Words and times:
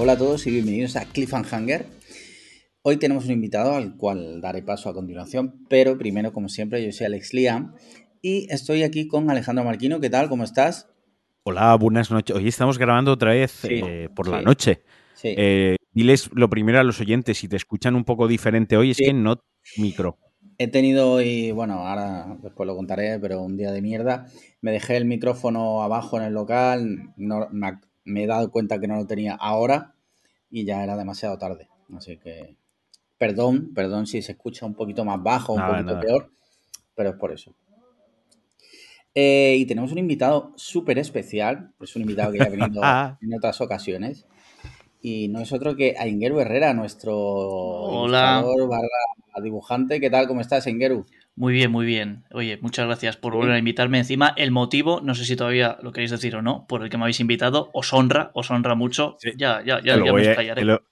Hola 0.00 0.12
a 0.12 0.16
todos 0.16 0.46
y 0.46 0.52
bienvenidos 0.52 0.94
a 0.94 1.06
Cliffhanger. 1.06 1.84
Hoy 2.82 2.98
tenemos 2.98 3.24
un 3.24 3.32
invitado 3.32 3.74
al 3.74 3.96
cual 3.96 4.40
daré 4.40 4.62
paso 4.62 4.88
a 4.88 4.94
continuación, 4.94 5.66
pero 5.68 5.98
primero, 5.98 6.32
como 6.32 6.48
siempre, 6.48 6.84
yo 6.86 6.92
soy 6.92 7.06
Alex 7.06 7.34
Liam 7.34 7.74
y 8.22 8.46
estoy 8.48 8.84
aquí 8.84 9.08
con 9.08 9.28
Alejandro 9.28 9.64
Marquino. 9.64 9.98
¿Qué 9.98 10.08
tal? 10.08 10.28
¿Cómo 10.28 10.44
estás? 10.44 10.88
Hola, 11.42 11.74
buenas 11.74 12.12
noches. 12.12 12.36
Hoy 12.36 12.46
estamos 12.46 12.78
grabando 12.78 13.10
otra 13.10 13.32
vez 13.32 13.64
eh, 13.64 14.08
por 14.14 14.28
la 14.28 14.40
noche. 14.40 14.84
Sí. 15.14 15.34
Eh, 15.36 15.74
diles 15.90 16.30
lo 16.32 16.48
primero 16.48 16.78
a 16.78 16.84
los 16.84 17.00
oyentes, 17.00 17.38
si 17.38 17.48
te 17.48 17.56
escuchan 17.56 17.96
un 17.96 18.04
poco 18.04 18.28
diferente 18.28 18.76
hoy, 18.76 18.92
es 18.92 18.98
que 18.98 19.12
no 19.12 19.40
micro. 19.78 20.16
He 20.58 20.68
tenido 20.68 21.10
hoy, 21.10 21.50
bueno, 21.50 21.74
ahora 21.88 22.38
después 22.40 22.68
lo 22.68 22.76
contaré, 22.76 23.18
pero 23.18 23.42
un 23.42 23.56
día 23.56 23.72
de 23.72 23.82
mierda. 23.82 24.26
Me 24.60 24.70
dejé 24.70 24.96
el 24.96 25.06
micrófono 25.06 25.82
abajo 25.82 26.18
en 26.18 26.22
el 26.22 26.34
local, 26.34 27.14
no, 27.16 27.48
me, 28.08 28.24
he 28.24 28.26
dado 28.26 28.50
cuenta 28.50 28.80
que 28.80 28.88
no 28.88 28.96
lo 28.96 29.06
tenía 29.06 29.34
ahora 29.34 29.94
y 30.50 30.64
ya 30.64 30.82
era 30.82 30.96
demasiado 30.96 31.38
tarde. 31.38 31.68
Así 31.96 32.16
que, 32.16 32.56
perdón, 33.18 33.72
perdón 33.74 34.06
si 34.06 34.22
se 34.22 34.32
escucha 34.32 34.66
un 34.66 34.74
poquito 34.74 35.04
más 35.04 35.22
bajo, 35.22 35.54
un 35.54 35.66
poquito 35.66 36.00
peor, 36.00 36.30
pero 36.94 37.10
es 37.10 37.16
por 37.16 37.32
eso. 37.32 37.54
Eh, 39.14 39.56
y 39.58 39.66
tenemos 39.66 39.90
un 39.92 39.98
invitado 39.98 40.52
súper 40.56 40.98
especial, 40.98 41.72
es 41.80 41.96
un 41.96 42.02
invitado 42.02 42.32
que 42.32 42.38
ya 42.38 42.44
ha 42.44 42.50
venido 42.50 42.82
en 43.20 43.34
otras 43.34 43.60
ocasiones. 43.60 44.26
Y 45.00 45.28
no 45.28 45.40
es 45.40 45.52
otro 45.52 45.76
que 45.76 45.94
Aingeru 45.98 46.40
Herrera, 46.40 46.74
nuestro 46.74 47.16
Hola. 47.16 48.44
barra 48.68 49.42
dibujante. 49.42 50.00
¿Qué 50.00 50.10
tal? 50.10 50.26
¿Cómo 50.26 50.40
estás, 50.40 50.66
Aingeru? 50.66 51.06
Muy 51.38 51.52
bien, 51.52 51.70
muy 51.70 51.86
bien. 51.86 52.24
Oye, 52.32 52.58
muchas 52.60 52.86
gracias 52.86 53.16
por 53.16 53.32
volver 53.32 53.52
a 53.54 53.58
invitarme. 53.58 53.98
Encima, 53.98 54.34
el 54.36 54.50
motivo, 54.50 55.00
no 55.02 55.14
sé 55.14 55.24
si 55.24 55.36
todavía 55.36 55.78
lo 55.82 55.92
queréis 55.92 56.10
decir 56.10 56.34
o 56.34 56.42
no, 56.42 56.66
por 56.68 56.82
el 56.82 56.90
que 56.90 56.96
me 56.96 57.04
habéis 57.04 57.20
invitado, 57.20 57.70
os 57.72 57.92
honra, 57.92 58.30
os 58.34 58.50
honra 58.50 58.74
mucho. 58.74 59.16
Sí. 59.20 59.30
Ya, 59.36 59.62
ya, 59.64 59.80
ya, 59.80 59.94
te, 59.94 60.00
lo 60.00 60.06
ya 60.06 60.12
voy 60.12 60.20
me 60.22 60.26
a, 60.26 60.30
explayaré. 60.32 60.60
te 60.62 60.64
lo- 60.66 60.82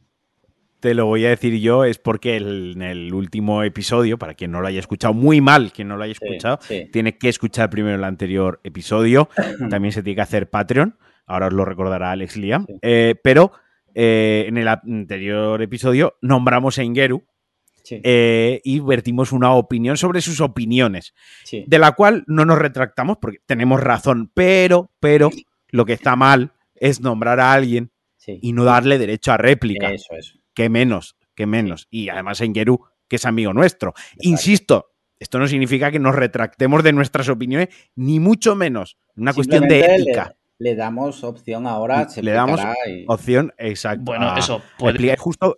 te 0.79 0.95
lo 0.95 1.07
voy 1.07 1.25
a 1.27 1.31
decir 1.31 1.59
yo, 1.59 1.85
es 1.85 1.99
porque 1.99 2.37
el- 2.37 2.75
en 2.77 2.83
el 2.83 3.13
último 3.13 3.65
episodio, 3.65 4.19
para 4.19 4.35
quien 4.35 4.53
no 4.53 4.61
lo 4.61 4.69
haya 4.69 4.79
escuchado, 4.79 5.15
muy 5.15 5.41
mal 5.41 5.73
quien 5.73 5.89
no 5.89 5.97
lo 5.97 6.05
haya 6.05 6.15
Sí, 6.15 6.21
escuchado, 6.25 6.59
sí. 6.63 6.89
tiene 6.93 7.19
que 7.19 7.29
escuchar 7.29 7.69
primero 7.69 7.97
el 7.97 8.05
anterior 8.05 8.61
episodio. 8.63 9.29
También 9.83 9.91
se 9.91 10.05
tiene 10.05 10.15
que 10.15 10.23
hacer 10.23 10.49
Patreon. 10.49 10.97
Ahora 11.27 11.49
os 11.49 11.55
lo 11.55 11.65
recordará 11.65 12.13
Alex 12.13 12.37
Liam. 12.37 12.67
Sí. 12.67 12.75
Eh, 12.83 13.17
pero 13.21 13.51
eh, 13.97 14.45
en 14.47 14.59
el 14.59 14.69
anterior 14.69 15.61
episodio 15.61 16.19
nombramos 16.21 16.79
a 16.79 16.85
Ingeru 16.85 17.25
Sí, 17.87 18.01
eh, 18.03 18.61
y 18.65 18.81
vertimos 18.81 19.31
una 19.31 19.53
opinión 19.53 19.97
sobre 19.97 20.21
sus 20.21 20.41
opiniones. 20.41 21.15
sí. 21.45 21.65
de 21.69 21.79
la 21.79 21.93
cual 21.93 22.25
no 22.27 22.45
nos 22.45 22.59
retractamos 22.59 23.19
porque 23.19 23.39
tenemos 23.47 23.81
razón, 23.81 24.29
pero, 24.35 24.91
pero 24.99 25.31
lo 25.69 25.85
que 25.85 25.93
está 25.93 26.17
mal 26.17 26.51
es 26.75 27.01
nombrar 27.01 27.39
a 27.39 27.53
alguien 27.53 27.93
sí. 28.17 28.41
y 28.43 28.53
no 28.55 28.65
darle 28.65 28.99
derecho 28.99 29.31
a 29.31 29.37
réplica. 29.37 29.93
Eso, 29.93 30.15
eso. 30.17 30.37
Que 30.53 30.69
menos, 30.69 31.15
que 31.37 31.47
menos. 31.47 31.87
Y 31.89 32.09
además 32.09 32.41
en 32.41 32.55
Geru, 32.57 32.81
que 33.07 33.17
es 33.17 33.25
amigo 33.25 33.53
nuestro. 33.53 33.95
Insisto, 34.19 34.89
esto 35.21 35.39
no 35.39 35.47
significa 35.47 35.93
que 35.93 36.01
nos 36.01 36.17
retractemos 36.17 36.83
de 36.83 36.93
nuestras 36.93 37.29
opiniones, 37.29 37.69
ni 37.95 38.19
mucho 38.19 38.57
menos. 38.57 38.97
Una 39.15 39.33
cuestión 39.33 39.69
de 39.69 39.79
ética. 39.95 40.35
Le, 40.59 40.71
le 40.71 40.75
damos 40.77 41.23
opción 41.23 41.69
ahora. 41.69 42.09
se 42.09 42.21
Le 42.21 42.33
damos 42.33 42.61
y- 42.89 43.05
Opción, 43.07 43.55
exacto. 43.59 44.03
Bueno, 44.03 44.37
eso 44.37 44.61
puede- 44.77 45.17
justo 45.17 45.57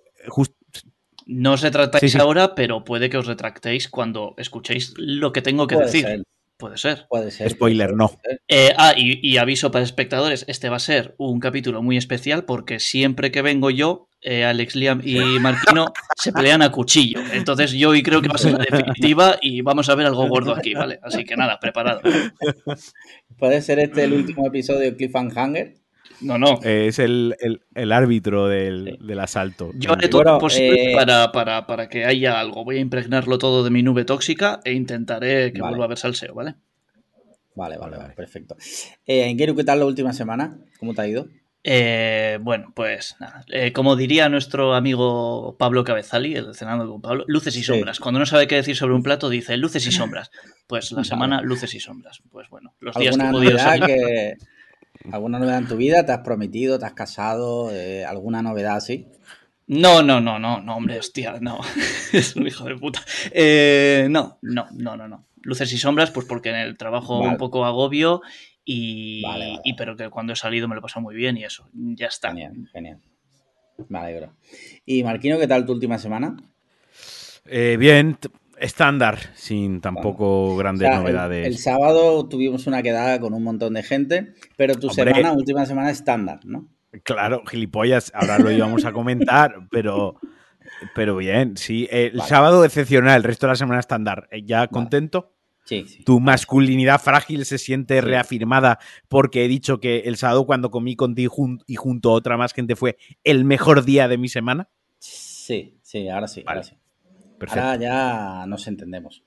No 1.28 1.52
os 1.52 1.60
retractáis 1.62 2.00
Sí, 2.00 2.08
sí. 2.08 2.18
ahora, 2.18 2.54
pero 2.54 2.84
puede 2.84 3.08
que 3.10 3.18
os 3.18 3.26
retractéis 3.26 3.88
cuando 3.88 4.34
escuchéis 4.38 4.94
lo 4.96 5.32
que 5.32 5.42
tengo 5.42 5.66
que 5.66 5.74
Puede 5.76 5.86
decir. 5.86 6.02
ser, 6.06 6.22
Puede 6.56 6.76
ser. 6.78 7.06
puede 7.08 7.30
ser. 7.30 7.50
Spoiler, 7.50 7.94
no. 7.94 8.10
Eh, 8.48 8.72
ah, 8.76 8.94
y, 8.96 9.20
y 9.22 9.36
aviso 9.36 9.70
para 9.70 9.84
espectadores, 9.84 10.44
este 10.48 10.68
va 10.70 10.76
a 10.76 10.80
ser 10.80 11.14
un 11.18 11.38
capítulo 11.38 11.82
muy 11.82 11.96
especial 11.96 12.44
porque 12.46 12.80
siempre 12.80 13.30
que 13.30 13.42
vengo 13.42 13.70
yo, 13.70 14.08
eh, 14.22 14.44
Alex 14.44 14.74
Liam 14.74 15.00
y 15.04 15.18
Marquino 15.38 15.92
se 16.16 16.32
pelean 16.32 16.62
a 16.62 16.72
cuchillo. 16.72 17.20
Entonces 17.32 17.72
yo 17.72 17.90
hoy 17.90 18.02
creo 18.02 18.20
que 18.22 18.28
va 18.28 18.34
a 18.34 18.38
ser 18.38 18.52
la 18.54 18.64
definitiva 18.68 19.36
y 19.40 19.60
vamos 19.60 19.88
a 19.90 19.94
ver 19.94 20.06
algo 20.06 20.26
gordo 20.28 20.52
aquí, 20.54 20.74
¿vale? 20.74 20.98
Así 21.02 21.24
que 21.24 21.36
nada, 21.36 21.60
preparado. 21.60 22.00
Puede 23.38 23.62
ser 23.62 23.78
este 23.78 24.04
el 24.04 24.14
último 24.14 24.46
episodio 24.46 24.80
de 24.80 24.96
Cliffhanger. 24.96 25.74
No, 26.20 26.36
no. 26.38 26.58
Eh, 26.64 26.86
es 26.88 26.98
el, 26.98 27.36
el- 27.40 27.60
el 27.74 27.92
árbitro 27.92 28.48
del, 28.48 28.96
Sí. 29.00 29.06
del 29.06 29.20
asalto. 29.20 29.70
Yo 29.74 29.92
haré 29.92 30.08
todo 30.08 30.22
Bueno, 30.22 30.32
lo 30.34 30.40
posible 30.40 30.92
eh, 30.92 30.94
para, 30.96 31.30
para, 31.32 31.66
para 31.66 31.88
que 31.88 32.04
haya 32.04 32.40
algo. 32.40 32.64
Voy 32.64 32.78
a 32.78 32.80
impregnarlo 32.80 33.38
todo 33.38 33.62
de 33.64 33.70
mi 33.70 33.82
nube 33.82 34.04
tóxica 34.04 34.60
e 34.64 34.72
intentaré 34.72 35.52
que 35.52 35.60
Vale. 35.60 35.70
vuelva 35.72 35.84
a 35.84 35.88
ver 35.88 35.98
salseo, 35.98 36.34
¿vale? 36.34 36.54
Vale, 37.54 37.76
vale, 37.76 37.96
Vale, 37.96 38.14
perfecto. 38.14 38.56
Eh, 39.06 39.28
Ingeru, 39.28 39.54
¿qué 39.56 39.64
tal 39.64 39.80
la 39.80 39.84
última 39.86 40.12
semana? 40.12 40.58
¿Cómo 40.78 40.94
te 40.94 41.02
ha 41.02 41.06
ido? 41.08 41.26
Eh, 41.64 42.38
bueno, 42.40 42.72
pues 42.74 43.16
nada. 43.20 43.44
Eh, 43.52 43.72
como 43.72 43.96
diría 43.96 44.28
nuestro 44.28 44.74
amigo 44.74 45.56
Pablo 45.58 45.82
Cabezali, 45.84 46.34
el 46.36 46.54
cenando 46.54 46.88
con 46.88 47.02
Pablo, 47.02 47.24
luces 47.26 47.54
y 47.56 47.58
Sí. 47.58 47.64
sombras. 47.64 47.98
Cuando 47.98 48.20
no 48.20 48.26
sabe 48.26 48.46
qué 48.46 48.54
decir 48.54 48.76
sobre 48.76 48.94
un 48.94 49.02
plato, 49.02 49.28
dice 49.28 49.56
luces 49.56 49.84
y 49.86 49.90
sombras. 49.92 50.30
Pues 50.68 50.92
la 50.92 50.98
Vale. 50.98 51.08
semana, 51.08 51.42
luces 51.42 51.74
y 51.74 51.80
sombras. 51.80 52.20
Pues 52.30 52.48
bueno, 52.48 52.74
los 52.80 52.94
días 52.96 53.16
que 53.16 53.22
he 53.22 53.26
¿Alguna 53.26 53.38
podido 53.44 53.58
salir. 53.58 53.86
que, 53.86 54.34
¿Alguna 55.12 55.38
novedad 55.38 55.58
en 55.58 55.68
tu 55.68 55.76
vida? 55.76 56.04
¿Te 56.04 56.12
has 56.12 56.20
prometido? 56.20 56.78
¿Te 56.78 56.86
has 56.86 56.94
casado? 56.94 57.70
Eh, 57.72 58.04
¿Alguna 58.04 58.42
novedad 58.42 58.76
así? 58.76 59.06
No, 59.66 60.02
no, 60.02 60.20
no, 60.20 60.38
no, 60.38 60.60
no, 60.60 60.76
hombre, 60.76 60.98
hostia, 60.98 61.38
no. 61.40 61.60
es 62.12 62.36
un 62.36 62.46
hijo 62.46 62.64
de 62.64 62.76
puta. 62.76 63.00
Eh, 63.32 64.06
no, 64.10 64.38
no, 64.42 64.66
no, 64.72 64.96
no, 64.96 65.08
no. 65.08 65.26
Luces 65.42 65.72
y 65.72 65.78
sombras, 65.78 66.10
pues 66.10 66.26
porque 66.26 66.50
en 66.50 66.56
el 66.56 66.76
trabajo 66.76 67.18
Vale. 67.18 67.32
un 67.32 67.36
poco 67.36 67.64
agobio 67.64 68.22
y, 68.64 69.22
Vale, 69.22 69.46
vale, 69.46 69.60
y 69.64 69.74
pero 69.74 69.96
que 69.96 70.10
cuando 70.10 70.32
he 70.32 70.36
salido 70.36 70.68
me 70.68 70.74
lo 70.74 70.80
he 70.80 70.82
pasado 70.82 71.02
muy 71.02 71.14
bien 71.14 71.36
y 71.36 71.44
eso, 71.44 71.68
ya 71.72 72.06
está. 72.06 72.28
Genial, 72.30 72.68
genial. 72.72 73.00
Me 73.88 73.98
alegro. 73.98 74.34
¿Y 74.84 75.02
Marquino, 75.04 75.38
qué 75.38 75.46
tal 75.46 75.64
tu 75.64 75.72
última 75.72 75.98
semana? 75.98 76.36
Eh, 77.44 77.76
bien, 77.78 78.18
estándar, 78.60 79.18
sin 79.34 79.80
tampoco 79.80 80.56
grandes 80.56 80.88
O 80.88 80.90
sea, 80.90 80.98
el- 80.98 81.02
novedades. 81.04 81.46
El, 81.46 81.58
sábado 81.58 82.28
tuvimos 82.28 82.66
una 82.66 82.82
quedada 82.82 83.20
con 83.20 83.34
un 83.34 83.42
montón 83.42 83.74
de 83.74 83.82
gente, 83.82 84.34
pero 84.56 84.74
tu 84.74 84.88
Hombre. 84.88 85.04
semana, 85.12 85.32
última 85.32 85.64
semana 85.66 85.90
estándar, 85.90 86.40
¿no? 86.44 86.68
Claro, 87.04 87.42
gilipollas, 87.46 88.10
ahora 88.14 88.38
lo 88.38 88.50
íbamos 88.50 88.84
a 88.84 88.92
comentar, 88.92 89.54
pero, 89.70 90.16
pero 90.94 91.16
bien, 91.16 91.56
sí. 91.56 91.86
El 91.90 92.16
Vale. 92.16 92.28
sábado 92.28 92.64
excepcional, 92.64 93.16
el 93.16 93.24
resto 93.24 93.46
de 93.46 93.52
la 93.52 93.56
semana 93.56 93.80
estándar. 93.80 94.28
Eh, 94.30 94.42
¿Ya 94.44 94.66
contento? 94.68 95.34
Sí, 95.64 95.84
sí. 95.86 96.02
¿Tu 96.02 96.18
masculinidad 96.18 96.98
frágil 96.98 97.44
se 97.44 97.58
siente 97.58 98.00
reafirmada 98.00 98.78
porque 99.08 99.44
he 99.44 99.48
dicho 99.48 99.80
que 99.80 99.98
el 100.06 100.16
sábado 100.16 100.46
cuando 100.46 100.70
comí 100.70 100.96
contigo 100.96 101.30
jun- 101.34 101.62
y 101.66 101.74
junto 101.76 102.08
a 102.08 102.14
otra 102.14 102.38
más 102.38 102.54
gente 102.54 102.74
fue 102.74 102.96
el 103.22 103.44
mejor 103.44 103.84
día 103.84 104.08
de 104.08 104.16
mi 104.16 104.30
semana? 104.30 104.70
Sí, 104.98 105.78
sí, 105.82 106.08
ahora 106.08 106.26
sí, 106.26 106.42
Vale. 106.42 106.60
ahora 106.60 106.68
sí. 106.70 106.76
Perfecto. 107.38 107.62
Ahora 107.62 107.76
ya 107.76 108.46
nos 108.46 108.66
entendemos. 108.66 109.22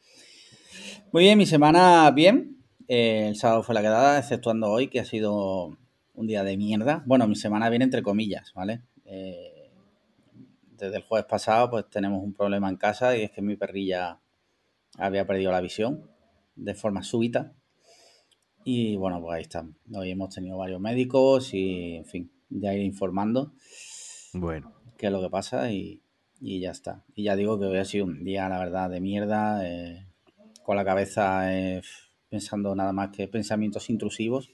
Muy 1.11 1.23
bien, 1.23 1.37
mi 1.37 1.45
semana 1.45 2.09
bien. 2.11 2.57
Eh, 2.87 3.27
el 3.29 3.35
sábado 3.35 3.63
fue 3.63 3.75
la 3.75 3.81
quedada, 3.81 4.19
exceptuando 4.19 4.69
hoy, 4.69 4.87
que 4.87 4.99
ha 4.99 5.05
sido 5.05 5.77
un 6.13 6.27
día 6.27 6.43
de 6.43 6.57
mierda. 6.57 7.03
Bueno, 7.05 7.27
mi 7.27 7.35
semana 7.35 7.69
viene 7.69 7.85
entre 7.85 8.03
comillas, 8.03 8.53
¿vale? 8.53 8.81
Eh, 9.05 9.71
desde 10.77 10.97
el 10.97 11.03
jueves 11.03 11.25
pasado, 11.25 11.69
pues 11.69 11.89
tenemos 11.89 12.23
un 12.23 12.33
problema 12.33 12.69
en 12.69 12.75
casa 12.75 13.15
y 13.15 13.23
es 13.23 13.31
que 13.31 13.41
mi 13.41 13.55
perrilla 13.55 14.19
había 14.97 15.25
perdido 15.25 15.51
la 15.51 15.61
visión 15.61 16.09
de 16.55 16.75
forma 16.75 17.03
súbita. 17.03 17.53
Y 18.63 18.95
bueno, 18.95 19.21
pues 19.21 19.35
ahí 19.35 19.41
estamos. 19.43 19.75
Hoy 19.93 20.11
hemos 20.11 20.33
tenido 20.33 20.57
varios 20.57 20.79
médicos 20.79 21.53
y, 21.53 21.95
en 21.95 22.05
fin, 22.05 22.31
ya 22.49 22.73
ir 22.73 22.81
informando 22.81 23.53
Bueno, 24.33 24.73
qué 24.97 25.07
es 25.07 25.11
lo 25.11 25.21
que 25.21 25.29
pasa 25.29 25.71
y, 25.71 26.01
y 26.41 26.59
ya 26.59 26.71
está. 26.71 27.03
Y 27.15 27.23
ya 27.23 27.35
digo 27.35 27.59
que 27.59 27.65
hoy 27.65 27.77
ha 27.77 27.85
sido 27.85 28.05
un 28.05 28.23
día, 28.23 28.49
la 28.49 28.59
verdad, 28.59 28.89
de 28.89 28.99
mierda, 28.99 29.65
eh, 29.65 30.07
con 30.63 30.75
la 30.75 30.83
cabeza 30.83 31.53
eh, 31.53 31.81
pensando 32.29 32.75
nada 32.75 32.91
más 32.91 33.09
que 33.09 33.27
pensamientos 33.27 33.89
intrusivos 33.89 34.51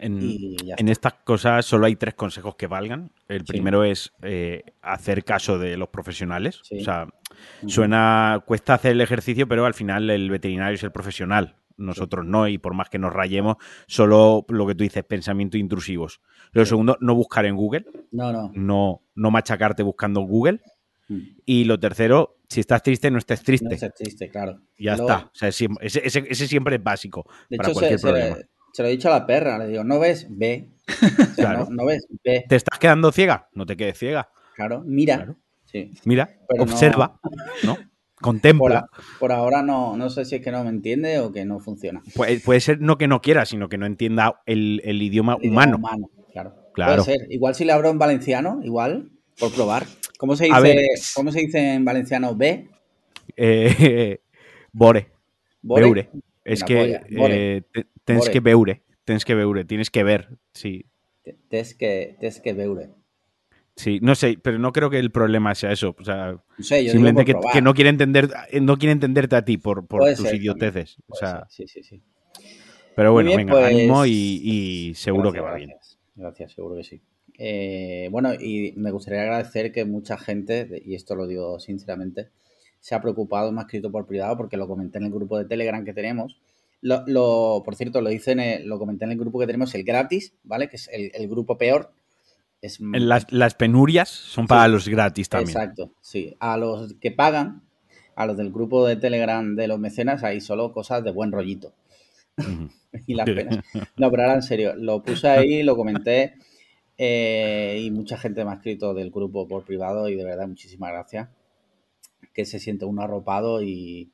en, 0.00 0.88
estas 0.88 1.14
cosas 1.24 1.64
solo 1.66 1.86
hay 1.86 1.96
tres 1.96 2.14
consejos 2.14 2.56
que 2.56 2.66
valgan. 2.66 3.10
El 3.28 3.40
Sí. 3.40 3.46
primero 3.52 3.84
es 3.84 4.12
eh, 4.22 4.62
hacer 4.82 5.24
caso 5.24 5.58
de 5.58 5.76
los 5.76 5.88
profesionales. 5.88 6.60
Sí. 6.64 6.78
O 6.80 6.84
sea. 6.84 7.08
Suena, 7.66 8.42
cuesta 8.44 8.74
hacer 8.74 8.92
el 8.92 9.00
ejercicio, 9.00 9.46
pero 9.48 9.64
al 9.64 9.72
final 9.72 10.10
el 10.10 10.28
veterinario 10.30 10.74
es 10.74 10.82
el 10.82 10.92
profesional. 10.92 11.56
Nosotros 11.76 12.26
no, 12.26 12.48
y 12.48 12.58
por 12.58 12.74
más 12.74 12.90
que 12.90 12.98
nos 12.98 13.12
rayemos, 13.12 13.56
solo 13.86 14.44
lo 14.48 14.66
que 14.66 14.74
tú 14.74 14.82
dices, 14.84 15.04
pensamientos 15.04 15.58
intrusivos. 15.58 16.20
Lo 16.52 16.66
segundo, 16.66 16.98
no 17.00 17.14
buscar 17.14 17.46
en 17.46 17.56
Google, 17.56 17.86
No, 18.10 18.32
no. 18.32 18.50
no, 18.54 19.02
no 19.14 19.30
machacarte 19.30 19.82
buscando 19.82 20.20
en 20.20 20.26
Google. 20.26 20.60
Y 21.44 21.64
lo 21.64 21.78
tercero, 21.80 22.38
si 22.48 22.60
estás 22.60 22.82
triste, 22.82 23.10
no 23.10 23.18
estés 23.18 23.42
triste. 23.42 23.68
No 23.68 23.76
seas 23.76 23.94
triste, 23.94 24.28
claro. 24.28 24.60
ya 24.78 24.96
Luego, 24.96 25.10
está. 25.10 25.26
O 25.26 25.30
sea, 25.34 25.48
esi- 25.48 25.76
ese, 25.80 26.06
ese- 26.06 26.24
ese 26.28 26.46
siempre 26.46 26.76
es 26.76 26.82
básico 26.82 27.24
De 27.48 27.56
para 27.56 27.68
hecho, 27.68 27.74
se, 27.74 27.80
cualquier 27.80 27.98
se 27.98 28.06
problema. 28.06 28.36
le- 28.36 28.46
se 28.72 28.82
lo 28.82 28.88
he 28.88 28.92
dicho 28.92 29.08
a 29.08 29.18
la 29.18 29.26
perra, 29.26 29.58
le 29.58 29.66
digo, 29.66 29.82
¿no 29.84 29.98
ves? 29.98 30.26
Ve. 30.30 30.68
O 30.86 30.92
sea, 31.34 31.34
Claro. 31.34 31.64
no, 31.70 31.76
no 31.82 31.84
ves? 31.86 32.06
Ve. 32.24 32.44
¿Te 32.48 32.54
estás 32.56 32.78
quedando 32.78 33.10
ciega? 33.12 33.48
No 33.52 33.66
te 33.66 33.76
quedes 33.76 33.98
ciega. 33.98 34.28
Claro, 34.54 34.82
mira. 34.86 35.16
Claro. 35.16 35.36
Sí. 35.64 35.90
Mira, 36.04 36.30
Pero 36.48 36.62
observa, 36.64 37.18
¿no? 37.64 37.76
Contempla. 38.20 38.86
por 39.18 39.32
ahora 39.32 39.62
no, 39.62 39.96
no 39.96 40.10
sé 40.10 40.24
si 40.26 40.34
es 40.36 40.42
que 40.42 40.50
no 40.52 40.62
me 40.62 40.68
entiende 40.70 41.18
o 41.20 41.32
que 41.32 41.44
no 41.46 41.58
funciona. 41.58 42.02
Puede, 42.14 42.38
puede 42.40 42.60
ser 42.60 42.80
no 42.80 42.98
que 42.98 43.08
no 43.08 43.22
quiera, 43.22 43.46
sino 43.46 43.68
que 43.68 43.78
no 43.78 43.86
entienda 43.86 44.42
el, 44.46 44.82
el 44.84 45.00
idioma 45.00 45.36
El 45.40 45.46
idioma 45.46 45.62
humano. 45.64 45.76
humano, 45.78 46.10
claro. 46.32 46.54
Claro. 46.74 47.02
Puede 47.04 47.18
ser. 47.18 47.26
Igual 47.32 47.54
si 47.54 47.64
le 47.64 47.72
abro 47.72 47.88
en 47.88 47.98
valenciano, 47.98 48.60
igual, 48.62 49.10
por 49.38 49.52
probar. 49.52 49.86
¿Cómo 50.20 50.36
se 50.36 50.44
dice, 50.44 50.60
ver. 50.60 50.76
¿cómo 51.14 51.32
se 51.32 51.40
dice 51.40 51.72
en 51.72 51.82
valenciano 51.82 52.36
B? 52.36 52.68
Eh, 53.38 54.20
bore, 54.72 55.08
¿Bore? 55.62 55.80
beure. 55.82 56.10
Es 56.44 56.60
Una 56.60 56.66
que 56.66 57.00
eh, 57.08 57.62
te- 57.72 57.86
tens 58.04 58.28
que 58.28 58.40
beure, 58.40 58.82
tens 59.06 59.24
que 59.24 59.34
beure, 59.34 59.64
tienes 59.64 59.88
que 59.88 60.04
ver, 60.04 60.28
sí. 60.52 60.84
Te- 61.22 61.38
Tes 61.48 61.74
que, 61.74 62.18
tes 62.20 62.38
que 62.42 62.52
beure. 62.52 62.90
Sí, 63.76 63.98
no 64.02 64.14
sé, 64.14 64.36
pero 64.42 64.58
no 64.58 64.72
creo 64.72 64.90
que 64.90 64.98
el 64.98 65.10
problema 65.10 65.54
sea 65.54 65.72
eso. 65.72 65.96
O 65.98 66.04
sea, 66.04 66.32
No 66.58 66.64
sé, 66.64 66.84
yo 66.84 66.92
simplemente 66.92 67.24
que, 67.24 67.40
que 67.54 67.62
no 67.62 67.72
quiere 67.72 67.88
entender, 67.88 68.28
no 68.60 68.76
quiere 68.76 68.92
entenderte 68.92 69.36
a 69.36 69.44
ti 69.46 69.56
por, 69.56 69.86
tus 69.86 70.18
ser 70.18 70.34
idioteces. 70.34 70.98
O 71.08 71.14
sea, 71.14 71.46
sí, 71.48 71.66
sí, 71.66 71.82
sí. 71.82 72.02
pero 72.94 73.14
bueno, 73.14 73.28
bien, 73.28 73.38
venga, 73.38 73.54
pues- 73.54 73.74
ánimo 73.74 74.04
y, 74.04 74.10
y 74.10 74.94
seguro 74.96 75.32
que 75.32 75.40
va 75.40 75.54
bien. 75.54 75.70
Gracias, 75.70 75.98
Gracias, 76.14 76.52
seguro 76.52 76.76
que 76.76 76.84
sí. 76.84 77.00
Eh, 77.42 78.08
bueno, 78.10 78.34
y 78.34 78.72
me 78.76 78.90
gustaría 78.90 79.22
agradecer 79.22 79.72
que 79.72 79.86
mucha 79.86 80.18
gente, 80.18 80.82
y 80.84 80.94
esto 80.94 81.14
lo 81.14 81.26
digo 81.26 81.58
sinceramente, 81.58 82.28
se 82.80 82.94
ha 82.94 83.00
preocupado, 83.00 83.50
me 83.50 83.60
ha 83.60 83.62
escrito 83.64 83.90
por 83.90 84.06
privado 84.06 84.36
porque 84.36 84.58
lo 84.58 84.68
comenté 84.68 84.98
en 84.98 85.04
el 85.04 85.10
grupo 85.10 85.38
de 85.38 85.46
Telegram 85.46 85.82
que 85.82 85.94
tenemos. 85.94 86.36
Lo, 86.82 87.02
lo- 87.06 87.62
por 87.64 87.76
cierto, 87.76 88.02
lo 88.02 88.10
hice 88.10 88.32
en 88.32 88.40
el- 88.40 88.68
lo 88.68 88.78
comenté 88.78 89.06
en 89.06 89.12
el 89.12 89.18
grupo 89.18 89.38
que 89.40 89.46
tenemos, 89.46 89.74
el 89.74 89.84
gratis, 89.84 90.34
¿vale? 90.44 90.68
Que 90.68 90.76
es 90.76 90.88
el, 90.92 91.10
el 91.14 91.28
grupo 91.28 91.56
peor. 91.56 91.92
Es, 92.60 92.78
Las, 92.80 93.32
las 93.32 93.54
penurias 93.54 94.10
son 94.10 94.46
para 94.46 94.68
los 94.68 94.86
gratis 94.86 95.30
también. 95.30 95.48
Exacto, 95.56 95.92
sí. 96.02 96.36
A 96.40 96.58
los 96.58 96.92
que 97.00 97.10
pagan, 97.10 97.62
a 98.16 98.26
los 98.26 98.36
del 98.36 98.50
grupo 98.52 98.86
de 98.86 98.96
Telegram 98.96 99.56
de 99.56 99.66
los 99.66 99.78
mecenas, 99.78 100.22
hay 100.24 100.42
solo 100.42 100.72
cosas 100.74 101.02
de 101.04 101.10
buen 101.10 101.32
rollito. 101.32 101.72
Y 103.06 103.14
las 103.14 103.24
penas. 103.30 103.64
No, 103.96 104.10
pero 104.10 104.24
ahora 104.24 104.34
en 104.34 104.42
serio, 104.42 104.74
lo 104.74 105.00
puse 105.02 105.28
ahí, 105.28 105.62
lo 105.62 105.76
comenté 105.76 106.34
eh, 107.02 107.80
y 107.82 107.90
mucha 107.90 108.18
gente 108.18 108.44
me 108.44 108.50
ha 108.52 108.54
escrito 108.56 108.94
del 108.94 109.10
grupo 109.10 109.48
por 109.48 109.64
privado 109.64 110.08
y 110.10 110.16
de 110.16 110.24
verdad 110.24 110.48
muchísimas 110.48 110.92
gracias. 110.92 111.30
Que 112.34 112.44
se 112.44 112.58
siente 112.58 112.84
uno 112.84 113.02
arropado 113.02 113.62
y, 113.62 114.12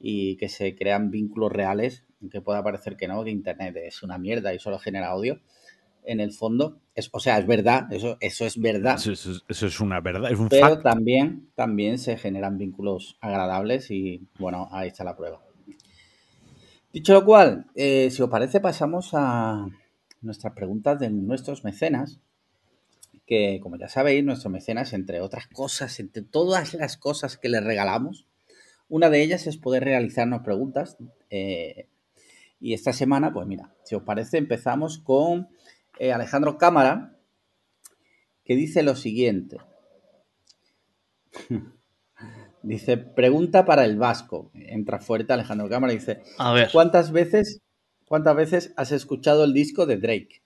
y 0.00 0.36
que 0.38 0.48
se 0.48 0.76
crean 0.76 1.10
vínculos 1.10 1.52
reales, 1.52 2.04
aunque 2.20 2.40
pueda 2.42 2.62
parecer 2.64 2.96
que 2.96 3.08
no, 3.08 3.24
que 3.24 3.30
Internet 3.30 3.76
es 3.78 4.02
una 4.02 4.18
mierda 4.18 4.54
y 4.54 4.58
solo 4.60 4.78
genera 4.78 5.08
audio. 5.08 5.40
En 6.04 6.20
el 6.20 6.32
fondo, 6.32 6.80
es, 6.94 7.10
o 7.12 7.20
sea, 7.20 7.38
es 7.38 7.46
verdad, 7.46 7.92
eso, 7.92 8.16
eso 8.20 8.46
es 8.46 8.60
verdad. 8.60 8.96
Eso, 8.96 9.12
eso- 9.12 9.42
eso 9.48 9.66
es 9.66 9.80
una 9.80 10.00
verdad, 10.00 10.32
es 10.32 10.38
un 10.38 10.50
Pero 10.50 10.70
fact. 10.70 10.82
también, 10.82 11.48
también 11.54 11.98
se 11.98 12.18
generan 12.18 12.58
vínculos 12.58 13.16
agradables 13.22 13.90
y 13.90 14.26
bueno, 14.38 14.68
ahí 14.70 14.88
está 14.88 15.02
la 15.04 15.16
prueba. 15.16 15.40
Dicho 16.92 17.12
lo 17.14 17.24
cual, 17.24 17.66
eh, 17.74 18.10
si 18.10 18.22
os 18.22 18.30
parece, 18.30 18.60
pasamos 18.60 19.10
a 19.14 19.66
nuestras 20.20 20.54
preguntas 20.54 20.98
de 20.98 21.10
nuestros 21.10 21.64
mecenas. 21.64 22.20
Que 23.26 23.60
como 23.62 23.76
ya 23.76 23.88
sabéis, 23.88 24.24
nuestros 24.24 24.52
mecenas, 24.52 24.92
entre 24.92 25.20
otras 25.20 25.46
cosas, 25.46 26.00
entre 26.00 26.22
todas 26.22 26.74
las 26.74 26.96
cosas 26.96 27.38
que 27.38 27.48
les 27.48 27.62
regalamos, 27.62 28.26
una 28.88 29.08
de 29.08 29.22
ellas 29.22 29.46
es 29.46 29.56
poder 29.56 29.84
realizarnos 29.84 30.42
preguntas. 30.42 30.96
eh, 31.30 31.86
y 32.60 32.74
esta 32.74 32.92
semana, 32.92 33.32
pues 33.32 33.46
mira, 33.46 33.72
si 33.84 33.94
os 33.94 34.02
parece, 34.02 34.36
empezamos 34.36 34.98
con 34.98 35.48
eh, 35.98 36.12
Alejandro 36.12 36.58
Cámara, 36.58 37.16
que 38.44 38.54
dice 38.54 38.82
lo 38.82 38.94
siguiente. 38.96 39.56
Dice, 42.62 42.98
pregunta 42.98 43.64
para 43.64 43.86
el 43.86 43.96
Vasco. 43.96 44.50
Entra 44.52 45.00
fuerte 45.00 45.32
Alejandro 45.32 45.70
Cámara 45.70 45.94
y 45.94 45.96
dice, 45.96 46.20
A 46.36 46.52
ver, 46.52 46.68
¿cuántas 46.70 47.10
veces, 47.10 47.62
¿cuántas 48.10 48.34
veces 48.34 48.72
has 48.76 48.90
escuchado 48.90 49.44
el 49.44 49.52
disco 49.54 49.86
de 49.86 49.96
Drake? 49.98 50.42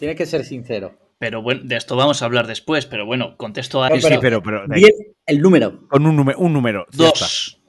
Tienes 0.00 0.16
que 0.16 0.26
ser 0.26 0.44
sincero. 0.44 0.98
pero 1.18 1.40
bueno, 1.40 1.60
de 1.64 1.76
esto 1.76 1.94
vamos 1.94 2.20
a 2.20 2.24
hablar 2.24 2.48
después, 2.48 2.84
pero 2.86 3.06
bueno, 3.06 3.36
contesto 3.36 3.84
a 3.84 3.90
No, 3.90 3.94
eso. 3.94 4.08
Sí, 4.08 4.14
pero, 4.20 4.42
pero 4.42 4.66
Diez, 4.66 4.90
el 5.24 5.40
número. 5.40 5.86
con 5.88 6.04
un 6.04 6.16
número, 6.16 6.36
un 6.40 6.52
número. 6.52 6.86
Dos. 6.92 7.60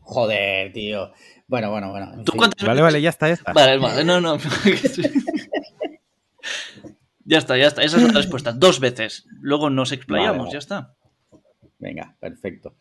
Joder, 0.00 0.72
tío. 0.74 1.10
Bueno, 1.46 1.70
bueno, 1.70 1.90
bueno. 1.90 2.12
en 2.12 2.24
¿Tú 2.24 2.32
fin. 2.32 2.38
cuántas 2.38 2.66
Vale, 2.68 2.82
vale, 2.82 3.00
ya 3.00 3.08
está, 3.08 3.28
ya 3.28 3.34
está. 3.34 3.54
Vale, 3.54 3.78
vale, 3.78 4.04
no, 4.04 4.20
no. 4.20 4.36
ya 7.24 7.38
está, 7.38 7.56
ya 7.56 7.68
está. 7.68 7.82
Esa 7.82 7.96
es 7.96 8.02
la 8.02 8.12
respuesta. 8.12 8.52
Dos 8.52 8.78
veces. 8.80 9.24
Luego 9.40 9.70
nos 9.70 9.92
explayamos, 9.92 10.40
vale. 10.46 10.52
ya 10.52 10.58
está. 10.58 10.94
Venga, 11.78 12.14
perfecto. 12.20 12.74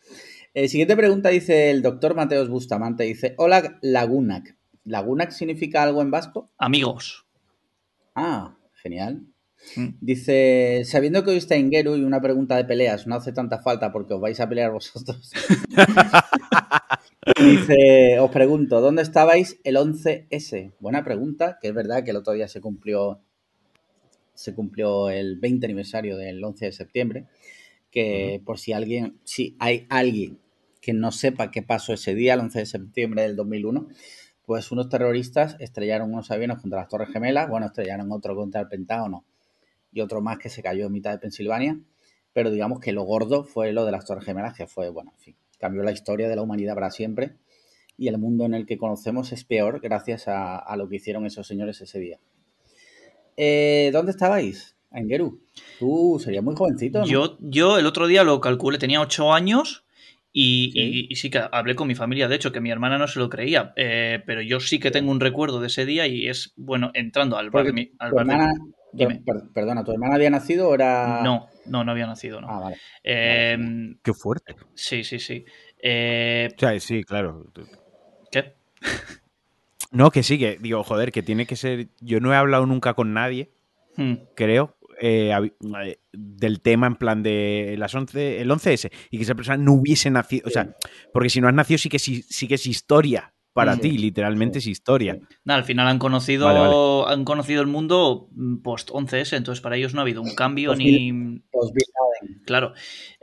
Eh, 0.53 0.67
siguiente 0.67 0.97
pregunta 0.97 1.29
dice 1.29 1.71
el 1.71 1.81
doctor 1.81 2.15
Mateos 2.15 2.49
Bustamante. 2.49 3.05
Dice, 3.05 3.33
hola 3.37 3.77
Lagunac. 3.81 4.56
¿Lagunac 4.87 5.31
significa 5.31 5.83
algo 5.83 6.01
en 6.01 6.11
vasco? 6.11 6.49
Amigos. 6.57 7.25
Ah, 8.15 8.55
genial. 8.81 9.27
Mm. 9.75 9.89
Dice, 9.99 10.83
sabiendo 10.85 11.23
que 11.23 11.31
hoy 11.31 11.37
está 11.37 11.57
Ingeru 11.57 11.95
y 11.97 12.03
una 12.03 12.21
pregunta 12.21 12.55
de 12.55 12.65
peleas 12.65 13.05
no 13.05 13.15
hace 13.15 13.33
tanta 13.33 13.59
falta 13.61 13.91
porque 13.91 14.13
os 14.13 14.21
vais 14.21 14.39
a 14.39 14.47
pelear 14.47 14.71
vosotros. 14.71 15.31
Dice, 17.39 18.19
os 18.19 18.31
pregunto, 18.31 18.79
¿dónde 18.79 19.01
estabais 19.01 19.59
el 19.63 19.75
11S? 19.75 20.73
Buena 20.79 21.03
pregunta, 21.03 21.59
que 21.61 21.67
es 21.67 21.73
verdad 21.73 22.03
que 22.03 22.11
el 22.11 22.17
otro 22.17 22.33
día 22.33 22.47
se 22.47 22.61
cumplió 22.61 23.19
se 24.33 24.53
cumplió 24.53 25.09
el 25.09 25.37
20 25.39 25.65
aniversario 25.65 26.15
del 26.15 26.43
11 26.43 26.65
de 26.65 26.71
septiembre, 26.71 27.25
que 27.89 28.39
por 28.45 28.59
si 28.59 28.71
alguien, 28.71 29.17
si 29.23 29.55
hay 29.59 29.87
alguien 29.89 30.37
que 30.79 30.93
no 30.93 31.11
sepa 31.11 31.49
qué 31.49 31.63
pasó 31.63 31.93
ese 31.93 32.13
día, 32.13 32.35
el 32.35 32.41
11 32.41 32.59
de 32.59 32.65
septiembre 32.67 33.23
del 33.23 33.35
2001, 33.35 33.87
pues 34.47 34.71
unos 34.71 34.87
terroristas 34.87 35.57
estrellaron 35.59 36.13
unos 36.13 36.31
aviones 36.31 36.59
contra 36.59 36.79
las 36.79 36.87
Torres 36.87 37.09
Gemelas, 37.11 37.49
bueno, 37.49 37.65
estrellaron 37.65 38.09
otro 38.13 38.33
contra 38.33 38.61
el 38.61 38.69
Pentágono 38.69 39.25
y 39.91 39.99
otro 39.99 40.21
más 40.21 40.37
que 40.37 40.47
se 40.47 40.63
cayó 40.63 40.85
en 40.85 40.93
mitad 40.93 41.11
de 41.11 41.17
Pensilvania, 41.17 41.77
pero 42.31 42.49
digamos 42.49 42.79
que 42.79 42.93
lo 42.93 43.03
gordo 43.03 43.43
fue 43.43 43.73
lo 43.73 43.83
de 43.83 43.91
las 43.91 44.05
Torres 44.05 44.23
Gemelas, 44.23 44.55
que 44.55 44.65
fue, 44.65 44.87
bueno, 44.87 45.11
en 45.13 45.19
fin, 45.19 45.35
cambió 45.59 45.83
la 45.83 45.91
historia 45.91 46.29
de 46.29 46.37
la 46.37 46.43
humanidad 46.43 46.75
para 46.75 46.91
siempre 46.91 47.35
y 47.97 48.07
el 48.07 48.17
mundo 48.19 48.45
en 48.45 48.53
el 48.53 48.65
que 48.65 48.77
conocemos 48.77 49.33
es 49.33 49.43
peor 49.43 49.81
gracias 49.81 50.29
a, 50.29 50.73
lo 50.77 50.87
que 50.87 50.95
hicieron 50.95 51.25
esos 51.25 51.45
señores 51.45 51.81
ese 51.81 51.99
día. 51.99 52.17
Eh, 53.35 53.89
¿Dónde 53.91 54.11
estabais? 54.11 54.77
En 54.93 55.09
Geru. 55.09 55.41
Tú 55.77 56.21
serías 56.23 56.45
muy 56.45 56.55
jovencito. 56.55 57.03
Yo, 57.03 57.37
yo 57.41 57.77
el 57.77 57.85
otro 57.85 58.07
día 58.07 58.23
lo 58.23 58.39
calculé, 58.39 58.77
tenía 58.77 59.01
ocho 59.01 59.33
años 59.33 59.83
y 60.39 60.71
Sí. 60.71 60.79
y- 60.79 61.07
y 61.11 61.15
sí 61.15 61.29
que 61.31 61.41
hablé 61.51 61.73
con 61.75 61.87
mi 61.87 61.95
familia, 61.95 62.27
de 62.27 62.35
hecho, 62.35 62.51
que 62.51 62.61
mi 62.61 62.69
hermana 62.69 62.97
no 62.97 63.07
se 63.07 63.17
lo 63.19 63.29
creía, 63.29 63.73
eh, 63.75 64.21
pero 64.25 64.41
yo 64.41 64.59
sí 64.59 64.79
que 64.79 64.91
tengo 64.91 65.09
un 65.11 65.19
recuerdo 65.19 65.59
de 65.59 65.67
ese 65.67 65.85
día 65.85 66.05
y 66.07 66.27
es, 66.27 66.53
bueno, 66.57 66.91
entrando 66.93 67.37
al 67.37 67.49
bar 67.49 67.63
Porque 67.63 67.67
de 67.69 67.73
mi- 67.73 67.91
al 67.99 68.09
tu 68.11 68.15
bar 68.17 68.25
hermana, 68.27 68.53
tu- 68.55 68.73
Dime. 68.91 69.21
per- 69.25 69.51
perdona, 69.53 69.83
¿tu 69.83 69.91
hermana 69.91 70.15
había 70.15 70.29
nacido 70.29 70.69
o 70.69 70.75
era...? 70.75 71.21
No, 71.23 71.47
no, 71.65 71.83
no 71.83 71.91
había 71.91 72.05
nacido, 72.07 72.39
no. 72.39 72.47
Ah, 72.49 72.59
vale. 72.59 72.77
Eh, 73.03 73.57
Qué 74.03 74.13
fuerte. 74.13 74.55
sí, 74.75 75.03
sí, 75.03 75.19
sí. 75.19 75.43
Eh, 75.81 76.49
O 76.55 76.59
sea, 76.59 76.79
sí, 76.79 77.03
claro. 77.03 77.51
¿Qué? 78.31 78.53
No, 79.91 80.11
que 80.11 80.23
sí, 80.23 80.37
que 80.37 80.57
digo, 80.59 80.83
joder, 80.83 81.11
que 81.11 81.23
tiene 81.23 81.45
que 81.45 81.55
ser. 81.55 81.87
Yo 81.99 82.19
no 82.19 82.33
he 82.33 82.35
hablado 82.35 82.65
nunca 82.65 82.93
con 82.93 83.13
nadie, 83.13 83.51
Hmm. 83.95 84.15
creo, 84.35 84.76
eh, 85.01 85.31
eh, 85.85 85.99
del 86.13 86.61
tema 86.61 86.87
en 86.87 86.95
plan 86.95 87.23
de 87.23 87.75
las 87.77 87.93
11, 87.95 88.41
el 88.41 88.49
11S 88.49 88.91
y 89.11 89.17
que 89.17 89.23
esa 89.23 89.35
persona 89.35 89.57
no 89.57 89.73
hubiese 89.73 90.09
nacido. 90.09 90.47
O 90.47 90.49
sea, 90.49 90.75
porque 91.13 91.29
si 91.29 91.41
no 91.41 91.47
has 91.47 91.53
nacido, 91.53 91.77
sí 91.77 91.89
que, 91.89 91.99
sí, 91.99 92.21
sí 92.23 92.47
que 92.47 92.55
es 92.55 92.65
historia 92.65 93.33
para 93.53 93.73
Sí. 93.73 93.81
ti, 93.81 93.97
literalmente 93.97 94.59
es 94.59 94.67
historia. 94.67 95.17
Nada, 95.43 95.57
al 95.59 95.65
final 95.65 95.87
han 95.87 95.97
conocido, 95.97 96.45
Vale, 96.45 96.59
vale. 96.59 97.11
han 97.13 97.25
conocido 97.25 97.61
el 97.61 97.67
mundo 97.67 98.29
post 98.63 98.91
11S, 98.91 99.35
entonces 99.35 99.61
para 99.61 99.75
ellos 99.77 99.95
no 99.95 100.01
ha 100.01 100.03
habido 100.03 100.21
un 100.21 100.35
cambio 100.35 100.71
Post- 100.73 100.79
ni. 100.83 101.41
Claro. 102.45 102.73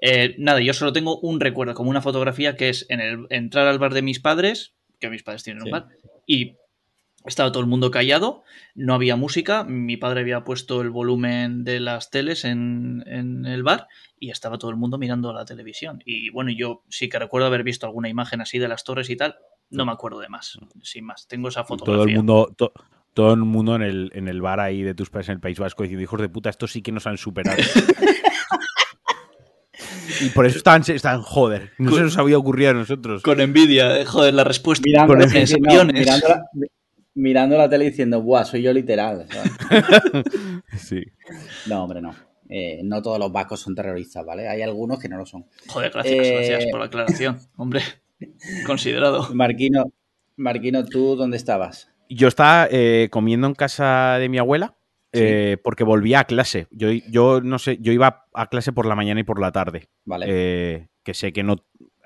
Eh, 0.01 0.35
nada, 0.39 0.61
yo 0.61 0.73
solo 0.75 0.93
tengo 0.93 1.19
un 1.21 1.39
recuerdo, 1.41 1.75
como 1.75 1.91
una 1.91 2.01
fotografía 2.03 2.57
que 2.57 2.69
es 2.69 2.87
en 2.89 3.01
el 3.01 3.27
entrar 3.31 3.67
al 3.69 3.79
bar 3.79 3.95
de 3.95 4.03
mis 4.03 4.21
padres, 4.21 4.75
que 5.01 5.09
mis 5.11 5.23
padres 5.23 5.45
tienen 5.45 5.63
un 5.63 5.71
bar, 5.71 5.87
y 6.27 6.57
estaba 7.25 7.51
todo 7.53 7.63
el 7.63 7.69
mundo 7.69 7.91
callado, 7.91 8.43
no 8.75 8.95
había 8.95 9.17
música, 9.17 9.65
mi 9.65 9.97
padre 9.97 10.21
había 10.21 10.45
puesto 10.45 10.81
el 10.83 10.91
volumen 10.91 11.65
de 11.65 11.81
las 11.81 12.11
teles 12.11 12.45
en, 12.45 13.03
en 13.07 13.47
el 13.47 13.63
bar 13.63 13.87
y 14.21 14.31
estaba 14.31 14.59
todo 14.59 14.71
el 14.71 14.77
mundo 14.77 14.99
mirando 14.99 15.33
la 15.33 15.45
televisión. 15.45 16.03
Y 16.05 16.31
bueno, 16.31 16.51
yo 16.57 16.83
sí 16.89 17.09
que 17.09 17.19
recuerdo 17.19 17.47
haber 17.47 17.63
visto 17.63 17.87
alguna 17.87 18.09
imagen 18.09 18.41
así 18.41 18.59
de 18.59 18.69
las 18.69 18.85
torres 18.85 19.09
y 19.11 19.17
tal, 19.17 19.37
no 19.71 19.87
me 19.87 19.93
acuerdo 19.93 20.21
de 20.21 20.29
más, 20.29 20.59
sin 20.83 21.07
más. 21.07 21.27
Tengo 21.27 21.49
esa 21.49 21.65
fotografía. 21.65 21.97
Todo 21.97 22.09
el 22.11 22.17
mundo. 22.17 22.55
to- 22.57 22.73
todo 23.15 23.33
el 23.33 23.39
mundo 23.41 23.77
en 23.77 23.83
el, 23.83 24.11
en 24.15 24.27
el 24.27 24.43
bar 24.43 24.59
ahí 24.59 24.83
de 24.83 24.93
tus 24.93 25.09
padres 25.09 25.29
en 25.29 25.35
el 25.37 25.41
País 25.41 25.57
Vasco 25.61 25.85
diciendo, 25.85 26.03
hijos 26.03 26.21
de 26.21 26.29
puta, 26.29 26.51
estos 26.51 26.73
sí 26.73 26.83
que 26.83 26.91
nos 26.91 27.07
han 27.07 27.17
superado. 27.17 27.57
y 30.21 30.29
por 30.31 30.47
eso 30.47 30.59
estaban, 30.59 30.83
estaban 30.87 31.23
joder. 31.23 31.73
No 31.79 31.93
se 31.93 32.03
nos 32.03 32.17
había 32.19 32.39
ocurrido 32.39 32.71
a 32.71 32.75
nosotros. 32.75 33.23
Con 33.23 33.41
envidia, 33.41 34.01
eh, 34.01 34.05
joder, 34.05 34.35
la 34.35 34.45
respuesta. 34.45 34.83
Mirando, 34.85 35.15
con 35.15 35.29
sí, 35.31 35.55
no, 35.61 35.85
mirando, 35.85 36.29
la, 36.29 36.43
mirando 37.15 37.57
la 37.57 37.69
tele 37.69 37.87
diciendo, 37.87 38.23
buah, 38.23 38.45
soy 38.45 38.63
yo 38.63 38.73
literal. 38.73 39.27
¿sabes? 39.31 39.53
Sí. 40.77 41.03
No, 41.69 41.85
hombre, 41.85 42.03
no. 42.03 42.15
Eh, 42.49 42.81
no 42.85 43.01
todos 43.01 43.19
los 43.19 43.33
vascos 43.33 43.61
son 43.61 43.75
terroristas, 43.75 44.25
¿vale? 44.25 44.49
Hay 44.49 44.61
algunos 44.63 44.99
que 44.99 45.09
no 45.09 45.17
lo 45.17 45.25
son. 45.25 45.47
Joder, 45.69 45.91
gracias, 45.93 46.15
Eh, 46.15 46.35
gracias 46.35 46.71
por 46.71 46.81
la 46.81 46.87
aclaración. 46.87 47.39
Hombre, 47.57 47.81
considerado. 48.67 49.35
Marquino, 49.35 49.93
Marquino, 50.37 50.85
¿tú 50.85 51.17
dónde 51.17 51.37
estabas? 51.37 51.91
Yo 52.09 52.29
estaba 52.29 52.69
eh, 52.71 53.09
comiendo 53.11 53.47
en 53.47 53.55
casa 53.55 54.19
de 54.19 54.29
mi 54.29 54.39
abuela 54.39 54.77
eh, 55.13 55.57
porque 55.63 55.85
volvía 55.85 56.21
a 56.21 56.25
clase. 56.25 56.67
Yo, 56.71 56.91
yo 56.91 57.41
no 57.41 57.59
sé, 57.59 57.79
yo 57.81 57.93
iba 57.93 58.27
a 58.35 58.49
clase 58.49 58.73
por 58.73 58.87
la 58.87 58.97
mañana 58.97 59.21
y 59.21 59.25
por 59.25 59.41
la 59.41 59.53
tarde. 59.53 59.89
Vale. 60.05 60.27
Eh, 60.29 60.89
que 61.03 61.15
sé 61.15 61.33
que 61.33 61.43
no. 61.43 61.57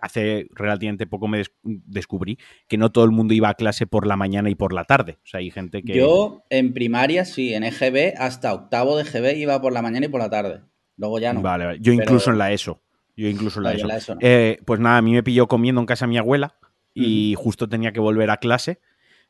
Hace 0.01 0.49
relativamente 0.55 1.07
poco 1.07 1.29
me 1.29 1.39
des- 1.39 1.53
descubrí 1.63 2.39
que 2.69 2.77
no 2.79 2.91
todo 2.93 3.05
el 3.05 3.11
mundo 3.11 3.35
iba 3.35 3.49
a 3.49 3.55
clase 3.55 3.87
por 3.87 4.07
la 4.07 4.17
mañana 4.17 4.51
y 4.51 4.55
por 4.55 4.73
la 4.73 4.85
tarde. 4.85 5.19
O 5.23 5.27
sea, 5.27 5.41
hay 5.41 5.51
gente 5.51 5.83
que. 5.83 5.95
Yo 5.97 6.45
en 6.51 6.73
primaria, 6.73 7.25
sí, 7.25 7.55
en 7.55 7.65
EGB, 7.65 8.15
hasta 8.19 8.55
octavo 8.55 8.97
de 8.97 9.03
EGB 9.03 9.37
iba 9.39 9.61
por 9.61 9.73
la 9.73 9.83
mañana 9.83 10.07
y 10.07 10.09
por 10.09 10.21
la 10.21 10.31
tarde. 10.31 10.61
Luego 10.97 11.19
ya 11.19 11.33
no. 11.33 11.43
Vale, 11.43 11.65
vale. 11.67 11.79
Yo 11.81 11.93
Pero- 11.93 12.03
incluso 12.05 12.31
en 12.31 12.39
la 12.39 12.53
ESO. 12.53 12.83
Yo 13.17 13.29
incluso 13.29 13.59
en 13.61 13.65
la 13.65 13.73
ESO. 13.73 13.83
en 13.83 13.89
la 13.89 13.97
ESO 13.97 14.15
no. 14.15 14.21
Eh, 14.23 14.59
pues 14.65 14.79
nada, 14.81 14.99
a 14.99 15.03
mí 15.03 15.13
me 15.13 15.23
pilló 15.23 15.47
comiendo 15.49 15.81
en 15.81 15.87
casa 15.87 16.07
de 16.07 16.11
mi 16.11 16.19
abuela 16.19 16.55
y 16.95 17.35
justo 17.37 17.69
tenía 17.69 17.93
que 17.93 18.01
volver 18.01 18.31
a 18.31 18.37
clase. 18.39 18.81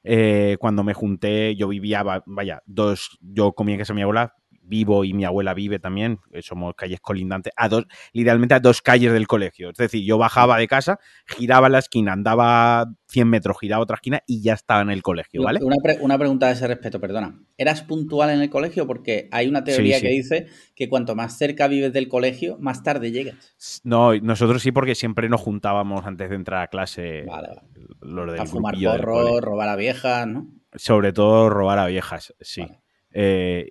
Eh, 0.05 0.57
cuando 0.61 0.85
me 0.85 0.95
junté, 0.95 1.57
yo 1.57 1.69
vivía, 1.69 2.03
va- 2.03 2.23
vaya, 2.27 2.63
dos, 2.67 3.19
yo 3.21 3.53
comía 3.53 3.75
en 3.75 3.81
casa 3.81 3.93
de 3.93 3.97
mi 3.97 4.03
abuela, 4.03 4.35
vivo 4.69 5.05
y 5.05 5.15
mi 5.15 5.25
abuela 5.25 5.55
vive 5.55 5.79
también, 5.79 6.21
eh, 6.33 6.43
somos 6.43 6.75
calles 6.75 7.01
colindantes, 7.01 7.53
a 7.57 7.69
dos, 7.69 7.87
literalmente 8.13 8.55
a 8.55 8.61
dos 8.61 8.83
calles 8.83 9.13
del 9.13 9.27
colegio. 9.27 9.71
Es 9.71 9.77
decir, 9.77 10.05
yo 10.05 10.19
bajaba 10.19 10.59
de 10.59 10.69
casa, 10.69 10.99
giraba 11.27 11.69
la 11.69 11.79
esquina, 11.79 12.13
andaba 12.13 12.87
100 13.09 13.29
metros, 13.29 13.57
giraba 13.59 13.83
otra 13.83 13.95
esquina 13.97 14.23
y 14.27 14.43
ya 14.43 14.53
estaba 14.53 14.83
en 14.83 14.91
el 14.91 15.03
colegio, 15.03 15.43
¿vale? 15.43 15.61
Una, 15.63 15.77
pre- 15.83 15.99
una 16.01 16.19
pregunta 16.19 16.47
a 16.47 16.51
ese 16.51 16.67
respecto, 16.67 17.01
perdona. 17.01 17.41
¿Eras 17.57 17.83
puntual 17.83 18.31
en 18.31 18.41
el 18.41 18.51
colegio? 18.51 18.87
Porque 18.87 19.29
hay 19.33 19.49
una 19.49 19.65
teoría 19.65 19.95
Sí, 19.97 20.01
sí. 20.01 20.07
que 20.07 20.13
dice 20.13 20.47
que 20.75 20.89
cuanto 20.89 21.15
más 21.17 21.37
cerca 21.39 21.67
vives 21.69 21.93
del 21.93 22.09
colegio, 22.09 22.59
más 22.61 22.83
tarde 22.83 23.11
llegas. 23.11 23.55
No, 23.85 24.15
nosotros 24.17 24.63
sí, 24.63 24.71
porque 24.73 24.95
siempre 24.95 25.29
nos 25.29 25.41
juntábamos 25.41 26.05
antes 26.07 26.29
de 26.31 26.37
entrar 26.37 26.63
a 26.63 26.67
clase, 26.69 27.23
Vale, 27.27 27.49
vale. 27.49 27.61
los 28.03 28.31
del 28.33 28.41
A 28.41 28.47
fumar 28.47 28.75
porro, 28.79 29.41
robar 29.41 29.69
a 29.71 29.77
viejas, 29.77 30.27
¿no? 30.27 30.47
Sobre 30.75 31.15
todo 31.15 31.49
robar 31.49 31.79
a 31.79 31.87
viejas, 31.87 32.35
sí. 32.41 32.61
Vale. 32.61 32.81
Eh, 33.13 33.71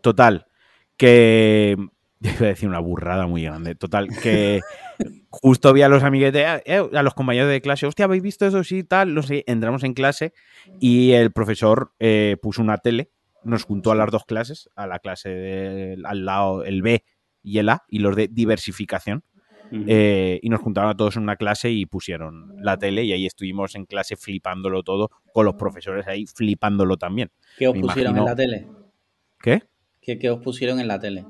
total, 0.00 0.46
que. 0.96 1.76
Iba 2.20 2.46
a 2.46 2.48
decir 2.48 2.68
una 2.68 2.80
burrada 2.80 3.28
muy 3.28 3.44
grande. 3.44 3.76
Total, 3.76 4.08
que 4.22 4.60
justo 5.30 5.72
vi 5.72 5.82
a 5.82 5.88
los 5.88 6.02
amiguetes, 6.02 6.62
eh, 6.64 6.82
a 6.92 7.02
los 7.04 7.14
compañeros 7.14 7.48
de 7.48 7.60
clase, 7.60 7.86
hostia, 7.86 8.06
¿habéis 8.06 8.24
visto 8.24 8.44
eso? 8.44 8.64
Sí, 8.64 8.82
tal, 8.82 9.14
no 9.14 9.22
sé. 9.22 9.44
Entramos 9.46 9.84
en 9.84 9.94
clase 9.94 10.32
y 10.80 11.12
el 11.12 11.30
profesor 11.30 11.92
eh, 12.00 12.36
puso 12.42 12.60
una 12.60 12.78
tele, 12.78 13.12
nos 13.44 13.62
juntó 13.62 13.92
a 13.92 13.94
las 13.94 14.10
dos 14.10 14.24
clases, 14.24 14.68
a 14.74 14.88
la 14.88 14.98
clase 14.98 15.28
del- 15.28 16.04
al 16.06 16.24
lado, 16.24 16.64
el 16.64 16.82
B 16.82 17.04
y 17.44 17.58
el 17.58 17.68
A, 17.68 17.84
y 17.88 18.00
los 18.00 18.16
de 18.16 18.26
diversificación. 18.26 19.22
Eh, 19.70 20.40
y 20.42 20.48
nos 20.48 20.60
juntaron 20.60 20.90
a 20.90 20.96
todos 20.96 21.16
en 21.16 21.22
una 21.24 21.36
clase 21.36 21.70
y 21.70 21.84
pusieron 21.86 22.54
la 22.62 22.78
tele 22.78 23.04
y 23.04 23.12
ahí 23.12 23.26
estuvimos 23.26 23.74
en 23.76 23.84
clase 23.84 24.16
flipándolo 24.16 24.82
todo, 24.82 25.10
con 25.32 25.44
los 25.44 25.54
profesores 25.54 26.06
ahí 26.08 26.26
flipándolo 26.26 26.96
también. 26.96 27.30
¿Qué 27.56 27.68
os 27.68 27.74
me 27.74 27.82
pusieron 27.82 28.16
imagino- 28.16 28.22
en 28.22 28.30
la 28.30 28.34
tele? 28.34 28.66
¿Qué? 29.40 29.62
¿Qué, 30.08 30.18
qué 30.18 30.30
os 30.30 30.40
pusieron 30.40 30.80
en 30.80 30.88
la 30.88 30.98
tele? 30.98 31.26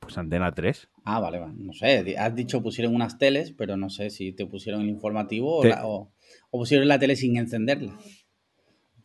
Pues 0.00 0.18
Antena 0.18 0.50
3. 0.50 0.88
Ah, 1.04 1.20
vale, 1.20 1.38
vale. 1.38 1.54
No 1.56 1.72
sé, 1.72 2.16
has 2.18 2.34
dicho 2.34 2.60
pusieron 2.60 2.92
unas 2.96 3.16
teles, 3.16 3.52
pero 3.56 3.76
no 3.76 3.90
sé 3.90 4.10
si 4.10 4.32
te 4.32 4.44
pusieron 4.44 4.80
el 4.82 4.88
informativo 4.88 5.58
o, 5.58 5.64
la- 5.64 5.86
o- 5.86 6.10
o 6.50 6.58
pusieron 6.58 6.88
la 6.88 6.98
tele 6.98 7.14
sin 7.14 7.36
encenderla. 7.36 7.96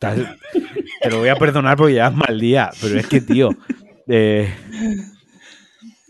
Te 0.00 1.10
lo 1.10 1.20
voy 1.20 1.28
a 1.28 1.36
perdonar 1.36 1.76
porque 1.76 1.94
ya 1.94 2.08
es 2.08 2.14
mal 2.16 2.40
día, 2.40 2.72
pero 2.80 2.98
es 2.98 3.06
que, 3.06 3.20
tío, 3.20 3.50
eh, 4.08 4.52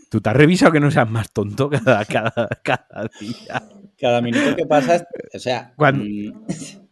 tú 0.09 0.19
te 0.19 0.29
has 0.31 0.35
revisado 0.35 0.71
que 0.71 0.79
no 0.79 0.89
seas 0.89 1.07
más 1.07 1.31
tonto 1.31 1.69
cada, 1.69 2.03
cada, 2.05 2.49
cada 2.63 3.07
día. 3.19 3.61
Cada 3.99 4.19
minuto 4.19 4.55
que 4.55 4.65
pasas, 4.65 5.05
o 5.31 5.37
sea, 5.37 5.73
Cuando- 5.75 6.03
mm, 6.05 6.84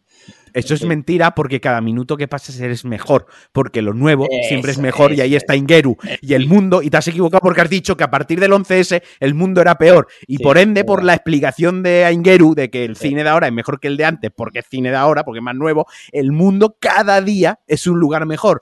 Eso 0.54 0.72
es 0.74 0.84
mentira 0.84 1.34
porque 1.34 1.60
cada 1.60 1.80
minuto 1.80 2.16
que 2.16 2.28
pasas 2.28 2.58
eres 2.60 2.84
mejor, 2.84 3.26
porque 3.52 3.82
lo 3.82 3.92
nuevo 3.92 4.26
siempre 4.48 4.70
es 4.70 4.76
Eso, 4.76 4.82
mejor 4.82 5.12
y 5.12 5.20
ahí 5.20 5.34
está 5.34 5.56
Ingeru 5.56 5.96
y 6.22 6.34
el 6.34 6.46
mundo, 6.46 6.80
y 6.80 6.88
te 6.90 6.96
has 6.96 7.08
equivocado 7.08 7.40
porque 7.42 7.60
has 7.60 7.68
dicho 7.68 7.96
que 7.96 8.04
a 8.04 8.10
partir 8.10 8.40
del 8.40 8.52
11S 8.52 9.02
el 9.20 9.34
mundo 9.34 9.60
era 9.60 9.74
peor 9.76 10.06
y 10.26 10.36
Sí, 10.38 10.42
por 10.42 10.56
ende 10.58 10.84
por 10.84 11.02
la 11.04 11.14
explicación 11.14 11.82
de 11.82 12.08
Ingeru 12.12 12.54
de 12.54 12.70
que 12.70 12.84
el 12.84 12.96
Sí. 12.96 13.08
cine 13.08 13.24
de 13.24 13.28
ahora 13.30 13.48
es 13.48 13.52
mejor 13.52 13.80
que 13.80 13.88
el 13.88 13.96
de 13.96 14.04
antes 14.04 14.30
porque 14.34 14.60
es 14.60 14.66
cine 14.68 14.90
de 14.90 14.96
ahora, 14.96 15.24
porque 15.24 15.38
es 15.40 15.44
más 15.44 15.54
nuevo, 15.56 15.86
el 16.12 16.32
mundo 16.32 16.76
cada 16.78 17.20
día 17.20 17.58
es 17.66 17.86
un 17.86 17.98
lugar 17.98 18.24
mejor. 18.24 18.60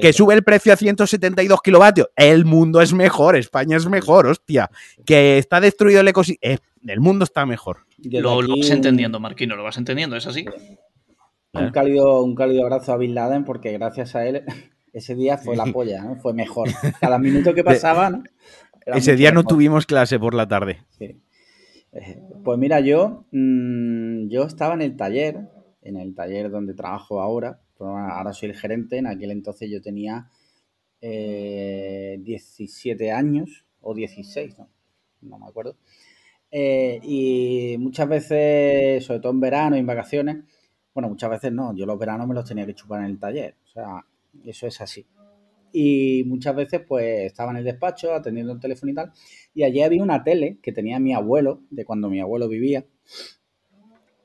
Que 0.00 0.12
sube 0.12 0.34
el 0.34 0.42
precio 0.42 0.72
a 0.72 0.76
172 0.76 1.62
kilovatios, 1.62 2.08
el 2.16 2.44
mundo 2.44 2.80
es 2.80 2.92
mejor, 2.92 3.36
España 3.36 3.76
es 3.76 3.86
mejor, 3.86 4.26
hostia. 4.26 4.70
Que 5.06 5.38
está 5.38 5.60
destruido 5.60 6.00
el 6.00 6.08
ecosistema, 6.08 6.58
el 6.86 7.00
mundo 7.00 7.24
está 7.24 7.46
mejor. 7.46 7.84
Lo, 8.02 8.42
lo 8.42 8.56
vas 8.56 8.70
entendiendo, 8.70 9.18
Marquino, 9.20 9.56
lo 9.56 9.62
vas 9.64 9.76
entendiendo, 9.78 10.16
¿es 10.16 10.26
así? 10.26 10.44
Un 11.58 11.70
cálido, 11.70 12.22
un 12.22 12.34
cálido 12.34 12.62
abrazo 12.62 12.92
a 12.92 12.96
Bin 12.96 13.14
Laden 13.14 13.44
porque 13.44 13.72
gracias 13.72 14.14
a 14.14 14.26
él 14.26 14.44
ese 14.92 15.14
día 15.14 15.38
fue 15.38 15.56
la 15.56 15.66
polla, 15.66 16.02
¿no? 16.02 16.16
Fue 16.16 16.32
mejor. 16.32 16.68
Cada 17.00 17.18
minuto 17.18 17.54
que 17.54 17.64
pasaba, 17.64 18.10
¿no? 18.10 18.22
Ese 18.86 19.16
día 19.16 19.32
no 19.32 19.44
tuvimos 19.44 19.86
clase 19.86 20.18
por 20.18 20.34
la 20.34 20.48
tarde. 20.48 20.78
Sí. 20.98 21.20
Eh, 21.92 22.22
Pues 22.44 22.58
mira, 22.58 22.80
yo, 22.80 23.26
mm, 23.32 24.28
yo 24.28 24.44
estaba 24.44 24.74
en 24.74 24.82
el 24.82 24.96
taller, 24.96 25.48
en 25.82 25.96
el 25.96 26.14
taller 26.14 26.50
donde 26.50 26.74
trabajo 26.74 27.20
ahora, 27.20 27.60
ahora 27.78 28.32
soy 28.32 28.50
el 28.50 28.56
gerente, 28.56 28.98
en 28.98 29.06
aquel 29.06 29.30
entonces 29.30 29.70
yo 29.70 29.80
tenía 29.80 30.28
eh, 31.00 32.18
17 32.20 33.12
años 33.12 33.66
o 33.80 33.94
16, 33.94 34.58
no, 34.58 34.68
no 35.22 35.38
me 35.38 35.46
acuerdo. 35.46 35.76
Eh, 36.50 36.98
y 37.02 37.76
muchas 37.78 38.08
veces, 38.08 39.04
sobre 39.04 39.20
todo 39.20 39.32
en 39.32 39.40
verano 39.40 39.76
y 39.76 39.80
en 39.80 39.86
vacaciones, 39.86 40.44
bueno, 40.98 41.10
muchas 41.10 41.30
veces 41.30 41.52
no, 41.52 41.72
yo 41.76 41.86
los 41.86 41.96
veranos 41.96 42.26
me 42.26 42.34
los 42.34 42.44
tenía 42.44 42.66
que 42.66 42.74
chupar 42.74 42.98
en 42.98 43.06
el 43.06 43.20
taller, 43.20 43.54
o 43.62 43.68
sea, 43.68 44.04
eso 44.44 44.66
es 44.66 44.80
así. 44.80 45.06
Y 45.72 46.24
muchas 46.26 46.56
veces 46.56 46.80
pues 46.88 47.26
estaba 47.26 47.52
en 47.52 47.58
el 47.58 47.64
despacho 47.64 48.12
atendiendo 48.12 48.52
el 48.52 48.58
teléfono 48.58 48.90
y 48.90 48.96
tal, 48.96 49.12
y 49.54 49.62
allí 49.62 49.80
había 49.80 50.02
una 50.02 50.24
tele 50.24 50.58
que 50.60 50.72
tenía 50.72 50.98
mi 50.98 51.14
abuelo, 51.14 51.62
de 51.70 51.84
cuando 51.84 52.10
mi 52.10 52.18
abuelo 52.18 52.48
vivía, 52.48 52.84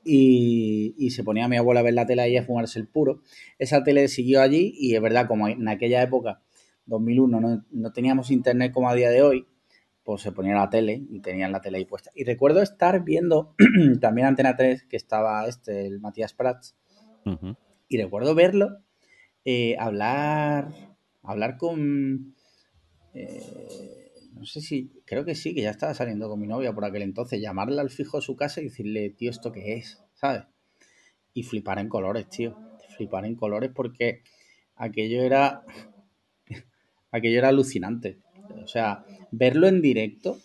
y, 0.02 1.10
se 1.10 1.22
ponía 1.22 1.46
mi 1.46 1.58
abuelo 1.58 1.78
a 1.78 1.84
ver 1.84 1.94
la 1.94 2.06
tele 2.06 2.22
ahí 2.22 2.36
a 2.36 2.42
fumarse 2.42 2.80
el 2.80 2.88
puro. 2.88 3.22
Esa 3.60 3.84
tele 3.84 4.08
siguió 4.08 4.42
allí 4.42 4.74
y 4.76 4.96
es 4.96 5.00
verdad, 5.00 5.28
como 5.28 5.46
en 5.46 5.68
aquella 5.68 6.02
época, 6.02 6.42
2001, 6.86 7.40
no, 7.40 7.64
no 7.70 7.92
teníamos 7.92 8.32
internet 8.32 8.72
como 8.72 8.90
a 8.90 8.96
día 8.96 9.10
de 9.10 9.22
hoy, 9.22 9.46
pues 10.04 10.22
se 10.22 10.32
ponía 10.32 10.54
la 10.54 10.70
tele 10.70 11.02
y 11.08 11.20
tenían 11.20 11.50
la 11.50 11.60
tele 11.60 11.78
ahí 11.78 11.84
puesta. 11.84 12.10
Y 12.14 12.24
recuerdo 12.24 12.62
estar 12.62 13.02
viendo 13.02 13.54
también 14.00 14.26
Antena 14.26 14.56
3, 14.56 14.84
que 14.84 14.96
estaba 14.96 15.46
este, 15.46 15.86
el 15.86 16.00
Matías 16.00 16.34
Prats, 16.34 16.76
y 17.88 17.96
recuerdo 17.96 18.34
verlo 18.34 18.82
eh, 19.46 19.76
hablar 19.78 20.68
hablar 21.22 21.56
con 21.56 22.34
eh, 23.14 24.12
no 24.34 24.44
sé 24.44 24.60
si 24.60 24.92
creo 25.06 25.24
que 25.24 25.34
sí 25.34 25.54
que 25.54 25.62
ya 25.62 25.70
estaba 25.70 25.94
saliendo 25.94 26.28
con 26.28 26.38
mi 26.38 26.46
novia 26.46 26.74
por 26.74 26.84
aquel 26.84 27.00
entonces 27.00 27.40
llamarle 27.40 27.80
al 27.80 27.88
fijo 27.88 28.18
de 28.18 28.22
su 28.22 28.36
casa 28.36 28.60
y 28.60 28.64
decirle 28.64 29.08
tío 29.08 29.30
esto 29.30 29.52
qué 29.52 29.76
es 29.76 30.02
sabes 30.12 30.44
y 31.34 31.42
flipar 31.42 31.78
en 31.80 31.88
colores 31.88 32.28
tío. 32.28 32.56
Flipar 32.96 33.26
en 33.26 33.34
colores 33.34 33.70
porque 33.74 34.22
aquello 34.76 35.22
era 35.22 35.64
aquello 37.10 37.38
era 37.38 37.48
alucinante. 37.48 38.20
O 38.62 38.66
sea 38.66 39.04
verlo 39.36 39.66
en 39.66 39.80
directo 39.80 40.38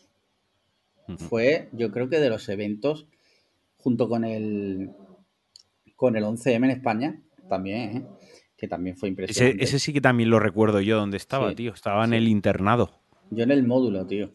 fue 1.17 1.69
yo 1.71 1.91
creo 1.91 2.09
que 2.09 2.19
de 2.19 2.29
los 2.29 2.47
eventos 2.49 3.07
junto 3.77 4.07
con 4.07 4.25
el 4.25 4.91
con 5.95 6.15
el 6.15 6.23
11M 6.23 6.65
en 6.65 6.71
España 6.71 7.21
también 7.49 7.97
¿eh? 7.97 8.05
que 8.57 8.67
también 8.67 8.95
fue 8.95 9.09
impresionante 9.09 9.63
ese 9.63 9.79
sí 9.79 9.93
que 9.93 10.01
también 10.01 10.29
lo 10.29 10.39
recuerdo 10.39 10.81
yo 10.81 10.97
donde 10.97 11.17
estaba, 11.17 11.49
Sí, 11.49 11.55
tío. 11.55 11.73
Estaba 11.73 12.05
en 12.05 12.13
el 12.13 12.27
internado. 12.27 13.01
yo 13.31 13.43
en 13.43 13.51
el 13.51 13.65
módulo 13.65 14.05
tío 14.05 14.31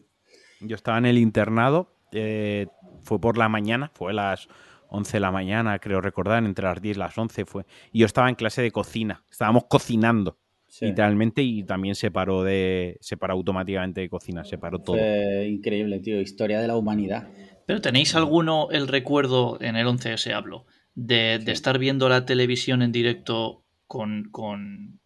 Yo 0.59 0.75
estaba 0.75 0.97
en 0.97 1.05
el 1.05 1.17
internado, 1.17 1.93
eh, 2.11 2.67
fue 3.03 3.19
por 3.19 3.37
la 3.37 3.49
mañana, 3.49 3.91
fue 3.93 4.11
a 4.11 4.15
las 4.15 4.47
11 4.89 5.17
de 5.17 5.19
la 5.21 5.31
mañana, 5.31 5.79
creo 5.79 6.01
recordar, 6.01 6.43
entre 6.43 6.65
las 6.65 6.81
10 6.81 6.97
y 6.97 6.99
las 6.99 7.17
11 7.17 7.45
fue. 7.45 7.65
Y 7.91 7.99
yo 7.99 8.05
estaba 8.05 8.29
en 8.29 8.35
clase 8.35 8.61
de 8.61 8.71
cocina, 8.71 9.23
estábamos 9.29 9.65
cocinando, 9.65 10.37
Sí, 10.77 10.87
literalmente, 10.87 11.41
y 11.41 11.63
también 11.63 11.95
se 11.95 12.11
paró 12.11 12.43
de, 12.43 12.97
se 12.99 13.15
paró 13.15 13.33
automáticamente 13.35 14.01
de 14.01 14.09
cocina, 14.09 14.43
se 14.43 14.57
paró 14.57 14.79
todo. 14.79 14.97
fue 14.97 15.47
increíble 15.47 15.99
tío 16.01 16.19
historia 16.19 16.59
de 16.59 16.67
la 16.67 16.75
humanidad 16.75 17.29
Pero 17.65 17.79
¿tenéis 17.79 18.13
alguno 18.13 18.67
el 18.71 18.89
recuerdo, 18.89 19.57
en 19.61 19.77
el 19.77 19.87
11S 19.87 20.33
hablo, 20.33 20.65
de, 20.93 21.39
de 21.39 21.51
estar 21.53 21.79
viendo 21.79 22.09
la 22.09 22.25
televisión 22.25 22.81
en 22.81 22.91
directo 22.91 23.63
con, 23.87 24.25
con 24.31 24.99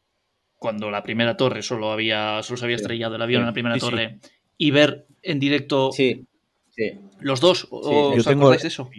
cuando 0.58 0.90
la 0.90 1.04
primera 1.04 1.38
torre 1.38 1.62
solo 1.62 1.92
había 1.92 2.42
solo 2.42 2.58
se 2.58 2.66
había 2.66 2.78
Sí. 2.80 2.82
estrellado 2.82 3.16
el 3.18 3.22
avión 3.22 3.42
Sí. 3.42 3.44
en 3.44 3.46
la 3.48 3.54
primera 3.54 3.76
Sí, 3.76 3.82
sí. 3.82 3.86
torre 3.92 4.20
y 4.58 4.72
ver 4.72 5.06
en 5.22 5.40
directo 5.40 5.92
sí 5.92 6.26
sí 6.72 6.94
los 7.20 7.42
dos? 7.42 7.68
¿O- 7.70 7.84
Sí, 7.84 7.96
¿Os 7.96 8.16
yo 8.18 8.24
tengo- 8.24 8.42
acordáis 8.46 8.64
de 8.64 8.68
eso? 8.70 8.90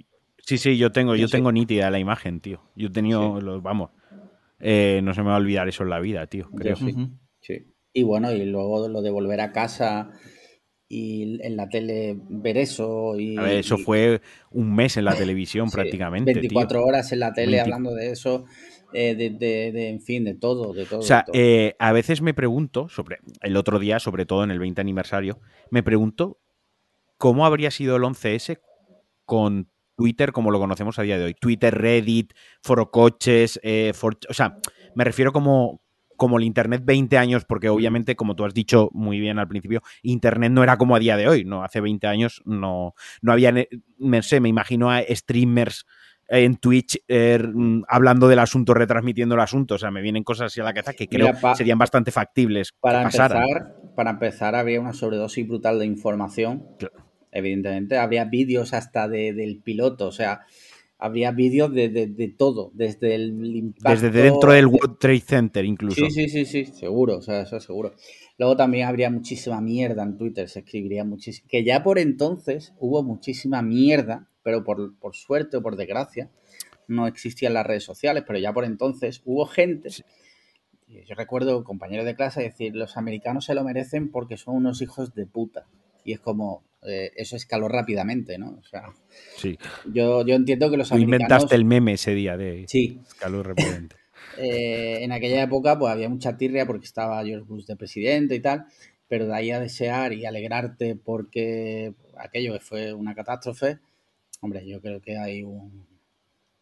Sí, 0.47 0.57
sí, 0.57 0.79
yo 0.79 0.93
tengo, 0.93 1.17
yo 1.17 1.27
Sí, 1.27 1.33
sí. 1.33 1.37
tengo 1.37 1.51
nítida 1.51 1.91
la 1.91 1.99
imagen, 1.99 2.41
tío. 2.41 2.63
Yo 2.77 2.89
he 2.89 2.91
tenido, 2.91 3.41
los, 3.41 3.61
vamos, 3.63 3.91
eh, 4.61 5.01
no 5.03 5.15
se 5.15 5.23
me 5.23 5.29
va 5.29 5.35
a 5.35 5.39
olvidar 5.39 5.69
eso 5.69 5.83
en 5.83 5.91
la 5.91 6.01
vida, 6.01 6.27
tío, 6.27 6.51
creo. 6.57 6.77
sí. 6.77 6.91
Ujú. 6.93 7.09
Sí. 7.41 7.75
Y 7.93 8.03
bueno, 8.03 8.31
y 8.33 8.45
luego 8.45 8.89
lo 8.89 9.03
de 9.03 9.11
volver 9.11 9.41
a 9.41 9.53
casa 9.53 10.11
y 10.89 11.41
en 11.43 11.57
la 11.57 11.69
tele 11.69 12.17
ver 12.29 12.57
eso 12.59 13.19
y, 13.19 13.37
A 13.39 13.43
ver, 13.43 13.59
eso 13.61 13.77
y- 13.79 13.83
fue 13.83 14.21
un 14.51 14.75
mes 14.75 14.97
en 14.97 15.05
la 15.05 15.15
televisión 15.17 15.69
sí, 15.71 15.77
prácticamente, 15.77 16.35
24 16.35 16.81
tío. 16.81 16.87
horas 16.87 17.13
en 17.13 17.21
la 17.21 17.33
tele 17.33 17.53
20 17.53 17.61
hablando 17.63 17.95
de 17.95 18.11
eso. 18.11 18.45
eh, 18.93 19.15
de, 19.15 19.31
de- 19.31 19.71
de- 19.71 19.89
en 19.89 20.01
fin, 20.01 20.25
de 20.25 20.35
todo, 20.35 20.73
de 20.75 20.85
todo. 20.85 20.99
O 20.99 21.03
sea, 21.03 21.19
de 21.19 21.25
todo. 21.27 21.37
eh, 21.37 21.77
a 21.79 21.93
veces 21.93 22.23
me 22.23 22.35
pregunto, 22.35 22.89
sobre 22.89 23.19
el 23.41 23.57
otro 23.57 23.79
día, 23.79 24.01
sobre 24.01 24.27
todo 24.27 24.43
en 24.43 24.51
el 24.51 24.59
20 24.59 24.81
aniversario, 24.81 25.39
me 25.71 25.85
pregunto 25.85 26.41
cómo 27.19 27.47
habría 27.47 27.71
sido 27.71 27.95
el 27.95 28.03
11S 28.03 28.59
con 29.25 29.71
Twitter 30.01 30.33
como 30.33 30.51
lo 30.51 30.59
conocemos 30.59 30.99
a 30.99 31.03
día 31.03 31.19
de 31.19 31.25
hoy. 31.25 31.35
Twitter, 31.35 31.75
Reddit, 31.77 32.33
Forocoches, 32.63 33.61
eh, 33.63 33.93
For- 33.95 34.17
o 34.31 34.33
sea, 34.33 34.57
me 34.95 35.05
refiero 35.05 35.31
como, 35.31 35.83
como 36.17 36.39
el 36.39 36.45
Internet 36.45 36.83
20 36.87 37.19
años, 37.19 37.45
porque 37.45 37.69
obviamente, 37.69 38.17
como 38.17 38.35
tú 38.35 38.47
has 38.47 38.55
dicho 38.55 38.89
muy 38.95 39.21
bien 39.21 39.39
al 39.39 39.47
principio, 39.47 39.83
Internet 40.03 40.53
no 40.53 40.63
era 40.63 40.79
como 40.79 40.97
a 40.97 40.99
día 40.99 41.19
de 41.19 41.29
hoy, 41.29 41.45
¿no? 41.45 41.63
Hace 41.63 41.83
20 41.83 42.07
años 42.07 42.41
no, 42.47 42.95
no 43.21 43.33
había, 43.33 43.53
no 43.99 44.23
sé, 44.23 44.41
me 44.41 44.49
imagino 44.49 44.91
a 44.91 45.03
streamers 45.11 45.85
en 46.29 46.57
Twitch 46.57 46.97
eh, 47.09 47.39
mm, 47.43 47.83
hablando 47.89 48.27
del 48.29 48.39
asunto, 48.39 48.73
retransmitiendo 48.73 49.35
el 49.35 49.41
asunto. 49.43 49.75
O 49.75 49.79
sea, 49.79 49.91
me 49.91 50.01
vienen 50.01 50.25
cosas 50.25 50.47
así 50.47 50.61
a 50.61 50.65
la 50.65 50.73
cabeza 50.73 50.95
que 50.95 51.09
creo 51.09 51.27
Mira, 51.27 51.41
pa- 51.41 51.55
serían 51.57 51.77
bastante 51.79 52.11
factibles 52.11 52.73
Para 52.81 53.03
empezar, 53.03 53.75
para 53.97 54.11
empezar, 54.11 54.55
habría 54.55 54.81
una 54.81 54.95
sobredosis 54.95 55.47
brutal 55.47 55.79
de 55.79 55.85
información. 55.87 56.65
Claro. 56.79 57.10
Evidentemente, 57.33 57.97
habría 57.97 58.25
vídeos 58.25 58.73
hasta 58.75 59.09
de- 59.09 59.33
del 59.33 59.59
piloto, 59.59 60.09
o 60.09 60.13
sea, 60.13 60.41
habría 60.99 61.31
vídeos 61.31 61.73
de, 61.73 61.89
de- 61.89 62.07
de 62.09 62.29
todo, 62.29 62.71
desde 62.75 63.15
el 63.15 63.57
impacto. 63.57 63.91
Desde 64.07 64.23
dentro 64.23 64.53
del 64.53 64.67
de- 64.67 64.73
World 64.77 64.99
Trade 64.99 65.21
Center, 65.21 65.65
incluso. 65.65 66.05
Sí, 66.07 66.11
sí, 66.11 66.29
sí, 66.29 66.45
sí, 66.45 66.67
seguro, 66.67 67.19
o 67.19 67.23
sea, 67.23 67.43
eso 67.43 67.57
es 67.57 67.65
seguro. 67.65 67.95
Luego 68.39 68.57
también 68.57 68.87
habría 68.89 69.11
muchísima 69.11 69.61
mierda 69.61 70.03
en 70.03 70.17
Twitter, 70.17 70.49
se 70.49 70.61
escribiría 70.61 71.05
muchísimo. 71.05 71.47
Que 71.51 71.63
ya 71.65 71.83
por 71.83 71.99
entonces 71.99 72.73
hubo 72.79 73.03
muchísima 73.03 73.63
mierda, 73.63 74.29
pero 74.43 74.65
por, 74.65 74.99
por 74.99 75.15
suerte 75.15 75.59
o 75.59 75.63
por 75.63 75.77
desgracia, 75.77 76.31
no 76.89 77.07
existían 77.07 77.55
las 77.55 77.67
redes 77.67 77.85
sociales, 77.85 78.25
pero 78.27 78.39
ya 78.39 78.53
por 78.53 78.65
entonces 78.65 79.23
hubo 79.25 79.47
gente. 79.47 79.91
Yo 80.89 81.15
recuerdo 81.15 81.63
compañeros 81.63 82.05
de 82.05 82.17
clase 82.17 82.43
decir, 82.43 82.75
los 82.75 82.97
americanos 82.97 83.45
se 83.45 83.55
lo 83.55 83.63
merecen 83.63 84.11
porque 84.11 84.37
son 84.37 84.57
unos 84.57 84.83
hijos 84.83 85.15
de 85.15 85.25
puta. 85.27 85.67
Y 86.05 86.13
es 86.15 86.21
como, 86.21 86.65
eh, 86.83 87.13
eso 87.17 87.37
escaló 87.37 87.69
rápidamente, 87.69 88.39
¿no? 88.39 88.59
O 88.59 88.63
sea, 88.65 88.85
Sí. 89.37 89.59
yo, 89.93 90.25
yo 90.27 90.35
entiendo 90.35 90.71
que 90.71 90.77
los 90.77 90.89
Tú 90.89 90.95
americanos... 90.95 91.23
inventaste 91.23 91.55
el 91.57 91.65
meme 91.65 91.93
ese 91.95 92.15
día 92.15 92.37
de 92.37 92.65
Sí, 92.69 93.01
Calor 93.19 93.49
Repelente. 93.49 93.97
eh, 94.39 94.99
en 95.03 95.13
aquella 95.13 95.43
época 95.43 95.79
pues 95.79 95.93
había 95.93 96.09
mucha 96.09 96.37
tirria 96.37 96.67
porque 96.67 96.87
estaba 96.87 97.25
George 97.25 97.45
Bush 97.47 97.67
de 97.67 97.77
presidente 97.77 98.35
y 98.35 98.41
tal, 98.41 98.67
pero 99.09 99.27
de 99.27 99.35
ahí 99.35 99.51
a 99.51 99.61
desear 99.61 100.13
y 100.13 100.25
alegrarte 100.25 100.95
porque 100.97 101.95
aquello 102.17 102.53
que 102.55 102.61
fue 102.61 102.93
una 102.95 103.15
catástrofe, 103.15 103.79
hombre, 104.41 104.67
yo 104.67 104.81
creo 104.81 105.01
que 105.01 105.19
hay 105.19 105.43
un- 105.43 105.90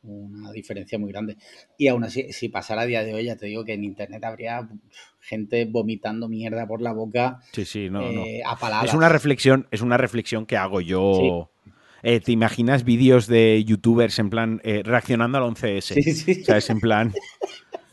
una 0.03 0.53
diferencia 0.53 0.99
muy 0.99 1.11
grande. 1.13 1.37
Y 1.77 1.89
aún 1.89 2.05
así, 2.05 2.33
si 2.33 2.49
pasara 2.49 2.83
a 2.83 2.87
día 2.87 3.03
de 3.05 3.15
hoy, 3.15 3.25
ya 3.25 3.37
te 3.37 3.47
digo 3.47 3.65
que 3.65 3.75
en 3.75 3.85
internet 3.85 4.25
habría 4.25 4.69
gente 5.21 5.65
vomitando 5.65 6.29
mierda 6.29 6.67
por 6.67 6.81
la 6.81 6.93
boca 6.93 7.41
Sí, 7.53 7.65
sí, 7.65 7.91
no, 7.91 8.01
no. 8.13 8.25
eh, 8.25 8.43
a 8.47 8.57
paladas. 8.57 8.87
Es 8.89 8.95
una 8.95 9.09
reflexión, 9.09 9.67
es 9.71 9.81
una 9.83 9.97
reflexión 9.97 10.47
que 10.47 10.57
hago 10.57 10.81
yo. 10.81 11.51
Eh, 12.05 12.21
¿Te 12.21 12.31
imaginas 12.31 12.85
vídeos 12.85 13.27
de 13.27 13.65
youtubers 13.65 14.21
en 14.21 14.31
plan 14.31 14.61
eh, 14.63 14.83
reaccionando 14.85 15.39
al 15.39 15.45
11S? 15.53 16.01
Sí, 16.01 16.13
sí, 16.13 16.43
O 16.43 16.45
sea, 16.45 16.57
es 16.59 16.71
en 16.71 16.79
plan 16.79 17.13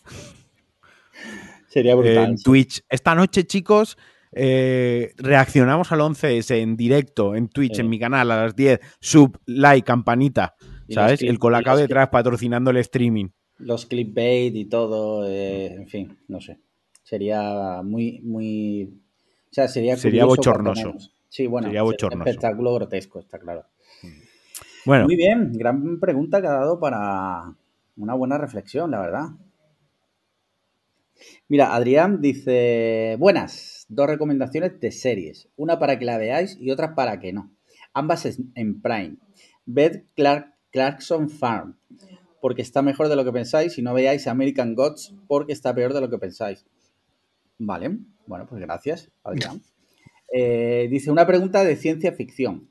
sería 1.68 1.96
brutal. 1.96 2.30
en. 2.32 2.38
Twitch. 2.38 2.82
Esta 2.90 3.16
noche, 3.16 3.46
chicos, 3.46 3.98
eh, 4.32 5.14
reaccionamos 5.18 5.92
al 5.92 6.00
11S 6.02 6.60
en 6.62 6.76
directo, 6.78 7.36
en 7.36 7.48
Twitch, 7.50 7.76
Sí. 7.76 7.82
en 7.82 7.90
mi 7.90 8.00
canal 8.00 8.32
a 8.32 8.44
las 8.44 8.56
10. 8.56 8.80
Sub, 9.00 9.40
like, 9.46 9.86
campanita. 9.86 10.55
¿Sabes? 10.90 11.22
El 11.22 11.40
colacao 11.40 11.78
detrás 11.78 12.10
patrocinando 12.10 12.72
el 12.72 12.78
streaming. 12.78 13.28
los 13.58 13.86
clickbait 13.86 14.56
y 14.56 14.66
todo, 14.66 15.26
eh, 15.28 15.74
en 15.74 15.88
fin, 15.88 16.18
no 16.28 16.42
sé. 16.42 16.60
Sería 17.04 17.82
muy, 17.84 18.20
muy. 18.24 18.84
O 19.50 19.54
sea, 19.54 19.68
sería. 19.68 19.96
Sería 19.96 20.26
bochornoso. 20.26 20.96
Sí, 21.30 21.48
bueno, 21.48 21.68
Sería 21.68 21.84
bochornoso. 21.84 22.30
espectáculo 22.30 22.74
grotesco, 22.76 23.20
está 23.20 23.40
claro. 23.40 23.66
Bueno, 24.86 25.06
Muy 25.06 25.16
bien, 25.16 25.52
gran 25.54 26.00
pregunta 26.00 26.42
que 26.42 26.48
ha 26.48 26.52
dado 26.52 26.80
para 26.80 27.54
una 27.98 28.14
buena 28.14 28.38
reflexión, 28.38 28.92
la 28.92 29.02
verdad. 29.02 29.30
Mira, 31.48 31.74
Adrián 31.76 32.22
dice: 32.22 33.16
Buenas, 33.20 33.86
dos 33.90 34.08
recomendaciones 34.08 34.80
de 34.80 34.92
series. 34.92 35.48
Una 35.56 35.80
para 35.80 35.98
que 35.98 36.06
la 36.06 36.18
veáis 36.18 36.58
y 36.60 36.72
otra 36.72 36.94
para 36.96 37.20
que 37.20 37.34
no. 37.34 37.52
Ambas 37.94 38.26
en 38.56 38.82
Prime. 38.82 39.16
Ved 39.66 40.04
Clark, 40.16 40.54
Clarkson 40.76 41.30
Farm, 41.30 41.78
porque 42.42 42.62
está 42.62 42.82
mejor 42.82 43.08
de 43.08 43.16
lo 43.16 43.24
que 43.24 43.32
pensáis. 43.32 43.78
Y 43.78 43.82
no 43.82 43.94
veáis 43.94 44.28
American 44.28 44.76
Gods, 44.76 45.16
porque 45.26 45.54
está 45.54 45.74
peor 45.74 45.94
de 45.94 46.02
lo 46.02 46.10
que 46.10 46.18
pensáis. 46.18 46.66
Vale, 47.58 47.98
bueno, 48.28 48.46
pues 48.46 48.62
gracias, 48.62 49.10
Adrián. 49.24 49.62
Eh, 50.38 50.88
dice: 50.90 51.12
Una 51.12 51.26
pregunta 51.26 51.64
de 51.64 51.78
ciencia 51.78 52.12
ficción. 52.12 52.68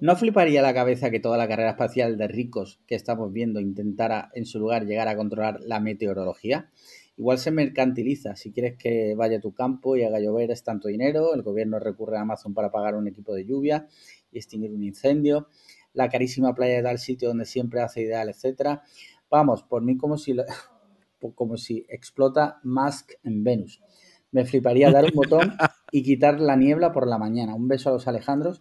¿No 0.00 0.16
fliparía 0.16 0.62
la 0.62 0.72
cabeza 0.72 1.10
que 1.10 1.20
toda 1.20 1.36
la 1.36 1.48
carrera 1.48 1.70
espacial 1.70 2.16
de 2.16 2.28
ricos 2.28 2.80
que 2.86 2.94
estamos 2.94 3.32
viendo 3.32 3.60
intentara 3.60 4.30
en 4.32 4.46
su 4.46 4.58
lugar 4.58 4.86
llegar 4.86 5.08
a 5.08 5.16
controlar 5.16 5.60
la 5.62 5.80
meteorología? 5.80 6.70
Igual 7.18 7.38
se 7.38 7.50
mercantiliza. 7.50 8.36
Si 8.36 8.52
quieres 8.52 8.78
que 8.78 9.14
vaya 9.14 9.38
a 9.38 9.40
tu 9.40 9.52
campo 9.52 9.96
y 9.96 10.04
haga 10.04 10.20
llover 10.20 10.52
es 10.52 10.62
tanto 10.62 10.88
dinero, 10.88 11.34
el 11.34 11.42
gobierno 11.42 11.80
recurre 11.80 12.16
a 12.16 12.22
Amazon 12.22 12.54
para 12.54 12.70
pagar 12.70 12.94
un 12.94 13.08
equipo 13.08 13.34
de 13.34 13.44
lluvia 13.44 13.88
y 14.32 14.38
extinguir 14.38 14.72
un 14.72 14.84
incendio, 14.84 15.48
la 15.96 16.10
carísima 16.10 16.54
playa 16.54 16.76
de 16.76 16.82
tal 16.82 16.98
sitio 16.98 17.28
donde 17.28 17.46
siempre 17.46 17.80
hace 17.80 18.02
ideal, 18.02 18.28
etcétera. 18.28 18.82
Vamos, 19.30 19.62
por 19.62 19.82
mí 19.82 19.96
como 19.96 20.18
si, 20.18 20.36
como 21.34 21.56
si 21.56 21.86
explota 21.88 22.60
Musk 22.62 23.12
en 23.24 23.42
Venus. 23.42 23.80
Me 24.30 24.44
fliparía 24.44 24.90
dar 24.90 25.06
un 25.06 25.12
botón 25.14 25.56
y 25.90 26.02
quitar 26.02 26.38
la 26.38 26.54
niebla 26.54 26.92
por 26.92 27.08
la 27.08 27.16
mañana. 27.16 27.54
Un 27.54 27.66
beso 27.66 27.88
a 27.88 27.92
los 27.92 28.06
Alejandros 28.06 28.60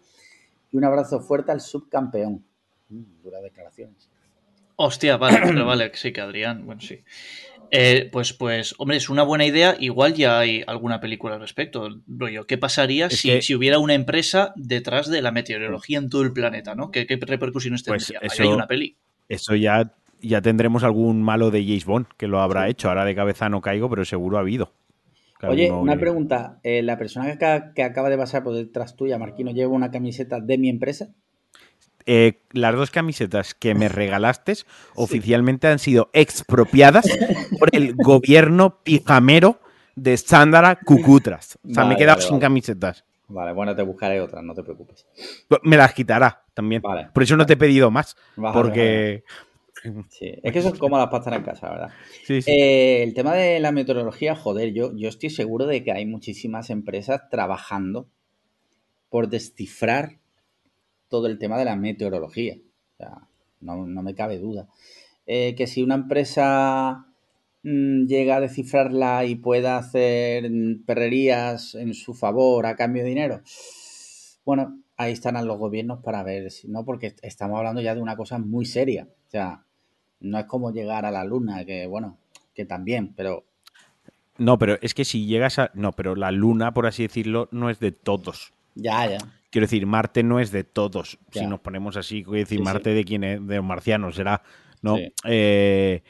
y 0.72 0.78
un 0.78 0.86
abrazo 0.86 1.20
fuerte 1.20 1.52
al 1.52 1.60
subcampeón. 1.60 2.46
Mm, 2.88 3.22
duras 3.22 3.44
declaraciones. 3.44 4.10
Hostia, 4.78 5.18
vale, 5.18 5.62
vale, 5.64 5.92
sí 5.96 6.14
que 6.14 6.22
Adrián, 6.22 6.66
bueno, 6.66 6.80
sí. 6.80 7.04
Eh, 7.78 8.10
pues, 8.12 8.34
pues, 8.34 8.76
hombre, 8.78 8.98
es 8.98 9.10
una 9.10 9.24
buena 9.24 9.46
idea. 9.46 9.76
Igual 9.80 10.14
ya 10.14 10.40
hay 10.40 10.64
alguna 10.68 11.00
película 11.00 11.36
al 11.36 11.42
respecto. 11.42 11.88
Rollo, 12.08 12.46
¿qué 12.48 12.58
pasaría 12.58 13.10
si, 13.10 13.30
que- 13.30 13.42
si 13.42 13.56
hubiera 13.56 13.80
una 13.80 13.94
empresa 13.94 14.54
detrás 14.56 15.10
de 15.10 15.22
la 15.22 15.32
meteorología 15.32 15.98
en 15.98 16.10
todo 16.10 16.22
el 16.24 16.34
planeta, 16.34 16.76
¿no? 16.76 16.92
¿Qué, 16.92 17.06
qué 17.08 17.18
repercusiones 17.22 17.84
Pues 17.84 18.08
tendría? 18.08 18.20
Ahí 18.22 18.28
eso- 18.32 18.44
hay 18.44 18.50
una 18.50 18.68
peli. 18.68 18.96
eso 19.30 19.56
ya, 19.56 19.94
ya 20.22 20.42
tendremos 20.42 20.84
algún 20.84 21.22
malo 21.22 21.52
de 21.52 21.64
James 21.64 21.86
Bond 21.86 22.06
que 22.18 22.28
lo 22.28 22.40
habrá 22.42 22.70
hecho. 22.70 22.90
Ahora 22.90 23.06
de 23.06 23.16
cabeza 23.16 23.50
no 23.50 23.62
caigo, 23.62 23.90
pero 23.90 24.06
seguro 24.06 24.38
ha 24.38 24.42
habido. 24.42 24.74
Que 25.40 25.48
Oye, 25.48 25.66
alguno 25.66 25.82
una 25.82 25.98
pregunta. 25.98 26.60
Eh, 26.64 26.82
¿La 26.82 26.98
persona 26.98 27.26
que, 27.26 27.32
acaba- 27.34 27.74
que 27.74 27.84
acaba 27.84 28.10
de 28.10 28.18
pasar 28.18 28.42
por 28.44 28.54
detrás 28.56 28.96
tuya, 28.96 29.18
Marquino, 29.18 29.52
lleva 29.52 29.74
una 29.74 29.92
camiseta 29.92 30.40
de 30.40 30.58
mi 30.58 30.70
empresa? 30.70 31.10
Eh, 32.08 32.42
las 32.52 32.76
dos 32.76 32.92
camisetas 32.92 33.54
que 33.54 33.74
me 33.74 33.90
regalaste 33.90 34.54
oficialmente 34.96 35.68
han 35.68 35.80
sido 35.80 36.10
expropiadas 36.14 37.06
por 37.60 37.70
el 37.74 37.96
gobierno 37.96 38.80
pijamero 38.84 39.60
de 39.96 40.18
Sándara 40.18 40.76
Cucutras. 40.76 41.58
O 41.68 41.74
sea, 41.74 41.86
me 41.86 41.96
he 41.96 41.98
quedado 41.98 42.18
vale, 42.18 42.28
sin 42.28 42.36
vale. 42.36 42.42
camisetas. 42.42 43.06
Vale, 43.28 43.54
bueno, 43.54 43.76
te 43.76 43.82
buscaré 43.82 44.22
otras, 44.22 44.44
no 44.44 44.54
te 44.54 44.62
preocupes. 44.62 45.08
Me 45.64 45.78
las 45.78 45.94
quitará 45.94 46.44
también. 46.54 46.82
Por 46.82 47.24
eso 47.24 47.36
no 47.36 47.46
te 47.46 47.54
he 47.54 47.58
pedido 47.58 47.92
más. 47.92 48.16
Porque. 48.36 49.24
Sí, 50.10 50.34
es 50.42 50.52
que 50.52 50.64
son 50.64 50.76
cómodas 50.78 51.10
para 51.10 51.20
estar 51.20 51.34
en 51.36 51.44
casa, 51.44 51.70
¿verdad? 51.70 51.90
Sí, 52.24 52.42
sí. 52.42 52.50
Eh, 52.50 53.04
el 53.04 53.14
tema 53.14 53.36
de 53.36 53.60
la 53.60 53.72
meteorología, 53.72 54.36
joder, 54.36 54.74
yo, 54.74 54.92
yo 54.96 55.08
estoy 55.08 55.30
seguro 55.30 55.68
de 55.68 55.84
que 55.84 55.92
hay 55.92 56.08
muchísimas 56.08 56.72
empresas 56.72 57.30
trabajando 57.30 58.10
por 59.10 59.30
descifrar 59.30 60.18
todo 61.16 61.28
el 61.28 61.38
tema 61.40 61.58
de 61.58 61.66
la 61.66 61.76
meteorología. 61.78 62.56
O 62.94 62.98
sea, 62.98 63.18
no, 63.62 63.86
no 63.88 64.02
me 64.04 64.16
cabe 64.16 64.38
duda. 64.38 64.68
Eh, 65.26 65.56
que 65.56 65.66
si 65.68 65.82
una 65.82 65.96
empresa 65.96 67.06
mm, 67.64 68.06
llega 68.06 68.36
a 68.38 68.42
descifrarla 68.42 69.26
y 69.26 69.36
pueda 69.36 69.78
hacer 69.78 70.50
mm, 70.50 70.84
perrerías 70.86 71.76
en 71.76 71.94
su 71.94 72.14
favor 72.14 72.66
a 72.66 72.76
cambio 72.76 73.04
de 73.04 73.10
dinero, 73.10 73.42
bueno, 74.46 74.80
ahí 74.98 75.14
estarán 75.14 75.48
los 75.48 75.58
gobiernos 75.58 76.04
para 76.04 76.24
ver 76.24 76.52
si 76.52 76.68
no, 76.68 76.84
porque 76.86 77.08
est- 77.08 77.20
estamos 77.24 77.58
hablando 77.58 77.82
ya 77.82 77.96
de 77.96 78.02
una 78.02 78.16
cosa 78.18 78.38
muy 78.38 78.66
seria. 78.66 79.08
O 79.28 79.30
sea, 79.30 79.64
no 80.20 80.38
es 80.38 80.46
como 80.46 80.72
llegar 80.72 81.06
a 81.06 81.12
la 81.12 81.24
luna, 81.24 81.66
que 81.66 81.88
bueno, 81.88 82.18
que 82.54 82.66
también, 82.66 83.14
pero 83.16 83.46
No, 84.38 84.58
pero 84.60 84.78
es 84.82 84.94
que 84.94 85.06
si 85.06 85.26
llegas 85.26 85.60
a. 85.60 85.72
No, 85.74 85.94
pero 85.94 86.16
la 86.16 86.32
luna, 86.32 86.74
por 86.74 86.86
así 86.88 87.04
decirlo, 87.04 87.48
no 87.52 87.70
es 87.70 87.80
de 87.80 87.92
todos. 87.92 88.54
ya, 88.76 89.10
ya. 89.10 89.18
Quiero 89.56 89.68
decir, 89.68 89.86
Marte 89.86 90.22
no 90.22 90.42
es 90.42 90.52
de 90.52 90.66
todos. 90.66 91.18
Ya. 91.32 91.44
Si 91.44 91.48
nos 91.48 91.62
ponemos 91.62 91.96
así, 91.96 92.24
quiero 92.26 92.40
decir, 92.40 92.58
Sí, 92.58 92.58
sí. 92.58 92.62
Marte 92.62 92.90
de 92.94 93.06
quién 93.06 93.24
es, 93.24 93.48
de 93.48 93.56
los 93.56 93.64
marcianos, 93.64 94.16
será. 94.16 94.44
¿no? 94.82 94.98
Sí. 94.98 95.14
Eh, 95.24 96.04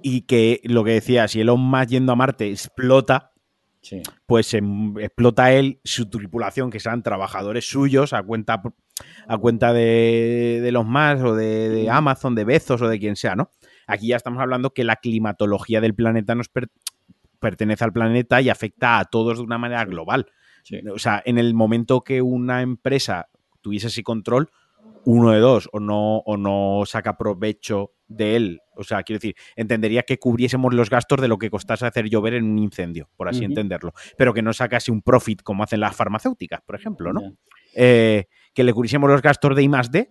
y 0.00 0.20
que 0.20 0.60
lo 0.62 0.84
que 0.84 0.92
decía, 0.92 1.26
si 1.26 1.40
Elon 1.40 1.58
Musk 1.60 1.88
yendo 1.88 2.12
a 2.12 2.14
Marte 2.14 2.48
explota, 2.48 3.32
Sí. 3.80 4.00
pues 4.26 4.54
em, 4.54 4.96
explota 5.00 5.50
él, 5.50 5.80
su 5.82 6.08
tripulación, 6.08 6.70
que 6.70 6.78
serán 6.78 7.02
trabajadores 7.02 7.68
suyos, 7.68 8.12
a 8.12 8.22
cuenta, 8.22 8.62
a 9.26 9.38
cuenta 9.38 9.72
de, 9.72 10.60
de 10.62 10.70
los 10.70 10.86
más 10.86 11.20
o 11.22 11.34
de, 11.34 11.68
de 11.68 11.90
Amazon, 11.90 12.36
de 12.36 12.44
Bezos 12.44 12.80
o 12.80 12.86
de 12.86 13.00
quien 13.00 13.16
sea, 13.16 13.34
¿no? 13.34 13.50
Aquí 13.88 14.06
ya 14.06 14.16
estamos 14.16 14.40
hablando 14.40 14.70
que 14.72 14.84
la 14.84 14.94
climatología 14.94 15.80
del 15.80 15.96
planeta 15.96 16.36
nos 16.36 16.48
pertenece 17.40 17.82
al 17.82 17.92
planeta 17.92 18.40
y 18.40 18.50
afecta 18.50 19.00
a 19.00 19.04
todos 19.06 19.38
de 19.38 19.42
una 19.42 19.58
manera 19.58 19.84
global. 19.84 20.26
O 20.92 20.98
sea, 20.98 21.22
en 21.24 21.38
el 21.38 21.54
momento 21.54 22.02
que 22.02 22.22
una 22.22 22.62
empresa 22.62 23.28
tuviese 23.60 23.88
ese 23.88 24.02
control, 24.02 24.50
uno 25.04 25.30
de 25.30 25.40
dos, 25.40 25.68
o 25.72 25.80
no, 25.80 26.18
o 26.18 26.36
no 26.36 26.82
saca 26.86 27.16
provecho 27.16 27.92
de 28.08 28.36
él. 28.36 28.60
O 28.76 28.84
sea, 28.84 29.02
quiero 29.02 29.18
decir, 29.18 29.34
entendería 29.56 30.02
que 30.02 30.18
cubriésemos 30.18 30.74
los 30.74 30.90
gastos 30.90 31.20
de 31.20 31.28
lo 31.28 31.38
que 31.38 31.50
costase 31.50 31.86
hacer 31.86 32.08
llover 32.08 32.34
en 32.34 32.44
un 32.44 32.58
incendio, 32.58 33.08
por 33.16 33.28
así 33.28 33.44
entenderlo, 33.44 33.92
pero 34.18 34.34
que 34.34 34.42
no 34.42 34.52
sacase 34.52 34.90
un 34.90 35.02
profit 35.02 35.42
como 35.42 35.62
hacen 35.62 35.80
las 35.80 35.94
farmacéuticas, 35.94 36.60
por 36.62 36.76
ejemplo, 36.76 37.12
¿no? 37.12 37.36
Eh, 37.74 38.26
que 38.52 38.64
le 38.64 38.72
cubriésemos 38.72 39.08
los 39.08 39.22
gastos 39.22 39.54
de 39.54 39.62
I 39.62 39.68
más 39.68 39.90
D 39.90 40.10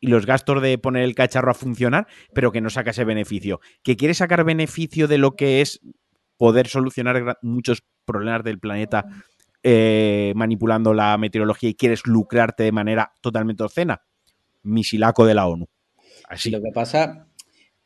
y 0.00 0.06
los 0.06 0.26
gastos 0.26 0.62
de 0.62 0.78
poner 0.78 1.02
el 1.02 1.14
cacharro 1.14 1.50
a 1.50 1.54
funcionar, 1.54 2.06
pero 2.32 2.52
que 2.52 2.60
no 2.60 2.70
sacase 2.70 3.04
beneficio. 3.04 3.60
Que 3.82 3.96
quiere 3.96 4.14
sacar 4.14 4.44
beneficio 4.44 5.08
de 5.08 5.18
lo 5.18 5.32
que 5.32 5.60
es 5.60 5.80
poder 6.36 6.68
solucionar 6.68 7.36
muchos 7.42 7.82
problemas 8.04 8.44
del 8.44 8.60
planeta 8.60 9.06
eh, 9.62 10.32
manipulando 10.36 10.94
la 10.94 11.16
meteorología 11.18 11.70
y 11.70 11.74
quieres 11.74 12.06
lucrarte 12.06 12.62
de 12.62 12.72
manera 12.72 13.12
totalmente 13.20 13.62
obscena, 13.62 14.02
misilaco 14.62 15.26
de 15.26 15.34
la 15.34 15.46
ONU. 15.46 15.66
Así. 16.28 16.50
Lo 16.50 16.60
que 16.60 16.70
pasa 16.72 17.28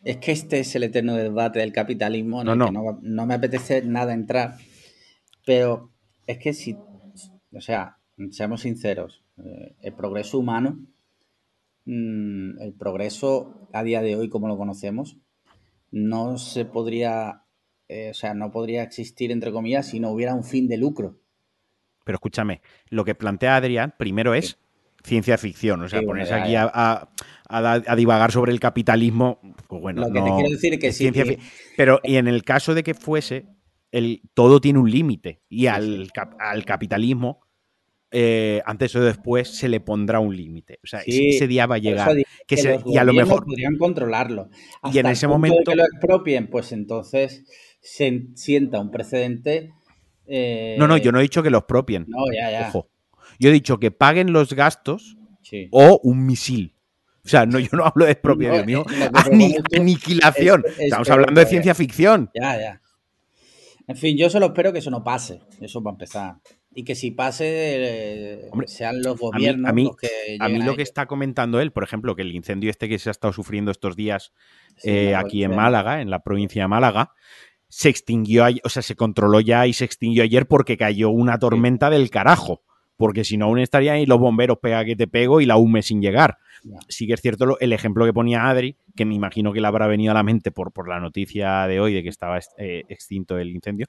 es 0.04 0.16
que 0.18 0.32
este 0.32 0.60
es 0.60 0.74
el 0.74 0.82
eterno 0.82 1.14
debate 1.14 1.60
del 1.60 1.72
capitalismo, 1.72 2.42
no, 2.44 2.56
no. 2.56 2.70
no, 2.70 3.26
me 3.26 3.34
apetece 3.34 3.82
nada 3.82 4.12
entrar, 4.12 4.56
pero 5.46 5.92
es 6.26 6.38
que 6.38 6.52
si, 6.52 6.76
o 7.52 7.60
sea, 7.60 7.98
seamos 8.30 8.62
sinceros, 8.62 9.24
eh, 9.44 9.76
el 9.80 9.94
progreso 9.94 10.38
humano, 10.38 10.78
mm, 11.84 12.60
el 12.60 12.74
progreso 12.74 13.68
a 13.72 13.82
día 13.82 14.02
de 14.02 14.16
hoy 14.16 14.28
como 14.28 14.48
lo 14.48 14.56
conocemos, 14.56 15.18
no 15.92 16.38
se 16.38 16.64
podría, 16.64 17.44
eh, 17.88 18.10
o 18.10 18.14
sea, 18.14 18.34
no 18.34 18.50
podría 18.50 18.82
existir, 18.82 19.30
entre 19.30 19.52
comillas, 19.52 19.86
si 19.86 20.00
no 20.00 20.10
hubiera 20.10 20.34
un 20.34 20.44
fin 20.44 20.66
de 20.66 20.78
lucro. 20.78 21.21
Pero 22.04 22.16
escúchame, 22.16 22.62
lo 22.88 23.04
que 23.04 23.14
plantea 23.14 23.56
Adrián 23.56 23.94
primero 23.96 24.34
es 24.34 24.58
ciencia 25.04 25.38
ficción. 25.38 25.82
O 25.82 25.88
sea, 25.88 26.02
ponerse 26.02 26.34
aquí 26.34 26.54
a, 26.56 27.08
divagar 27.96 28.32
sobre 28.32 28.52
el 28.52 28.60
capitalismo, 28.60 29.40
pues 29.68 29.80
bueno. 29.80 30.02
Lo 30.02 30.12
que 30.12 30.20
te 30.20 30.30
quiero 30.34 30.50
decir 30.50 30.78
que 30.78 30.92
sí. 30.92 31.10
Pero 31.76 32.00
y 32.02 32.16
en 32.16 32.28
el 32.28 32.44
caso 32.44 32.74
de 32.74 32.82
que 32.82 32.94
fuese, 32.94 33.46
el, 33.90 34.22
todo 34.34 34.60
tiene 34.60 34.78
un 34.78 34.90
límite. 34.90 35.42
Y 35.48 35.66
al, 35.66 36.10
al 36.38 36.64
capitalismo, 36.64 37.40
eh, 38.10 38.62
antes 38.66 38.94
o 38.96 39.00
después, 39.00 39.48
se 39.48 39.68
le 39.68 39.80
pondrá 39.80 40.20
un 40.20 40.36
límite. 40.36 40.78
O 40.82 40.86
sea, 40.86 41.00
ese 41.06 41.46
día 41.46 41.66
va 41.66 41.76
a 41.76 41.78
llegar. 41.78 42.16
Que, 42.46 42.80
y 42.86 42.96
a 42.96 43.04
lo 43.04 43.12
mejor. 43.12 43.44
podrían 43.44 43.76
controlarlo. 43.76 44.48
y 44.92 44.98
en 44.98 45.06
ese 45.06 45.26
momento. 45.26 45.58
que 45.64 45.76
lo 45.76 45.84
expropien, 45.84 46.48
pues 46.48 46.72
entonces 46.72 47.44
se 47.80 48.28
sienta 48.34 48.80
un 48.80 48.90
precedente 48.90 49.72
no, 50.26 50.86
no, 50.86 50.96
yo 50.96 51.12
no 51.12 51.18
he 51.18 51.22
dicho 51.22 51.42
que 51.42 51.50
los 51.50 51.64
propien. 51.64 52.06
No, 52.08 52.24
ya, 52.32 52.50
ya. 52.50 52.68
Ojo. 52.68 52.88
Yo 53.38 53.48
he 53.48 53.52
dicho 53.52 53.78
que 53.78 53.90
paguen 53.90 54.32
los 54.32 54.52
gastos 54.54 55.16
o 55.70 56.00
un 56.02 56.26
misil. 56.26 56.74
O 57.24 57.28
sea, 57.28 57.46
no, 57.46 57.58
yo 57.58 57.68
no 57.72 57.84
hablo 57.84 58.04
de 58.04 58.12
expropiación, 58.12 58.66
mío. 58.66 58.84
aniquilación. 59.76 60.64
Estamos 60.78 61.08
hablando 61.10 61.40
de 61.40 61.46
ciencia 61.46 61.74
ficción. 61.74 62.30
Ya, 62.34 62.58
ya. 62.58 62.80
En 63.86 63.96
fin, 63.96 64.16
yo 64.16 64.30
solo 64.30 64.46
espero 64.46 64.72
que 64.72 64.78
eso 64.78 64.90
no 64.90 65.04
pase. 65.04 65.40
Eso 65.60 65.82
para 65.82 65.94
empezar. 65.94 66.36
Y 66.74 66.84
que 66.84 66.94
si 66.94 67.10
pase, 67.10 67.44
eh, 67.46 68.50
sean 68.66 69.02
los 69.02 69.18
gobiernos 69.18 69.68
a 69.68 69.72
mí, 69.72 69.84
los 69.84 69.96
que. 69.96 70.08
A 70.40 70.48
mí 70.48 70.62
lo 70.62 70.74
que 70.74 70.82
está 70.82 71.06
comentando 71.06 71.60
él, 71.60 71.70
por 71.70 71.84
ejemplo, 71.84 72.16
que 72.16 72.22
el 72.22 72.34
incendio 72.34 72.70
este 72.70 72.88
que 72.88 72.98
se 72.98 73.10
ha 73.10 73.12
estado 73.12 73.32
sufriendo 73.32 73.70
estos 73.70 73.94
días 73.94 74.32
eh, 74.82 75.14
aquí 75.14 75.44
en 75.44 75.54
Málaga, 75.54 76.00
en 76.00 76.10
la 76.10 76.22
provincia 76.22 76.62
de 76.62 76.68
Málaga, 76.68 77.12
se 77.72 77.88
extinguió, 77.88 78.44
o 78.64 78.68
sea, 78.68 78.82
se 78.82 78.96
controló 78.96 79.40
ya 79.40 79.66
y 79.66 79.72
se 79.72 79.86
extinguió 79.86 80.24
ayer 80.24 80.46
porque 80.46 80.76
cayó 80.76 81.08
una 81.08 81.38
tormenta 81.38 81.88
del 81.88 82.10
carajo. 82.10 82.60
Porque 82.98 83.24
si 83.24 83.38
no, 83.38 83.46
aún 83.46 83.60
estarían 83.60 83.94
ahí 83.94 84.04
los 84.04 84.18
bomberos 84.18 84.58
pega 84.58 84.84
que 84.84 84.94
te 84.94 85.08
pego 85.08 85.40
y 85.40 85.46
la 85.46 85.56
hume 85.56 85.80
sin 85.80 86.02
llegar. 86.02 86.36
Sí 86.88 87.06
que 87.06 87.14
es 87.14 87.22
cierto 87.22 87.58
el 87.58 87.72
ejemplo 87.72 88.04
que 88.04 88.12
ponía 88.12 88.46
Adri, 88.46 88.76
que 88.94 89.06
me 89.06 89.14
imagino 89.14 89.54
que 89.54 89.62
le 89.62 89.66
habrá 89.66 89.86
venido 89.86 90.10
a 90.10 90.14
la 90.14 90.22
mente 90.22 90.52
por, 90.52 90.70
por 90.70 90.86
la 90.86 91.00
noticia 91.00 91.66
de 91.66 91.80
hoy 91.80 91.94
de 91.94 92.02
que 92.02 92.10
estaba 92.10 92.38
eh, 92.58 92.82
extinto 92.90 93.38
el 93.38 93.48
incendio, 93.48 93.86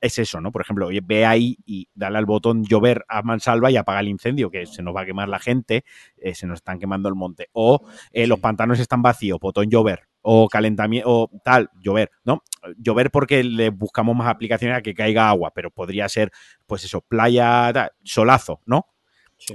es 0.00 0.18
eso, 0.18 0.40
¿no? 0.40 0.50
Por 0.50 0.62
ejemplo, 0.62 0.88
ve 1.04 1.26
ahí 1.26 1.58
y 1.66 1.88
dale 1.94 2.16
al 2.16 2.24
botón 2.24 2.64
llover 2.64 3.04
a 3.06 3.20
mansalva 3.20 3.70
y 3.70 3.76
apaga 3.76 4.00
el 4.00 4.08
incendio, 4.08 4.50
que 4.50 4.64
se 4.64 4.82
nos 4.82 4.96
va 4.96 5.02
a 5.02 5.06
quemar 5.06 5.28
la 5.28 5.38
gente, 5.38 5.84
eh, 6.16 6.34
se 6.34 6.46
nos 6.46 6.60
están 6.60 6.78
quemando 6.78 7.10
el 7.10 7.14
monte. 7.14 7.48
O 7.52 7.86
eh, 8.12 8.26
los 8.26 8.40
pantanos 8.40 8.80
están 8.80 9.02
vacíos, 9.02 9.38
botón 9.38 9.68
llover. 9.68 10.08
O 10.28 10.48
calentamiento, 10.48 11.08
o 11.08 11.30
tal, 11.44 11.70
llover, 11.80 12.10
¿no? 12.24 12.42
Llover 12.78 13.12
porque 13.12 13.44
le 13.44 13.70
buscamos 13.70 14.16
más 14.16 14.28
aplicaciones 14.28 14.76
a 14.76 14.82
que 14.82 14.92
caiga 14.92 15.28
agua, 15.28 15.52
pero 15.54 15.70
podría 15.70 16.08
ser, 16.08 16.32
pues 16.66 16.84
eso, 16.84 17.00
playa, 17.00 17.92
solazo, 18.02 18.60
¿no? 18.66 18.86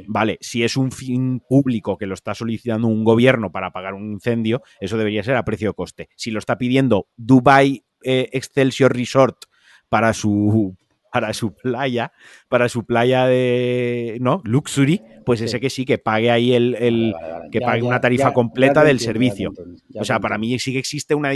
Vale, 0.07 0.37
si 0.41 0.63
es 0.63 0.77
un 0.77 0.91
fin 0.91 1.41
público 1.41 1.97
que 1.97 2.05
lo 2.05 2.13
está 2.13 2.35
solicitando 2.35 2.87
un 2.87 3.03
gobierno 3.03 3.51
para 3.51 3.71
pagar 3.71 3.93
un 3.93 4.13
incendio, 4.13 4.61
eso 4.79 4.97
debería 4.97 5.23
ser 5.23 5.35
a 5.35 5.43
precio 5.43 5.69
de 5.69 5.73
coste. 5.73 6.09
Si 6.15 6.31
lo 6.31 6.39
está 6.39 6.57
pidiendo 6.57 7.07
Dubai 7.17 7.83
eh, 8.03 8.29
Excelsior 8.31 8.95
Resort 8.95 9.45
para 9.89 10.13
su 10.13 10.77
para 11.11 11.33
su 11.33 11.53
playa, 11.53 12.13
para 12.47 12.69
su 12.69 12.85
playa 12.85 13.25
de 13.27 14.17
no 14.21 14.41
luxury, 14.45 15.01
pues 15.25 15.41
ese 15.41 15.59
que 15.59 15.69
sí 15.69 15.85
que 15.85 15.97
pague 15.97 16.31
ahí 16.31 16.53
el, 16.53 17.13
que 17.51 17.61
pague 17.61 17.83
una 17.83 17.99
tarifa 17.99 18.33
completa 18.33 18.83
del 18.83 18.99
servicio. 18.99 19.51
o 19.95 20.05
sea, 20.05 20.19
para 20.19 20.37
mí 20.37 20.57
sí 20.59 20.71
que 20.71 20.79
existe 20.79 21.13
una 21.13 21.31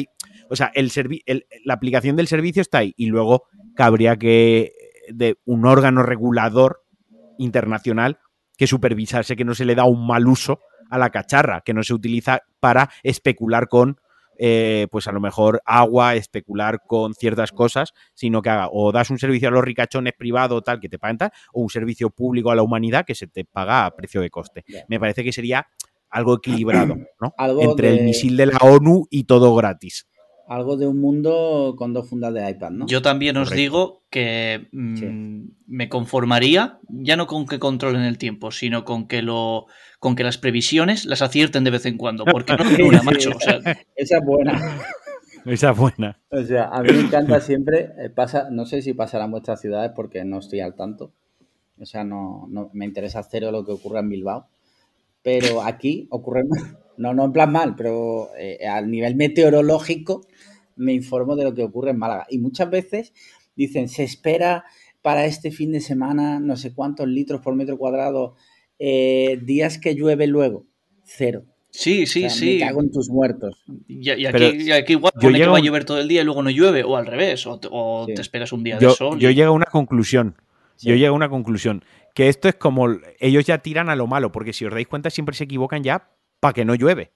o 0.49 0.55
sea, 0.55 0.71
el, 0.73 0.91
la 1.63 1.73
aplicación 1.73 2.15
del 2.15 2.27
servicio 2.27 2.61
está 2.61 2.79
ahí 2.79 2.93
y 2.97 3.07
luego 3.07 3.43
cabría 3.75 4.15
que 4.15 4.73
de 5.09 5.38
un 5.45 5.65
órgano 5.65 6.03
regulador 6.03 6.83
internacional 7.38 8.19
que 8.57 8.67
supervisase 8.67 9.35
que 9.35 9.45
no 9.45 9.53
se 9.53 9.65
le 9.65 9.75
da 9.75 9.83
un 9.83 10.07
mal 10.07 10.27
uso 10.27 10.61
a 10.89 10.97
la 10.97 11.09
cacharra, 11.09 11.61
que 11.61 11.73
no 11.73 11.83
se 11.83 11.93
utiliza 11.93 12.43
para 12.59 12.89
especular 13.03 13.67
con 13.67 13.99
eh, 14.38 14.88
pues 14.91 15.08
a 15.08 15.12
lo 15.12 15.19
mejor 15.19 15.62
agua, 15.65 16.15
especular 16.15 16.82
con 16.86 17.13
ciertas 17.13 17.52
cosas, 17.52 17.93
sino 18.13 18.41
que 18.41 18.50
haga 18.50 18.69
o 18.71 18.91
das 18.91 19.10
un 19.10 19.19
servicio 19.19 19.48
a 19.48 19.52
los 19.52 19.63
ricachones 19.63 20.13
privado 20.13 20.62
tal 20.62 20.80
que 20.80 20.89
te 20.89 21.00
pagan 21.00 21.17
tal, 21.17 21.32
o 21.54 21.62
un 21.62 21.69
servicio 21.69 22.10
público 22.10 22.52
a 22.52 22.56
la 22.56 22.63
humanidad 22.63 23.06
que 23.06 23.15
se 23.15 23.28
te 23.28 23.45
paga 23.45 23.86
a 23.86 23.95
precio 23.95 24.21
de 24.21 24.30
coste. 24.30 24.65
Me 24.88 25.00
parece 25.00 25.24
que 25.24 25.32
sería 25.32 25.67
algo 26.10 26.36
equilibrado, 26.36 26.95
¿no? 27.19 27.34
Entre 27.60 27.89
el 27.89 28.06
misil 28.06 28.38
de 28.38 28.45
la 28.48 28.58
ONU 28.58 29.08
y 29.10 29.26
todo 29.26 29.54
gratis 29.56 30.08
algo 30.47 30.77
de 30.77 30.88
un 30.88 30.99
mundo 30.99 31.75
con 31.77 31.93
dos 31.93 32.10
fundas 32.10 32.34
de 32.34 32.49
iPad, 32.49 32.71
¿no? 32.71 32.86
Yo 32.88 33.01
también 33.01 33.38
os 33.38 33.49
digo 33.49 34.03
que 34.10 34.67
mm, 34.71 35.43
me 35.67 35.89
conformaría, 35.89 36.79
ya 36.89 37.17
no 37.17 37.27
con 37.27 37.45
que 37.45 37.60
controlen 37.60 38.03
el 38.03 38.17
tiempo, 38.17 38.51
sino 38.51 38.86
con 38.86 39.08
que 39.08 39.21
lo 39.21 39.65
con 39.99 40.15
que 40.15 40.23
las 40.23 40.38
previsiones 40.38 41.05
las 41.05 41.21
acierten 41.21 41.63
de 41.63 41.71
vez 41.71 41.86
en 41.86 41.97
cuando, 41.97 42.25
porque 42.25 42.53
no 42.53 42.63
es 42.69 42.79
una, 42.79 43.03
macho. 43.03 43.31
Esa 43.95 44.17
es 44.17 44.25
buena. 44.25 44.79
Esa 45.45 45.71
es 45.71 45.77
buena. 45.77 46.19
O 46.29 46.41
sea, 46.43 46.69
a 46.69 46.81
mí 46.81 46.91
me 46.91 47.01
encanta 47.01 47.39
siempre, 47.39 47.91
eh, 47.97 48.10
pasa, 48.10 48.49
no 48.49 48.65
sé 48.65 48.81
si 48.81 48.93
pasará 48.93 49.25
en 49.25 49.31
vuestras 49.31 49.62
ciudades 49.62 49.91
porque 49.95 50.25
no 50.25 50.39
estoy 50.39 50.60
al 50.60 50.75
tanto. 50.75 51.13
O 51.79 51.86
sea, 51.86 52.03
no, 52.03 52.47
no 52.49 52.69
me 52.73 52.86
interesa 52.86 53.21
cero 53.23 53.51
lo 53.51 53.65
que 53.65 53.71
ocurra 53.71 53.99
en 53.99 54.10
Bilbao. 54.10 54.47
Pero 55.25 55.63
aquí 55.63 56.07
ocurre 56.11 56.43
no, 56.97 57.15
no 57.15 57.25
en 57.25 57.33
plan 57.33 57.51
mal, 57.51 57.75
pero 57.75 58.29
eh, 58.38 58.65
a 58.67 58.79
nivel 58.81 59.15
meteorológico 59.15 60.21
me 60.75 60.93
informo 60.93 61.35
de 61.35 61.45
lo 61.45 61.55
que 61.55 61.63
ocurre 61.63 61.89
en 61.89 61.97
Málaga. 61.97 62.27
Y 62.29 62.38
muchas 62.38 62.69
veces 62.69 63.11
dicen, 63.55 63.89
se 63.89 64.03
espera 64.03 64.65
para 65.01 65.25
este 65.25 65.49
fin 65.49 65.71
de 65.71 65.81
semana 65.81 66.39
no 66.39 66.55
sé 66.57 66.73
cuántos 66.73 67.07
litros 67.07 67.41
por 67.41 67.55
metro 67.55 67.77
cuadrado, 67.79 68.35
eh, 68.77 69.39
días 69.41 69.79
que 69.79 69.95
llueve 69.95 70.27
luego, 70.27 70.67
cero. 71.03 71.45
Sí, 71.71 72.05
sí, 72.05 72.29
sí. 72.29 72.59
Me 72.59 72.67
cago 72.67 72.81
en 72.81 72.91
tus 72.91 73.09
muertos. 73.09 73.65
Y, 73.88 74.09
aquí, 74.09 74.93
igual 74.93 75.11
pone 75.19 75.39
que 75.39 75.47
va 75.47 75.57
a 75.57 75.61
llover 75.61 75.85
todo 75.85 75.99
el 75.99 76.07
día 76.07 76.21
y 76.21 76.23
luego 76.23 76.43
no 76.43 76.49
llueve, 76.51 76.83
o 76.83 76.95
al 76.97 77.05
revés, 77.05 77.45
o, 77.47 78.05
te 78.05 78.21
esperas 78.21 78.53
un 78.53 78.63
día 78.63 78.77
de 78.77 78.91
sol. 78.91 79.19
Yo 79.19 79.31
llego 79.31 79.49
a 79.49 79.55
una 79.55 79.65
conclusión. 79.65 80.35
Yo 80.81 80.95
llego 80.95 81.13
a 81.13 81.17
una 81.17 81.29
conclusión. 81.29 81.83
Que 82.15 82.30
esto 82.30 82.47
es 82.47 82.56
como. 82.56 82.88
Ellos 83.19 83.45
ya 83.45 83.60
tiran 83.60 83.89
a 83.89 83.95
lo 83.95 84.08
malo, 84.08 84.32
porque 84.32 84.54
si 84.54 84.65
os 84.65 84.73
dais 84.73 84.88
cuenta, 84.88 85.12
siempre 85.12 85.36
se 85.36 85.43
equivocan 85.43 85.84
ya 85.84 86.10
para 86.39 86.54
que 86.54 86.65
no 86.65 86.73
llueve. 86.73 87.13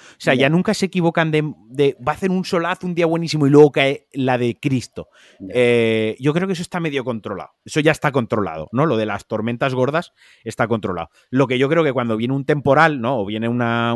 O 0.00 0.16
sea, 0.18 0.34
ya 0.34 0.48
nunca 0.48 0.74
se 0.74 0.86
equivocan 0.86 1.30
de, 1.30 1.42
va 1.42 2.12
a 2.12 2.14
hacer 2.14 2.30
un 2.30 2.44
solazo 2.44 2.86
un 2.86 2.94
día 2.94 3.06
buenísimo 3.06 3.46
y 3.46 3.50
luego 3.50 3.70
cae 3.70 4.08
la 4.12 4.38
de 4.38 4.58
Cristo. 4.58 5.08
Eh, 5.52 6.16
yo 6.18 6.32
creo 6.32 6.46
que 6.46 6.54
eso 6.54 6.62
está 6.62 6.80
medio 6.80 7.04
controlado. 7.04 7.50
Eso 7.64 7.80
ya 7.80 7.92
está 7.92 8.12
controlado, 8.12 8.68
¿no? 8.72 8.86
Lo 8.86 8.96
de 8.96 9.06
las 9.06 9.26
tormentas 9.26 9.74
gordas 9.74 10.12
está 10.44 10.68
controlado. 10.68 11.10
Lo 11.30 11.46
que 11.46 11.58
yo 11.58 11.68
creo 11.68 11.84
que 11.84 11.92
cuando 11.92 12.16
viene 12.16 12.34
un 12.34 12.44
temporal, 12.44 13.00
¿no? 13.00 13.20
O 13.20 13.26
viene 13.26 13.48
una, 13.48 13.94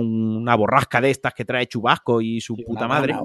borrasca 0.56 1.00
de 1.00 1.10
estas 1.10 1.34
que 1.34 1.44
trae 1.44 1.66
Chubasco 1.66 2.20
y 2.20 2.40
su 2.40 2.56
puta 2.56 2.86
madre. 2.86 3.16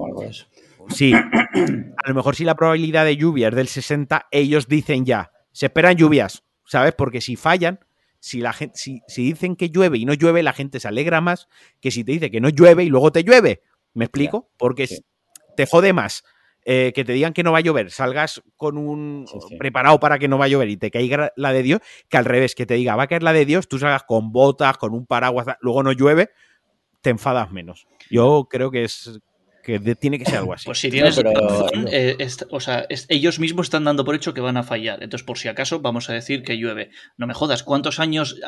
Sí. 0.88 1.12
A 1.14 2.08
lo 2.08 2.14
mejor 2.14 2.34
si 2.34 2.44
la 2.44 2.54
probabilidad 2.54 3.04
de 3.04 3.16
lluvia 3.16 3.48
es 3.48 3.54
del 3.54 3.68
60, 3.68 4.26
ellos 4.30 4.66
dicen 4.68 5.04
ya, 5.04 5.30
se 5.52 5.66
esperan 5.66 5.96
lluvias, 5.96 6.44
¿sabes? 6.70 6.94
Porque 6.94 7.20
si 7.20 7.34
fallan, 7.34 7.80
si, 8.20 8.40
la 8.40 8.52
gente, 8.52 8.78
si, 8.78 9.02
dicen 9.16 9.56
que 9.56 9.70
llueve 9.70 9.98
y 9.98 10.04
no 10.04 10.14
llueve, 10.14 10.42
la 10.44 10.52
gente 10.52 10.78
se 10.78 10.86
alegra 10.86 11.20
más 11.20 11.48
que 11.80 11.90
si 11.90 12.04
te 12.04 12.12
dice 12.12 12.30
que 12.30 12.40
no 12.40 12.48
llueve 12.48 12.84
y 12.84 12.88
luego 12.88 13.10
te 13.10 13.24
llueve. 13.24 13.62
¿Me 13.92 14.04
explico? 14.04 14.48
Porque 14.56 14.88
te 15.56 15.66
jode 15.66 15.92
más 15.92 16.22
eh, 16.64 16.92
que 16.94 17.04
te 17.04 17.12
digan 17.12 17.32
que 17.32 17.42
no 17.42 17.50
va 17.50 17.58
a 17.58 17.62
llover, 17.62 17.90
salgas 17.90 18.40
con 18.56 18.78
un 18.78 19.26
preparado 19.58 19.98
para 19.98 20.20
que 20.20 20.28
no 20.28 20.38
va 20.38 20.44
a 20.44 20.48
llover 20.48 20.68
y 20.68 20.76
te 20.76 20.92
caiga 20.92 21.32
la 21.34 21.52
de 21.52 21.64
Dios, 21.64 21.80
que 22.08 22.18
al 22.18 22.24
revés, 22.24 22.54
que 22.54 22.66
te 22.66 22.74
diga 22.74 22.94
va 22.94 23.04
a 23.04 23.06
caer 23.08 23.24
la 23.24 23.32
de 23.32 23.44
Dios, 23.44 23.66
tú 23.66 23.80
salgas 23.80 24.04
con 24.04 24.30
botas, 24.30 24.78
con 24.78 24.94
un 24.94 25.06
paraguas, 25.06 25.56
luego 25.60 25.82
no 25.82 25.90
llueve, 25.90 26.30
te 27.00 27.10
enfadas 27.10 27.50
menos. 27.50 27.88
Yo 28.10 28.46
creo 28.48 28.70
que 28.70 28.84
es 28.84 29.18
que 29.62 29.78
tiene 29.96 30.18
que 30.18 30.24
ser 30.24 30.38
algo 30.38 30.52
así. 30.52 30.66
Pues 30.66 30.78
si 30.78 30.90
tienes 30.90 31.16
razón, 31.16 31.86
eh, 31.90 32.16
o 32.50 32.60
sea, 32.60 32.86
ellos 33.08 33.38
mismos 33.38 33.66
están 33.66 33.84
dando 33.84 34.04
por 34.04 34.14
hecho 34.14 34.34
que 34.34 34.40
van 34.40 34.56
a 34.56 34.62
fallar. 34.62 35.02
Entonces, 35.02 35.24
por 35.24 35.38
si 35.38 35.48
acaso, 35.48 35.80
vamos 35.80 36.08
a 36.10 36.12
decir 36.12 36.42
que 36.42 36.56
llueve. 36.56 36.90
No 37.16 37.26
me 37.26 37.34
jodas, 37.34 37.62
¿cuántos 37.62 38.00
años 38.00 38.40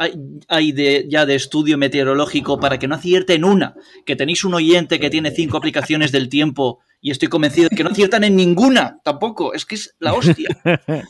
hay, 0.48 0.72
de, 0.72 1.06
ya 1.08 1.26
de 1.26 1.34
estudio 1.34 1.78
meteorológico 1.78 2.58
para 2.58 2.78
que 2.78 2.88
no 2.88 2.94
acierten 2.94 3.44
una? 3.44 3.74
Que 4.06 4.16
tenéis 4.16 4.44
un 4.44 4.54
oyente 4.54 4.98
que 4.98 5.10
tiene 5.10 5.30
cinco 5.30 5.56
aplicaciones 5.56 6.12
del 6.12 6.28
tiempo 6.28 6.80
y 7.00 7.10
estoy 7.10 7.28
convencido 7.28 7.68
de 7.68 7.76
que 7.76 7.84
no 7.84 7.90
aciertan 7.90 8.24
en 8.24 8.36
ninguna 8.36 9.00
tampoco. 9.04 9.54
Es 9.54 9.64
que 9.64 9.74
es 9.74 9.94
la 9.98 10.14
hostia. 10.14 10.48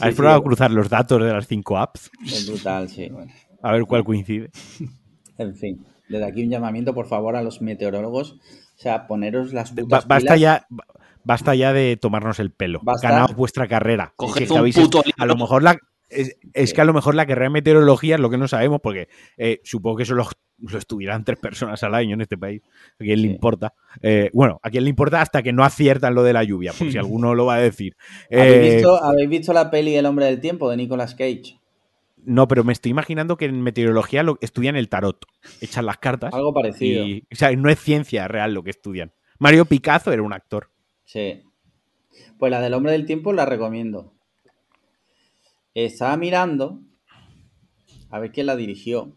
¿Has 0.00 0.14
probado 0.14 0.38
a 0.38 0.42
cruzar 0.42 0.70
los 0.70 0.88
datos 0.88 1.22
de 1.22 1.32
las 1.32 1.46
cinco 1.46 1.76
apps? 1.76 2.10
Es 2.24 2.46
brutal, 2.48 2.88
sí. 2.88 3.10
A 3.62 3.72
ver 3.72 3.82
cuál 3.82 4.04
coincide. 4.04 4.50
En 5.38 5.54
fin, 5.56 5.84
desde 6.08 6.24
aquí 6.24 6.44
un 6.44 6.50
llamamiento, 6.50 6.94
por 6.94 7.06
favor, 7.06 7.36
a 7.36 7.42
los 7.42 7.60
meteorólogos. 7.60 8.38
O 8.76 8.78
sea, 8.78 9.06
poneros 9.06 9.52
las 9.52 9.72
putas 9.72 10.06
basta 10.06 10.36
ya 10.36 10.66
Basta 11.26 11.56
ya 11.56 11.72
de 11.72 11.96
tomarnos 11.96 12.38
el 12.38 12.52
pelo. 12.52 12.80
Ganaos 13.02 13.34
vuestra 13.34 13.66
carrera. 13.66 14.12
Coged 14.14 14.48
un 14.48 14.70
puto 14.70 15.02
A 15.18 15.26
lo 15.26 15.34
mejor 15.34 15.64
la, 15.64 15.76
es, 16.08 16.72
que 16.72 16.80
a 16.80 16.84
lo 16.84 16.94
mejor 16.94 17.16
la 17.16 17.26
carrera 17.26 17.46
de 17.46 17.54
meteorología 17.54 18.14
es 18.14 18.20
lo 18.20 18.30
que 18.30 18.38
no 18.38 18.46
sabemos, 18.46 18.80
porque 18.80 19.08
eh, 19.36 19.60
supongo 19.64 19.96
que 19.96 20.02
eso 20.04 20.14
lo, 20.14 20.28
estudiarán 20.78 21.24
tres 21.24 21.38
personas 21.38 21.82
al 21.82 21.96
año 21.96 22.14
en 22.14 22.20
este 22.20 22.38
país. 22.38 22.62
¿A 23.00 23.04
quién 23.04 23.22
le 23.22 23.28
importa? 23.28 23.74
Eh, 24.02 24.30
bueno, 24.32 24.60
a 24.62 24.70
quién 24.70 24.84
le 24.84 24.90
importa 24.90 25.20
hasta 25.20 25.42
que 25.42 25.52
no 25.52 25.64
aciertan 25.64 26.14
lo 26.14 26.22
de 26.22 26.32
la 26.32 26.44
lluvia, 26.44 26.72
por 26.72 26.92
si 26.92 26.98
alguno 26.98 27.34
lo 27.34 27.46
va 27.46 27.56
a 27.56 27.60
decir. 27.60 27.96
Eh, 28.30 28.40
¿Habéis, 29.02 29.28
visto, 29.28 29.52
la 29.52 29.68
peli 29.68 29.96
El 29.96 30.06
hombre 30.06 30.26
del 30.26 30.40
tiempo 30.40 30.70
de 30.70 30.76
Nicolas 30.76 31.16
Cage? 31.16 31.58
No, 32.26 32.48
pero 32.48 32.64
me 32.64 32.72
estoy 32.72 32.90
imaginando 32.90 33.36
que 33.36 33.44
en 33.44 33.62
meteorología 33.62 34.24
lo, 34.24 34.36
estudian 34.40 34.74
el 34.74 34.88
tarot, 34.88 35.24
echan 35.60 35.86
las 35.86 35.98
cartas. 35.98 36.34
Algo 36.34 36.52
parecido. 36.52 37.04
o 37.04 37.36
sea, 37.36 37.52
no 37.52 37.70
es 37.70 37.78
ciencia 37.78 38.26
real 38.26 38.52
lo 38.52 38.64
que 38.64 38.70
estudian. 38.70 39.12
Mario 39.38 39.64
Picasso 39.64 40.12
era 40.12 40.22
un 40.22 40.32
actor. 40.32 40.70
Sí. 41.04 41.42
Pues 42.38 42.50
la 42.50 42.60
del 42.60 42.74
hombre 42.74 42.92
del 42.92 43.06
tiempo 43.06 43.32
la 43.32 43.46
recomiendo. 43.46 44.12
Estaba 45.72 46.16
mirando 46.16 46.80
a 48.10 48.18
ver 48.18 48.32
quién 48.32 48.46
la 48.46 48.56
dirigió. 48.56 49.14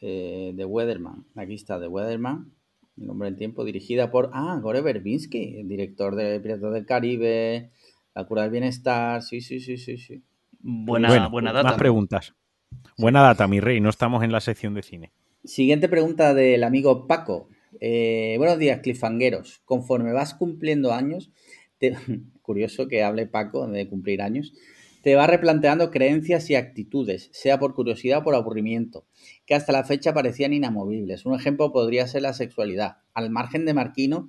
Eh, 0.00 0.52
de 0.54 0.64
Weatherman. 0.64 1.26
Aquí 1.36 1.54
está, 1.54 1.78
de 1.78 1.86
Weatherman. 1.86 2.50
El 2.96 3.10
hombre 3.10 3.28
del 3.28 3.38
tiempo, 3.38 3.64
dirigida 3.64 4.10
por. 4.10 4.30
Ah, 4.32 4.58
Gore 4.60 4.80
Verbinski, 4.80 5.58
el 5.60 5.68
director 5.68 6.16
de 6.16 6.40
Piratas 6.40 6.72
del 6.72 6.86
Caribe, 6.86 7.70
La 8.14 8.24
cura 8.26 8.42
del 8.42 8.50
bienestar. 8.50 9.22
Sí, 9.22 9.40
sí, 9.40 9.60
sí, 9.60 9.76
sí, 9.76 9.98
sí. 9.98 10.22
Buena, 10.62 11.28
buena 11.28 11.52
data. 11.52 11.70
Más 11.70 11.78
preguntas. 11.78 12.34
Buena 12.96 13.22
data, 13.22 13.48
mi 13.48 13.60
rey. 13.60 13.80
No 13.80 13.90
estamos 13.90 14.22
en 14.22 14.32
la 14.32 14.40
sección 14.40 14.74
de 14.74 14.82
cine. 14.82 15.12
Siguiente 15.44 15.88
pregunta 15.88 16.34
del 16.34 16.62
amigo 16.62 17.06
Paco. 17.06 17.48
Eh, 17.80 18.36
buenos 18.38 18.58
días, 18.58 18.80
clifangueros. 18.80 19.60
Conforme 19.64 20.12
vas 20.12 20.34
cumpliendo 20.34 20.92
años, 20.92 21.32
curioso 22.42 22.86
que 22.86 23.02
hable 23.02 23.26
Paco 23.26 23.66
de 23.66 23.88
cumplir 23.88 24.22
años, 24.22 24.52
te 25.02 25.16
va 25.16 25.26
replanteando 25.26 25.90
creencias 25.90 26.48
y 26.48 26.54
actitudes, 26.54 27.28
sea 27.32 27.58
por 27.58 27.74
curiosidad 27.74 28.20
o 28.20 28.22
por 28.22 28.36
aburrimiento, 28.36 29.04
que 29.46 29.54
hasta 29.54 29.72
la 29.72 29.82
fecha 29.82 30.14
parecían 30.14 30.52
inamovibles. 30.52 31.26
Un 31.26 31.34
ejemplo 31.34 31.72
podría 31.72 32.06
ser 32.06 32.22
la 32.22 32.34
sexualidad. 32.34 32.98
Al 33.12 33.30
margen 33.30 33.64
de 33.64 33.74
Marquino, 33.74 34.28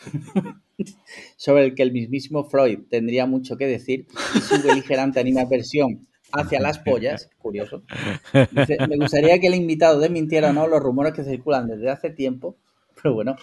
sobre 1.36 1.66
el 1.66 1.74
que 1.74 1.82
el 1.82 1.92
mismísimo 1.92 2.44
Freud 2.44 2.80
tendría 2.88 3.26
mucho 3.26 3.56
que 3.56 3.66
decir, 3.66 4.06
y 4.34 4.40
su 4.40 4.62
beligerante 4.62 5.20
animaversión 5.20 6.06
hacia 6.32 6.60
las 6.60 6.78
pollas, 6.78 7.28
curioso. 7.38 7.82
me 8.32 8.96
gustaría 8.96 9.38
que 9.40 9.48
el 9.48 9.54
invitado 9.54 9.98
desmintiera 9.98 10.50
o 10.50 10.52
no 10.52 10.66
los 10.66 10.80
rumores 10.80 11.12
que 11.12 11.24
circulan 11.24 11.68
desde 11.68 11.90
hace 11.90 12.10
tiempo, 12.10 12.56
pero 12.94 13.14
bueno, 13.14 13.36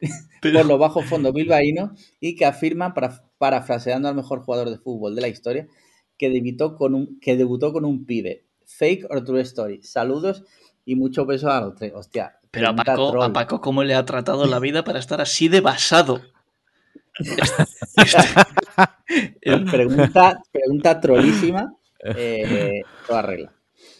por 0.42 0.66
los 0.66 0.78
bajos 0.78 1.06
fondos 1.06 1.32
bilbaínos 1.32 1.90
y 2.20 2.34
que 2.36 2.44
afirman, 2.44 2.94
para, 2.94 3.24
parafraseando 3.38 4.08
al 4.08 4.14
mejor 4.14 4.40
jugador 4.40 4.70
de 4.70 4.78
fútbol 4.78 5.14
de 5.14 5.22
la 5.22 5.28
historia, 5.28 5.68
que 6.18 6.30
debutó 6.30 6.76
con 6.76 6.94
un, 6.94 7.18
que 7.20 7.36
debutó 7.36 7.72
con 7.72 7.84
un 7.84 8.04
pibe. 8.04 8.44
Fake 8.66 9.06
or 9.10 9.24
true 9.24 9.42
story. 9.42 9.82
Saludos 9.82 10.44
y 10.84 10.96
mucho 10.96 11.26
beso 11.26 11.50
a 11.50 11.60
los 11.60 11.74
tres. 11.74 11.92
Hostia. 11.94 12.38
Pero 12.54 12.68
a 12.68 12.76
Paco, 12.76 13.22
a 13.22 13.32
Paco, 13.32 13.60
¿cómo 13.60 13.82
le 13.82 13.94
ha 13.94 14.04
tratado 14.04 14.46
la 14.46 14.58
vida 14.60 14.84
para 14.84 14.98
estar 14.98 15.20
así 15.20 15.48
de 15.48 15.60
basado? 15.60 16.22
pregunta, 19.70 20.42
pregunta 20.50 21.00
trolísima. 21.00 21.74
Eh, 22.16 22.82
toda 23.06 23.22
regla. 23.22 23.52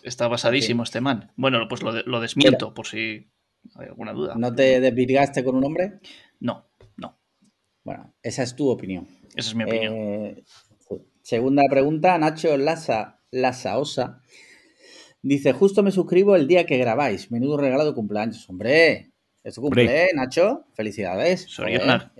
Está 0.02 0.28
basadísimo 0.28 0.82
este 0.82 1.00
man. 1.00 1.32
Bueno, 1.36 1.66
pues 1.68 1.82
lo, 1.82 1.92
lo 1.92 2.20
desmiento 2.20 2.74
por 2.74 2.86
si 2.86 3.30
hay 3.76 3.86
alguna 3.86 4.12
duda. 4.12 4.34
¿No 4.36 4.54
te 4.54 4.80
desvirgaste 4.80 5.42
con 5.42 5.56
un 5.56 5.64
hombre? 5.64 6.00
No, 6.40 6.66
no. 6.96 7.18
Bueno, 7.82 8.14
esa 8.22 8.42
es 8.42 8.54
tu 8.54 8.68
opinión. 8.68 9.08
Esa 9.34 9.50
es 9.50 9.54
mi 9.54 9.64
opinión. 9.64 9.94
Eh, 9.94 10.44
segunda 11.22 11.62
pregunta, 11.68 12.18
Nacho 12.18 12.56
Lasa, 12.56 13.20
Lasaosa. 13.30 14.20
Dice, 15.24 15.54
justo 15.54 15.82
me 15.82 15.90
suscribo 15.90 16.36
el 16.36 16.46
día 16.46 16.66
que 16.66 16.76
grabáis. 16.76 17.30
Menudo 17.30 17.56
regalo 17.56 17.86
de 17.86 17.94
cumpleaños. 17.94 18.46
Hombre, 18.50 19.10
es 19.42 19.54
tu 19.54 19.62
cumple, 19.62 20.10
Nacho. 20.14 20.66
Felicidades. 20.74 21.48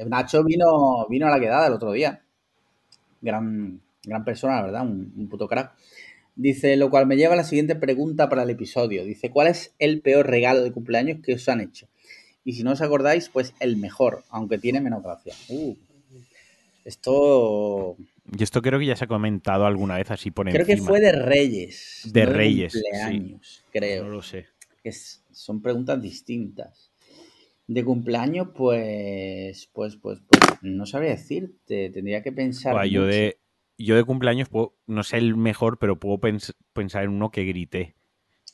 Nacho 0.07 0.43
vino, 0.43 1.07
vino 1.11 1.27
a 1.27 1.31
la 1.31 1.39
quedada 1.39 1.67
el 1.67 1.75
otro 1.75 1.93
día. 1.93 2.23
Gran, 3.21 3.79
gran 4.05 4.25
persona, 4.25 4.57
la 4.57 4.63
verdad, 4.63 4.83
un, 4.85 5.13
un 5.19 5.29
puto 5.29 5.47
crack. 5.47 5.75
Dice, 6.35 6.79
lo 6.79 6.89
cual 6.89 7.07
me 7.07 7.17
lleva 7.17 7.35
a 7.35 7.37
la 7.37 7.45
siguiente 7.45 7.77
pregunta 7.77 8.31
para 8.31 8.45
el 8.45 8.49
episodio. 8.49 9.05
Dice, 9.05 9.31
¿cuál 9.31 9.49
es 9.49 9.75
el 9.79 10.01
peor 10.01 10.27
regalo 10.27 10.63
de 10.63 10.73
cumpleaños 10.73 11.21
que 11.23 11.35
os 11.35 11.47
han 11.51 11.61
hecho? 11.61 11.87
Y 12.43 12.55
si 12.55 12.63
no 12.63 12.73
os 12.73 12.81
acordáis, 12.81 13.29
pues 13.29 13.53
el 13.61 13.77
mejor, 13.77 14.25
aunque 14.31 14.57
tiene 14.57 14.81
menos 14.81 15.03
gracia. 15.03 15.35
Uh, 15.51 15.75
esto... 16.87 17.99
Y 18.33 18.43
esto 18.43 18.63
creo 18.63 18.79
que 18.79 18.87
ya 18.87 18.97
se 18.97 19.05
ha 19.05 19.09
comentado 19.09 19.67
alguna 19.67 19.97
vez 19.97 20.11
así 20.11 20.31
por 20.31 20.49
Creo 20.51 20.67
que 20.67 20.79
fue 20.79 21.01
de 21.01 21.13
Reyes. 21.13 22.09
De 22.11 22.25
Reyes. 22.25 22.73
De 22.73 22.81
cumpleaños, 22.83 23.65
creo. 23.71 24.05
No 24.05 24.11
lo 24.11 24.23
sé. 24.23 24.47
son 25.31 25.61
preguntas 25.61 26.01
distintas. 26.01 26.93
De 27.67 27.85
cumpleaños, 27.85 28.49
pues, 28.55 29.69
pues, 29.73 29.97
pues, 29.97 30.21
pues, 30.29 30.41
no 30.63 30.87
sabría 30.87 31.11
decirte. 31.11 31.91
Tendría 31.91 32.23
que 32.23 32.33
pensar. 32.33 32.85
yo 32.87 33.05
de, 33.05 33.39
yo 33.79 33.97
de 33.97 34.05
cumpleaños 34.05 34.49
puedo, 34.49 34.75
no 34.87 35.03
sé 35.03 35.19
el 35.19 35.37
mejor, 35.37 35.79
pero 35.79 35.99
puedo 35.99 36.19
pensar 36.19 37.05
en 37.05 37.11
uno 37.11 37.31
que 37.31 37.45
grité 37.45 37.95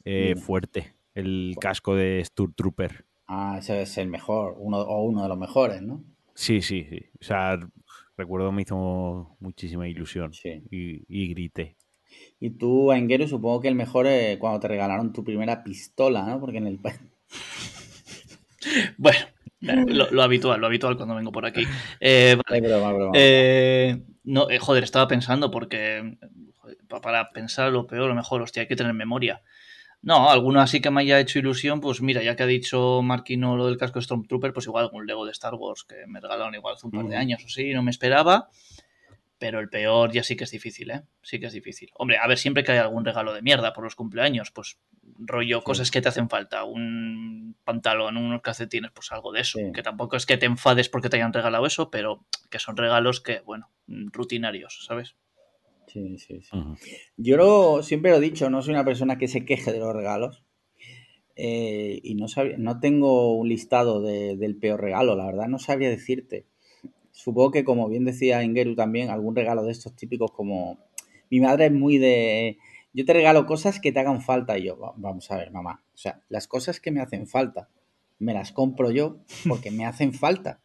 eh, 0.04 0.36
fuerte. 0.36 0.94
El 1.14 1.56
casco 1.60 1.94
de 1.94 2.26
Trooper. 2.34 3.04
Ah, 3.26 3.56
ese 3.58 3.82
es 3.82 3.98
el 3.98 4.08
mejor, 4.08 4.56
uno, 4.58 4.78
o 4.78 5.04
uno 5.04 5.22
de 5.22 5.28
los 5.28 5.38
mejores, 5.38 5.82
¿no? 5.82 6.02
Sí, 6.34 6.62
sí, 6.62 6.86
sí. 6.88 7.04
O 7.20 7.24
sea, 7.24 7.58
recuerdo 8.20 8.52
me 8.52 8.62
hizo 8.62 9.36
muchísima 9.40 9.88
ilusión 9.88 10.32
y, 10.70 11.28
grité. 11.28 11.76
Y 12.38 12.50
tú, 12.50 12.92
Enguero, 12.92 13.26
supongo 13.26 13.60
que 13.60 13.68
el 13.68 13.74
mejor 13.74 14.06
es 14.06 14.38
cuando 14.38 14.60
te 14.60 14.68
regalaron 14.68 15.12
tu 15.12 15.24
primera 15.24 15.62
pistola, 15.62 16.24
¿no? 16.24 16.40
Porque 16.40 16.58
en 16.58 16.66
el... 16.66 16.78
bueno, 18.98 19.18
lo, 19.60 20.22
habitual, 20.22 20.60
lo 20.60 20.66
habitual 20.66 20.96
cuando 20.96 21.14
vengo 21.14 21.32
por 21.32 21.46
aquí. 21.46 21.64
Eh, 22.00 22.36
eh, 23.14 24.02
no, 24.24 24.50
eh, 24.50 24.58
joder, 24.58 24.84
estaba 24.84 25.08
pensando 25.08 25.50
porque 25.50 26.18
para 26.88 27.30
pensar 27.30 27.72
lo 27.72 27.86
peor, 27.86 28.08
lo 28.08 28.14
mejor, 28.14 28.42
hostia, 28.42 28.62
hay 28.62 28.68
que 28.68 28.76
tener 28.76 28.94
memoria. 28.94 29.42
No, 30.02 30.30
alguno 30.30 30.60
así 30.60 30.80
que 30.80 30.90
me 30.90 31.02
haya 31.02 31.20
hecho 31.20 31.38
ilusión, 31.38 31.80
pues 31.80 32.00
mira, 32.00 32.22
ya 32.22 32.34
que 32.34 32.42
ha 32.42 32.46
dicho 32.46 33.02
Marquino 33.02 33.56
lo 33.56 33.66
del 33.66 33.76
casco 33.76 33.98
de 33.98 34.04
Stormtrooper, 34.04 34.52
pues 34.52 34.66
igual 34.66 34.84
algún 34.84 35.06
Lego 35.06 35.26
de 35.26 35.32
Star 35.32 35.54
Wars 35.54 35.84
que 35.84 36.06
me 36.06 36.20
regalaron 36.20 36.54
igual 36.54 36.74
hace 36.74 36.86
un 36.86 36.92
par 36.92 37.04
de 37.04 37.16
años 37.16 37.44
o 37.44 37.48
sí, 37.48 37.74
no 37.74 37.82
me 37.82 37.90
esperaba. 37.90 38.48
Pero 39.38 39.58
el 39.58 39.70
peor 39.70 40.12
ya 40.12 40.22
sí 40.22 40.36
que 40.36 40.44
es 40.44 40.50
difícil, 40.50 40.90
¿eh? 40.90 41.02
Sí 41.22 41.40
que 41.40 41.46
es 41.46 41.52
difícil. 41.54 41.88
Hombre, 41.94 42.18
a 42.18 42.26
ver, 42.26 42.36
siempre 42.36 42.62
que 42.62 42.72
hay 42.72 42.78
algún 42.78 43.06
regalo 43.06 43.32
de 43.32 43.40
mierda 43.40 43.72
por 43.72 43.84
los 43.84 43.94
cumpleaños, 43.94 44.50
pues 44.50 44.78
rollo, 45.18 45.62
cosas 45.62 45.90
que 45.90 46.02
te 46.02 46.10
hacen 46.10 46.28
falta, 46.28 46.64
un 46.64 47.56
pantalón, 47.64 48.18
unos 48.18 48.42
calcetines, 48.42 48.90
pues 48.90 49.10
algo 49.12 49.32
de 49.32 49.40
eso. 49.40 49.58
Que 49.72 49.82
tampoco 49.82 50.16
es 50.16 50.26
que 50.26 50.36
te 50.36 50.44
enfades 50.44 50.90
porque 50.90 51.08
te 51.08 51.16
hayan 51.16 51.32
regalado 51.32 51.64
eso, 51.64 51.90
pero 51.90 52.24
que 52.50 52.58
son 52.58 52.76
regalos 52.76 53.22
que, 53.22 53.40
bueno, 53.40 53.70
rutinarios, 53.86 54.84
¿sabes? 54.84 55.16
Sí, 55.92 56.18
sí, 56.18 56.40
sí. 56.42 56.58
Yo 57.16 57.82
siempre 57.82 58.10
lo 58.10 58.18
he 58.18 58.20
dicho, 58.20 58.48
no 58.50 58.62
soy 58.62 58.74
una 58.74 58.84
persona 58.84 59.18
que 59.18 59.28
se 59.28 59.44
queje 59.44 59.72
de 59.72 59.80
los 59.80 59.94
regalos. 59.94 60.44
Eh, 61.36 62.00
y 62.02 62.14
no, 62.14 62.28
sabía, 62.28 62.56
no 62.58 62.80
tengo 62.80 63.34
un 63.34 63.48
listado 63.48 64.02
del 64.02 64.56
peor 64.56 64.80
regalo, 64.80 65.16
la 65.16 65.26
verdad, 65.26 65.48
no 65.48 65.58
sabría 65.58 65.88
decirte 65.88 66.46
supongo 67.20 67.50
que 67.50 67.64
como 67.64 67.88
bien 67.88 68.04
decía 68.04 68.42
Ingeru 68.42 68.74
también, 68.74 69.10
algún 69.10 69.36
regalo 69.36 69.62
de 69.64 69.72
estos 69.72 69.94
típicos 69.94 70.32
como... 70.32 70.78
Mi 71.30 71.40
madre 71.40 71.66
es 71.66 71.72
muy 71.72 71.98
de... 71.98 72.58
Yo 72.92 73.04
te 73.04 73.12
regalo 73.12 73.46
cosas 73.46 73.78
que 73.78 73.92
te 73.92 74.00
hagan 74.00 74.20
falta 74.20 74.58
y 74.58 74.64
yo, 74.64 74.94
vamos 74.96 75.30
a 75.30 75.36
ver, 75.36 75.52
mamá. 75.52 75.84
O 75.94 75.96
sea, 75.96 76.22
las 76.28 76.48
cosas 76.48 76.80
que 76.80 76.90
me 76.90 77.00
hacen 77.00 77.28
falta. 77.28 77.68
me 78.18 78.34
las 78.34 78.50
compro 78.50 78.90
yo 78.90 79.18
porque 79.48 79.70
me 79.70 79.86
hacen 79.86 80.12
falta. 80.12 80.60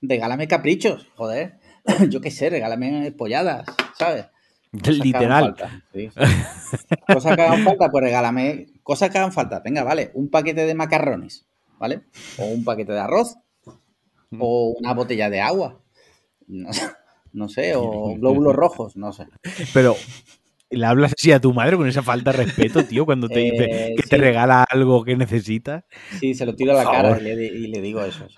Regálame 0.00 0.48
caprichos, 0.48 1.06
joder. 1.16 1.58
Yo 2.10 2.20
qué 2.20 2.30
sé, 2.30 2.50
regálame 2.50 3.12
polladas, 3.12 3.66
¿sabes? 3.96 4.26
Cosas 4.84 5.00
que 5.02 5.16
hagan 5.16 5.22
Literal. 5.22 5.44
falta, 5.56 5.84
sí, 5.92 6.10
sí. 6.10 6.94
Cosas 7.12 7.36
que 7.36 7.42
hagan 7.42 7.64
falta, 7.64 7.90
pues 7.90 8.04
regálame. 8.04 8.66
Cosas 8.82 9.10
que 9.10 9.18
hagan 9.18 9.32
falta. 9.32 9.60
Venga, 9.64 9.82
vale, 9.84 10.10
un 10.14 10.28
paquete 10.30 10.66
de 10.66 10.74
macarrones, 10.74 11.46
¿vale? 11.78 12.02
O 12.38 12.46
un 12.46 12.64
paquete 12.64 12.92
de 12.92 13.00
arroz. 13.00 13.36
O 14.38 14.74
una 14.78 14.92
botella 14.92 15.30
de 15.30 15.40
agua. 15.40 15.80
No, 16.48 16.72
sé- 16.72 16.90
no 17.32 17.48
sé, 17.48 17.74
o 17.76 18.14
glóbulos 18.16 18.54
rojos, 18.54 18.96
no 18.96 19.12
sé. 19.12 19.26
Pero 19.74 19.96
le 20.70 20.84
hablas 20.86 21.12
así 21.16 21.30
a 21.32 21.40
tu 21.40 21.52
madre 21.52 21.76
con 21.76 21.86
esa 21.88 22.02
falta 22.02 22.32
de 22.32 22.38
respeto, 22.44 22.84
tío, 22.84 23.04
cuando 23.06 23.28
te 23.28 23.38
dice 23.40 23.64
Eh, 23.70 23.94
que 23.96 24.02
te 24.08 24.16
regala 24.16 24.64
algo 24.68 25.04
que 25.04 25.16
necesitas. 25.16 25.84
Sí, 26.20 26.34
se 26.34 26.44
lo 26.46 26.54
tiro 26.56 26.72
a 26.72 26.82
la 26.82 26.90
cara 26.90 27.18
y 27.20 27.22
le, 27.22 27.36
di- 27.36 27.46
y 27.46 27.66
le 27.68 27.80
digo 27.80 28.02
eso. 28.04 28.26
Sí. 28.28 28.36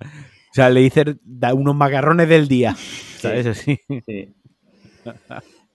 O 0.00 0.54
sea, 0.54 0.70
le 0.70 0.80
dices 0.80 1.16
da 1.22 1.52
unos 1.54 1.74
macarrones 1.74 2.28
del 2.28 2.46
día. 2.48 2.76
¿Sabes? 3.18 3.46
Así. 3.46 3.78
Sí. 4.06 4.34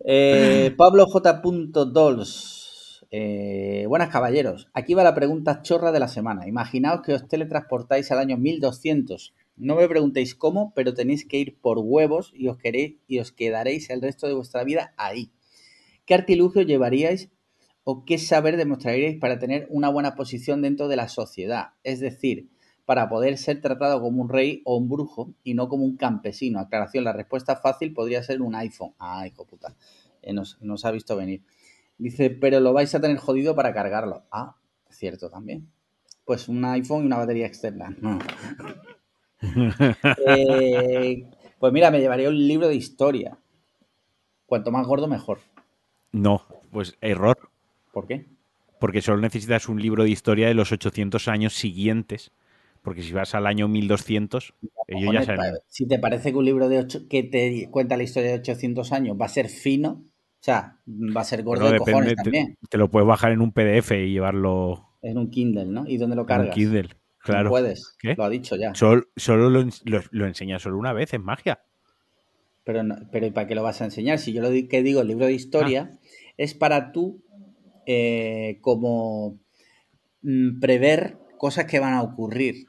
Eh, 0.06 0.74
Pablo 0.78 1.06
J. 1.08 1.42
Dols. 1.86 3.06
Eh, 3.12 3.86
buenas 3.88 4.10
caballeros. 4.10 4.70
Aquí 4.74 4.94
va 4.94 5.04
la 5.04 5.16
pregunta 5.16 5.62
chorra 5.62 5.92
de 5.92 6.00
la 6.00 6.08
semana. 6.08 6.48
Imaginaos 6.48 7.02
que 7.02 7.14
os 7.14 7.28
teletransportáis 7.28 8.12
al 8.12 8.20
año 8.20 8.38
1200. 8.38 9.34
No 9.58 9.76
me 9.76 9.88
preguntéis 9.88 10.36
cómo, 10.36 10.72
pero 10.76 10.94
tenéis 10.94 11.26
que 11.26 11.38
ir 11.38 11.58
por 11.60 11.80
huevos 11.80 12.32
y 12.34 12.48
os, 12.48 12.58
queréis, 12.58 12.96
y 13.08 13.20
os 13.20 13.32
quedaréis 13.32 13.90
el 13.90 14.02
resto 14.02 14.28
de 14.28 14.34
vuestra 14.34 14.64
vida 14.64 14.94
ahí. 14.98 15.32
¿Qué 16.06 16.14
artilugio 16.14 16.62
llevaríais 16.62 17.30
o 17.84 18.06
qué 18.06 18.20
saber 18.20 18.58
demostraríais 18.58 19.20
para 19.20 19.40
tener 19.40 19.68
una 19.70 19.90
buena 19.90 20.16
posición 20.16 20.62
dentro 20.62 20.88
de 20.88 20.96
la 20.96 21.10
sociedad? 21.10 21.70
Es 21.84 22.00
decir, 22.00 22.50
para 22.90 23.08
poder 23.08 23.38
ser 23.38 23.62
tratado 23.62 24.02
como 24.02 24.20
un 24.20 24.30
rey 24.30 24.64
o 24.66 24.76
un 24.76 24.90
brujo 24.90 25.36
y 25.44 25.54
no 25.54 25.70
como 25.70 25.86
un 25.86 25.96
campesino. 25.96 26.60
Aclaración, 26.60 27.04
la 27.04 27.14
respuesta 27.14 27.56
fácil 27.56 27.94
podría 27.94 28.24
ser 28.24 28.42
un 28.42 28.56
iPhone. 28.56 28.96
Ah, 28.98 29.28
hijo 29.28 29.46
puta. 29.46 29.76
Eh, 30.24 30.34
nos, 30.34 30.60
nos 30.60 30.86
ha 30.86 30.90
visto 30.90 31.16
venir. 31.16 31.44
Dice, 32.00 32.32
pero 32.32 32.60
lo 32.60 32.74
vais 32.74 32.96
a 32.96 33.00
tener 33.00 33.18
jodido 33.18 33.56
para 33.56 33.76
cargarlo. 33.76 34.24
Ah, 34.32 34.56
cierto 34.90 35.30
también. 35.30 35.70
Pues 36.26 36.48
un 36.48 36.66
iPhone 36.66 37.04
y 37.04 37.06
una 37.06 37.18
batería 37.18 37.46
externa. 37.46 37.96
No. 38.02 38.18
Eh, 40.26 41.30
pues 41.60 41.72
mira, 41.72 41.92
me 41.92 42.00
llevaría 42.00 42.30
un 42.30 42.48
libro 42.48 42.70
de 42.70 42.76
historia. 42.76 43.38
Cuanto 44.48 44.72
más 44.72 44.88
gordo, 44.88 45.08
mejor. 45.08 45.42
No, 46.12 46.44
pues 46.72 46.98
error. 47.02 47.38
¿Por 47.94 48.08
qué? 48.08 48.26
Porque 48.80 49.04
solo 49.04 49.22
necesitas 49.22 49.70
un 49.70 49.80
libro 49.80 50.06
de 50.06 50.10
historia 50.10 50.48
de 50.48 50.56
los 50.56 50.72
800 50.72 51.28
años 51.28 51.54
siguientes. 51.54 52.32
Porque 52.82 53.02
si 53.02 53.12
vas 53.12 53.36
al 53.36 53.46
año 53.46 53.68
1200, 53.68 54.54
ellos 54.88 55.14
ya 55.14 55.24
saben. 55.24 55.54
Si 55.68 55.88
te 55.88 56.00
parece 56.00 56.32
que 56.32 56.38
un 56.38 56.46
libro 56.46 56.70
de 56.70 56.80
ocho, 56.80 57.08
que 57.10 57.24
te 57.24 57.68
cuenta 57.70 57.98
la 57.98 58.04
historia 58.04 58.30
de 58.32 58.40
800 58.40 58.92
años 58.94 59.18
va 59.20 59.26
a 59.26 59.30
ser 59.30 59.50
fino, 59.50 60.06
o 60.06 60.42
sea, 60.44 60.80
va 60.88 61.22
a 61.22 61.26
ser 61.26 61.44
gordo 61.44 61.70
de 61.72 61.78
cojones 61.80 62.10
depende, 62.10 62.16
también. 62.24 62.58
te 62.70 62.78
lo 62.78 62.90
puedes 62.90 63.08
bajar 63.08 63.32
en 63.34 63.42
un 63.42 63.52
PDF 63.52 63.92
y 64.06 64.12
llevarlo 64.14 64.88
En 65.02 65.18
un 65.18 65.30
Kindle, 65.30 65.66
¿no? 65.66 65.86
¿Y 65.88 65.98
dónde 65.98 66.16
lo 66.16 66.22
en 66.22 66.26
un 66.26 66.28
cargas? 66.28 66.56
Kindle. 66.56 66.84
No 66.84 66.96
Claro. 67.20 67.50
puedes. 67.50 67.96
¿Qué? 68.00 68.16
Lo 68.16 68.24
ha 68.24 68.30
dicho 68.30 68.56
ya. 68.56 68.74
Solo, 68.74 69.04
solo 69.18 69.50
lo, 69.50 69.64
lo- 69.84 70.02
lo 70.12 70.26
enseña 70.26 70.58
solo 70.58 70.78
una 70.78 70.94
vez, 70.94 71.14
es 71.14 71.20
magia. 71.20 71.60
Pero, 72.64 72.84
no- 72.84 72.96
pero 73.12 73.26
¿y 73.26 73.32
para 73.32 73.46
qué 73.48 73.56
lo 73.56 73.64
vas 73.64 73.82
a 73.82 73.86
enseñar? 73.86 74.20
Si 74.20 74.32
yo 74.32 74.42
lo 74.42 74.50
que 74.70 74.82
digo, 74.84 75.02
el 75.02 75.08
libro 75.10 75.26
de 75.26 75.34
historia, 75.34 75.90
Ah. 75.94 76.00
es 76.38 76.54
para 76.54 76.92
tú 76.94 77.22
eh, 77.86 78.60
como 78.62 79.38
mm, 80.22 80.60
prever 80.60 81.18
cosas 81.40 81.66
que 81.66 81.80
van 81.80 81.94
a 81.96 82.04
ocurrir. 82.04 82.66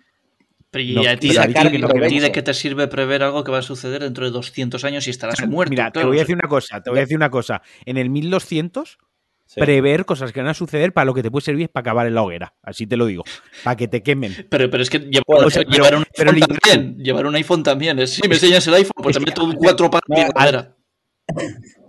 Pero 0.70 0.84
¿y 0.84 0.94
No, 0.94 1.02
a 1.02 1.16
ti, 1.16 1.30
que 1.30 1.78
no 1.78 1.88
de 1.88 2.32
qué 2.32 2.42
te 2.42 2.54
sirve 2.54 2.86
prever 2.88 3.22
algo 3.22 3.44
que 3.44 3.50
va 3.50 3.58
a 3.58 3.62
suceder 3.62 4.02
dentro 4.02 4.24
de 4.24 4.30
200 4.30 4.82
años 4.84 5.06
y 5.06 5.10
estarás 5.10 5.46
muerto? 5.46 5.70
Mira, 5.70 5.90
te 5.90 6.04
voy 6.04 6.16
a 6.16 6.20
decir 6.20 6.36
una 6.36 6.48
cosa, 6.48 6.80
te 6.80 6.90
voy 6.90 7.00
a 7.00 7.02
decir 7.02 7.16
una 7.16 7.28
cosa. 7.30 7.60
En 7.84 7.96
el 7.98 8.08
1200, 8.08 8.98
Sí. 9.46 9.58
prever 9.58 10.04
cosas 10.04 10.32
que 10.32 10.38
van 10.38 10.48
a 10.48 10.54
suceder 10.54 10.92
para 10.92 11.06
lo 11.06 11.12
que 11.12 11.24
te 11.24 11.30
puede 11.32 11.44
servir 11.44 11.64
es 11.64 11.68
para 11.70 11.80
acabar 11.80 12.06
en 12.06 12.14
la 12.14 12.22
hoguera. 12.22 12.54
Así 12.62 12.86
te 12.86 12.96
lo 12.96 13.06
digo. 13.06 13.24
Para 13.64 13.76
que 13.76 13.88
te 13.88 14.00
quemen. 14.00 14.32
Pero, 14.48 14.70
pero 14.70 14.80
es 14.80 14.88
que 14.88 15.00
llevar, 15.00 15.24
Bueno, 15.26 15.46
o 15.48 15.50
sea, 15.50 15.62
pero- 15.64 15.72
llevar 15.74 15.96
un 15.96 16.04
pero 16.16 16.30
iPhone 16.30 16.56
también. 16.62 16.96
Llevar 16.98 17.26
un 17.26 17.34
iPhone 17.34 17.62
también. 17.64 17.98
Es, 17.98 18.10
si 18.10 18.28
me 18.28 18.36
enseñas 18.36 18.64
el 18.68 18.74
iPhone, 18.74 19.02
pues 19.02 19.16
Es 19.16 19.24
te 19.24 19.28
meto 19.28 19.52
cuatro 19.58 19.90
No, 20.06 20.16
en 20.16 20.22
la 20.22 20.32
cadera. 20.32 20.76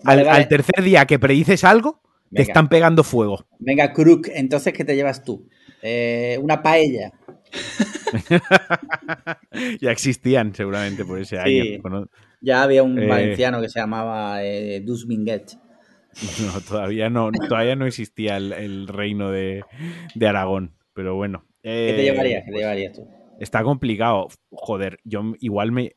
Vale, 0.04 0.28
al, 0.28 0.48
tercer 0.48 0.84
día 0.84 1.06
que 1.06 1.20
predices 1.20 1.63
algo, 1.63 2.02
te 2.34 2.41
están 2.41 2.67
pegando 2.67 3.04
fuego. 3.04 3.46
Venga, 3.60 3.94
Crook, 3.94 4.28
entonces, 4.34 4.74
¿qué 4.74 4.84
te 4.84 4.96
llevas 4.96 5.24
tú? 5.24 5.48
Eh, 5.82 6.38
una 6.41 6.62
paella. 6.62 7.12
ya 9.82 9.91
existían 9.91 10.54
seguramente 10.56 11.06
por 11.06 11.20
ese 11.20 11.38
Sí. 11.44 11.80
año. 11.82 12.08
Ya 12.41 12.63
había 12.63 12.84
un 12.84 12.98
Eh. 13.00 13.08
valenciano 13.08 13.62
que 13.62 13.70
se 13.70 13.80
llamaba 13.80 14.44
eh, 14.44 14.82
Dus 14.82 15.06
Minguet. 15.06 15.58
no, 16.41 16.62
todavía 16.62 17.10
no, 17.10 17.32
todavía 17.32 17.76
no 17.76 17.86
existía 17.86 18.38
el, 18.38 18.52
el 18.54 18.88
reino 18.88 19.32
de, 19.32 19.63
de 20.15 20.28
Aragón. 20.28 20.76
Pero 20.94 21.15
bueno. 21.15 21.46
¿Qué 21.63 21.94
te 21.96 22.02
eh, 22.02 22.04
llevarías? 22.04 22.41
¿Qué 22.41 22.46
te 22.48 22.52
pues, 22.52 22.62
llevarías 22.62 22.94
tú? 22.94 23.08
Está 23.39 23.63
complicado. 23.63 24.28
Joder, 24.52 25.00
yo 25.04 25.22
igual 25.39 25.72
me, 25.72 25.96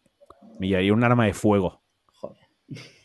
me 0.59 0.69
llevaría 0.69 0.93
un 0.93 1.05
arma 1.05 1.27
de 1.27 1.35
fuego. 1.35 1.83
Joder. 2.07 2.39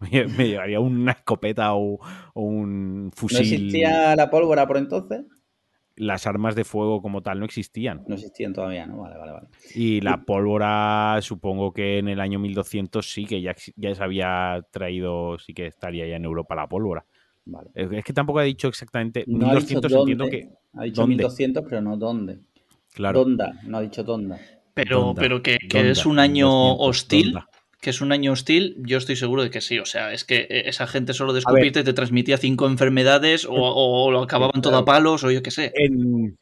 Me, 0.00 0.24
me 0.28 0.48
llevaría 0.48 0.80
una 0.80 1.12
escopeta 1.12 1.74
o, 1.74 1.98
o 2.32 2.42
un 2.42 3.06
¿No 3.08 3.12
fusil. 3.14 3.40
existía 3.40 4.16
la 4.16 4.30
pólvora 4.30 4.66
por 4.66 4.78
entonces? 4.78 5.26
Las 6.00 6.26
armas 6.26 6.54
de 6.54 6.64
fuego 6.64 7.02
como 7.02 7.22
tal 7.22 7.40
no 7.40 7.44
existían. 7.44 8.02
No 8.08 8.14
existían 8.14 8.54
todavía, 8.54 8.86
¿no? 8.86 8.98
Vale, 8.98 9.18
vale, 9.18 9.32
vale. 9.32 9.48
Y 9.74 10.00
la 10.00 10.24
pólvora, 10.24 11.18
supongo 11.20 11.74
que 11.74 11.98
en 11.98 12.08
el 12.08 12.20
año 12.20 12.38
1200 12.38 13.06
sí 13.06 13.26
que 13.26 13.42
ya, 13.42 13.54
ya 13.76 13.94
se 13.94 14.02
había 14.02 14.64
traído, 14.70 15.38
sí 15.38 15.52
que 15.52 15.66
estaría 15.66 16.06
ya 16.06 16.16
en 16.16 16.24
Europa 16.24 16.54
la 16.54 16.66
pólvora. 16.66 17.04
vale. 17.44 17.70
Es 17.74 17.92
es 17.92 18.02
que 18.02 18.14
tampoco 18.14 18.38
ha 18.38 18.44
dicho 18.44 18.68
exactamente. 18.68 19.24
No 19.26 19.50
ha 19.50 19.56
dicho 19.56 19.74
1200 19.74 19.90
dónde. 19.90 20.12
entiendo 20.12 20.30
que. 20.30 20.78
Ha 20.78 20.84
dicho 20.84 21.02
¿dónde? 21.02 21.16
1200, 21.16 21.64
pero 21.68 21.82
no 21.82 21.96
dónde. 21.98 22.38
Claro. 22.94 23.20
Donda, 23.20 23.60
no 23.64 23.76
ha 23.76 23.80
dicho 23.82 24.02
donda. 24.02 24.40
Pero, 24.72 25.00
Donda, 25.00 25.20
pero 25.20 25.42
que, 25.42 25.58
que 25.58 25.78
Donda, 25.78 25.92
es 25.92 26.06
un 26.06 26.18
año 26.18 26.48
1200, 26.48 26.88
hostil. 26.88 27.32
Donda. 27.34 27.50
Que 27.80 27.90
es 27.90 28.00
un 28.02 28.12
año 28.12 28.32
hostil, 28.32 28.76
yo 28.78 28.98
estoy 28.98 29.16
seguro 29.16 29.42
de 29.42 29.50
que 29.50 29.60
sí. 29.60 29.78
O 29.78 29.86
sea, 29.86 30.12
es 30.12 30.24
que 30.24 30.46
eh, 30.50 30.62
esa 30.66 30.86
gente 30.86 31.14
solo 31.14 31.32
de 31.32 31.38
escupirte 31.40 31.82
te 31.82 31.92
transmitía 31.94 32.36
cinco 32.36 32.66
enfermedades 32.66 33.46
o, 33.46 33.52
o 33.54 34.10
lo 34.10 34.22
acababan 34.22 34.60
todo 34.60 34.76
a 34.76 34.84
palos 34.84 35.24
o 35.24 35.30
yo 35.30 35.42
qué 35.42 35.50
sé. 35.50 35.72
En, 35.74 36.38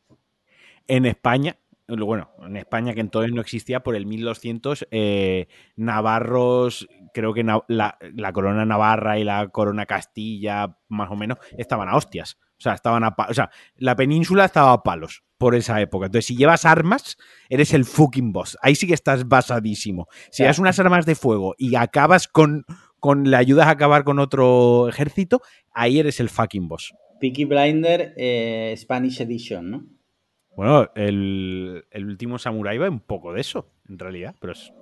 en 0.88 1.06
España, 1.06 1.56
bueno, 1.86 2.30
en 2.44 2.56
España 2.56 2.92
que 2.94 3.00
entonces 3.00 3.32
no 3.32 3.40
existía, 3.40 3.80
por 3.80 3.94
el 3.94 4.04
1200, 4.06 4.86
eh, 4.90 5.46
navarros, 5.76 6.88
creo 7.14 7.32
que 7.34 7.44
na- 7.44 7.62
la, 7.68 7.98
la 8.16 8.32
corona 8.32 8.64
navarra 8.66 9.18
y 9.18 9.24
la 9.24 9.48
corona 9.48 9.86
castilla, 9.86 10.76
más 10.88 11.10
o 11.10 11.16
menos, 11.16 11.38
estaban 11.56 11.88
a 11.88 11.96
hostias. 11.96 12.38
O 12.58 12.60
sea, 12.60 12.74
estaban 12.74 13.04
a 13.04 13.14
o 13.28 13.34
sea, 13.34 13.50
la 13.76 13.94
península 13.94 14.44
estaba 14.44 14.72
a 14.72 14.82
palos 14.82 15.22
por 15.38 15.54
esa 15.54 15.80
época. 15.80 16.06
Entonces, 16.06 16.26
si 16.26 16.36
llevas 16.36 16.64
armas, 16.64 17.16
eres 17.48 17.72
el 17.72 17.84
fucking 17.84 18.32
boss. 18.32 18.58
Ahí 18.60 18.74
sí 18.74 18.86
que 18.86 18.94
estás 18.94 19.28
basadísimo. 19.28 20.08
Si 20.30 20.42
llevas 20.42 20.58
unas 20.58 20.78
armas 20.78 21.06
de 21.06 21.14
fuego 21.14 21.54
y 21.56 21.76
acabas 21.76 22.26
con, 22.26 22.64
con 22.98 23.30
le 23.30 23.36
ayudas 23.36 23.68
a 23.68 23.70
acabar 23.70 24.04
con 24.04 24.18
otro 24.18 24.88
ejército, 24.88 25.40
ahí 25.72 26.00
eres 26.00 26.18
el 26.18 26.28
fucking 26.28 26.68
boss. 26.68 26.92
Peaky 27.20 27.44
Blinder 27.44 28.14
eh, 28.16 28.74
Spanish 28.76 29.20
Edition, 29.20 29.70
¿no? 29.70 29.86
Bueno, 30.56 30.90
el, 30.96 31.84
el 31.92 32.04
último 32.06 32.38
Samurai 32.38 32.78
va 32.78 32.88
un 32.88 33.00
poco 33.00 33.32
de 33.32 33.40
eso, 33.40 33.70
en 33.88 33.98
realidad, 33.98 34.34
pero 34.40 34.52
es. 34.52 34.72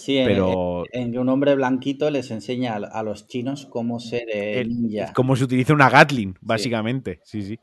Sí, 0.00 0.16
en- 0.18 0.26
Pero 0.28 0.84
en, 0.92 1.12
que 1.12 1.18
un 1.18 1.28
hombre 1.28 1.54
blanquito 1.54 2.10
les 2.10 2.30
enseña 2.30 2.72
a, 2.74 2.76
a 2.76 3.02
los 3.02 3.26
chinos 3.28 3.66
cómo 3.66 4.00
ser 4.00 4.28
eh, 4.32 4.60
el- 4.60 4.68
ninja. 4.68 5.04
es 5.04 5.12
como 5.12 5.36
se 5.36 5.44
utiliza 5.44 5.74
una 5.74 5.90
Gatling, 5.90 6.36
básicamente. 6.40 7.20
Sí, 7.24 7.42
sí. 7.42 7.58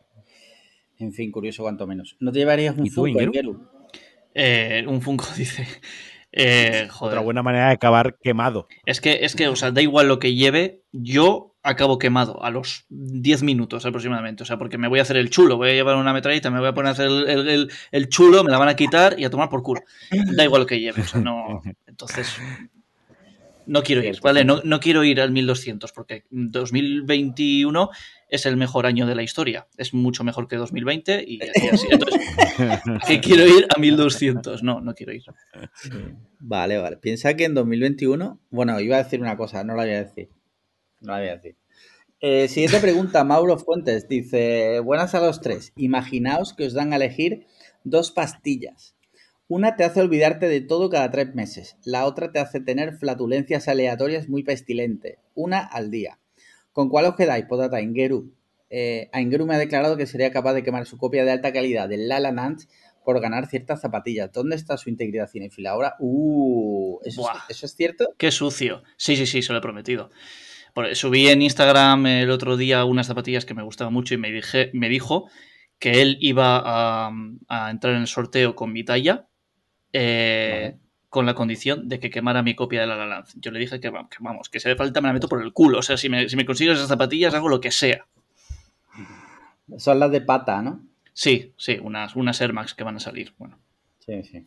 En 0.99 1.13
fin, 1.13 1.31
curioso 1.31 1.63
cuanto 1.63 1.85
menos. 1.87 2.15
¿No 2.19 2.31
te 2.31 2.39
llevarías 2.39 2.77
un 2.77 2.85
¿Y 2.85 2.89
tú, 2.89 2.95
Funko, 3.05 3.09
Ingeru? 3.21 3.31
Ingeru? 3.31 3.67
Eh, 4.33 4.85
un 4.87 5.01
Funko 5.01 5.25
dice. 5.37 5.65
Eh, 6.31 6.87
joder. 6.91 7.13
Otra 7.15 7.21
buena 7.23 7.41
manera 7.41 7.67
de 7.67 7.73
acabar 7.73 8.17
quemado. 8.21 8.67
Es 8.85 9.01
que, 9.01 9.19
es 9.25 9.35
que, 9.35 9.47
o 9.47 9.55
sea, 9.55 9.71
da 9.71 9.81
igual 9.81 10.07
lo 10.07 10.19
que 10.19 10.35
lleve, 10.35 10.83
yo 10.91 11.55
acabo 11.67 11.99
quemado 11.99 12.43
a 12.43 12.49
los 12.49 12.85
10 12.89 13.43
minutos 13.43 13.85
aproximadamente. 13.85 14.43
O 14.43 14.45
sea, 14.45 14.57
porque 14.57 14.77
me 14.77 14.87
voy 14.87 14.99
a 14.99 15.01
hacer 15.01 15.17
el 15.17 15.29
chulo, 15.29 15.57
voy 15.57 15.69
a 15.69 15.73
llevar 15.73 15.97
una 15.97 16.13
metralleta, 16.13 16.49
me 16.49 16.59
voy 16.59 16.69
a 16.69 16.73
poner 16.73 16.89
a 16.89 16.91
hacer 16.93 17.09
el, 17.91 18.09
chulo, 18.09 18.43
me 18.43 18.51
la 18.51 18.57
van 18.57 18.69
a 18.69 18.75
quitar 18.75 19.19
y 19.19 19.25
a 19.25 19.29
tomar 19.29 19.49
por 19.49 19.61
culo. 19.63 19.81
Da 20.35 20.43
igual 20.43 20.61
lo 20.61 20.65
que 20.65 20.79
lleve, 20.79 21.01
o 21.01 21.05
sea, 21.05 21.21
no. 21.21 21.61
Entonces. 21.85 22.37
No 23.65 23.83
quiero 23.83 24.01
ir, 24.01 24.21
¿vale? 24.21 24.45
No, 24.45 24.61
no 24.63 24.79
quiero 24.79 25.03
ir 25.03 25.19
al 25.19 25.31
1200 25.31 25.91
porque 25.91 26.23
2021 26.29 27.89
es 28.29 28.45
el 28.45 28.55
mejor 28.55 28.85
año 28.85 29.05
de 29.05 29.13
la 29.13 29.23
historia. 29.23 29.67
Es 29.75 29.93
mucho 29.93 30.23
mejor 30.23 30.47
que 30.47 30.55
2020 30.55 31.25
y 31.27 31.41
así, 31.41 31.67
así. 31.67 31.87
Entonces, 31.91 32.21
¿qué 33.05 33.19
quiero 33.19 33.45
ir 33.45 33.67
a 33.75 33.77
1200? 33.77 34.63
No, 34.63 34.79
no 34.79 34.93
quiero 34.93 35.11
ir. 35.11 35.23
Vale, 36.39 36.77
vale. 36.77 36.95
Piensa 36.95 37.33
que 37.35 37.43
en 37.43 37.55
2021. 37.55 38.39
Bueno, 38.51 38.79
iba 38.79 38.95
a 38.95 39.03
decir 39.03 39.19
una 39.19 39.35
cosa, 39.35 39.65
no 39.65 39.75
la 39.75 39.83
voy 39.83 39.93
a 39.93 40.03
decir. 40.05 40.29
No 41.01 41.13
la 41.13 41.19
voy 41.19 41.29
a 41.29 41.35
decir. 41.35 41.55
Eh, 42.19 42.47
siguiente 42.47 42.79
pregunta, 42.79 43.23
Mauro 43.23 43.57
Fuentes 43.57 44.07
dice: 44.07 44.79
Buenas 44.79 45.13
a 45.13 45.19
los 45.19 45.41
tres. 45.41 45.71
Imaginaos 45.75 46.53
que 46.53 46.65
os 46.65 46.73
dan 46.73 46.93
a 46.93 46.95
elegir 46.95 47.45
dos 47.83 48.11
pastillas. 48.11 48.95
Una 49.47 49.75
te 49.75 49.85
hace 49.85 50.01
olvidarte 50.01 50.49
de 50.49 50.59
todo 50.61 50.89
cada 50.89 51.09
tres 51.09 51.33
meses. 51.33 51.77
La 51.85 52.05
otra 52.05 52.31
te 52.31 52.39
hace 52.39 52.59
tener 52.59 52.97
flatulencias 52.97 53.67
aleatorias 53.67 54.27
muy 54.27 54.43
pestilentes. 54.43 55.19
Una 55.35 55.59
al 55.59 55.89
día. 55.89 56.19
¿Con 56.73 56.89
cuál 56.89 57.05
os 57.05 57.15
quedáis? 57.15 57.45
Podata, 57.45 57.79
Ingeru. 57.79 58.33
Eh, 58.69 59.09
Ingeru 59.13 59.45
me 59.45 59.55
ha 59.55 59.57
declarado 59.59 59.95
que 59.95 60.05
sería 60.05 60.31
capaz 60.31 60.53
de 60.53 60.63
quemar 60.63 60.85
su 60.85 60.97
copia 60.97 61.23
de 61.23 61.31
alta 61.31 61.53
calidad 61.53 61.87
del 61.87 62.09
Lala 62.09 62.33
Nance 62.33 62.67
por 63.05 63.21
ganar 63.21 63.47
ciertas 63.47 63.79
zapatillas. 63.79 64.33
¿Dónde 64.33 64.57
está 64.57 64.75
su 64.75 64.89
integridad 64.89 65.29
cinefila 65.29 65.69
ahora? 65.71 65.95
Uh, 65.99 66.99
¿eso, 67.05 67.21
es, 67.21 67.57
¿eso 67.57 67.65
es 67.67 67.73
cierto? 67.73 68.13
Qué 68.17 68.31
sucio. 68.31 68.83
Sí, 68.97 69.15
sí, 69.15 69.25
sí, 69.25 69.41
se 69.41 69.53
lo 69.53 69.59
he 69.59 69.61
prometido. 69.61 70.09
Subí 70.93 71.27
en 71.27 71.41
Instagram 71.41 72.05
el 72.05 72.29
otro 72.29 72.55
día 72.55 72.85
unas 72.85 73.07
zapatillas 73.07 73.45
que 73.45 73.53
me 73.53 73.63
gustaban 73.63 73.93
mucho 73.93 74.13
y 74.13 74.17
me, 74.17 74.31
dije, 74.31 74.69
me 74.73 74.89
dijo 74.89 75.29
que 75.79 76.01
él 76.01 76.17
iba 76.19 76.61
a, 76.63 77.71
entrar 77.71 77.95
en 77.95 78.01
el 78.01 78.07
sorteo 78.07 78.55
con 78.55 78.71
mi 78.73 78.83
talla 78.83 79.27
eh, 79.93 80.77
con 81.09 81.25
la 81.25 81.33
condición 81.33 81.87
de 81.87 81.99
que 81.99 82.09
quemara 82.09 82.43
mi 82.43 82.55
copia 82.55 82.81
de 82.81 82.87
la 82.87 83.05
La 83.05 83.23
Yo 83.35 83.51
le 83.51 83.59
dije 83.59 83.79
que, 83.79 83.89
vamos, 83.89 84.49
que 84.49 84.59
si 84.59 84.69
hace 84.69 84.75
falta 84.75 85.01
me 85.01 85.07
la 85.07 85.13
meto 85.13 85.27
por 85.27 85.41
el 85.41 85.53
culo. 85.53 85.79
O 85.79 85.81
sea, 85.81 85.97
si 85.97 86.09
me, 86.09 86.29
si 86.29 86.35
me 86.35 86.45
consigues 86.45 86.77
esas 86.77 86.89
zapatillas 86.89 87.33
hago 87.33 87.49
lo 87.49 87.59
que 87.59 87.71
sea. 87.71 88.05
Son 89.77 89.99
las 89.99 90.11
de 90.11 90.21
pata, 90.21 90.61
¿no? 90.61 90.81
Sí, 91.13 91.53
sí, 91.57 91.79
unas, 91.81 92.15
unas 92.15 92.39
Air 92.41 92.53
Max 92.53 92.73
que 92.73 92.83
van 92.83 92.97
a 92.97 92.99
salir. 92.99 93.33
Bueno. 93.37 93.57
Sí, 94.05 94.23
sí. 94.23 94.45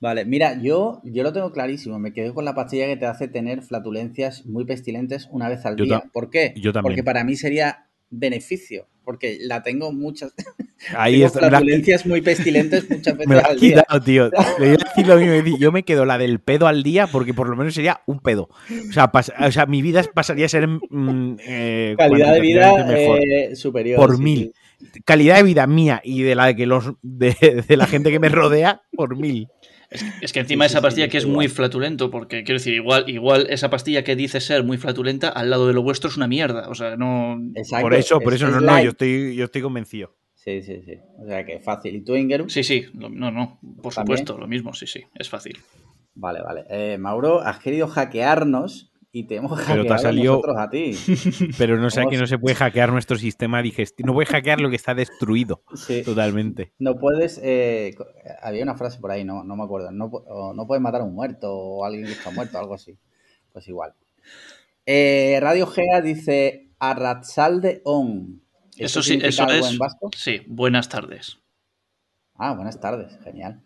Vale, 0.00 0.24
mira, 0.24 0.60
yo, 0.60 1.00
yo 1.04 1.22
lo 1.22 1.32
tengo 1.32 1.52
clarísimo. 1.52 1.98
Me 1.98 2.12
quedo 2.12 2.34
con 2.34 2.44
la 2.44 2.54
pastilla 2.54 2.86
que 2.86 2.96
te 2.96 3.06
hace 3.06 3.28
tener 3.28 3.62
flatulencias 3.62 4.46
muy 4.46 4.64
pestilentes 4.64 5.28
una 5.30 5.48
vez 5.48 5.64
al 5.66 5.76
día. 5.76 6.04
¿Por 6.12 6.30
qué? 6.30 6.54
Yo 6.56 6.72
también. 6.72 6.92
Porque 6.92 7.04
para 7.04 7.24
mí 7.24 7.36
sería 7.36 7.86
beneficio, 8.10 8.86
porque 9.04 9.38
la 9.40 9.62
tengo 9.62 9.92
muchas. 9.92 10.32
Ahí 10.96 11.20
tengo 11.20 11.30
flatulencias 11.30 12.06
muy 12.06 12.20
pestilentes 12.20 12.88
muchas 12.90 13.14
veces 13.18 13.28
me 13.28 13.38
al 13.38 13.58
día. 13.58 13.82
Quitado, 13.82 14.02
tío. 14.02 14.30
Le 14.58 14.68
decir 14.70 15.06
lo 15.06 15.16
mismo. 15.16 15.58
Yo 15.58 15.72
me 15.72 15.84
quedo 15.84 16.04
la 16.04 16.18
del 16.18 16.40
pedo 16.40 16.66
al 16.66 16.82
día 16.82 17.06
porque 17.06 17.34
por 17.34 17.48
lo 17.48 17.56
menos 17.56 17.74
sería 17.74 18.02
un 18.06 18.20
pedo. 18.20 18.48
O 18.88 18.92
sea, 18.92 19.10
o 19.40 19.52
sea 19.52 19.66
mi 19.66 19.82
vida 19.82 20.04
pasaría 20.14 20.46
a 20.46 20.50
ser. 20.50 20.68
Mm, 20.68 21.36
eh, 21.46 21.94
Calidad 21.98 22.34
de 22.34 22.40
vida 22.40 22.96
eh, 22.96 23.56
superior. 23.56 23.98
Por 23.98 24.18
mil 24.18 24.52
calidad 25.04 25.36
de 25.36 25.42
vida 25.42 25.66
mía 25.66 26.00
y 26.04 26.22
de 26.22 26.34
la 26.34 26.54
que 26.54 26.66
los 26.66 26.92
de, 27.02 27.64
la 27.68 27.86
gente 27.86 28.10
que 28.10 28.18
me 28.18 28.28
rodea 28.28 28.82
por 28.92 29.16
mil. 29.16 29.48
Es, 29.90 30.32
que 30.32 30.40
encima 30.40 30.66
esa 30.66 30.80
pastilla 30.80 31.08
que 31.08 31.18
es 31.18 31.26
muy 31.26 31.48
flatulento, 31.48 32.10
porque 32.10 32.44
quiero 32.44 32.58
decir, 32.58 32.74
igual, 32.74 33.08
igual 33.08 33.46
esa 33.50 33.70
pastilla 33.70 34.04
que 34.04 34.16
dice 34.16 34.40
ser 34.40 34.64
muy 34.64 34.78
flatulenta, 34.78 35.28
al 35.28 35.50
lado 35.50 35.66
de 35.66 35.72
lo 35.72 35.82
vuestro 35.82 36.10
es 36.10 36.16
una 36.16 36.26
mierda. 36.26 36.68
O 36.68 36.74
sea, 36.74 36.96
no. 36.96 37.40
por 37.80 37.94
eso, 37.94 38.20
por 38.20 38.34
eso 38.34 38.48
no, 38.48 38.60
no, 38.60 38.82
yo 38.82 38.90
estoy, 38.90 39.34
yo 39.34 39.44
estoy 39.44 39.62
convencido. 39.62 40.14
Sí, 40.34 40.62
sí, 40.62 40.82
sí. 40.84 40.94
O 41.18 41.26
sea 41.26 41.44
que 41.44 41.54
es 41.54 41.64
fácil. 41.64 41.94
¿Y 41.94 42.02
tú, 42.02 42.14
Ingeru? 42.14 42.48
Sí, 42.48 42.62
sí, 42.62 42.86
no, 42.94 43.08
no, 43.08 43.58
por 43.82 43.92
supuesto, 43.92 44.38
lo 44.38 44.46
mismo, 44.46 44.74
sí, 44.74 44.86
sí, 44.86 45.04
es 45.14 45.28
fácil. 45.28 45.58
Vale, 46.14 46.40
vale. 46.40 46.64
Eh, 46.70 46.98
Mauro, 46.98 47.40
has 47.40 47.58
querido 47.58 47.88
hackearnos 47.88 48.92
y 49.18 49.24
te 49.24 49.36
hemos 49.36 49.52
hackeado 49.52 49.82
pero 49.82 49.86
te 49.86 49.94
ha 49.94 49.98
salido... 49.98 50.32
nosotros 50.34 50.56
a 50.58 50.68
ti. 50.68 50.94
Pero 51.58 51.78
no 51.78 51.88
sé 51.88 52.04
que 52.10 52.18
no 52.18 52.26
se 52.26 52.38
puede 52.38 52.54
hackear 52.54 52.92
nuestro 52.92 53.16
sistema 53.16 53.62
digestivo. 53.62 54.08
No 54.08 54.12
puedes 54.12 54.28
hackear 54.28 54.60
lo 54.60 54.68
que 54.68 54.76
está 54.76 54.94
destruido 54.94 55.62
totalmente. 56.04 56.74
No 56.78 56.98
puedes. 56.98 57.40
Eh, 57.42 57.94
había 58.42 58.62
una 58.62 58.74
frase 58.74 59.00
por 59.00 59.10
ahí, 59.10 59.24
no, 59.24 59.42
no 59.42 59.56
me 59.56 59.64
acuerdo. 59.64 59.90
No, 59.90 60.10
no 60.54 60.66
puedes 60.66 60.82
matar 60.82 61.00
a 61.00 61.04
un 61.04 61.14
muerto 61.14 61.50
o 61.50 61.84
a 61.84 61.86
alguien 61.86 62.04
que 62.04 62.12
está 62.12 62.30
muerto, 62.30 62.58
algo 62.58 62.74
así. 62.74 62.98
Pues 63.54 63.66
igual. 63.68 63.94
Eh, 64.84 65.38
Radio 65.40 65.66
Gea 65.66 66.02
dice 66.02 66.68
Arratsalde 66.78 67.80
on. 67.84 68.42
Eso, 68.76 69.02
sí, 69.02 69.18
eso 69.22 69.48
es. 69.48 69.78
Sí, 70.14 70.42
buenas 70.46 70.90
tardes. 70.90 71.38
Ah, 72.34 72.52
buenas 72.52 72.78
tardes, 72.80 73.18
genial. 73.24 73.62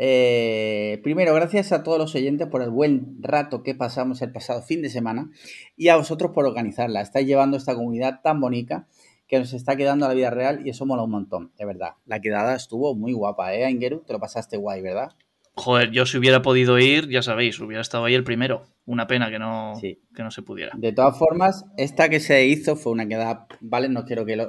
Eh, 0.00 1.00
primero, 1.02 1.34
gracias 1.34 1.72
a 1.72 1.82
todos 1.82 1.98
los 1.98 2.14
oyentes 2.14 2.46
por 2.46 2.62
el 2.62 2.70
buen 2.70 3.20
rato 3.20 3.64
que 3.64 3.74
pasamos 3.74 4.22
el 4.22 4.30
pasado 4.30 4.62
fin 4.62 4.80
de 4.80 4.90
semana 4.90 5.32
y 5.76 5.88
a 5.88 5.96
vosotros 5.96 6.30
por 6.32 6.46
organizarla. 6.46 7.00
Estáis 7.00 7.26
llevando 7.26 7.56
esta 7.56 7.74
comunidad 7.74 8.20
tan 8.22 8.40
bonita 8.40 8.86
que 9.26 9.40
nos 9.40 9.52
está 9.52 9.74
quedando 9.74 10.06
a 10.06 10.08
la 10.08 10.14
vida 10.14 10.30
real 10.30 10.64
y 10.64 10.70
eso 10.70 10.86
mola 10.86 11.02
un 11.02 11.10
montón, 11.10 11.50
de 11.58 11.64
verdad. 11.64 11.94
La 12.06 12.20
quedada 12.20 12.54
estuvo 12.54 12.94
muy 12.94 13.12
guapa, 13.12 13.52
¿eh, 13.54 13.68
Ingeru? 13.68 14.04
Te 14.06 14.12
lo 14.12 14.20
pasaste 14.20 14.56
guay, 14.56 14.82
¿verdad? 14.82 15.16
Joder, 15.56 15.90
yo 15.90 16.06
si 16.06 16.16
hubiera 16.16 16.42
podido 16.42 16.78
ir, 16.78 17.08
ya 17.08 17.20
sabéis, 17.20 17.58
hubiera 17.58 17.82
estado 17.82 18.04
ahí 18.04 18.14
el 18.14 18.22
primero. 18.22 18.66
Una 18.86 19.08
pena 19.08 19.28
que 19.30 19.40
no, 19.40 19.72
que 19.82 20.22
no 20.22 20.30
se 20.30 20.42
pudiera. 20.42 20.72
De 20.76 20.92
todas 20.92 21.18
formas, 21.18 21.64
esta 21.76 22.08
que 22.08 22.20
se 22.20 22.46
hizo 22.46 22.76
fue 22.76 22.92
una 22.92 23.08
quedada, 23.08 23.48
¿vale? 23.60 23.88
No 23.88 24.04
quiero 24.04 24.24
que 24.24 24.34
eh, 24.34 24.46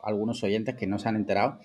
algunos 0.00 0.42
oyentes 0.42 0.74
que 0.74 0.88
no 0.88 0.98
se 0.98 1.08
han 1.08 1.14
enterado, 1.14 1.60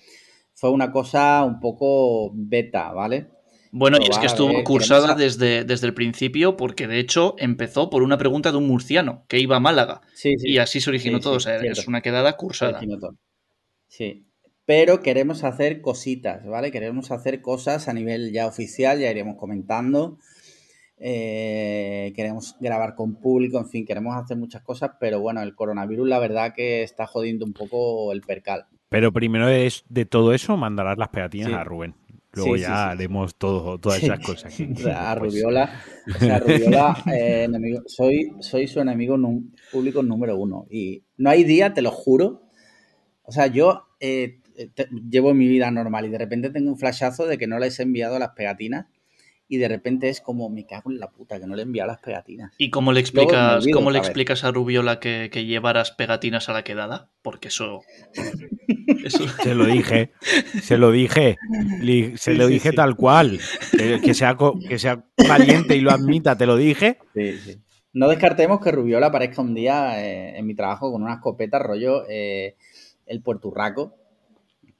fue 0.64 0.72
una 0.72 0.94
cosa 0.94 1.44
un 1.44 1.60
poco 1.60 2.32
beta, 2.34 2.94
¿vale? 2.94 3.28
Bueno, 3.74 3.98
y 4.00 4.10
es 4.10 4.18
que 4.18 4.28
estuvo 4.28 4.64
cursada 4.64 5.14
desde, 5.14 5.66
desde 5.66 5.88
el 5.88 5.94
principio, 5.94 6.56
porque 6.56 6.88
de 6.88 7.00
hecho 7.00 7.36
empezó 7.38 7.90
por 7.90 8.02
una 8.02 8.18
pregunta 8.18 8.50
de 8.50 8.60
un 8.60 8.68
murciano 8.68 9.26
que 9.28 9.40
iba 9.40 9.58
a 9.58 9.60
Málaga. 9.60 10.00
y 10.24 10.60
así 10.60 10.80
se 10.80 10.90
originó 10.90 11.20
todo. 11.20 11.34
O 11.34 11.40
sea, 11.42 11.58
es 11.58 11.86
una 11.86 12.00
quedada 12.00 12.38
cursada. 12.38 12.80
Sí. 13.90 14.26
Pero 14.64 15.02
queremos 15.02 15.44
hacer 15.44 15.82
cositas, 15.82 16.46
¿vale? 16.46 16.72
Queremos 16.72 17.12
hacer 17.12 17.42
cosas 17.42 17.90
a 17.90 17.94
nivel 17.94 18.32
ya 18.32 18.48
oficial, 18.48 19.02
ya 19.02 19.12
iremos 19.12 19.36
comentando. 19.36 20.18
Eh, 20.98 22.14
queremos 22.16 22.56
grabar 22.62 22.96
con 22.96 23.16
público, 23.20 23.60
en 23.60 23.68
fin, 23.68 23.86
queremos 23.86 24.16
hacer 24.16 24.38
muchas 24.38 24.62
cosas, 24.62 24.92
pero 24.98 25.20
bueno, 25.20 25.42
el 25.42 25.56
coronavirus 25.56 26.08
la 26.08 26.20
verdad 26.20 26.54
que 26.56 26.84
está 26.84 27.06
jodiendo 27.06 27.44
un 27.44 27.52
poco 27.52 28.14
el 28.14 28.22
percal. 28.22 28.68
Pero 28.94 29.12
primero 29.12 29.50
es 29.50 29.84
de 29.90 30.06
todo 30.06 30.36
eso 30.36 30.56
mandarás 30.56 31.00
las 31.00 31.10
pegatinas 31.10 31.52
a 31.52 31.64
Rubén. 31.64 31.96
Luego 32.34 32.58
ya 32.58 32.92
haremos 32.92 33.34
todo, 33.34 33.80
todas 33.80 34.04
esas 34.04 34.20
cosas. 34.20 34.54
a 34.96 35.16
pues 35.18 35.34
Rubiola, 35.34 35.82
o 36.08 36.20
sea, 36.20 36.38
Rubiola 36.38 37.04
eh, 37.12 37.50
soy, 37.88 38.34
soy 38.40 38.68
su 38.68 38.82
enemigo 38.82 39.18
público 39.72 40.04
número 40.04 40.38
uno. 40.38 40.68
Y 40.70 41.02
no 41.18 41.32
hay 41.32 41.44
día, 41.44 41.74
te 41.74 41.82
lo 41.82 41.90
juro. 41.90 42.44
O 43.24 43.32
sea, 43.32 43.48
yo 43.48 43.88
eh, 44.00 44.42
llevo 45.10 45.34
mi 45.34 45.48
vida 45.48 45.72
normal 45.72 46.06
y 46.06 46.10
de 46.10 46.20
repente 46.20 46.52
tengo 46.52 46.70
un 46.70 46.78
flashazo 46.78 47.26
de 47.26 47.40
que 47.40 47.48
no 47.48 47.58
les 47.58 47.80
he 47.80 47.84
enviado 47.84 48.20
las 48.20 48.34
pegatinas 48.36 48.86
y 49.48 49.58
de 49.58 49.68
repente 49.68 50.10
es 50.10 50.22
como, 50.22 50.50
me 50.50 50.66
cago 50.66 50.92
en 50.92 51.00
la 51.00 51.12
puta, 51.12 51.40
que 51.40 51.46
no 51.46 51.56
le 51.56 51.62
he 51.62 51.66
enviado 51.66 51.88
las 51.88 52.00
pegatinas. 52.00 52.54
¿Y 52.58 52.70
cómo 52.70 52.92
le 52.92 53.00
explicas, 53.00 53.66
cómo 53.72 53.92
le 53.92 54.00
explicas 54.00 54.44
a 54.44 54.52
Rubiola 54.52 55.00
que, 55.00 55.30
que, 55.32 55.46
llevaras 55.46 55.92
pegatinas 55.92 56.50
a 56.50 56.54
la 56.54 56.64
quedada? 56.64 57.12
Porque 57.22 57.50
eso... 57.50 57.82
Se 59.44 59.54
lo 59.54 59.66
dije, 59.66 60.12
se 60.62 60.78
lo 60.78 60.92
dije, 60.92 61.38
se 62.16 62.34
lo 62.36 62.48
dije 62.48 62.72
tal 62.72 62.96
cual. 62.96 63.40
Que, 63.78 64.14
sea, 64.14 64.38
que 64.68 64.80
sea 64.80 65.06
valiente 65.28 65.76
y 65.76 65.82
lo 65.82 65.92
admita, 65.92 66.38
te 66.38 66.46
lo 66.46 66.56
dije. 66.56 67.00
No 67.92 68.08
descartemos 68.08 68.62
que 68.62 68.72
Rubiola 68.72 69.08
aparezca 69.08 69.42
un 69.42 69.54
día 69.54 70.02
eh, 70.04 70.38
en 70.38 70.48
mi 70.48 70.56
trabajo 70.56 70.92
con 70.92 71.04
una 71.04 71.16
escopeta 71.16 71.60
rollo 71.60 72.06
eh, 72.10 72.56
el 73.06 73.22
puerturraco 73.22 73.96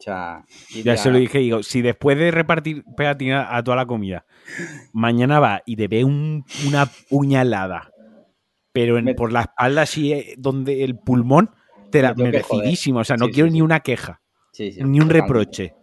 ya 0.06 0.98
se 0.98 1.12
lo 1.12 1.18
dije, 1.18 1.40
digo, 1.40 1.64
si 1.64 1.82
después 1.82 2.18
de 2.18 2.32
repartir 2.32 2.84
pegatina 2.96 3.56
a 3.56 3.64
toda 3.64 3.78
la 3.78 3.86
comida, 3.86 4.26
mañana 4.92 5.40
va 5.40 5.62
y 5.66 5.76
te 5.76 5.88
ve 5.88 6.04
una 6.04 6.86
puñalada, 7.10 7.92
pero 8.72 8.98
por 9.16 9.32
la 9.32 9.42
espalda 9.42 9.84
así, 9.84 10.14
eh, 10.14 10.36
donde 10.38 10.84
el 10.84 10.98
pulmón, 10.98 11.52
te 11.92 12.02
la, 12.02 12.14
merecidísimo. 12.16 13.00
O 13.00 13.04
sea, 13.04 13.18
no 13.18 13.30
quiero 13.30 13.50
ni 13.50 13.62
una 13.62 13.82
queja, 13.82 14.22
ni 14.60 15.00
un 15.00 15.10
reproche. 15.10 15.76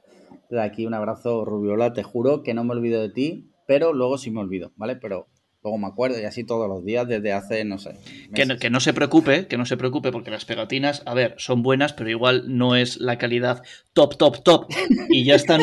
De 0.51 0.61
aquí 0.61 0.85
un 0.85 0.95
abrazo, 0.95 1.45
Rubiola, 1.45 1.93
te 1.93 2.03
juro 2.03 2.43
que 2.43 2.55
no 2.55 2.65
me 2.65 2.73
olvido 2.73 3.01
de 3.01 3.11
ti, 3.11 3.51
pero 3.67 3.93
luego 3.93 4.19
sí 4.19 4.33
me 4.33 4.41
olvido, 4.41 4.73
¿vale? 4.75 4.97
Pero 4.97 5.29
Luego 5.63 5.77
me 5.77 5.89
acuerdo 5.89 6.19
y 6.19 6.25
así 6.25 6.45
todos 6.45 6.67
los 6.69 6.85
días 6.85 7.07
desde 7.07 7.35
hace, 7.35 7.67
no 7.67 7.77
sé. 7.77 7.95
Que 8.35 8.47
no, 8.47 8.57
que 8.57 8.71
no, 8.71 8.81
se 8.81 8.95
preocupe, 8.95 9.47
que 9.47 9.59
no 9.59 9.67
se 9.67 9.77
preocupe 9.77 10.11
porque 10.11 10.31
las 10.31 10.47
pegatinas, 10.47 11.03
a 11.05 11.13
ver, 11.13 11.35
son 11.37 11.63
buenas, 11.63 11.93
pero 11.93 12.09
igual 12.09 12.45
no 12.47 12.77
es 12.77 12.99
la 12.99 13.19
calidad 13.19 13.63
top, 13.93 14.17
top, 14.17 14.43
top. 14.43 14.67
Y 15.11 15.25
ya 15.25 15.35
están, 15.35 15.61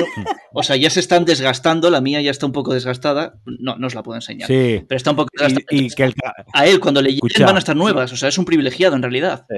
o 0.54 0.62
sea, 0.62 0.76
ya 0.76 0.92
se 0.92 1.00
están 1.00 1.26
desgastando, 1.26 1.90
la 1.90 2.02
mía 2.02 2.22
ya 2.22 2.30
está 2.30 2.46
un 2.46 2.52
poco 2.52 2.76
desgastada. 2.76 3.40
No, 3.46 3.78
no 3.78 3.88
os 3.88 3.96
la 3.96 4.04
puedo 4.04 4.18
enseñar. 4.18 4.48
Sí. 4.48 4.84
Pero 4.88 4.98
está 4.98 5.10
un 5.12 5.18
poco 5.18 5.30
desgastada. 5.34 5.66
Y, 5.72 5.90
que 5.90 6.14
A 6.54 6.68
él, 6.68 6.80
cuando 6.80 7.02
le 7.02 7.14
lleguen, 7.14 7.46
van 7.46 7.56
a 7.56 7.60
estar 7.60 7.76
nuevas. 7.76 8.14
O 8.14 8.18
sea, 8.18 8.30
es 8.30 8.38
un 8.38 8.46
privilegiado 8.46 8.96
en 8.96 9.02
realidad. 9.02 9.46
Sí. 9.50 9.58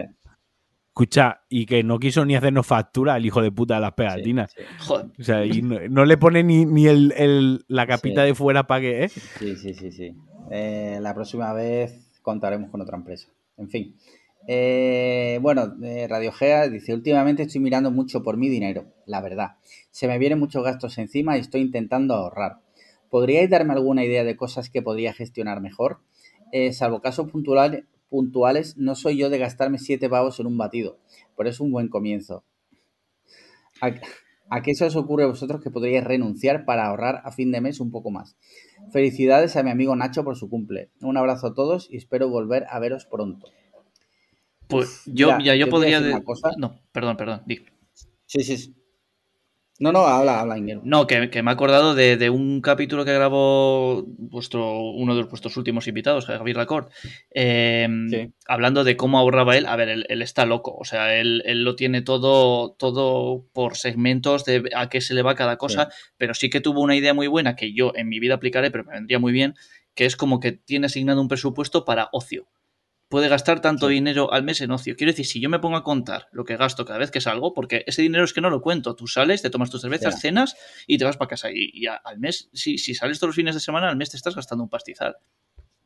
Escucha, 1.00 1.44
y 1.48 1.66
que 1.66 1.82
no 1.82 1.98
quiso 1.98 2.26
ni 2.26 2.36
hacernos 2.36 2.68
factura 2.68 3.16
el 3.16 3.26
hijo 3.26 3.42
de 3.42 3.52
puta 3.52 3.76
de 3.76 3.80
las 3.80 3.94
pegatinas. 3.94 4.54
Joder. 4.80 5.06
O 5.18 5.24
sea, 5.24 5.46
y 5.46 5.62
no, 5.62 6.04
le 6.04 6.18
pone 6.18 6.44
ni, 6.44 6.66
ni 6.66 6.88
el, 6.88 7.64
la 7.70 7.88
capita 7.88 8.24
de 8.24 8.36
fuera 8.36 8.68
para 8.68 8.82
que, 8.82 9.04
¿eh? 9.06 9.10
Sí, 9.10 9.56
sí, 9.56 9.74
sí, 9.74 9.92
sí. 9.94 10.14
Eh, 10.50 11.00
la 11.02 11.14
próxima 11.14 11.54
vez 11.54 12.10
contaremos 12.22 12.70
con 12.70 12.82
otra 12.82 12.98
empresa. 12.98 13.30
En 13.58 13.70
fin. 13.70 13.96
Eh, 14.48 15.38
bueno, 15.42 15.76
eh, 15.84 16.08
Radio 16.08 16.32
Gea 16.32 16.68
dice, 16.70 16.94
últimamente 16.94 17.44
estoy 17.44 17.62
mirando 17.62 17.92
mucho 17.92 18.24
por 18.24 18.38
mi 18.38 18.50
dinero, 18.50 18.86
la 19.06 19.22
verdad. 19.22 19.58
Se 19.92 20.08
me 20.08 20.18
vienen 20.18 20.40
muchos 20.40 20.64
gastos 20.64 20.98
encima 20.98 21.38
y 21.38 21.42
estoy 21.42 21.62
intentando 21.62 22.16
ahorrar. 22.16 22.60
¿Podríais 23.10 23.50
darme 23.50 23.74
alguna 23.74 24.04
idea 24.04 24.24
de 24.24 24.38
cosas 24.38 24.70
que 24.70 24.82
podría 24.82 25.14
gestionar 25.14 25.62
mejor? 25.62 26.00
salvo 26.72 27.00
casos 27.00 27.30
puntuales, 27.30 28.76
no 28.76 28.96
soy 28.96 29.18
yo 29.18 29.30
de 29.30 29.38
gastarme 29.38 29.78
siete 29.78 30.10
pavos 30.10 30.40
en 30.40 30.48
un 30.48 30.58
batido, 30.58 30.98
pero 31.38 31.48
es 31.48 31.60
un 31.60 31.72
buen 31.72 31.90
comienzo. 31.90 32.44
¿A 34.50 34.62
qué 34.62 34.74
se 34.74 34.86
os 34.86 34.96
ocurre 34.96 35.24
a 35.24 35.28
vosotros 35.28 35.62
que 35.62 35.70
podríais 35.70 36.04
renunciar 36.04 36.66
para 36.66 36.86
ahorrar 36.88 37.22
a 37.24 37.32
fin 37.32 37.52
de 37.52 37.62
mes 37.62 37.80
un 37.80 37.92
poco 37.92 38.10
más? 38.12 38.36
Felicidades 38.92 39.56
a 39.56 39.64
mi 39.64 39.70
amigo 39.70 39.96
Nacho 39.96 40.24
por 40.24 40.36
su 40.36 40.50
cumple. 40.50 40.92
Un 41.02 41.18
abrazo 41.18 41.48
a 41.48 41.54
todos 41.54 41.88
y 41.92 41.98
espero 41.98 42.30
volver 42.30 42.66
a 42.70 42.80
veros 42.80 43.06
pronto. 43.06 43.48
Pues 44.68 45.04
yo, 45.06 45.38
ya, 45.40 45.56
yo 45.56 45.70
podría. 45.70 46.02
De... 46.02 46.22
No, 46.58 46.80
perdón, 46.92 47.18
perdón. 47.18 47.42
Sí, 48.26 48.44
sí, 48.44 48.58
sí. 48.58 48.76
No, 49.80 49.94
no, 49.94 50.00
habla, 50.00 50.42
habla, 50.42 50.58
Ingrid. 50.58 50.80
No, 50.84 51.08
que, 51.08 51.22
me 51.22 51.52
he 51.52 51.54
acordado 51.54 51.96
de, 51.96 52.30
un 52.30 52.60
capítulo 52.60 53.06
que 53.06 53.14
grabó 53.14 54.04
vuestro, 54.06 54.82
uno 54.82 55.16
de 55.16 55.24
vuestros 55.24 55.56
últimos 55.56 55.88
invitados, 55.88 56.26
Javier 56.26 56.58
Lacord, 56.58 56.90
em, 57.32 58.34
hablando 58.46 58.84
de 58.84 58.98
cómo 58.98 59.18
ahorraba 59.18 59.56
él. 59.56 59.66
A 59.66 59.78
ver, 59.78 59.88
él, 60.10 60.22
está 60.22 60.46
loco, 60.46 60.76
o 60.76 60.84
sea, 60.84 61.16
él, 61.16 61.42
lo 61.64 61.78
tiene 61.78 62.02
todo, 62.02 62.74
todo 62.74 63.46
por 63.54 63.78
segmentos 63.78 64.44
de 64.44 64.70
a 64.76 64.90
qué 64.90 65.00
se 65.00 65.14
le 65.14 65.22
va 65.22 65.36
cada 65.36 65.58
cosa, 65.58 65.88
pero 66.18 66.34
sí 66.34 66.50
que 66.50 66.60
tuvo 66.60 66.82
una 66.82 66.98
idea 66.98 67.14
muy 67.14 67.28
buena 67.28 67.56
que 67.56 67.74
yo 67.74 67.94
en 67.96 68.10
mi 68.10 68.20
vida 68.20 68.34
aplicaré, 68.34 68.72
pero 68.72 68.84
me 68.84 68.94
vendría 68.94 69.18
muy 69.18 69.32
bien, 69.32 69.56
que 69.96 70.06
es 70.06 70.18
como 70.18 70.42
que 70.42 70.52
tiene 70.52 70.88
asignado 70.88 71.22
un 71.22 71.30
presupuesto 71.30 71.86
para 71.86 72.10
ocio 72.12 72.50
puede 73.10 73.28
gastar 73.28 73.60
tanto 73.60 73.88
dinero 73.88 74.32
al 74.32 74.44
mes 74.44 74.62
en 74.62 74.72
ocio. 74.72 74.96
Quiero 74.96 75.12
decir, 75.12 75.26
si 75.26 75.42
yo 75.42 75.50
me 75.50 75.60
pongo 75.60 75.78
a 75.78 75.84
contar 75.84 76.28
lo 76.32 76.46
que 76.46 76.56
gasto 76.56 76.86
cada 76.86 77.00
vez 77.00 77.12
que 77.12 77.20
salgo, 77.20 77.54
porque 77.54 77.84
ese 77.88 78.04
dinero 78.04 78.24
es 78.24 78.34
que 78.34 78.42
no 78.42 78.50
lo 78.50 78.62
cuento, 78.62 78.96
tú 78.96 79.08
sales, 79.08 79.42
te 79.42 79.50
tomas 79.50 79.70
tus 79.70 79.82
cervezas, 79.82 80.22
cenas 80.22 80.56
y 80.88 80.98
te 80.98 81.06
vas 81.06 81.18
para 81.18 81.30
casa. 81.30 81.50
Y, 81.52 81.88
al 81.88 82.20
mes, 82.20 82.50
si, 82.54 82.78
si 82.78 82.94
sales 82.94 83.20
todos 83.20 83.30
los 83.30 83.36
fines 83.36 83.56
de 83.56 83.62
semana, 83.62 83.90
al 83.90 83.98
mes 83.98 84.12
te 84.12 84.18
estás 84.18 84.36
gastando 84.36 84.64
un 84.64 84.70
pastizal. 84.70 85.18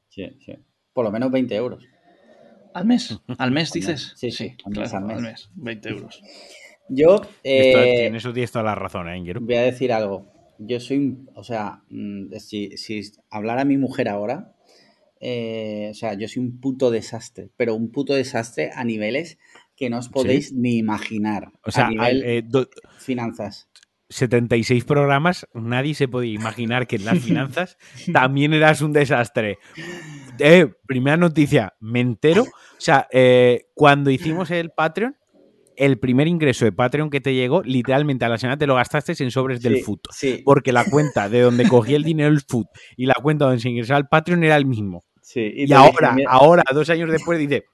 Sí, 0.10 0.38
sí. 0.46 0.54
Por 0.92 1.06
lo 1.06 1.12
menos 1.12 1.32
20 1.32 1.56
euros. 1.56 1.84
¿Al 2.74 2.86
mes? 2.86 3.18
¿Al 3.38 3.52
mes 3.52 3.72
dices? 3.72 4.14
Sí, 4.16 4.32
sí, 4.32 4.56
al, 4.66 5.22
mes, 5.22 5.50
20 5.56 5.90
euros. 5.90 6.22
Yo. 6.90 7.22
Eh, 7.44 8.08
en 8.08 8.16
eso 8.16 8.34
tienes 8.34 8.52
toda 8.52 8.66
la 8.66 8.76
razón, 8.76 9.10
¿eh, 9.10 9.34
Voy 9.40 9.56
a 9.56 9.62
decir 9.62 9.94
algo. 9.94 10.28
Yo 10.58 10.80
soy. 10.80 11.26
O 11.36 11.44
sea, 11.44 11.84
mm, 11.90 12.34
si, 12.38 12.78
si 12.78 13.02
hablara 13.30 13.64
mi 13.64 13.78
mujer 13.78 14.10
ahora, 14.10 14.56
eh, 15.26 15.88
o 15.90 15.94
sea, 15.94 16.16
yo 16.16 16.28
soy 16.28 16.44
un 16.44 16.60
puto 16.60 16.92
desastre, 16.92 17.50
pero 17.56 17.76
un 17.76 17.92
puto 17.92 18.14
desastre 18.14 18.72
a 18.76 18.84
niveles 18.84 19.38
que 19.78 19.90
no 19.90 20.00
os 20.00 20.10
podéis 20.10 20.52
ni 20.52 20.76
imaginar. 20.78 21.54
O 21.64 21.72
sea, 21.72 21.88
a 21.88 21.90
nivel 21.90 22.24
eh, 22.26 22.44
finanzas. 23.00 23.70
76 24.10 24.84
programas, 24.84 25.48
nadie 25.54 25.94
se 25.94 26.10
podía 26.10 26.34
imaginar 26.34 26.88
que 26.88 26.98
en 26.98 27.06
las 27.06 27.20
finanzas 27.20 27.78
también 28.12 28.54
eras 28.54 28.82
un 28.82 28.92
desastre. 28.92 29.60
Eh, 30.40 30.68
primera 30.86 31.16
noticia, 31.16 31.74
me 31.80 32.02
entero. 32.02 32.44
O 32.44 32.82
sea, 32.82 33.08
cuando 33.74 34.12
hicimos 34.12 34.52
el 34.52 34.72
Patreon, 34.72 35.16
el 35.78 36.00
primer 36.00 36.28
ingreso 36.28 36.66
de 36.66 36.74
Patreon 36.74 37.10
que 37.10 37.22
te 37.22 37.34
llegó, 37.34 37.64
literalmente 37.64 38.26
a 38.26 38.30
la 38.30 38.38
semana 38.38 38.58
te 38.58 38.68
lo 38.68 38.76
gastaste 38.76 39.16
en 39.24 39.32
sobres 39.32 39.62
del 39.62 39.80
food. 39.80 40.00
Porque 40.44 40.74
la 40.74 40.84
cuenta 40.84 41.30
de 41.30 41.40
donde 41.40 41.66
cogí 41.70 41.96
el 41.96 42.04
dinero 42.04 42.30
el 42.30 42.42
food 42.42 42.66
y 42.98 43.06
la 43.06 43.16
cuenta 43.16 43.46
donde 43.46 43.62
se 43.62 43.70
ingresaba 43.70 44.00
el 44.00 44.08
Patreon 44.08 44.44
era 44.44 44.58
el 44.58 44.66
mismo 44.66 45.06
y, 45.36 45.72
ahora, 45.74 46.16
ahora, 46.28 46.64
dos 46.74 46.90
años 46.90 47.12
después, 47.12 47.40
dice, 47.40 47.66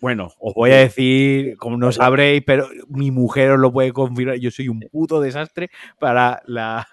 bueno, 0.00 0.30
os 0.38 0.54
voy 0.54 0.70
a 0.70 0.76
decir, 0.76 1.56
como 1.56 1.76
no 1.76 1.90
sabréis, 1.90 2.42
pero 2.46 2.68
mi 2.88 3.10
mujer 3.10 3.52
os 3.52 3.58
lo 3.58 3.72
puede 3.72 3.92
confirmar, 3.92 4.36
yo 4.36 4.50
soy 4.50 4.68
un 4.68 4.80
puto 4.80 5.20
desastre 5.20 5.70
para 5.98 6.42
la... 6.46 6.86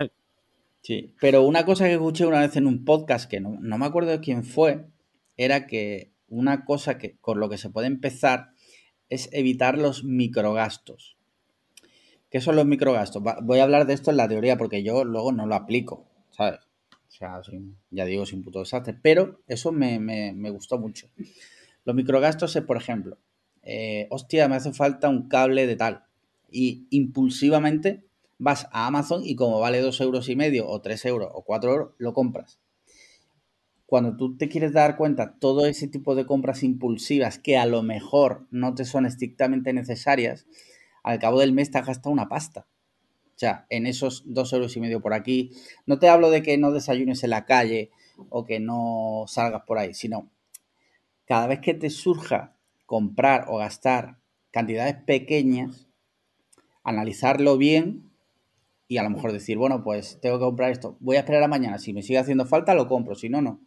Sí, 0.81 1.13
pero 1.21 1.43
una 1.43 1.63
cosa 1.63 1.85
que 1.85 1.93
escuché 1.93 2.25
una 2.25 2.41
vez 2.41 2.57
en 2.57 2.67
un 2.67 2.83
podcast, 2.83 3.29
que 3.29 3.39
no, 3.39 3.57
me 3.61 3.85
acuerdo 3.85 4.11
de 4.11 4.19
quién 4.19 4.43
fue, 4.43 4.85
era 5.37 5.65
que 5.65 6.11
una 6.27 6.65
cosa 6.65 6.97
que 6.97 7.17
con 7.21 7.39
lo 7.39 7.47
que 7.47 7.57
se 7.57 7.69
puede 7.69 7.87
empezar 7.87 8.49
es 9.07 9.29
evitar 9.31 9.77
los 9.77 10.03
microgastos. 10.03 11.17
¿Qué 12.29 12.41
son 12.41 12.57
los 12.57 12.65
microgastos? 12.65 13.23
Voy 13.43 13.59
a 13.59 13.63
hablar 13.63 13.85
de 13.85 13.93
esto 13.93 14.11
en 14.11 14.17
la 14.17 14.27
teoría 14.27 14.57
porque 14.57 14.83
yo 14.83 15.05
luego 15.05 15.31
no 15.31 15.45
lo 15.45 15.55
aplico, 15.55 16.05
¿sabes? 16.31 16.59
O 17.13 17.15
sea, 17.15 17.41
ya 17.91 18.05
digo, 18.05 18.25
sin 18.25 18.43
puto 18.43 18.59
desastre. 18.59 18.97
Pero 18.99 19.41
eso 19.47 19.71
me, 19.71 20.49
gustó 20.49 20.79
mucho. 20.79 21.09
Los 21.85 21.95
microgastos 21.95 22.55
es, 22.55 22.63
por 22.63 22.75
ejemplo, 22.75 23.19
eh, 23.61 24.07
hostia, 24.09 24.47
me 24.47 24.55
hace 24.55 24.73
falta 24.73 25.09
un 25.09 25.27
cable 25.27 25.67
de 25.67 25.75
tal. 25.75 26.05
Y 26.49 26.87
impulsivamente 26.89 28.03
vas 28.39 28.67
a 28.71 28.87
Amazon 28.87 29.21
y 29.23 29.35
como 29.35 29.59
vale 29.59 29.79
dos 29.81 30.01
euros 30.01 30.27
y 30.27 30.35
medio, 30.35 30.67
o 30.67 30.81
tres 30.81 31.05
euros, 31.05 31.29
o 31.33 31.43
cuatro 31.43 31.71
euros, 31.71 31.91
lo 31.99 32.13
compras. 32.13 32.59
Cuando 33.85 34.17
tú 34.17 34.35
te 34.35 34.49
quieres 34.49 34.73
dar 34.73 34.97
cuenta, 34.97 35.35
todo 35.37 35.67
ese 35.67 35.87
tipo 35.87 36.15
de 36.15 36.25
compras 36.25 36.63
impulsivas 36.63 37.37
que 37.37 37.57
a 37.57 37.67
lo 37.67 37.83
mejor 37.83 38.47
no 38.49 38.73
te 38.73 38.85
son 38.85 39.05
estrictamente 39.05 39.71
necesarias, 39.71 40.47
al 41.03 41.19
cabo 41.19 41.41
del 41.41 41.53
mes 41.53 41.69
te 41.69 41.77
has 41.77 41.85
gastado 41.85 42.09
una 42.09 42.27
pasta. 42.27 42.65
O 43.43 43.45
sea, 43.45 43.65
en 43.69 43.87
esos 43.87 44.23
dos 44.25 44.53
euros 44.53 44.77
y 44.77 44.79
medio 44.79 45.01
por 45.01 45.13
aquí. 45.13 45.51
No 45.85 45.99
te 45.99 46.07
hablo 46.07 46.29
de 46.29 46.41
que 46.41 46.57
no 46.57 46.71
desayunes 46.71 47.25
en 47.25 47.31
la 47.31 47.43
calle 47.43 47.91
o 48.29 48.45
que 48.45 48.61
no 48.61 49.25
salgas 49.27 49.63
por 49.67 49.77
ahí, 49.77 49.93
sino 49.93 50.31
cada 51.25 51.47
vez 51.47 51.59
que 51.59 51.73
te 51.73 51.89
surja 51.89 52.55
comprar 52.85 53.47
o 53.49 53.57
gastar 53.57 54.15
cantidades 54.51 54.95
pequeñas, 55.05 55.89
analizarlo 56.85 57.57
bien 57.57 58.13
y 58.87 58.95
a 58.95 59.03
lo 59.03 59.09
mejor 59.09 59.33
decir, 59.33 59.57
bueno, 59.57 59.83
pues 59.83 60.21
tengo 60.21 60.39
que 60.39 60.45
comprar 60.45 60.71
esto, 60.71 60.95
voy 61.01 61.17
a 61.17 61.19
esperar 61.19 61.43
a 61.43 61.49
mañana, 61.49 61.79
si 61.79 61.91
me 61.91 62.01
sigue 62.01 62.19
haciendo 62.19 62.45
falta 62.45 62.73
lo 62.75 62.87
compro, 62.87 63.13
si 63.13 63.27
no, 63.27 63.41
no. 63.41 63.59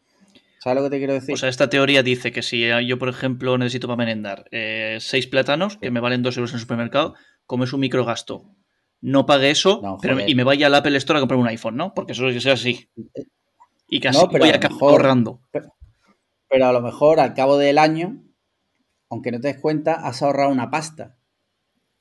¿Sabes 0.59 0.83
lo 0.83 0.85
que 0.85 0.95
te 0.95 0.99
quiero 0.99 1.13
decir? 1.13 1.35
O 1.35 1.37
sea, 1.37 1.51
esta 1.51 1.69
teoría 1.69 2.03
dice 2.03 2.33
que 2.33 2.41
si 2.41 2.67
yo, 2.87 2.99
por 2.99 3.11
ejemplo, 3.11 3.59
necesito 3.59 3.89
para 3.89 3.99
merendar 3.99 4.47
eh, 4.53 4.97
seis 5.01 5.27
plátanos, 5.27 5.77
que 5.77 5.91
me 5.91 6.01
valen 6.01 6.23
dos 6.23 6.39
euros 6.39 6.53
en 6.53 6.57
el 6.57 6.61
supermercado, 6.63 7.15
como 7.45 7.65
es 7.65 7.75
un 7.75 7.81
microgasto 7.81 8.57
no 9.01 9.27
pague 9.27 9.51
eso 9.51 9.99
y 10.27 10.35
me 10.35 10.45
vaya 10.45 10.67
al 10.67 10.75
Apple 10.75 10.97
Store 10.99 11.19
a 11.19 11.21
comprar 11.21 11.39
un 11.39 11.49
iPhone, 11.49 11.77
¿no? 11.77 11.95
Porque 11.95 12.13
eso 12.13 12.29
es 12.29 12.47
así. 12.47 12.89
Y 13.89 14.01
casi 14.01 14.27
voy 14.27 14.51
a 14.51 14.57
acabar 14.57 14.79
ahorrando. 14.81 15.41
Pero, 16.49 16.67
a 16.67 16.73
lo 16.73 16.81
mejor 16.81 17.21
al 17.21 17.35
cabo 17.35 17.59
del 17.59 17.79
año, 17.79 18.23
aunque 19.11 19.31
no 19.31 19.41
te 19.41 19.49
des 19.49 19.59
cuenta, 19.59 19.95
has 19.95 20.23
ahorrado 20.23 20.51
una 20.51 20.71
pasta. 20.71 21.17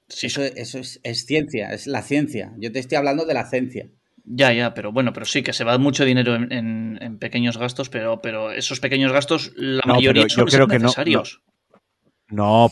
Sí. 0.08 0.28
Eso, 0.28 0.44
eso 0.44 0.80
es, 0.80 1.26
ciencia, 1.26 1.72
es 1.74 1.88
la 1.88 2.02
ciencia. 2.02 2.54
Yo 2.58 2.72
te 2.72 2.80
estoy 2.80 2.98
hablando 2.98 3.26
de 3.26 3.34
la 3.34 3.50
ciencia. 3.50 3.90
Ya, 4.24 4.54
ya, 4.54 4.74
pero 4.74 4.92
bueno, 4.92 5.14
pero 5.14 5.26
sí 5.26 5.44
que 5.44 5.54
se 5.54 5.64
va 5.64 5.78
mucho 5.78 6.06
dinero 6.06 6.36
en, 6.36 7.18
pequeños 7.20 7.58
gastos, 7.58 7.90
pero, 7.90 8.22
pero 8.22 8.52
esos 8.52 8.80
pequeños 8.80 9.12
gastos, 9.12 9.52
la 9.56 9.84
mayoría 9.86 10.28
son 10.30 10.46
necesarios. 10.68 11.42
No, 11.46 11.55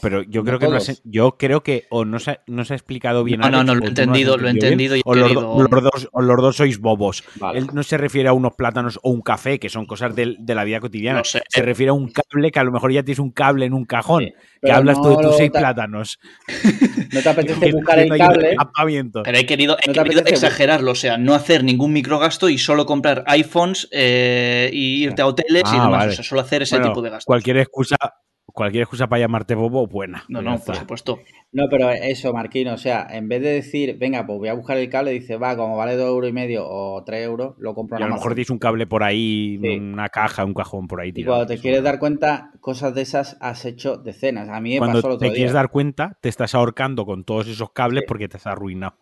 pero 0.01 0.23
yo 0.23 0.43
creo 0.43 0.57
que 0.57 0.67
no 0.67 0.77
yo 1.03 1.37
creo 1.37 1.61
que 1.61 1.85
o 1.91 2.05
no 2.05 2.19
se, 2.19 2.39
no 2.47 2.65
se 2.65 2.73
ha 2.73 2.75
explicado 2.75 3.23
bien. 3.23 3.39
No, 3.39 3.49
no, 3.49 3.63
no, 3.63 3.75
lo 3.75 3.85
he 3.85 3.87
entendido, 3.89 4.37
lo 4.37 4.47
he 4.47 4.51
entendido. 4.51 4.95
o, 5.05 5.13
los, 5.13 5.33
dos, 5.33 6.09
o 6.11 6.21
los 6.21 6.41
dos 6.41 6.55
sois 6.57 6.79
bobos. 6.79 7.23
Él 7.53 7.67
no 7.73 7.83
se 7.83 7.97
refiere 7.97 8.29
a 8.29 8.33
unos 8.33 8.53
plátanos 8.53 8.99
o 9.03 9.11
un 9.11 9.21
café, 9.21 9.59
que 9.59 9.69
son 9.69 9.85
cosas 9.85 10.15
de, 10.15 10.37
la 10.47 10.63
vida 10.63 10.79
cotidiana. 10.79 11.23
se 11.23 11.39
eh. 11.39 11.61
refiere 11.61 11.91
a 11.91 11.93
un 11.93 12.11
cable 12.11 12.51
que 12.51 12.59
a 12.59 12.63
lo 12.63 12.71
mejor 12.71 12.91
ya 12.91 13.03
tienes 13.03 13.19
un 13.19 13.31
cable 13.31 13.65
en 13.65 13.73
un 13.73 13.85
cajón. 13.85 14.31
que 14.61 14.71
hablas 14.71 14.99
tú 15.01 15.09
de 15.09 15.23
tus 15.23 15.37
seis 15.37 15.51
plátanos. 15.51 16.19
No 17.13 17.21
te 17.21 17.29
apetece 17.29 17.71
buscar 17.71 17.99
el 17.99 18.17
cable. 18.17 18.55
Pero 19.23 19.37
he 19.37 19.45
querido, 19.45 19.77
exagerarlo, 20.25 20.91
o 20.91 20.95
sea, 20.95 21.17
no 21.17 21.35
hacer 21.35 21.63
ningún 21.63 21.93
microgasto 21.93 22.49
y 22.49 22.57
solo 22.57 22.87
comprar 22.87 23.23
iPhones 23.27 23.87
eh, 23.91 24.71
y 24.73 25.03
irte 25.03 25.21
a 25.21 25.27
hoteles 25.27 25.63
y 25.65 25.77
ah, 25.77 25.83
demás. 25.83 26.07
O 26.07 26.11
sea, 26.13 26.23
solo 26.23 26.41
hacer 26.41 26.63
ese 26.63 26.79
tipo 26.79 27.03
de 27.03 27.11
gastos. 27.11 27.25
Cualquier 27.25 27.57
excusa 27.57 27.97
cualquier 28.53 28.83
excusa 28.83 29.07
para 29.07 29.19
llamarte 29.19 29.55
bobo, 29.55 29.87
buena. 29.87 30.23
No, 30.29 30.41
no, 30.41 30.59
por 30.59 30.75
supuesto. 30.75 31.19
No, 31.51 31.67
pero 31.69 31.89
eso, 31.89 32.31
Marquino, 32.31 32.73
o 32.73 32.77
sea, 32.77 33.07
en 33.09 33.27
vez 33.27 33.41
de 33.41 33.49
decir, 33.49 33.97
venga, 33.97 34.25
pues 34.25 34.37
voy 34.37 34.47
a 34.47 34.53
buscar 34.53 34.77
el 34.77 34.89
cable, 34.89 35.11
dice, 35.11 35.37
va, 35.37 35.57
como 35.57 35.75
vale 35.75 35.95
dos 35.95 36.07
euros 36.07 36.29
y 36.29 36.33
medio 36.33 36.63
o 36.65 37.03
tres 37.03 37.25
euros, 37.25 37.55
lo 37.57 37.73
compro 37.73 37.99
y 37.99 38.03
a 38.03 38.07
lo 38.07 38.13
mejor 38.13 38.35
tienes 38.35 38.51
un 38.51 38.59
cable 38.59 38.85
por 38.85 39.03
ahí, 39.03 39.57
una 39.57 40.07
caja, 40.09 40.45
un 40.45 40.53
cajón 40.53 40.87
por 40.87 41.01
ahí. 41.01 41.11
y 41.15 41.25
cuando 41.25 41.47
te 41.47 41.57
quieres 41.57 41.83
dar 41.83 41.99
cuenta, 41.99 42.51
cosas 42.61 42.93
de 42.93 43.01
esas 43.01 43.37
has 43.41 43.65
hecho 43.65 43.97
decenas. 43.97 44.47
A 44.49 44.61
mí 44.61 44.75
me 44.75 44.79
pasó 44.79 44.91
el 44.91 44.97
otro 44.97 45.17
te 45.17 45.33
quieres 45.33 45.53
dar 45.53 45.69
cuenta, 45.69 46.17
te 46.21 46.29
estás 46.29 46.53
ahorcando 46.53 47.05
con 47.05 47.23
todos 47.23 47.47
esos 47.47 47.71
cables 47.71 48.03
porque 48.07 48.29
te 48.29 48.37
has 48.37 48.47
arruinado. 48.47 48.97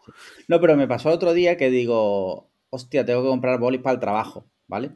No, 0.47 0.61
pero 0.61 0.77
me 0.77 0.87
pasó 0.87 1.09
otro 1.09 1.33
día 1.33 1.57
que 1.57 1.69
digo, 1.69 2.49
hostia, 2.69 3.05
tengo 3.05 3.21
que 3.21 3.29
comprar 3.29 3.59
bolis 3.59 3.81
para 3.81 3.95
el 3.95 3.99
trabajo, 3.99 4.45
¿vale? 4.67 4.91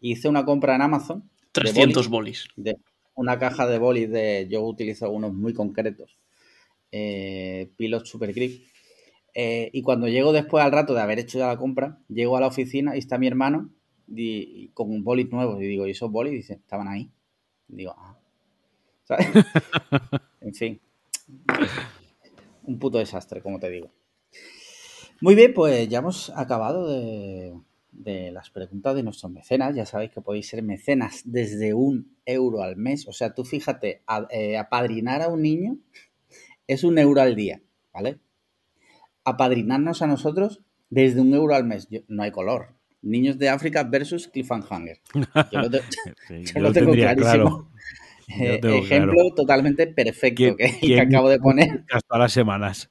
Hice 0.00 0.28
una 0.28 0.44
compra 0.44 0.74
en 0.74 0.82
Amazon. 0.82 1.30
300 1.52 2.08
bolis. 2.08 2.48
De, 2.56 2.76
una 3.16 3.38
caja 3.38 3.66
de 3.66 3.78
bolis 3.78 4.10
de, 4.10 4.46
yo 4.48 4.62
utilizo 4.62 5.10
unos 5.10 5.32
muy 5.32 5.52
concretos, 5.52 6.18
eh, 6.92 7.70
Pilot 7.76 8.04
Super 8.04 8.32
Grip. 8.32 8.62
Eh, 9.34 9.70
y 9.72 9.82
cuando 9.82 10.08
llego 10.08 10.32
después 10.32 10.64
al 10.64 10.72
rato 10.72 10.94
de 10.94 11.00
haber 11.00 11.18
hecho 11.18 11.38
ya 11.38 11.48
la 11.48 11.58
compra, 11.58 11.98
llego 12.08 12.36
a 12.36 12.40
la 12.40 12.46
oficina 12.46 12.94
y 12.94 13.00
está 13.00 13.18
mi 13.18 13.26
hermano 13.26 13.70
y, 14.08 14.68
con 14.68 15.02
bolis 15.02 15.30
nuevos. 15.30 15.60
Y 15.60 15.66
digo, 15.66 15.86
¿y 15.86 15.90
esos 15.90 16.10
bolis? 16.10 16.32
Dice, 16.32 16.54
estaban 16.54 16.88
ahí. 16.88 17.10
digo, 17.68 17.94
ah. 17.98 18.18
¿Sabes? 19.04 19.26
en 20.40 20.54
fin. 20.54 20.80
Un 22.62 22.78
puto 22.78 22.98
desastre, 22.98 23.42
como 23.42 23.58
te 23.58 23.70
digo. 23.70 23.90
Muy 25.20 25.34
bien, 25.34 25.54
pues 25.54 25.88
ya 25.88 25.98
hemos 25.98 26.30
acabado 26.30 26.88
de, 26.88 27.54
de 27.98 28.30
las 28.32 28.50
preguntas 28.50 28.94
de 28.94 29.02
nuestros 29.02 29.32
mecenas. 29.32 29.74
Ya 29.74 29.86
sabéis 29.86 30.10
que 30.12 30.20
podéis 30.20 30.48
ser 30.48 30.62
mecenas 30.62 31.22
desde 31.24 31.74
un 31.74 32.16
euro 32.24 32.62
al 32.62 32.76
mes. 32.76 33.06
O 33.08 33.12
sea, 33.12 33.34
tú 33.34 33.44
fíjate, 33.44 34.02
a, 34.06 34.26
eh, 34.30 34.56
apadrinar 34.58 35.22
a 35.22 35.28
un 35.28 35.42
niño 35.42 35.78
es 36.66 36.84
un 36.84 36.98
euro 36.98 37.20
al 37.20 37.34
día, 37.36 37.60
¿vale? 37.92 38.18
apadrinarnos 39.24 40.02
a 40.02 40.06
nosotros 40.06 40.62
desde 40.90 41.20
un 41.20 41.34
euro 41.34 41.54
al 41.54 41.64
mes. 41.64 41.88
Yo- 41.90 42.00
no 42.08 42.22
hay 42.22 42.30
color. 42.30 42.74
Niños 43.02 43.38
de 43.38 43.48
África 43.48 43.82
versus 43.84 44.28
Cliffhanger. 44.28 45.00
Yo 45.52 45.60
lo, 45.60 45.70
te- 45.70 45.80
Sí, 46.28 46.44
yo 46.44 46.52
yo 46.54 46.60
lo 46.60 46.72
tengo 46.72 46.92
clarísimo. 46.92 47.24
claro. 47.32 47.68
Eh, 48.28 48.58
ejemplo 48.60 49.12
claro. 49.12 49.34
totalmente 49.36 49.86
perfecto 49.86 50.56
¿Quién- 50.56 50.80
que, 50.80 51.00
acabo 51.00 51.28
de 51.28 51.38
poner. 51.38 51.84
Hasta 51.92 52.18
las 52.18 52.32
semanas. 52.32 52.90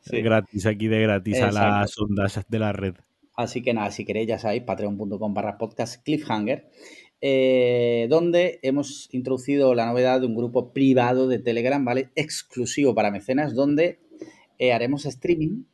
Sí. 0.00 0.20
Gratis, 0.22 0.66
aquí 0.66 0.88
de 0.88 1.02
gratis 1.02 1.40
a 1.40 1.52
las 1.52 1.96
ondas 2.00 2.40
de 2.48 2.58
la 2.58 2.72
red. 2.72 2.94
Así 3.42 3.62
que 3.62 3.74
nada, 3.74 3.90
si 3.90 4.04
queréis, 4.04 4.28
ya 4.28 4.38
sabéis, 4.38 4.62
patreon.com 4.62 5.34
barra 5.34 5.58
podcast 5.58 6.02
cliffhanger, 6.02 6.70
eh, 7.20 8.06
donde 8.08 8.58
hemos 8.62 9.08
introducido 9.12 9.74
la 9.74 9.86
novedad 9.86 10.20
de 10.20 10.26
un 10.26 10.34
grupo 10.34 10.72
privado 10.72 11.28
de 11.28 11.38
Telegram, 11.38 11.84
¿vale? 11.84 12.10
Exclusivo 12.14 12.94
para 12.94 13.10
mecenas, 13.10 13.54
donde 13.54 14.00
eh, 14.58 14.72
haremos 14.72 15.06
streaming 15.06 15.64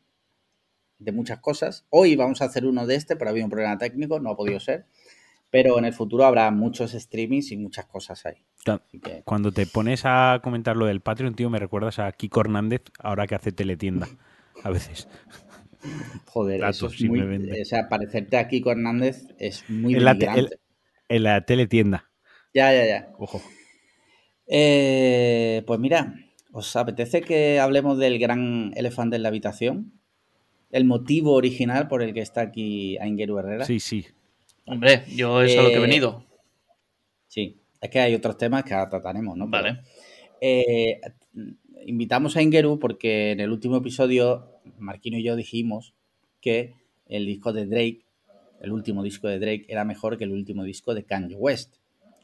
de 0.98 1.12
muchas 1.12 1.40
cosas. 1.40 1.86
Hoy 1.90 2.16
vamos 2.16 2.42
a 2.42 2.46
hacer 2.46 2.66
uno 2.66 2.86
de 2.86 2.96
este, 2.96 3.16
pero 3.16 3.28
ha 3.28 3.32
habido 3.32 3.46
un 3.46 3.50
problema 3.50 3.78
técnico, 3.78 4.20
no 4.20 4.30
ha 4.30 4.36
podido 4.36 4.60
ser. 4.60 4.86
Pero 5.50 5.78
en 5.78 5.86
el 5.86 5.94
futuro 5.94 6.26
habrá 6.26 6.50
muchos 6.50 6.92
streamings 6.92 7.52
y 7.52 7.56
muchas 7.56 7.86
cosas 7.86 8.26
ahí. 8.26 8.44
Claro, 8.64 8.82
Así 8.86 9.00
que, 9.00 9.22
Cuando 9.24 9.50
te 9.50 9.66
pones 9.66 10.02
a 10.04 10.40
comentar 10.42 10.76
lo 10.76 10.84
del 10.84 11.00
Patreon, 11.00 11.34
tío, 11.34 11.48
me 11.48 11.58
recuerdas 11.58 11.98
a 11.98 12.12
Kiko 12.12 12.40
Hernández, 12.40 12.82
ahora 12.98 13.26
que 13.26 13.34
hace 13.34 13.52
teletienda. 13.52 14.08
A 14.62 14.70
veces. 14.70 15.08
Joder, 16.26 16.60
Datos, 16.60 16.76
eso 16.76 16.86
es 16.88 17.02
muy... 17.04 17.20
O 17.20 17.64
sea, 17.64 17.88
parecerte 17.88 18.36
a 18.36 18.48
Kiko 18.48 18.70
Hernández 18.70 19.26
es 19.38 19.68
muy 19.68 19.94
En 19.94 20.04
la 20.04 20.14
te- 20.18 20.26
denigrante. 20.26 20.58
En 21.08 21.22
la 21.22 21.40
teletienda. 21.44 22.10
Ya, 22.54 22.72
ya, 22.72 22.86
ya. 22.86 23.12
Ojo. 23.18 23.40
Eh, 24.46 25.62
pues 25.66 25.78
mira, 25.78 26.14
¿os 26.52 26.74
apetece 26.76 27.20
que 27.20 27.60
hablemos 27.60 27.98
del 27.98 28.18
gran 28.18 28.72
elefante 28.76 29.16
en 29.16 29.22
la 29.22 29.28
habitación? 29.28 29.92
El 30.70 30.84
motivo 30.84 31.32
original 31.34 31.88
por 31.88 32.02
el 32.02 32.12
que 32.14 32.20
está 32.20 32.42
aquí 32.42 32.98
Aingeru 32.98 33.38
Herrera. 33.38 33.64
Sí, 33.64 33.80
sí. 33.80 34.06
Hombre, 34.66 35.04
yo 35.14 35.42
es 35.42 35.56
a 35.56 35.62
lo 35.62 35.68
que 35.68 35.74
he 35.74 35.78
Eh, 35.78 35.80
venido. 35.80 36.24
Sí, 37.26 37.56
es 37.80 37.90
que 37.90 38.00
hay 38.00 38.14
otros 38.14 38.36
temas 38.36 38.64
que 38.64 38.74
ahora 38.74 38.90
trataremos, 38.90 39.36
¿no? 39.36 39.50
Pero, 39.50 39.62
Vale. 39.62 39.80
eh, 40.40 41.00
invitamos 41.86 42.36
a 42.36 42.42
Ingeru 42.42 42.78
porque 42.78 43.32
en 43.32 43.40
el 43.40 43.50
último 43.50 43.76
episodio 43.76 44.58
Marquino 44.78 45.18
y 45.18 45.22
yo 45.22 45.36
dijimos 45.36 45.94
que 46.40 46.74
el 47.06 47.26
disco 47.26 47.52
de 47.52 47.66
Drake, 47.66 48.04
el 48.60 48.72
último 48.72 49.02
disco 49.02 49.28
de 49.28 49.38
Drake, 49.38 49.66
era 49.68 49.84
mejor 49.84 50.16
que 50.16 50.24
el 50.24 50.32
último 50.32 50.64
disco 50.64 50.94
de 50.94 51.04
Kanye 51.04 51.36
West. 51.36 51.76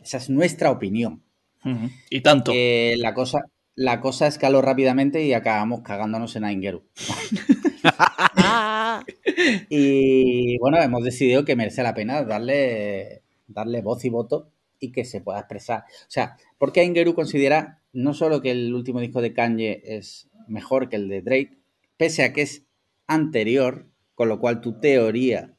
Esa 0.02 0.18
es 0.18 0.30
nuestra 0.30 0.70
opinión. 0.70 1.22
Y 2.10 2.20
tanto. 2.20 2.52
Eh, 2.54 2.96
la, 2.98 3.14
cosa, 3.14 3.40
la 3.74 4.00
cosa 4.00 4.26
escaló 4.26 4.60
rápidamente 4.60 5.24
y 5.24 5.32
acabamos 5.32 5.80
cagándonos 5.80 6.36
en 6.36 6.44
Aingeru. 6.44 6.84
y 9.70 10.58
bueno, 10.58 10.82
hemos 10.82 11.02
decidido 11.02 11.46
que 11.46 11.56
merece 11.56 11.82
la 11.82 11.94
pena 11.94 12.22
darle, 12.22 13.22
darle 13.46 13.80
voz 13.80 14.04
y 14.04 14.10
voto 14.10 14.50
y 14.78 14.92
que 14.92 15.06
se 15.06 15.22
pueda 15.22 15.38
expresar. 15.38 15.80
O 15.80 16.10
sea, 16.10 16.36
porque 16.58 16.80
Aingeru 16.80 17.14
considera 17.14 17.80
no 17.94 18.12
solo 18.14 18.42
que 18.42 18.50
el 18.50 18.74
último 18.74 19.00
disco 19.00 19.22
de 19.22 19.32
Kanye 19.32 19.82
es 19.84 20.28
mejor 20.48 20.88
que 20.88 20.96
el 20.96 21.08
de 21.08 21.22
Drake, 21.22 21.58
pese 21.96 22.22
a 22.24 22.32
que 22.32 22.42
es 22.42 22.64
anterior, 23.06 23.86
con 24.14 24.28
lo 24.28 24.38
cual 24.40 24.60
tu 24.60 24.78
teoría 24.78 25.54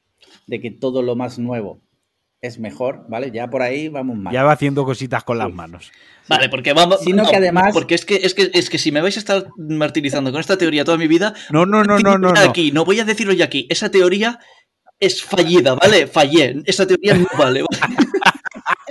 de 0.48 0.62
que 0.62 0.72
todo 0.72 1.02
lo 1.02 1.16
más 1.16 1.40
nuevo 1.40 1.82
es 2.42 2.60
mejor, 2.60 3.06
¿vale? 3.10 3.32
Ya 3.32 3.50
por 3.50 3.62
ahí 3.64 3.88
vamos 3.90 4.18
mal. 4.18 4.32
Ya 4.34 4.44
va 4.44 4.52
haciendo 4.52 4.86
cositas 4.86 5.24
con 5.24 5.38
las 5.40 5.48
Sí. 5.48 5.54
manos. 5.54 5.92
Vale, 6.28 6.50
porque 6.50 6.74
vamos. 6.74 7.00
Sino 7.02 7.28
que 7.28 7.36
además- 7.38 7.74
Porque 7.74 7.96
es 7.96 8.06
que, 8.06 8.16
es, 8.18 8.34
que, 8.36 8.52
es 8.54 8.70
que 8.70 8.78
si 8.78 8.92
me 8.92 9.02
vais 9.02 9.16
a 9.16 9.20
estar 9.20 9.48
martirizando 9.58 10.32
con 10.32 10.40
esta 10.42 10.58
teoría 10.58 10.86
toda 10.86 10.98
mi 10.98 11.08
vida. 11.08 11.34
No, 11.52 11.66
no, 11.66 11.84
no, 11.84 11.98
no, 12.00 12.18
no. 12.18 12.34
Aquí, 12.38 12.72
no 12.72 12.86
voy 12.86 13.00
a 13.00 13.06
decirlo 13.06 13.34
ya 13.34 13.46
aquí. 13.46 13.66
Esa 13.70 13.90
teoría 13.90 14.40
es 15.00 15.24
fallida, 15.24 15.76
¿vale? 15.76 16.06
Fallé. 16.08 16.62
Esa 16.66 16.86
teoría 16.86 17.16
no 17.16 17.26
vale. 17.38 17.64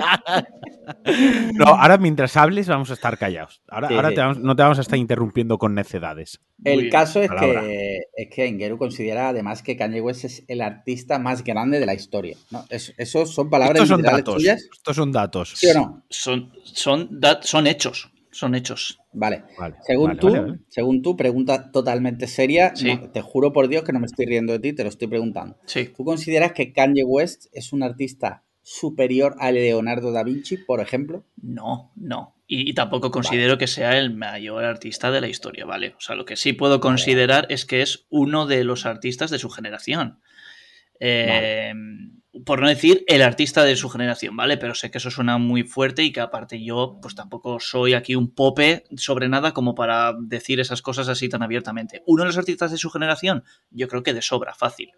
No, 1.55 1.65
ahora 1.67 1.97
mientras 1.99 2.37
hables 2.37 2.69
vamos 2.69 2.91
a 2.91 2.95
estar 2.95 3.17
callados. 3.19 3.63
Ahora, 3.69 3.89
Sí, 3.89 3.95
ahora 3.95 4.09
sí. 4.11 4.15
te 4.17 4.21
vamos- 4.21 4.39
no 4.39 4.55
te 4.57 4.63
vamos 4.63 4.79
a 4.79 4.83
estar 4.83 4.99
interrumpiendo 4.99 5.59
con 5.59 5.75
necedades. 5.75 6.41
Muy 6.59 6.73
El 6.73 6.81
bien. 6.81 6.91
caso 6.93 7.23
es 7.23 7.31
que, 7.31 8.01
es 8.17 8.29
que 8.35 8.47
Ingeru 8.47 8.77
considera 8.79 9.29
además 9.31 9.63
que 9.63 9.77
Kanye 9.77 10.01
West 10.01 10.25
es 10.25 10.45
el 10.49 10.61
artista 10.61 11.19
más 11.19 11.43
grande 11.45 11.81
de 11.81 11.87
la 11.87 11.95
historia. 11.95 12.37
¿no? 12.51 12.65
Es- 12.71 12.95
Eso 12.99 13.25
son 13.27 13.49
palabras 13.51 13.77
Estos 13.83 13.89
son 13.89 14.03
datos. 14.03 14.35
tuyas, 14.37 14.69
Estos 14.73 14.97
son 14.97 15.13
datos. 15.13 15.53
¿sí 15.57 15.69
o 15.69 15.75
no? 15.75 16.03
Son, 16.11 16.53
son, 16.65 17.09
dat- 17.21 17.43
son 17.43 17.67
hechos. 17.67 18.11
Son 18.31 18.55
hechos. 18.57 18.99
Vale. 19.13 19.45
Vale, 19.59 19.77
Según 19.87 20.09
vale, 20.09 20.21
tú, 20.21 20.27
vale, 20.31 20.41
vale. 20.41 20.59
según 20.69 21.03
tú, 21.03 21.17
pregunta 21.17 21.71
totalmente 21.71 22.27
seria. 22.27 22.75
Sí. 22.75 22.93
no, 22.97 23.11
te 23.11 23.23
juro 23.23 23.53
por 23.53 23.69
Dios 23.69 23.85
que 23.85 23.93
no 23.93 24.01
me 24.01 24.07
estoy 24.07 24.27
riendo 24.27 24.53
de 24.53 24.59
ti, 24.59 24.73
te 24.73 24.83
lo 24.83 24.89
estoy 24.89 25.07
preguntando. 25.07 25.57
Sí. 25.67 25.89
¿Tú 25.97 26.05
consideras 26.05 26.51
que 26.53 26.73
Kanye 26.73 27.05
West 27.05 27.47
es 27.53 27.73
un 27.73 27.85
artista 27.85 28.43
superior 28.65 29.37
a 29.39 29.53
Leonardo 29.53 30.11
da 30.11 30.25
Vinci, 30.25 30.57
por 30.57 30.81
ejemplo? 30.81 31.25
No, 31.37 31.93
no. 31.95 32.35
Y, 32.47 32.69
y 32.69 32.75
tampoco 32.75 33.11
considero 33.11 33.59
que 33.59 33.67
sea 33.67 33.99
el 33.99 34.15
mayor 34.15 34.65
artista 34.65 35.11
de 35.11 35.21
la 35.21 35.29
historia, 35.29 35.67
¿vale? 35.67 35.95
O 35.97 36.01
sea, 36.01 36.17
lo 36.17 36.25
que 36.25 36.37
sí 36.37 36.55
puedo 36.55 36.81
considerar 36.81 37.47
es 37.51 37.67
que 37.67 37.83
es 37.83 38.07
uno 38.11 38.47
de 38.47 38.65
los 38.65 38.87
artistas 38.87 39.31
de 39.31 39.39
su 39.39 39.51
generación. 39.51 40.21
Eh, 40.99 41.73
Por 42.47 42.61
no 42.63 42.69
decir 42.69 43.05
el 43.07 43.21
artista 43.23 43.65
de 43.65 43.77
su 43.77 43.89
generación, 43.91 44.37
¿vale? 44.37 44.57
Pero 44.57 44.75
sé 44.75 44.91
que 44.91 44.99
eso 44.99 45.11
suena 45.11 45.39
muy 45.39 45.65
fuerte 45.65 46.03
y 46.03 46.13
que 46.13 46.21
aparte 46.21 46.63
yo, 46.65 46.99
pues 47.03 47.15
tampoco 47.15 47.61
soy 47.61 47.95
aquí 47.95 48.15
un 48.15 48.35
pope 48.35 48.85
sobre 48.97 49.29
nada 49.29 49.53
como 49.53 49.75
para 49.75 50.15
decir 50.19 50.61
esas 50.61 50.81
cosas 50.81 51.09
así 51.09 51.29
tan 51.29 51.43
abiertamente. 51.43 52.03
Uno 52.07 52.23
de 52.23 52.29
los 52.29 52.39
artistas 52.39 52.71
de 52.71 52.79
su 52.79 52.89
generación, 52.91 53.45
yo 53.71 53.89
creo 53.89 54.03
que 54.03 54.15
de 54.15 54.23
sobra, 54.23 54.55
fácil. 54.55 54.93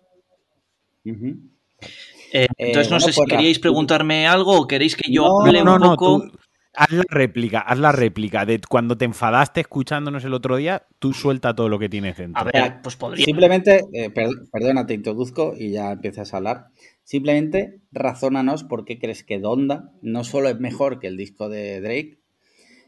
Eh, 2.42 2.46
entonces, 2.58 2.90
no 2.90 2.96
bueno, 2.96 3.06
sé 3.06 3.12
si 3.12 3.20
pues, 3.20 3.30
queréis 3.30 3.56
tú- 3.58 3.62
preguntarme 3.62 4.26
algo 4.26 4.60
o 4.60 4.66
queréis 4.66 4.96
que 4.96 5.10
yo 5.10 5.22
No, 5.26 5.40
hable 5.46 5.62
No, 5.64 5.74
un 5.74 5.80
no, 5.80 5.90
poco. 5.96 6.22
tú 6.28 6.38
haz 6.78 6.92
la 6.92 7.04
réplica, 7.08 7.60
haz 7.60 7.78
la 7.78 7.90
réplica 7.92 8.44
de 8.44 8.60
cuando 8.68 8.98
te 8.98 9.06
enfadaste 9.06 9.60
escuchándonos 9.62 10.22
el 10.26 10.34
otro 10.34 10.56
día, 10.56 10.86
tú 10.98 11.14
suelta 11.14 11.54
todo 11.54 11.70
lo 11.70 11.78
que 11.78 11.88
tienes 11.88 12.18
dentro. 12.18 12.38
A 12.42 12.44
ver, 12.44 12.80
pues 12.82 12.96
podría. 12.96 13.24
Simplemente, 13.24 13.80
eh, 13.94 14.10
per- 14.10 14.28
perdona, 14.52 14.84
te 14.86 14.92
introduzco 14.92 15.54
y 15.58 15.70
ya 15.70 15.92
empiezas 15.92 16.34
a 16.34 16.36
hablar. 16.36 16.66
Simplemente 17.02 17.80
razónanos 17.92 18.62
por 18.64 18.84
qué 18.84 18.98
crees 18.98 19.24
que 19.24 19.38
Donda 19.38 19.90
no 20.02 20.22
solo 20.24 20.48
es 20.50 20.58
mejor 20.60 20.98
que 20.98 21.06
el 21.06 21.16
disco 21.16 21.48
de 21.48 21.80
Drake, 21.80 22.18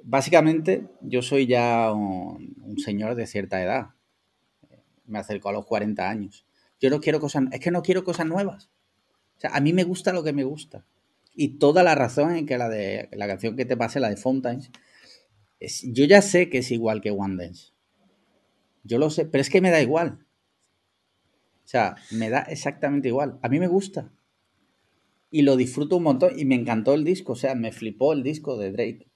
Básicamente, 0.03 0.89
yo 1.01 1.23
soy 1.23 1.47
ya 1.47 1.93
un, 1.93 2.57
un 2.62 2.79
señor 2.79 3.14
de 3.14 3.27
cierta 3.27 3.62
edad. 3.62 3.91
Me 5.07 5.21
acerco 5.21 5.49
a 5.49 5.53
los 5.53 5.64
40 5.64 6.09
años. 6.09 6.45
Yo 6.81 6.91
no 6.91 7.01
quiero 7.01 7.21
cosas, 7.21 7.45
es 7.53 7.61
que 7.61 7.71
no 7.71 7.83
quiero 7.83 8.03
cosas 8.03 8.27
nuevas. 8.27 8.69
O 9.37 9.41
sea, 9.41 9.51
a 9.55 9.61
mí 9.61 9.73
me 9.73 9.85
gusta 9.85 10.12
lo 10.12 10.25
que 10.25 10.33
me 10.33 10.45
gusta. 10.45 10.85
Y 11.37 11.59
toda 11.59 11.82
la 11.82 11.95
razón 11.95 12.34
en 12.34 12.47
que 12.47 12.57
la 12.57 12.68
de 12.68 13.11
la 13.12 13.26
canción 13.26 13.57
que 13.57 13.66
te 13.66 13.76
pase, 13.76 14.01
la 14.01 14.09
de 14.09 14.16
Fountains, 14.16 14.70
es, 15.61 15.82
yo 15.93 16.07
ya 16.07 16.22
sé 16.22 16.49
que 16.49 16.59
es 16.59 16.70
igual 16.70 17.03
que 17.03 17.11
One 17.11 17.37
Dance. 17.37 17.72
Yo 18.84 18.99
lo 18.99 19.11
sé, 19.11 19.26
pero 19.26 19.43
es 19.43 19.51
que 19.51 19.61
me 19.61 19.70
da 19.70 19.82
igual. 19.82 20.26
O 21.64 21.68
sea, 21.68 21.97
me 22.12 22.30
da 22.30 22.41
exactamente 22.43 23.09
igual. 23.09 23.39
A 23.43 23.49
mí 23.49 23.59
me 23.59 23.66
gusta. 23.66 24.12
Y 25.30 25.43
lo 25.43 25.57
disfruto 25.57 25.97
un 25.97 26.05
montón. 26.05 26.39
Y 26.39 26.45
me 26.45 26.55
encantó 26.55 26.95
el 26.95 27.05
disco. 27.05 27.32
O 27.32 27.37
sea, 27.37 27.55
me 27.57 27.72
flipó 27.72 28.12
el 28.12 28.22
disco 28.22 28.57
de 28.57 28.70
Drake. 28.70 29.09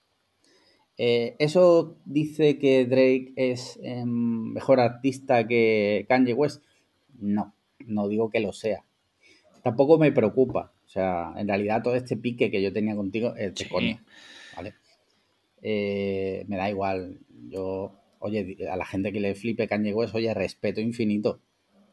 Eh, 0.98 1.36
¿Eso 1.38 1.96
dice 2.04 2.58
que 2.58 2.84
Drake 2.84 3.32
es 3.36 3.78
eh, 3.82 4.04
mejor 4.04 4.80
artista 4.80 5.46
que 5.46 6.04
Kanye 6.08 6.34
West? 6.34 6.64
No, 7.18 7.54
no 7.78 8.08
digo 8.08 8.28
que 8.28 8.40
lo 8.40 8.52
sea. 8.52 8.84
Tampoco 9.62 9.98
me 9.98 10.10
preocupa. 10.10 10.72
O 10.90 10.92
sea, 10.92 11.32
en 11.36 11.46
realidad 11.46 11.82
todo 11.84 11.94
este 11.94 12.16
pique 12.16 12.50
que 12.50 12.60
yo 12.60 12.72
tenía 12.72 12.96
contigo 12.96 13.36
es 13.36 13.54
de 13.54 13.62
Sí. 13.62 13.70
coña. 13.70 14.02
¿Vale? 14.56 14.74
Eh, 15.62 16.44
me 16.48 16.56
da 16.56 16.68
igual. 16.68 17.20
Yo, 17.48 17.92
oye, 18.18 18.56
a 18.68 18.74
la 18.76 18.84
gente 18.84 19.12
que 19.12 19.20
le 19.20 19.36
flipe 19.36 19.68
Kanye 19.68 19.94
West, 19.94 20.16
oye, 20.16 20.34
respeto 20.34 20.80
infinito. 20.80 21.38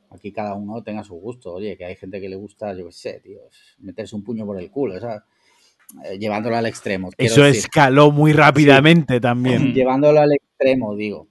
Aquí 0.09 0.31
cada 0.31 0.55
uno 0.55 0.81
tenga 0.81 1.03
su 1.03 1.13
gusto. 1.13 1.53
Oye, 1.53 1.77
que 1.77 1.85
hay 1.85 1.95
gente 1.95 2.19
que 2.19 2.27
le 2.27 2.37
gusta, 2.37 2.73
yo 2.73 2.87
qué 2.87 2.91
sé, 2.91 3.19
tío, 3.23 3.41
meterse 3.77 4.15
un 4.15 4.23
puño 4.23 4.47
por 4.47 4.59
el 4.59 4.71
culo, 4.71 4.95
o 4.95 4.99
sea, 4.99 5.23
eh, 6.03 6.17
llevándolo 6.17 6.55
al 6.55 6.65
extremo. 6.65 7.11
Eso 7.19 7.43
decir. 7.43 7.59
escaló 7.59 8.09
muy 8.09 8.33
rápidamente 8.33 9.19
también. 9.19 9.75
Llevándolo 9.75 10.21
al 10.21 10.33
extremo, 10.33 10.95
digo. 10.95 11.27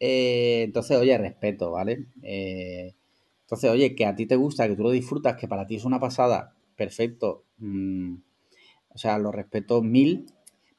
Eh, 0.00 0.62
entonces, 0.64 0.96
oye, 0.96 1.18
respeto, 1.18 1.72
¿vale? 1.72 2.06
Eh, 2.22 2.94
entonces, 3.42 3.70
oye, 3.70 3.94
que 3.94 4.06
a 4.06 4.16
ti 4.16 4.24
te 4.24 4.36
gusta, 4.36 4.66
que 4.66 4.76
tú 4.76 4.82
lo 4.82 4.90
disfrutas, 4.92 5.36
que 5.36 5.46
para 5.46 5.66
ti 5.66 5.76
es 5.76 5.84
una 5.84 6.00
pasada, 6.00 6.54
perfecto. 6.76 7.44
Mm, 7.58 8.16
o 8.90 8.98
sea, 8.98 9.18
lo 9.18 9.32
respeto 9.32 9.82
mil, 9.82 10.26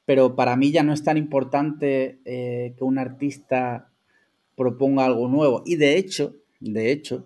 pero 0.06 0.36
para 0.36 0.56
mí 0.56 0.72
ya 0.72 0.84
no 0.84 0.94
es 0.94 1.04
tan 1.04 1.18
importante 1.18 2.20
eh, 2.26 2.74
que 2.78 2.84
un 2.84 2.98
artista 2.98 3.92
proponga 4.56 5.06
algo 5.06 5.28
nuevo. 5.28 5.64
Y 5.66 5.76
de 5.76 5.98
hecho, 5.98 6.36
de 6.60 6.92
hecho, 6.92 7.26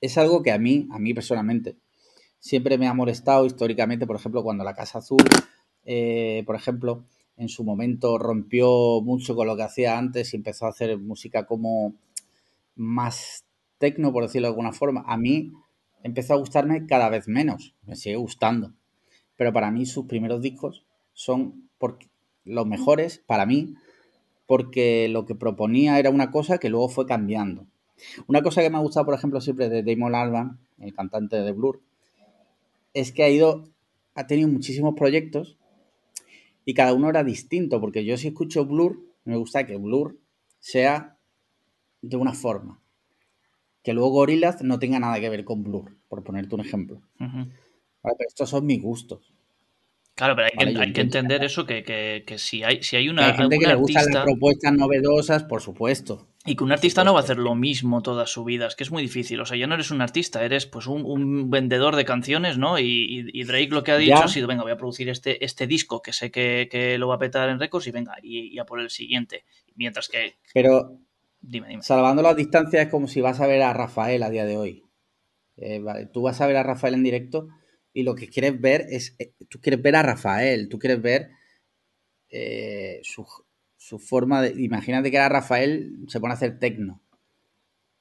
es 0.00 0.16
algo 0.16 0.42
que 0.42 0.52
a 0.52 0.58
mí, 0.58 0.88
a 0.90 0.98
mí 0.98 1.12
personalmente, 1.12 1.76
siempre 2.38 2.78
me 2.78 2.86
ha 2.86 2.94
molestado 2.94 3.44
históricamente, 3.44 4.06
por 4.06 4.16
ejemplo, 4.16 4.42
cuando 4.42 4.64
la 4.64 4.74
Casa 4.74 4.98
Azul, 4.98 5.22
eh, 5.84 6.42
por 6.46 6.56
ejemplo, 6.56 7.04
en 7.36 7.48
su 7.48 7.64
momento 7.64 8.18
rompió 8.18 9.00
mucho 9.02 9.34
con 9.34 9.46
lo 9.46 9.56
que 9.56 9.62
hacía 9.62 9.98
antes 9.98 10.32
y 10.32 10.36
empezó 10.36 10.66
a 10.66 10.70
hacer 10.70 10.98
música 10.98 11.46
como 11.46 11.94
más 12.76 13.44
tecno, 13.78 14.12
por 14.12 14.24
decirlo 14.24 14.48
de 14.48 14.52
alguna 14.52 14.72
forma. 14.72 15.04
A 15.06 15.16
mí 15.16 15.52
empezó 16.02 16.34
a 16.34 16.38
gustarme 16.38 16.86
cada 16.86 17.08
vez 17.08 17.28
menos, 17.28 17.74
me 17.86 17.96
sigue 17.96 18.16
gustando. 18.16 18.72
Pero 19.36 19.52
para 19.52 19.70
mí 19.70 19.86
sus 19.86 20.06
primeros 20.06 20.42
discos 20.42 20.84
son 21.12 21.68
los 22.44 22.66
mejores, 22.66 23.22
para 23.26 23.46
mí, 23.46 23.74
porque 24.46 25.08
lo 25.08 25.26
que 25.26 25.34
proponía 25.34 25.98
era 25.98 26.10
una 26.10 26.30
cosa 26.30 26.58
que 26.58 26.70
luego 26.70 26.88
fue 26.88 27.06
cambiando. 27.06 27.66
Una 28.26 28.42
cosa 28.42 28.62
que 28.62 28.70
me 28.70 28.76
ha 28.76 28.80
gustado, 28.80 29.06
por 29.06 29.14
ejemplo, 29.14 29.40
siempre 29.40 29.68
de 29.68 29.82
Damon 29.82 30.14
Albarn, 30.14 30.58
el 30.78 30.94
cantante 30.94 31.36
de 31.36 31.52
Blur, 31.52 31.80
es 32.94 33.12
que 33.12 33.22
ha 33.22 33.28
ido, 33.28 33.68
ha 34.14 34.26
tenido 34.26 34.48
muchísimos 34.48 34.94
proyectos 34.94 35.58
y 36.64 36.74
cada 36.74 36.94
uno 36.94 37.08
era 37.08 37.24
distinto, 37.24 37.80
porque 37.80 38.04
yo 38.04 38.16
si 38.16 38.28
escucho 38.28 38.64
Blur, 38.64 39.00
me 39.24 39.36
gusta 39.36 39.66
que 39.66 39.76
Blur 39.76 40.18
sea 40.58 41.16
de 42.02 42.16
una 42.16 42.32
forma. 42.32 42.80
Que 43.82 43.92
luego 43.94 44.10
Gorillaz 44.10 44.62
no 44.62 44.78
tenga 44.78 44.98
nada 45.00 45.18
que 45.20 45.28
ver 45.30 45.44
con 45.44 45.62
Blur, 45.62 45.96
por 46.08 46.22
ponerte 46.22 46.54
un 46.54 46.60
ejemplo. 46.60 47.00
Vale, 47.18 48.16
pero 48.18 48.28
estos 48.28 48.50
son 48.50 48.66
mis 48.66 48.82
gustos. 48.82 49.32
Claro, 50.14 50.36
pero 50.36 50.48
hay, 50.48 50.56
Vale, 50.56 50.74
que, 50.92 51.00
hay 51.00 51.04
entender 51.06 51.42
eso, 51.44 51.64
que, 51.64 51.82
que- 51.82 52.24
que 52.26 52.36
si 52.36 52.62
hay, 52.62 52.82
si 52.82 52.96
hay 52.96 53.08
una, 53.08 53.26
hay 53.28 53.34
gente 53.34 53.58
que 53.58 53.66
le 53.66 53.74
gustan 53.74 54.04
las 54.12 54.24
propuestas 54.24 54.72
novedosas, 54.74 55.44
por 55.44 55.62
supuesto. 55.62 56.26
y 56.44 56.56
que 56.56 56.64
un 56.64 56.72
artista 56.72 57.04
no 57.04 57.14
va 57.14 57.20
a 57.20 57.22
hacer 57.22 57.38
lo 57.38 57.54
mismo 57.54 58.02
toda 58.02 58.26
su 58.26 58.44
vida, 58.44 58.66
es 58.66 58.74
que 58.74 58.82
es 58.84 58.90
muy 58.90 59.00
difícil. 59.02 59.40
O 59.40 59.46
sea, 59.46 59.56
ya 59.56 59.66
no 59.66 59.74
eres 59.74 59.90
un 59.90 60.02
artista, 60.02 60.44
eres 60.44 60.66
pues 60.66 60.86
un, 60.86 61.04
un 61.06 61.48
vendedor 61.48 61.96
de 61.96 62.04
canciones, 62.04 62.58
¿no? 62.58 62.78
Y, 62.78 62.84
y- 62.84 63.30
y 63.40 63.44
Drake 63.44 63.68
lo 63.70 63.82
que 63.82 63.92
ha 63.92 63.96
dicho 63.96 64.10
Ya. 64.16 64.24
ha 64.24 64.28
sido, 64.28 64.46
venga, 64.46 64.62
voy 64.62 64.72
a 64.72 64.76
producir 64.76 65.08
este, 65.08 65.42
este 65.42 65.66
disco 65.66 66.02
que 66.02 66.12
sé 66.12 66.30
que, 66.30 66.68
que 66.70 66.98
lo 66.98 67.08
va 67.08 67.14
a 67.14 67.18
petar 67.18 67.48
en 67.48 67.58
récords 67.60 67.86
y 67.86 67.90
venga, 67.90 68.16
y, 68.22 68.54
y 68.54 68.58
a 68.58 68.64
por 68.66 68.80
el 68.80 68.90
siguiente. 68.90 69.44
Mientras 69.74 70.08
que, 70.08 70.34
Pero 70.52 70.98
dime, 71.40 71.68
dime. 71.68 71.82
salvando 71.82 72.22
las 72.22 72.36
distancias 72.36 72.84
es 72.84 72.90
como 72.90 73.08
si 73.08 73.20
vas 73.20 73.40
a 73.40 73.46
ver 73.46 73.62
a 73.62 73.72
Rafael 73.72 74.22
a 74.22 74.30
día 74.30 74.44
de 74.44 74.56
hoy. 74.56 74.84
Eh, 75.56 75.82
tú 76.12 76.22
vas 76.22 76.40
a 76.40 76.46
ver 76.46 76.56
a 76.56 76.62
Rafael 76.62 76.94
en 76.94 77.02
directo 77.02 77.48
y 77.92 78.02
lo 78.02 78.14
que 78.14 78.28
quieres 78.28 78.60
ver 78.60 78.86
es, 78.88 79.14
eh, 79.18 79.32
tú 79.48 79.60
quieres 79.60 79.82
ver 79.82 79.96
a 79.96 80.02
Rafael, 80.02 80.68
tú 80.68 80.78
quieres 80.78 81.02
ver 81.02 81.30
eh, 82.30 83.00
su, 83.02 83.26
su 83.76 83.98
forma 83.98 84.42
de... 84.42 84.62
Imagínate 84.62 85.10
que 85.10 85.16
era 85.16 85.28
Rafael, 85.28 85.98
se 86.08 86.20
pone 86.20 86.32
a 86.32 86.36
hacer 86.36 86.58
tecno. 86.58 87.02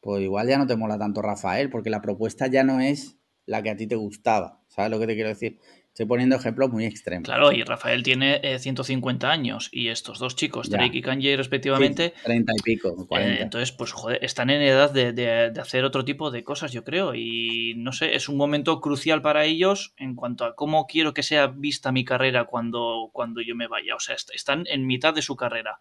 Pues 0.01 0.21
igual 0.21 0.47
ya 0.47 0.57
no 0.57 0.67
te 0.67 0.77
mola 0.77 0.97
tanto 0.97 1.21
Rafael, 1.21 1.69
porque 1.69 1.89
la 1.89 2.01
propuesta 2.01 2.47
ya 2.47 2.63
no 2.63 2.79
es 2.79 3.17
la 3.45 3.61
que 3.63 3.71
a 3.71 3.75
ti 3.75 3.87
te 3.87 3.95
gustaba. 3.95 4.61
¿Sabes 4.67 4.91
lo 4.91 4.99
que 4.99 5.07
te 5.07 5.15
quiero 5.15 5.29
decir? 5.29 5.59
Estoy 5.99 6.07
poniendo 6.07 6.37
ejemplos 6.37 6.69
muy 6.71 6.85
extremos. 6.85 7.25
Claro, 7.25 7.51
y 7.51 7.61
Rafael 7.61 8.03
tiene 8.03 8.39
eh, 8.41 8.57
150 8.57 9.29
años 9.29 9.67
y 9.69 9.89
estos 9.89 10.17
dos 10.17 10.37
chicos. 10.37 10.69
Drake 10.69 10.97
y 10.99 11.01
Kanye 11.01 11.35
respectivamente, 11.35 12.13
Sí, 12.15 12.21
30 12.23 12.53
y 12.57 12.61
pico, 12.63 12.95
Eh, 13.01 13.05
40. 13.05 13.43
entonces, 13.43 13.73
pues 13.73 13.91
joder, 13.91 14.23
están 14.23 14.49
en 14.49 14.61
edad 14.61 14.89
de, 14.91 15.11
de- 15.11 15.51
de 15.51 15.59
hacer 15.59 15.83
otro 15.83 16.05
tipo 16.05 16.31
de 16.31 16.45
cosas, 16.45 16.71
yo 16.71 16.85
creo. 16.85 17.15
Y 17.15 17.73
no 17.75 17.91
sé, 17.91 18.15
es 18.15 18.29
un 18.29 18.37
momento 18.37 18.79
crucial 18.79 19.21
para 19.21 19.43
ellos 19.43 19.93
en 19.97 20.15
cuanto 20.15 20.45
a 20.45 20.55
cómo 20.55 20.87
quiero 20.87 21.13
que 21.13 21.21
sea 21.21 21.47
vista 21.47 21.91
mi 21.91 22.05
carrera 22.05 22.45
cuando, 22.45 23.09
cuando 23.11 23.41
yo 23.41 23.53
me 23.57 23.67
vaya. 23.67 23.93
O 23.97 23.99
sea, 23.99 24.15
est- 24.15 24.31
están 24.33 24.63
en 24.67 24.87
mitad 24.87 25.13
de 25.13 25.21
su 25.21 25.35
carrera. 25.35 25.79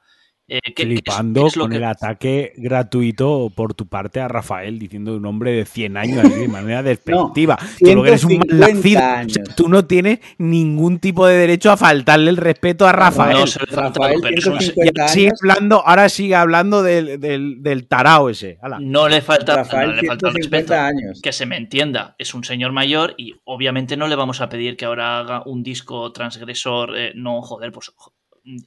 Eh, 0.51 0.61
¿qué- 0.64 0.72
qué 0.74 0.82
es- 0.82 0.88
Flipando 0.88 1.42
qué 1.42 1.46
es 1.49 1.57
lo 1.57 1.62
con 1.64 1.70
que- 1.72 1.76
el 1.76 1.84
ataque 1.84 2.53
gratuito 2.57 3.51
por 3.55 3.74
tu 3.74 3.86
parte 3.86 4.18
a 4.20 4.28
Rafael 4.28 4.78
diciendo 4.78 5.14
un 5.16 5.26
hombre 5.26 5.53
de 5.53 5.66
100 5.66 5.96
años 5.99 6.18
así, 6.24 6.40
de 6.40 6.49
manera 6.49 6.82
despectiva. 6.82 7.59
tú 7.78 7.94
lo 7.94 8.03
que 8.03 8.09
eres 8.09 8.24
un 8.24 8.30
150 8.30 8.55
malnacido. 8.66 8.99
O 8.99 9.03
sea, 9.03 9.18
años. 9.18 9.36
tú 9.57 9.68
no 9.68 9.84
tienes 9.84 10.20
ningún 10.38 10.99
tipo 11.01 11.26
de 11.26 11.36
derecho 11.36 11.70
a 11.70 11.76
faltarle 11.76 12.30
el 12.30 12.38
respeto 12.38 12.86
a 12.86 12.92
Rafael. 12.92 13.36
No 13.40 13.46
se 13.46 13.61
le 13.61 13.66
falta, 13.66 14.01
Rafael, 14.01 14.20
pero 14.22 14.38
es 14.38 14.46
un- 14.46 14.59
150 14.59 15.05
Y 15.05 15.09
sigue 15.09 15.26
años. 15.26 15.38
hablando, 15.42 15.86
ahora 15.86 16.09
sigue 16.09 16.34
hablando 16.34 16.82
del, 16.82 17.20
del, 17.20 17.62
del 17.62 17.86
tarao 17.86 18.30
ese. 18.30 18.59
Ala. 18.62 18.78
no 18.80 19.07
le 19.09 19.20
falta, 19.20 19.55
Rafael, 19.57 19.90
no 19.90 19.96
le 20.01 20.07
falta 20.09 20.28
el 20.28 20.32
150 20.34 20.74
respeto. 20.74 21.05
años. 21.05 21.20
Que 21.22 21.32
se 21.32 21.44
me 21.46 21.57
entienda, 21.59 22.14
es 22.18 22.32
un 22.34 22.44
señor 22.44 22.72
mayor 22.72 23.14
y 23.18 23.34
obviamente 23.44 23.96
no 23.99 24.09
le 24.09 24.16
vamos 24.16 24.40
a 24.40 24.49
pedir 24.49 24.76
que 24.78 24.86
ahora 24.86 25.18
haga 25.18 25.42
un 25.44 25.62
disco 25.62 26.11
transgresor. 26.12 26.96
eh, 26.96 27.12
no, 27.14 27.42
joder, 27.42 27.70
pues 27.70 27.92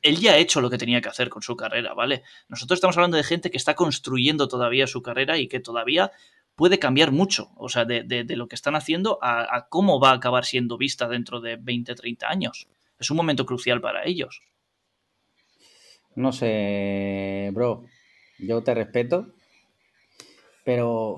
él 0.01 0.17
ya 0.19 0.33
ha 0.33 0.37
hecho 0.37 0.61
lo 0.61 0.69
que 0.69 0.77
tenía 0.77 1.01
que 1.01 1.09
hacer 1.09 1.29
con 1.29 1.41
su 1.41 1.55
carrera, 1.55 1.93
¿vale? 1.93 2.23
Nosotros 2.49 2.77
estamos 2.77 2.97
hablando 2.97 3.17
de 3.17 3.23
gente 3.23 3.49
que 3.51 3.57
está 3.57 3.73
construyendo 3.75 4.47
todavía 4.47 4.87
su 4.87 5.01
carrera 5.01 5.37
y 5.37 5.47
que 5.47 5.59
todavía 5.59 6.11
puede 6.55 6.77
cambiar 6.79 7.11
mucho, 7.11 7.49
o 7.55 7.69
sea, 7.69 7.85
de, 7.85 8.03
de- 8.03 8.23
de 8.23 8.35
lo 8.35 8.47
que 8.47 8.55
están 8.55 8.75
haciendo 8.75 9.17
a, 9.21 9.55
a 9.55 9.67
cómo 9.69 9.99
va 9.99 10.11
a 10.11 10.15
acabar 10.15 10.45
siendo 10.45 10.77
vista 10.77 11.07
dentro 11.07 11.39
de 11.41 11.55
20, 11.55 11.95
30 11.95 12.27
años. 12.29 12.67
Es 12.99 13.09
un 13.09 13.17
momento 13.17 13.45
crucial 13.45 13.81
para 13.81 14.05
ellos. 14.05 14.41
No 16.15 16.31
sé, 16.31 17.49
bro. 17.53 17.85
Yo 18.37 18.61
te 18.63 18.73
respeto. 18.75 19.27
Pero 20.63 21.15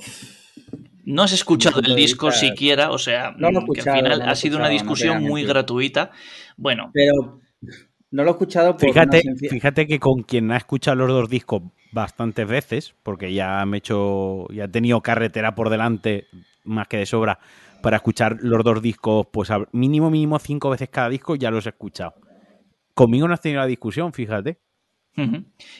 No 1.03 1.24
has 1.24 1.34
escuchado 1.34 1.82
el 1.82 1.95
disco 1.95 2.28
vista- 2.28 2.39
siquiera, 2.47 2.91
o 2.91 2.97
sea, 2.97 3.34
No 3.38 3.49
que 3.74 3.82
al 3.82 3.97
final 3.97 4.20
no 4.20 4.26
ha 4.32 4.36
sido 4.36 4.57
una 4.57 4.68
no 4.68 4.72
discusión 4.74 5.22
muy 5.24 5.43
gratuita. 5.43 6.11
Bueno, 6.55 6.91
pero 6.93 7.41
no 8.14 8.24
lo 8.24 8.30
he 8.30 8.32
escuchado 8.34 8.78
por 8.78 8.88
Fíjate, 8.88 9.22
sencilla- 9.22 9.49
fíjate 9.49 9.88
que 9.88 9.99
con 9.99 10.24
quien 10.24 10.51
ha 10.51 10.57
escuchado 10.57 10.95
los 10.97 11.07
dos 11.09 11.30
discos 11.30 11.64
bastantes 11.91 12.47
veces, 12.47 12.95
porque 13.03 13.34
ya 13.34 13.66
me 13.66 13.78
he 13.78 13.80
hecho, 13.80 14.47
ya 14.53 14.66
he 14.66 14.68
tenido 14.68 15.01
carretera 15.01 15.53
por 15.55 15.70
delante 15.70 16.28
más 16.64 16.88
que 16.88 16.97
de 16.97 17.05
sobra 17.05 17.39
para 17.82 17.97
escuchar 17.97 18.38
los 18.41 18.64
dos 18.64 18.82
discos, 18.82 19.28
pues 19.32 19.51
a- 19.51 19.68
mínimo, 19.74 20.09
mínimo 20.09 20.39
cinco 20.39 20.70
veces 20.70 20.89
cada 20.89 21.09
disco 21.09 21.36
ya 21.36 21.51
los 21.51 21.66
he 21.66 21.70
escuchado. 21.70 22.14
Conmigo 22.93 23.28
no 23.28 23.34
has 23.34 23.41
tenido 23.41 23.59
la 23.61 23.68
discusión, 23.68 24.14
fíjate. 24.14 24.59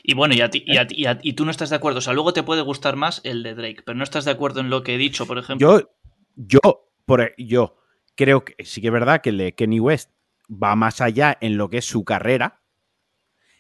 Y 0.04 0.14
bueno, 0.14 0.36
y, 0.36 0.42
a 0.42 0.50
ti- 0.50 0.64
y, 0.66 0.78
a 0.78 0.86
ti- 0.86 0.96
y 0.98 1.06
a- 1.06 1.20
y 1.22 1.34
tú 1.34 1.46
no 1.46 1.52
estás 1.52 1.70
de 1.72 1.76
acuerdo. 1.76 2.00
O 2.00 2.02
sea, 2.02 2.14
luego 2.14 2.34
te 2.34 2.44
puede 2.44 2.62
gustar 2.62 2.96
más 2.96 3.22
el 3.24 3.42
de 3.42 3.56
Drake, 3.56 3.82
pero 3.86 3.98
no 3.98 4.04
estás 4.04 4.26
de 4.26 4.32
acuerdo 4.32 4.60
en 4.60 4.70
lo 4.70 4.84
que 4.84 4.94
he 4.96 4.98
dicho, 4.98 5.26
por 5.26 5.38
ejemplo. 5.40 5.80
Yo, 5.80 5.90
yo 6.36 6.60
por, 7.06 7.22
e, 7.22 7.34
yo 7.38 7.78
creo 8.16 8.44
que 8.46 8.56
sí 8.66 8.80
que 8.82 8.88
es 8.88 8.94
verdad 8.94 9.22
que 9.22 9.30
el 9.30 9.38
de 9.40 9.54
Kenny 9.56 9.80
West 9.80 10.12
va 10.50 10.76
más 10.76 11.02
allá 11.02 11.38
en 11.42 11.58
lo 11.58 11.70
que 11.70 11.78
es 11.80 11.86
su 11.86 12.04
carrera. 12.04 12.62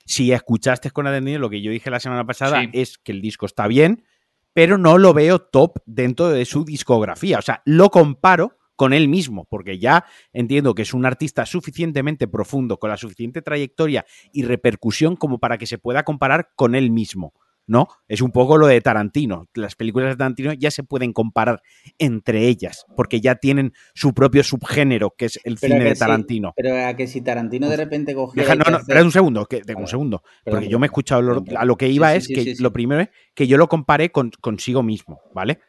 Si 0.05 0.31
escuchaste 0.31 0.91
con 0.91 1.07
atención 1.07 1.41
lo 1.41 1.49
que 1.49 1.61
yo 1.61 1.71
dije 1.71 1.89
la 1.89 1.99
semana 1.99 2.25
pasada 2.25 2.61
Sí. 2.61 2.69
es 2.73 2.97
que 2.97 3.11
el 3.13 3.21
disco 3.21 3.45
está 3.45 3.67
bien, 3.67 4.05
pero 4.53 4.77
no 4.77 4.97
lo 4.97 5.13
veo 5.13 5.39
top 5.39 5.79
dentro 5.85 6.29
de 6.29 6.45
su 6.45 6.65
discografía. 6.65 7.39
O 7.39 7.41
sea, 7.41 7.61
lo 7.65 7.89
comparo 7.89 8.57
con 8.75 8.91
él 8.91 9.07
mismo, 9.07 9.45
porque 9.45 9.79
ya 9.79 10.03
entiendo 10.33 10.73
que 10.75 10.81
es 10.81 10.93
un 10.93 11.05
artista 11.05 11.45
suficientemente 11.45 12.27
profundo, 12.27 12.79
con 12.79 12.89
la 12.89 12.97
suficiente 12.97 13.41
trayectoria 13.41 14.05
y 14.33 14.43
repercusión 14.43 15.15
como 15.15 15.39
para 15.39 15.57
que 15.57 15.67
se 15.67 15.77
pueda 15.77 16.03
comparar 16.03 16.49
con 16.55 16.75
él 16.75 16.91
mismo. 16.91 17.33
¿No? 17.65 17.87
Es 18.09 18.21
un 18.21 18.31
poco 18.31 18.57
lo 18.57 18.67
de 18.67 18.81
Tarantino. 18.81 19.47
Las 19.53 19.75
películas 19.75 20.09
de 20.09 20.17
Tarantino 20.17 20.51
ya 20.51 20.69
se 20.69 20.83
pueden 20.83 21.13
comparar 21.13 21.61
entre 21.97 22.47
ellas, 22.47 22.85
porque 22.97 23.21
ya 23.21 23.35
tienen 23.35 23.71
su 23.93 24.13
propio 24.13 24.43
subgénero, 24.43 25.11
que 25.17 25.25
es 25.25 25.39
el 25.45 25.57
Pero 25.57 25.75
cine 25.75 25.85
de 25.85 25.95
Tarantino. 25.95 26.53
pero 26.57 26.75
a 26.85 26.93
que 26.95 27.07
si 27.07 27.21
Tarantino 27.21 27.69
de 27.69 27.77
repente 27.77 28.13
cogiera. 28.13 28.43
Deja- 28.49 28.55
no, 28.55 28.69
no, 28.69 28.77
hace- 28.77 28.83
espera 28.83 29.03
un 29.05 29.11
segundo, 29.11 29.45
que, 29.45 29.61
un 29.77 29.87
segundo. 29.87 30.21
Perdón, 30.43 30.59
Porque 30.59 30.69
yo 30.71 30.77
me 30.79 30.85
he 30.85 30.89
escuchado, 30.89 31.21
lo- 31.21 31.43
a 31.57 31.63
lo 31.63 31.77
que 31.77 31.87
iba 31.87 32.11
sí, 32.11 32.17
es 32.17 32.25
sí, 32.25 32.33
que 32.33 32.55
sí. 32.55 32.61
lo 32.61 32.73
primero 32.73 33.01
es 33.03 33.09
que 33.33 33.47
yo 33.47 33.57
lo 33.57 33.69
comparé 33.69 34.11
con, 34.11 34.31
consigo 34.41 34.83
mismo, 34.83 35.21
¿vale? 35.33 35.61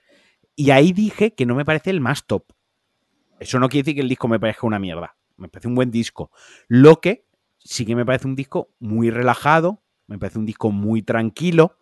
Y 0.57 0.70
ahí 0.70 0.92
dije 0.92 1.32
que 1.34 1.47
no 1.47 1.55
me 1.55 1.64
parece 1.64 1.90
el 1.90 2.01
más 2.01 2.26
top. 2.26 2.45
Eso 3.38 3.59
no 3.61 3.68
quiere 3.68 3.84
decir 3.84 3.95
que 3.97 4.01
el 4.03 4.09
disco 4.09 4.26
me 4.28 4.40
parezca 4.40 4.66
una 4.66 4.78
mierda. 4.80 5.16
Me 5.36 5.49
parece 5.49 5.68
un 5.68 5.74
buen 5.74 5.90
disco. 5.92 6.30
Lo 6.68 7.01
que 7.01 7.26
sí 7.59 7.84
que 7.86 7.95
me 7.97 8.05
parece 8.05 8.26
un 8.26 8.34
disco 8.36 8.70
muy 8.78 9.11
relajado, 9.11 9.82
me 10.07 10.18
parece 10.18 10.38
un 10.38 10.47
disco 10.47 10.70
muy 10.70 11.03
tranquilo, 11.03 11.78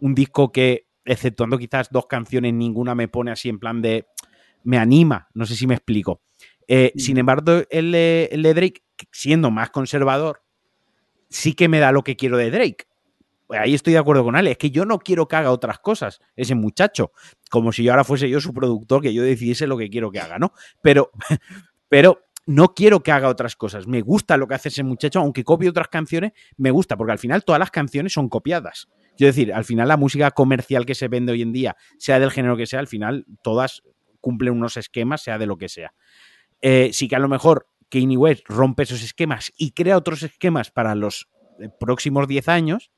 un 0.00 0.14
disco 0.14 0.52
que, 0.52 0.88
exceptuando 1.04 1.58
quizás 1.58 1.88
dos 1.90 2.06
canciones, 2.06 2.52
ninguna 2.54 2.94
me 2.94 3.08
pone 3.08 3.30
así 3.30 3.48
en 3.48 3.58
plan 3.58 3.80
de... 3.82 4.06
me 4.64 4.78
anima, 4.78 5.28
no 5.34 5.46
sé 5.46 5.54
si 5.56 5.66
me 5.66 5.74
explico. 5.74 6.22
Eh, 6.68 6.92
Mm. 6.94 6.98
Sin 6.98 7.18
embargo, 7.18 7.62
el 7.70 7.92
de, 7.92 8.28
el 8.32 8.42
de 8.42 8.54
Drake, 8.54 8.82
siendo 9.12 9.50
más 9.50 9.70
conservador, 9.70 10.42
sí 11.28 11.54
que 11.54 11.68
me 11.68 11.78
da 11.78 11.92
lo 11.92 12.02
que 12.02 12.16
quiero 12.16 12.36
de 12.36 12.50
Drake. 12.50 12.86
Pues 13.46 13.60
ahí 13.60 13.74
estoy 13.74 13.92
de 13.92 14.00
acuerdo 14.00 14.24
con 14.24 14.34
Ale. 14.34 14.52
Es 14.52 14.58
que 14.58 14.70
yo 14.70 14.84
no 14.84 14.98
quiero 14.98 15.28
que 15.28 15.36
haga 15.36 15.52
otras 15.52 15.78
cosas, 15.78 16.20
ese 16.34 16.54
muchacho. 16.54 17.12
Como 17.50 17.72
si 17.72 17.84
yo 17.84 17.92
ahora 17.92 18.02
fuese 18.02 18.28
yo 18.28 18.40
su 18.40 18.52
productor, 18.52 19.02
que 19.02 19.14
yo 19.14 19.22
decidiese 19.22 19.66
lo 19.68 19.76
que 19.76 19.88
quiero 19.88 20.10
que 20.10 20.18
haga, 20.18 20.38
¿no? 20.38 20.52
Pero, 20.82 21.10
pero 21.88 22.22
no 22.46 22.74
quiero 22.74 23.02
que 23.02 23.12
haga 23.12 23.28
otras 23.28 23.54
cosas. 23.54 23.86
Me 23.86 24.00
gusta 24.00 24.36
lo 24.36 24.48
que 24.48 24.54
hace 24.54 24.68
ese 24.68 24.82
muchacho, 24.82 25.20
aunque 25.20 25.44
copie 25.44 25.68
otras 25.68 25.88
canciones, 25.88 26.32
me 26.56 26.72
gusta, 26.72 26.96
porque 26.96 27.12
al 27.12 27.18
final 27.18 27.44
todas 27.44 27.60
las 27.60 27.70
canciones 27.70 28.12
son 28.12 28.28
copiadas. 28.28 28.88
Quiero 29.16 29.32
decir, 29.32 29.52
al 29.52 29.64
final 29.64 29.88
la 29.88 29.96
música 29.96 30.30
comercial 30.30 30.86
que 30.86 30.94
se 30.94 31.08
vende 31.08 31.32
hoy 31.32 31.42
en 31.42 31.52
día, 31.52 31.76
sea 31.98 32.18
del 32.18 32.30
género 32.30 32.56
que 32.56 32.66
sea, 32.66 32.80
al 32.80 32.86
final 32.86 33.26
todas 33.42 33.82
cumplen 34.20 34.54
unos 34.54 34.76
esquemas, 34.76 35.22
sea 35.22 35.38
de 35.38 35.46
lo 35.46 35.56
que 35.56 35.68
sea. 35.68 35.94
Eh, 36.60 36.90
sí 36.92 37.08
que 37.08 37.16
a 37.16 37.20
lo 37.20 37.28
mejor 37.28 37.68
Kanye 37.88 38.16
West 38.16 38.44
rompe 38.48 38.82
esos 38.82 39.02
esquemas 39.02 39.52
y 39.56 39.72
crea 39.72 39.96
otros 39.96 40.22
esquemas 40.22 40.70
para 40.70 40.94
los 40.94 41.28
eh, 41.60 41.68
próximos 41.78 42.26
10 42.28 42.48
años, 42.48 42.90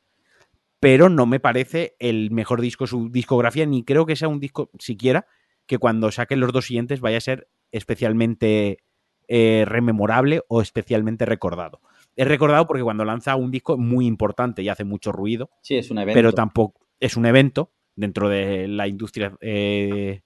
pero 0.80 1.08
no 1.08 1.26
me 1.26 1.40
parece 1.40 1.96
el 1.98 2.30
mejor 2.30 2.60
disco 2.60 2.86
su 2.86 3.10
discografía, 3.10 3.66
ni 3.66 3.84
creo 3.84 4.06
que 4.06 4.16
sea 4.16 4.28
un 4.28 4.40
disco 4.40 4.70
siquiera 4.78 5.26
que 5.66 5.78
cuando 5.78 6.10
saquen 6.10 6.40
los 6.40 6.52
dos 6.52 6.66
siguientes 6.66 7.00
vaya 7.00 7.18
a 7.18 7.20
ser 7.20 7.48
especialmente 7.72 8.84
eh, 9.28 9.64
rememorable 9.66 10.42
o 10.48 10.62
especialmente 10.62 11.26
recordado. 11.26 11.80
Es 12.18 12.26
recordado 12.26 12.66
porque 12.66 12.82
cuando 12.82 13.04
lanza 13.04 13.36
un 13.36 13.50
disco 13.52 13.74
es 13.74 13.78
muy 13.78 14.04
importante 14.06 14.60
y 14.62 14.68
hace 14.68 14.82
mucho 14.84 15.12
ruido, 15.12 15.50
Sí, 15.62 15.76
es 15.76 15.88
un 15.90 15.98
evento. 15.98 16.16
pero 16.18 16.32
tampoco 16.32 16.86
es 16.98 17.16
un 17.16 17.26
evento 17.26 17.72
dentro 17.94 18.28
de 18.28 18.66
la 18.66 18.88
industria 18.88 19.36
eh, 19.40 20.22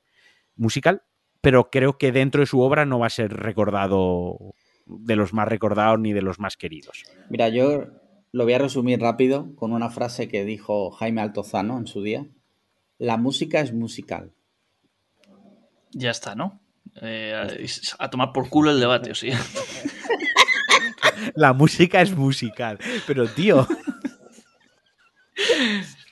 musical, 0.57 1.03
pero 1.43 1.68
creo 1.70 1.99
que 1.99 2.11
dentro 2.11 2.40
de 2.40 2.47
su 2.47 2.61
obra 2.62 2.86
no 2.86 2.99
va 2.99 3.09
a 3.09 3.11
ser 3.11 3.32
recordado 3.34 4.55
de 4.86 5.16
los 5.16 5.34
más 5.34 5.47
recordados 5.49 6.01
ni 6.01 6.14
de 6.14 6.22
los 6.22 6.38
más 6.38 6.57
queridos. 6.57 7.03
Mira, 7.28 7.51
yo 7.51 7.84
lo 8.32 8.45
voy 8.45 8.55
a 8.55 8.59
resumir 8.59 8.99
rápido 8.99 9.55
con 9.57 9.74
una 9.74 9.90
frase 9.90 10.28
que 10.28 10.47
dijo 10.47 10.90
Jaime 10.93 11.20
Altozano 11.20 11.76
en 11.76 11.86
su 11.86 12.03
día. 12.03 12.26
La 12.99 13.18
música 13.18 13.61
es 13.61 13.74
musical. 13.74 14.32
Ya 15.90 16.11
está, 16.11 16.34
¿no? 16.34 16.61
Eh, 17.03 17.34
a, 17.99 18.05
a 18.05 18.09
tomar 18.11 18.32
por 18.32 18.49
culo 18.49 18.70
el 18.70 18.80
debate, 18.80 19.11
o 19.11 19.14
sea. 19.14 19.38
La 21.35 21.53
música 21.53 22.01
es 22.03 22.14
musical, 22.16 22.79
pero 23.07 23.27
tío, 23.29 23.66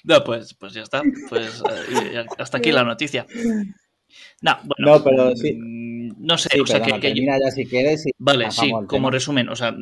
No, 0.05 0.25
pues, 0.25 0.55
pues 0.55 0.73
ya 0.73 0.83
está. 0.83 1.03
Pues 1.29 1.63
eh, 1.71 2.25
hasta 2.39 2.59
aquí 2.59 2.73
la 2.73 2.85
noticia. 2.85 3.27
No, 4.41 4.59
bueno. 4.65 4.99
No, 4.99 5.05
pero 5.05 5.37
sí. 5.37 5.53
mm, 5.55 6.15
No 6.19 6.37
sé, 6.39 6.49
Sí, 6.53 6.61
o 6.61 6.67
sea, 6.67 6.81
que, 6.83 6.99
que 6.99 7.15
yo- 7.15 7.23
ya 7.23 7.51
si 7.51 7.67
quieres. 7.67 8.07
y 8.07 8.11
Vale, 8.19 8.51
sí, 8.51 8.71
como 8.71 8.87
tema. 8.89 9.11
resumen, 9.11 9.49
o 9.51 9.57
sea, 9.57 9.73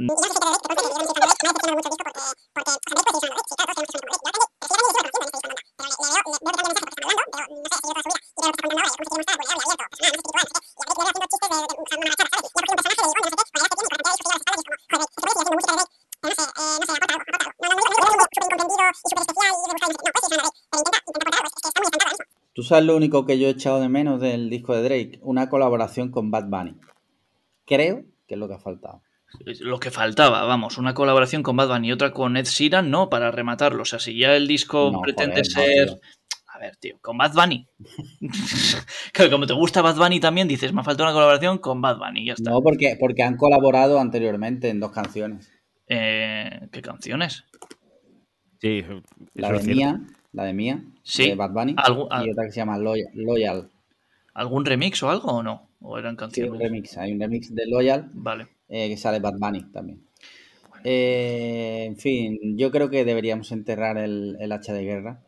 Tú 22.55 22.62
sabes 22.62 22.84
lo 22.84 22.96
único 22.96 23.24
que 23.24 23.38
yo 23.38 23.46
he 23.46 23.51
echado 23.51 23.80
de 23.80 23.88
menos 23.88 24.20
del 24.20 24.51
disco 24.51 24.74
de 24.74 24.82
Drake, 24.82 25.20
una 25.22 25.49
colaboración 25.49 26.11
con 26.11 26.30
Bad 26.30 26.49
Bunny. 26.49 26.74
Creo 27.64 28.05
que 28.26 28.34
es 28.34 28.40
lo 28.40 28.49
que 28.49 28.55
ha 28.55 28.59
faltado. 28.59 29.03
lo 29.61 29.78
que 29.78 29.90
faltaba, 29.90 30.44
vamos, 30.44 30.76
una 30.78 30.94
colaboración 30.94 31.42
con 31.42 31.57
Bad 31.57 31.68
Bunny 31.68 31.88
y 31.88 31.92
otra 31.92 32.12
con 32.12 32.36
Ed 32.36 32.46
Sheeran, 32.46 32.90
no, 32.90 33.09
para 33.09 33.30
rematarlo. 33.30 33.82
O 33.82 33.86
sea, 33.86 34.01
si 34.01 34.18
ya 34.18 34.34
el 34.34 34.49
disco 34.49 35.01
pretende 35.03 35.44
ser. 35.44 36.01
A 36.59 36.61
ver, 36.61 36.76
tío, 36.76 36.96
con 37.00 37.16
Bad 37.16 37.34
Bunny. 37.34 37.68
claro, 39.12 39.30
como 39.30 39.46
te 39.46 39.52
gusta 39.52 39.80
Bad 39.80 39.94
Bunny 39.96 40.18
también, 40.18 40.48
dices, 40.48 40.72
me 40.72 40.82
falta 40.82 41.04
una 41.04 41.12
colaboración 41.12 41.59
con 41.59 41.80
Bad 41.80 41.98
Bunny, 41.98 42.26
ya 42.26 42.32
está. 42.32 42.50
No, 42.50 42.61
porque, 42.62 42.96
porque 42.98 43.22
han 43.22 43.36
colaborado 43.36 44.00
anteriormente 44.00 44.68
en 44.68 44.80
dos 44.80 44.90
canciones. 44.90 45.52
Eh, 45.86 46.50
¿Qué 46.72 46.82
canciones? 46.82 47.44
sí, 48.61 48.82
La 49.34 49.52
de 49.52 49.59
es. 49.59 49.66
Mía, 49.68 50.00
la 50.32 50.44
de 50.44 50.52
Mía, 50.52 50.82
Sí. 51.04 51.28
de 51.28 51.36
Bad 51.36 51.52
Bunny, 51.52 51.76
y 51.76 52.30
otra 52.30 52.44
que 52.44 52.50
se 52.50 52.56
llama 52.56 52.76
Loyal. 52.76 53.09
Loyal. 53.14 53.70
¿Algún 54.34 54.64
remix 54.64 55.00
o 55.04 55.11
algo 55.11 55.28
o 55.28 55.42
no? 55.44 55.68
¿O 55.80 55.96
eran 55.96 56.14
Sí, 56.14 56.18
canciones? 56.18 56.52
un 56.54 56.59
remix. 56.61 56.98
Hay 56.98 57.12
un 57.12 57.20
remix 57.20 57.54
de 57.54 57.66
Loyal 57.68 58.11
Vale. 58.14 58.48
eh, 58.68 58.88
que 58.88 58.96
sale 58.96 59.20
Bad 59.20 59.34
Bunny 59.38 59.62
también. 59.70 60.02
Eh, 60.84 61.84
en 61.86 61.96
fin, 61.96 62.56
yo 62.56 62.70
creo 62.72 62.90
que 62.90 63.04
deberíamos 63.04 63.52
enterrar 63.52 63.96
el, 63.98 64.36
el 64.40 64.50
hacha 64.52 64.72
de 64.72 64.82
guerra 64.84 65.22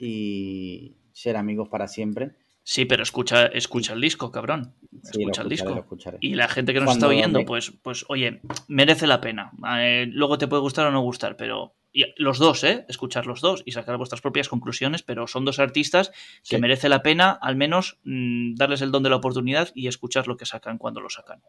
y 0.00 0.96
ser 1.12 1.36
amigos 1.36 1.68
para 1.68 1.86
siempre. 1.88 2.32
Sí, 2.62 2.84
pero 2.84 3.02
escucha, 3.02 3.46
escucha 3.46 3.94
el 3.94 4.00
disco, 4.00 4.30
cabrón. 4.30 4.74
Sí, 5.02 5.20
Escucha 5.20 5.42
el 5.42 5.48
disco. 5.48 5.86
Y 6.20 6.34
la 6.34 6.46
gente 6.48 6.72
que 6.72 6.78
nos 6.80 6.86
Cuando 6.86 7.10
está 7.10 7.18
oyendo, 7.18 7.38
me- 7.40 7.44
pues, 7.46 7.72
pues, 7.82 8.04
oye, 8.08 8.40
merece 8.68 9.06
la 9.06 9.20
pena. 9.20 9.50
Eh, 9.78 10.06
luego 10.10 10.38
te 10.38 10.46
puede 10.46 10.62
gustar 10.62 10.86
o 10.86 10.90
no 10.90 11.00
gustar, 11.00 11.36
pero 11.36 11.74
y 11.92 12.04
los 12.18 12.38
dos, 12.38 12.62
¿eh? 12.62 12.84
Escuchar 12.88 13.26
los 13.26 13.40
dos 13.40 13.62
y 13.66 13.72
sacar 13.72 13.96
vuestras 13.96 14.20
propias 14.20 14.48
conclusiones, 14.48 15.02
pero 15.02 15.26
son 15.26 15.44
dos 15.44 15.58
artistas 15.58 16.10
que 16.48 16.56
Sí. 16.56 16.58
merece 16.60 16.88
la 16.88 17.02
pena 17.02 17.32
al 17.32 17.56
menos 17.56 17.98
mm, 18.04 18.54
darles 18.54 18.82
el 18.82 18.92
don 18.92 19.02
de 19.02 19.10
la 19.10 19.16
oportunidad 19.16 19.70
y 19.74 19.88
escuchar 19.88 20.28
lo 20.28 20.36
que 20.36 20.46
sacan 20.46 20.78
cuando 20.78 21.00
lo 21.00 21.08
sacan. 21.10 21.40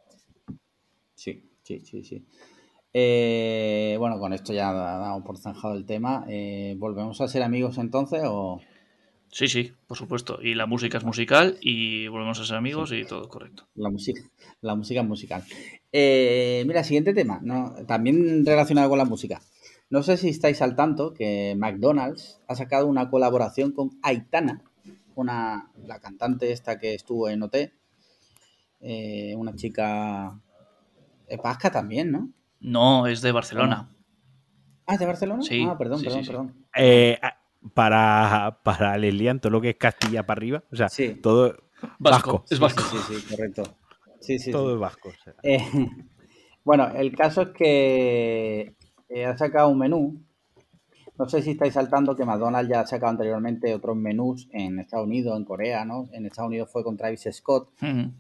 Sí, 1.14 1.44
sí, 1.62 1.82
sí, 1.82 2.04
sí. 2.04 2.26
Eh, 2.94 3.96
bueno, 4.00 4.20
con 4.20 4.34
esto 4.34 4.54
ya 4.54 4.72
damos 4.74 5.24
por 5.24 5.38
zanjado 5.38 5.76
el 5.76 5.86
tema. 5.86 6.26
Eh, 6.28 6.76
¿Volvemos 6.78 7.22
a 7.22 7.28
ser 7.28 7.44
amigos 7.44 7.78
entonces 7.78 8.22
o...? 8.26 8.62
Sí, 9.32 9.48
sí, 9.48 9.72
por 9.88 9.96
supuesto. 9.96 10.40
Y 10.42 10.56
la 10.56 10.66
música 10.66 10.98
es 10.98 11.06
musical 11.06 11.58
y 11.62 12.08
volvemos 12.10 12.38
a 12.42 12.46
ser 12.46 12.58
amigos 12.58 12.92
y 12.92 13.06
todo 13.06 13.30
correcto. 13.30 13.66
La 13.76 13.90
música, 13.90 14.22
la 14.60 14.76
música 14.76 15.00
es 15.00 15.08
musical. 15.08 15.44
Eh, 15.94 16.66
mira, 16.68 16.84
siguiente 16.84 17.14
tema, 17.14 17.40
¿no? 17.42 17.74
también 17.88 18.46
relacionado 18.46 18.90
con 18.90 18.98
la 18.98 19.06
música. 19.06 19.42
No 19.90 20.04
sé 20.04 20.18
si 20.18 20.30
estáis 20.30 20.62
al 20.62 20.76
tanto 20.76 21.14
que 21.14 21.56
McDonald's 21.58 22.42
ha 22.48 22.56
sacado 22.56 22.88
una 22.88 23.10
colaboración 23.10 23.72
con 23.72 23.92
Aitana, 24.04 24.64
una, 25.16 25.72
la 25.86 26.00
cantante 26.00 26.52
esta 26.52 26.78
que 26.78 26.94
estuvo 26.94 27.30
en 27.30 27.44
OT, 27.44 27.72
eh, 28.82 29.34
una 29.38 29.56
chica 29.56 30.38
vasca 31.42 31.72
también, 31.72 32.12
¿no? 32.12 32.34
No, 32.62 33.08
es 33.08 33.22
de 33.22 33.32
Barcelona. 33.32 33.90
Ah, 34.86 34.94
¿es 34.94 35.00
de 35.00 35.06
Barcelona? 35.06 35.42
Sí, 35.44 35.66
ah, 35.68 35.78
perdón, 35.78 36.00
sí, 36.00 36.06
perdón, 36.06 36.20
sí, 36.20 36.26
sí. 36.26 36.32
perdón. 36.32 36.66
Eh, 36.76 37.20
para, 37.74 38.60
para 38.64 38.98
Leslian, 38.98 39.40
todo 39.40 39.52
lo 39.52 39.62
que 39.62 39.72
es 39.72 39.76
Castilla 39.78 40.26
para 40.26 40.38
arriba, 40.40 40.64
o 40.72 40.76
sea, 40.76 40.90
Sí. 40.90 41.16
todo 41.16 41.56
Vasco, 42.00 42.32
vasco. 42.40 42.46
es 42.50 42.60
vasco. 42.60 42.84
Sí, 42.84 42.98
sí, 43.08 43.16
sí, 43.20 43.36
correcto. 43.36 43.64
Sí, 44.20 44.40
sí, 44.40 44.52
todo 44.52 44.68
sí. 44.68 44.74
es 44.76 44.80
vasco. 44.80 45.10
o 45.10 45.24
sea. 45.24 45.34
Eh, 45.44 45.58
bueno, 46.64 46.88
el 46.96 47.16
caso 47.16 47.42
es 47.42 47.50
que 47.50 48.76
eh, 49.10 49.26
ha 49.26 49.38
sacado 49.38 49.70
un 49.70 49.80
menú 49.80 50.22
no 51.22 51.30
sé 51.30 51.44
si 51.44 51.52
estáis 51.52 51.76
saltando 51.76 52.16
que 52.16 52.26
McDonald's 52.26 52.68
ya 52.68 52.80
ha 52.80 52.88
sacado 52.88 53.12
anteriormente 53.12 53.76
otros 53.76 53.96
menús 53.96 54.50
en 54.52 54.80
Estados 54.80 55.06
Unidos, 55.06 55.38
en 55.38 55.46
Corea, 55.46 55.86
¿no? 55.86 56.10
En 56.14 56.26
Estados 56.26 56.48
Unidos 56.50 56.70
fue 56.72 56.84
con 56.84 56.98
Travis 56.98 57.28
Scott, 57.32 57.70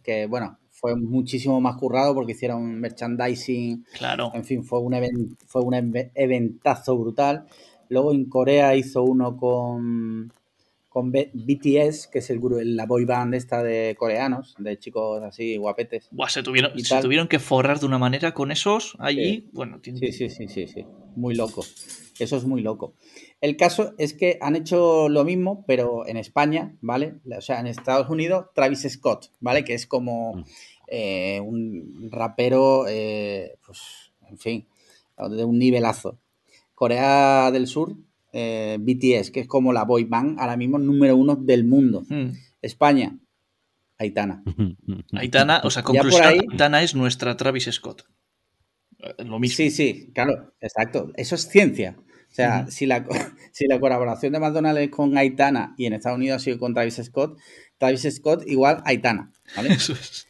que 0.03 0.27
bueno, 0.27 0.59
fue 0.81 0.95
muchísimo 0.95 1.61
más 1.61 1.75
currado 1.77 2.13
porque 2.15 2.31
hicieron 2.33 2.79
merchandising, 2.79 3.85
Claro. 3.97 4.31
en 4.33 4.43
fin, 4.43 4.63
fue 4.63 4.79
un, 4.79 4.93
even- 4.95 5.37
fue 5.45 5.61
un 5.61 5.73
eve- 5.75 6.11
eventazo 6.15 6.97
brutal. 6.97 7.45
Luego 7.89 8.11
en 8.11 8.25
Corea 8.25 8.75
hizo 8.75 9.03
uno 9.03 9.37
con, 9.37 10.33
con 10.89 11.11
B- 11.11 11.29
BTS, 11.33 12.07
que 12.11 12.19
es 12.19 12.29
el 12.31 12.41
gru- 12.41 12.63
la 12.63 12.85
boy 12.87 13.05
band 13.05 13.35
esta 13.35 13.61
de 13.61 13.95
coreanos, 13.97 14.55
de 14.57 14.77
chicos 14.79 15.21
así 15.23 15.55
guapetes. 15.57 16.07
Buah, 16.11 16.29
se 16.29 16.41
tuvieron, 16.41 16.77
se 16.79 16.89
tal. 16.89 17.03
tuvieron 17.03 17.27
que 17.27 17.37
forrar 17.39 17.79
de 17.79 17.85
una 17.85 17.99
manera 17.99 18.33
con 18.33 18.51
esos 18.51 18.95
allí. 18.99 19.49
Bueno, 19.53 19.79
tiene- 19.81 19.99
Sí, 19.99 20.11
sí, 20.11 20.29
sí, 20.29 20.47
sí, 20.47 20.67
sí. 20.67 20.85
Muy 21.15 21.35
loco. 21.35 21.63
Eso 22.19 22.37
es 22.37 22.45
muy 22.45 22.61
loco. 22.61 22.93
El 23.41 23.57
caso 23.57 23.93
es 23.97 24.13
que 24.13 24.37
han 24.39 24.55
hecho 24.55 25.09
lo 25.09 25.23
mismo, 25.25 25.63
pero 25.67 26.07
en 26.07 26.15
España, 26.17 26.75
¿vale? 26.81 27.15
O 27.35 27.41
sea, 27.41 27.59
en 27.59 27.67
Estados 27.67 28.07
Unidos, 28.09 28.45
Travis 28.53 28.85
Scott, 28.87 29.31
¿vale? 29.39 29.63
Que 29.63 29.73
es 29.73 29.87
como 29.87 30.35
Mm. 30.35 30.43
eh, 30.87 31.39
un 31.43 32.09
rapero, 32.11 32.85
eh, 32.87 33.57
pues, 33.65 34.11
en 34.29 34.37
fin, 34.37 34.67
de 35.29 35.43
un 35.43 35.57
nivelazo. 35.57 36.19
Corea 36.75 37.49
del 37.51 37.65
Sur, 37.67 37.95
eh, 38.33 38.77
BTS, 38.79 39.31
que 39.31 39.39
es 39.41 39.47
como 39.47 39.71
la 39.73 39.85
boy 39.85 40.03
band 40.03 40.39
ahora 40.39 40.57
mismo 40.57 40.77
número 40.79 41.15
uno 41.15 41.35
del 41.35 41.63
mundo. 41.65 42.03
Mm. 42.09 42.31
España, 42.61 43.17
Aitana. 43.97 44.43
Aitana, 45.13 45.61
o 45.63 45.69
sea, 45.69 45.81
Ya 45.81 45.85
por 45.85 45.95
conclusión, 45.95 46.25
ahí- 46.25 46.39
Aitana 46.51 46.83
es 46.83 46.93
nuestra 46.95 47.37
Travis 47.37 47.69
Scott. 47.71 48.03
Eh, 48.99 49.23
Lo 49.25 49.39
mismo. 49.39 49.55
Sí, 49.57 49.71
sí, 49.71 50.11
claro, 50.13 50.53
exacto. 50.61 51.11
Eso 51.15 51.35
es 51.35 51.47
ciencia. 51.47 51.95
O 52.31 52.33
sea, 52.33 52.65
si, 52.67 52.85
la, 52.85 53.05
si 53.51 53.67
la 53.67 53.79
colaboración 53.79 54.33
de 54.33 54.39
McDonald's 54.39 54.81
es 54.81 54.89
con 54.89 55.17
Aitana 55.17 55.75
y 55.77 55.85
en 55.85 55.93
Estados 55.93 56.17
Unidos 56.17 56.37
ha 56.37 56.39
sido 56.43 56.57
con 56.59 56.73
Travis 56.73 57.01
Scott, 57.03 57.37
Travis 57.77 58.07
Scott 58.09 58.43
igual 58.47 58.81
Aitana, 58.85 59.31
¿vale? 59.55 59.69
Eso 59.73 59.93
es. 59.93 60.27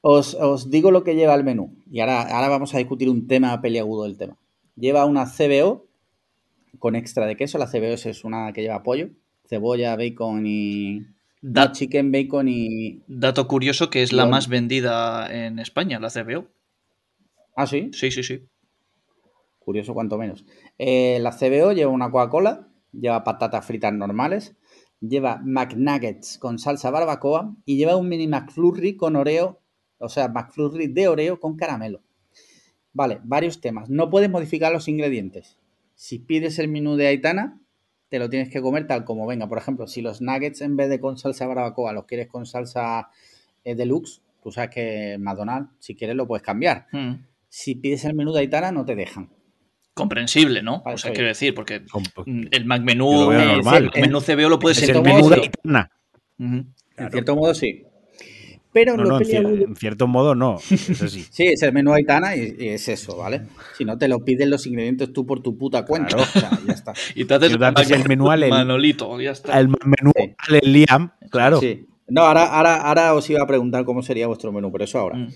Os, 0.00 0.34
os 0.34 0.70
digo 0.70 0.90
lo 0.90 1.02
que 1.04 1.14
lleva 1.14 1.34
el 1.34 1.44
menú. 1.44 1.76
Y 1.90 2.00
ahora, 2.00 2.22
ahora 2.22 2.48
vamos 2.48 2.74
a 2.74 2.78
discutir 2.78 3.08
un 3.08 3.26
tema 3.26 3.60
peliagudo 3.62 4.04
del 4.04 4.18
tema. 4.18 4.36
Lleva 4.76 5.04
una 5.06 5.24
CBO 5.26 5.86
con 6.78 6.94
extra 6.96 7.26
de 7.26 7.36
queso. 7.36 7.58
La 7.58 7.66
CBO 7.66 7.94
es 7.94 8.24
una 8.24 8.52
que 8.52 8.62
lleva 8.62 8.82
pollo, 8.82 9.08
cebolla, 9.48 9.96
bacon 9.96 10.44
y... 10.46 11.00
Da- 11.40 11.66
no, 11.66 11.72
chicken, 11.72 12.10
bacon 12.12 12.48
y... 12.48 13.02
dato 13.06 13.46
curioso 13.48 13.90
que 13.90 14.02
es 14.02 14.12
la 14.12 14.26
más 14.26 14.48
vendida 14.48 15.28
en 15.30 15.58
España, 15.58 16.00
la 16.00 16.10
CBO. 16.10 16.48
Ah, 17.56 17.66
sí. 17.66 17.90
Sí, 17.92 18.10
sí, 18.10 18.22
sí. 18.22 18.42
Curioso 19.58 19.94
cuanto 19.94 20.18
menos. 20.18 20.44
Eh, 20.78 21.18
la 21.20 21.32
CBO 21.32 21.72
lleva 21.72 21.90
una 21.90 22.10
Coca-Cola, 22.10 22.68
lleva 22.92 23.24
patatas 23.24 23.64
fritas 23.64 23.92
normales, 23.92 24.56
lleva 25.00 25.40
McNuggets 25.44 26.38
con 26.38 26.58
salsa 26.58 26.90
barbacoa 26.90 27.54
y 27.64 27.76
lleva 27.76 27.96
un 27.96 28.08
mini 28.08 28.26
McFlurry 28.26 28.96
con 28.96 29.16
Oreo, 29.16 29.60
o 29.98 30.08
sea, 30.08 30.28
McFlurry 30.28 30.88
de 30.88 31.08
Oreo 31.08 31.40
con 31.40 31.56
caramelo. 31.56 32.02
Vale, 32.92 33.20
varios 33.24 33.60
temas. 33.60 33.90
No 33.90 34.08
puedes 34.08 34.30
modificar 34.30 34.72
los 34.72 34.88
ingredientes. 34.88 35.58
Si 35.94 36.18
pides 36.18 36.58
el 36.58 36.68
menú 36.68 36.96
de 36.96 37.08
Aitana, 37.08 37.60
te 38.08 38.18
lo 38.18 38.30
tienes 38.30 38.48
que 38.50 38.62
comer 38.62 38.86
tal 38.86 39.04
como 39.04 39.26
venga. 39.26 39.48
Por 39.48 39.58
ejemplo, 39.58 39.86
si 39.86 40.00
los 40.00 40.20
nuggets 40.20 40.60
en 40.60 40.76
vez 40.76 40.88
de 40.88 41.00
con 41.00 41.18
salsa 41.18 41.46
barbacoa 41.46 41.92
los 41.92 42.04
quieres 42.04 42.28
con 42.28 42.46
salsa 42.46 43.08
eh, 43.64 43.74
deluxe, 43.74 44.22
tú 44.42 44.52
sabes 44.52 44.70
que 44.70 45.16
McDonald's, 45.18 45.70
si 45.80 45.94
quieres, 45.94 46.14
lo 46.14 46.26
puedes 46.26 46.44
cambiar. 46.44 46.86
Mm. 46.92 47.14
Si 47.48 47.74
pides 47.74 48.04
el 48.04 48.14
menú 48.14 48.32
de 48.32 48.40
Aitana, 48.40 48.70
no 48.70 48.84
te 48.84 48.94
dejan. 48.94 49.30
Comprensible, 49.94 50.62
¿no? 50.62 50.82
Vale, 50.82 50.96
o 50.96 50.98
sea, 50.98 51.12
quiero 51.12 51.28
decir, 51.28 51.54
porque 51.54 51.80
mm, 52.26 52.44
el 52.50 52.64
lo 53.12 53.28
veo 53.28 53.40
el, 53.40 53.46
normal. 53.56 53.90
el 53.94 54.00
menú 54.02 54.20
CBO 54.20 54.48
lo 54.48 54.58
el 54.70 54.74
cierto 54.86 55.02
menú 55.02 55.28
de. 55.28 55.50
Ujú. 56.38 56.64
En 56.96 57.10
cierto 57.12 57.36
modo, 57.36 57.54
sí. 57.54 57.84
Pero 58.72 58.96
No, 58.96 59.04
lo 59.04 59.08
no, 59.10 59.18
en, 59.20 59.24
cier- 59.24 59.64
en 59.68 59.76
cierto 59.76 60.08
modo 60.08 60.34
no. 60.34 60.58
Eso 60.58 61.06
sí. 61.08 61.24
Sí, 61.30 61.44
es 61.44 61.62
el 61.62 61.72
menú 61.72 61.92
Aitana 61.92 62.34
y, 62.34 62.56
y 62.58 62.68
es 62.70 62.88
eso, 62.88 63.16
¿vale? 63.16 63.42
Si 63.78 63.84
no 63.84 63.96
te 63.96 64.08
lo 64.08 64.24
piden 64.24 64.50
los 64.50 64.66
ingredientes 64.66 65.12
tú 65.12 65.24
por 65.24 65.40
tu 65.44 65.56
puta 65.56 65.84
cuenta. 65.84 66.16
Claro. 66.16 66.24
O 66.34 66.40
sea, 66.40 66.50
ya 66.66 66.72
está. 66.72 66.92
Y 67.14 67.24
te 67.24 67.34
haces 67.34 67.56
haces 67.60 67.90
el 67.92 68.08
menú 68.08 68.32
al- 68.32 68.48
Manolito, 68.48 69.20
ya 69.20 69.30
está. 69.30 69.60
El 69.60 69.68
menú 69.68 70.10
Sí. 70.16 70.34
al 70.38 70.72
Liam, 70.72 71.12
claro. 71.30 71.60
Sí. 71.60 71.86
No, 72.08 72.22
ahora, 72.22 72.46
ahora, 72.46 72.76
ahora 72.82 73.14
os 73.14 73.30
iba 73.30 73.40
a 73.42 73.46
preguntar 73.46 73.84
cómo 73.84 74.02
sería 74.02 74.26
vuestro 74.26 74.50
menú, 74.50 74.72
pero 74.72 74.84
eso 74.84 74.98
ahora. 74.98 75.18
Mm. 75.18 75.28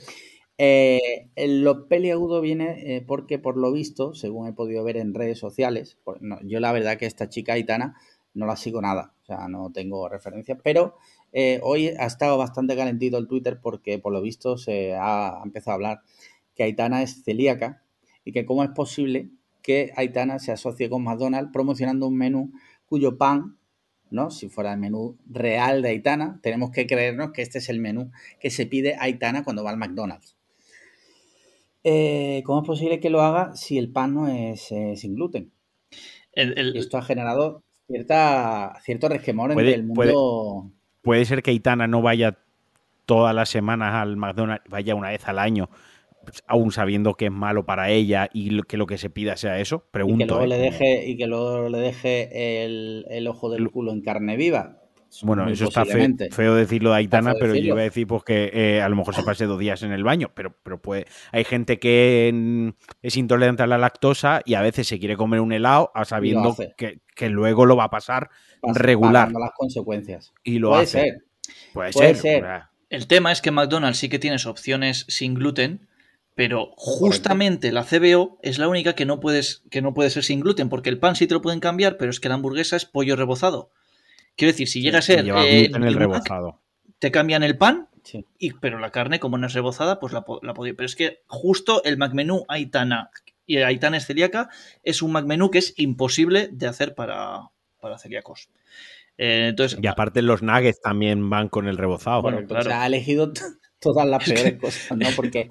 Eh, 0.60 1.30
lo 1.36 1.86
peliagudo 1.86 2.40
viene 2.40 2.96
eh, 2.96 3.00
porque, 3.06 3.38
por 3.38 3.56
lo 3.56 3.70
visto, 3.72 4.14
según 4.14 4.48
he 4.48 4.52
podido 4.52 4.82
ver 4.82 4.96
en 4.96 5.14
redes 5.14 5.38
sociales, 5.38 5.98
no, 6.20 6.40
yo 6.42 6.58
la 6.58 6.72
verdad 6.72 6.98
que 6.98 7.06
esta 7.06 7.28
chica 7.28 7.52
Aitana 7.52 7.96
no 8.34 8.44
la 8.46 8.56
sigo 8.56 8.82
nada, 8.82 9.14
o 9.22 9.24
sea, 9.24 9.48
no 9.48 9.70
tengo 9.72 10.08
referencias, 10.08 10.58
pero 10.64 10.96
eh, 11.32 11.60
hoy 11.62 11.88
ha 11.88 12.06
estado 12.06 12.36
bastante 12.38 12.76
calentito 12.76 13.18
el 13.18 13.28
Twitter 13.28 13.60
porque, 13.62 13.98
por 14.00 14.12
lo 14.12 14.20
visto, 14.20 14.56
se 14.58 14.94
ha, 14.94 15.40
ha 15.40 15.42
empezado 15.44 15.72
a 15.72 15.74
hablar 15.76 16.02
que 16.56 16.64
Aitana 16.64 17.02
es 17.02 17.22
celíaca 17.22 17.82
y 18.24 18.32
que 18.32 18.44
cómo 18.44 18.64
es 18.64 18.70
posible 18.70 19.30
que 19.62 19.92
Aitana 19.96 20.38
se 20.40 20.50
asocie 20.50 20.90
con 20.90 21.04
McDonald's 21.04 21.52
promocionando 21.52 22.08
un 22.08 22.16
menú 22.16 22.52
cuyo 22.86 23.16
pan, 23.16 23.58
¿no? 24.10 24.30
Si 24.30 24.48
fuera 24.48 24.72
el 24.72 24.80
menú 24.80 25.18
real 25.28 25.82
de 25.82 25.90
Aitana, 25.90 26.40
tenemos 26.42 26.70
que 26.70 26.86
creernos 26.86 27.32
que 27.32 27.42
este 27.42 27.58
es 27.58 27.68
el 27.68 27.78
menú 27.80 28.10
que 28.40 28.50
se 28.50 28.66
pide 28.66 28.96
Aitana 28.98 29.44
cuando 29.44 29.62
va 29.62 29.70
al 29.70 29.76
McDonald's. 29.76 30.37
Eh, 31.90 32.42
¿Cómo 32.44 32.60
es 32.60 32.66
posible 32.66 33.00
que 33.00 33.08
lo 33.10 33.22
haga 33.22 33.54
si 33.56 33.78
el 33.78 33.90
pan 33.90 34.12
no 34.14 34.28
es 34.28 34.70
eh, 34.72 34.94
sin 34.96 35.14
gluten? 35.14 35.52
El- 36.32 36.58
el- 36.58 36.76
Y 36.76 36.78
esto 36.80 36.98
ha 36.98 37.02
generado 37.02 37.62
cierta, 37.86 38.74
cierto 38.82 39.08
resquemor 39.08 39.54
Puede- 39.54 39.68
entre 39.74 39.80
el 39.80 39.86
mundo. 39.86 40.70
Puede 41.02 41.24
ser 41.24 41.42
que 41.42 41.50
Aitana 41.50 41.86
no 41.86 42.02
vaya 42.02 42.36
todas 43.06 43.34
las 43.34 43.48
semanas 43.48 43.94
al 43.94 44.16
McDonald's, 44.18 44.64
vaya 44.68 44.94
una 44.94 45.08
vez 45.10 45.26
al 45.26 45.38
año, 45.38 45.70
pues, 46.24 46.42
aún 46.46 46.72
sabiendo 46.72 47.14
que 47.14 47.26
es 47.26 47.32
malo 47.32 47.64
para 47.64 47.88
ella 47.90 48.28
y 48.34 48.50
lo- 48.50 48.64
que 48.64 48.76
lo 48.76 48.86
que 48.86 48.98
se 48.98 49.08
pida 49.08 49.36
sea 49.38 49.58
eso. 49.58 49.84
Y 49.86 49.90
Pregunto. 49.92 50.26
que 50.26 50.26
luego 50.26 50.44
¿eh? 50.44 50.48
le 50.48 50.56
Como- 50.56 50.70
deje, 50.70 51.06
y 51.08 51.16
que 51.16 51.26
luego 51.26 51.68
le 51.70 51.78
deje 51.78 52.64
el, 52.64 53.06
el 53.08 53.26
ojo 53.28 53.48
del 53.48 53.70
culo 53.70 53.92
en 53.92 54.02
carne 54.02 54.36
viva. 54.36 54.82
Bueno, 55.22 55.44
Muy 55.44 55.54
eso 55.54 55.64
está 55.64 55.84
feo 56.30 56.54
decirlo 56.54 56.90
de 56.90 56.96
Aitana, 56.96 57.34
pero 57.40 57.54
yo 57.54 57.60
iba 57.68 57.80
a 57.80 57.84
decir 57.84 58.06
pues, 58.06 58.22
que 58.24 58.50
eh, 58.52 58.82
a 58.82 58.88
lo 58.88 58.96
mejor 58.96 59.14
se 59.14 59.22
pase 59.22 59.46
dos 59.46 59.58
días 59.58 59.82
en 59.82 59.92
el 59.92 60.04
baño, 60.04 60.30
pero, 60.34 60.54
pero 60.62 60.80
puede. 60.82 61.06
Hay 61.32 61.44
gente 61.44 61.78
que 61.78 62.72
es 63.02 63.16
intolerante 63.16 63.62
a 63.62 63.66
la 63.66 63.78
lactosa 63.78 64.42
y 64.44 64.54
a 64.54 64.60
veces 64.62 64.86
se 64.86 64.98
quiere 64.98 65.16
comer 65.16 65.40
un 65.40 65.52
helado 65.52 65.90
a 65.94 66.04
sabiendo 66.04 66.54
que, 66.76 67.00
que 67.16 67.28
luego 67.30 67.64
lo 67.66 67.74
va 67.76 67.84
a 67.84 67.90
pasar 67.90 68.30
pas- 68.60 68.74
regular 68.74 69.32
las 69.32 69.50
consecuencias. 69.56 70.32
y 70.44 70.58
lo 70.58 70.70
Puede 70.70 70.82
hace. 70.82 71.00
ser. 71.00 71.14
Puede, 71.72 71.92
puede 71.92 72.14
ser. 72.14 72.44
el 72.90 73.06
tema 73.06 73.32
es 73.32 73.40
que 73.40 73.50
McDonald's 73.50 73.98
sí 73.98 74.08
que 74.10 74.18
tienes 74.18 74.44
opciones 74.46 75.06
sin 75.08 75.34
gluten, 75.34 75.88
pero 76.34 76.72
justamente 76.76 77.72
la 77.72 77.84
CBO 77.84 78.38
es 78.42 78.58
la 78.58 78.68
única 78.68 78.94
que 78.94 79.06
no 79.06 79.20
puedes 79.20 79.64
que 79.70 79.80
no 79.82 79.94
puede 79.94 80.10
ser 80.10 80.22
sin 80.22 80.40
gluten, 80.40 80.68
porque 80.68 80.90
el 80.90 80.98
pan 80.98 81.16
sí 81.16 81.26
te 81.26 81.34
lo 81.34 81.40
pueden 81.42 81.60
cambiar, 81.60 81.96
pero 81.96 82.10
es 82.10 82.20
que 82.20 82.28
la 82.28 82.34
hamburguesa 82.34 82.76
es 82.76 82.84
pollo 82.84 83.16
rebozado. 83.16 83.70
Quiero 84.38 84.52
decir, 84.52 84.68
si 84.68 84.80
llega 84.80 85.00
a 85.00 85.02
ser 85.02 85.24
lleva 85.24 85.44
eh, 85.46 85.64
gluten 85.64 85.84
el 85.84 85.94
rebozado. 85.94 86.60
te 86.98 87.10
cambian 87.10 87.42
el 87.42 87.58
pan, 87.58 87.88
Sí. 88.04 88.24
y, 88.38 88.52
pero 88.54 88.78
la 88.78 88.90
carne, 88.90 89.20
como 89.20 89.36
no 89.36 89.46
es 89.48 89.52
rebozada, 89.52 90.00
pues 90.00 90.14
la, 90.14 90.24
la 90.40 90.54
podía. 90.54 90.72
Pero 90.74 90.86
es 90.86 90.96
que 90.96 91.20
justo 91.26 91.82
el 91.84 91.98
McMenú 91.98 92.46
Aitana 92.48 93.10
y 93.44 93.58
Aitana 93.58 93.96
es 93.98 94.06
celíaca 94.06 94.48
es 94.82 95.02
un 95.02 95.12
McMenú 95.12 95.50
que 95.50 95.58
es 95.58 95.74
imposible 95.76 96.48
de 96.52 96.66
hacer 96.68 96.94
para, 96.94 97.50
para 97.80 97.98
celíacos. 97.98 98.48
Eh, 99.18 99.48
entonces, 99.48 99.78
Y 99.82 99.86
aparte 99.88 100.22
los 100.22 100.42
nuggets 100.42 100.80
también 100.80 101.28
van 101.28 101.48
con 101.48 101.66
el 101.68 101.76
rebozado. 101.76 102.22
Bueno, 102.22 102.36
Correcto. 102.36 102.54
claro. 102.54 102.68
O 102.68 102.70
sea, 102.70 102.82
ha 102.82 102.86
elegido 102.86 103.32
todas 103.80 104.06
las 104.08 104.24
peores 104.30 104.54
cosas, 104.58 104.96
¿no? 104.96 105.08
Porque, 105.16 105.48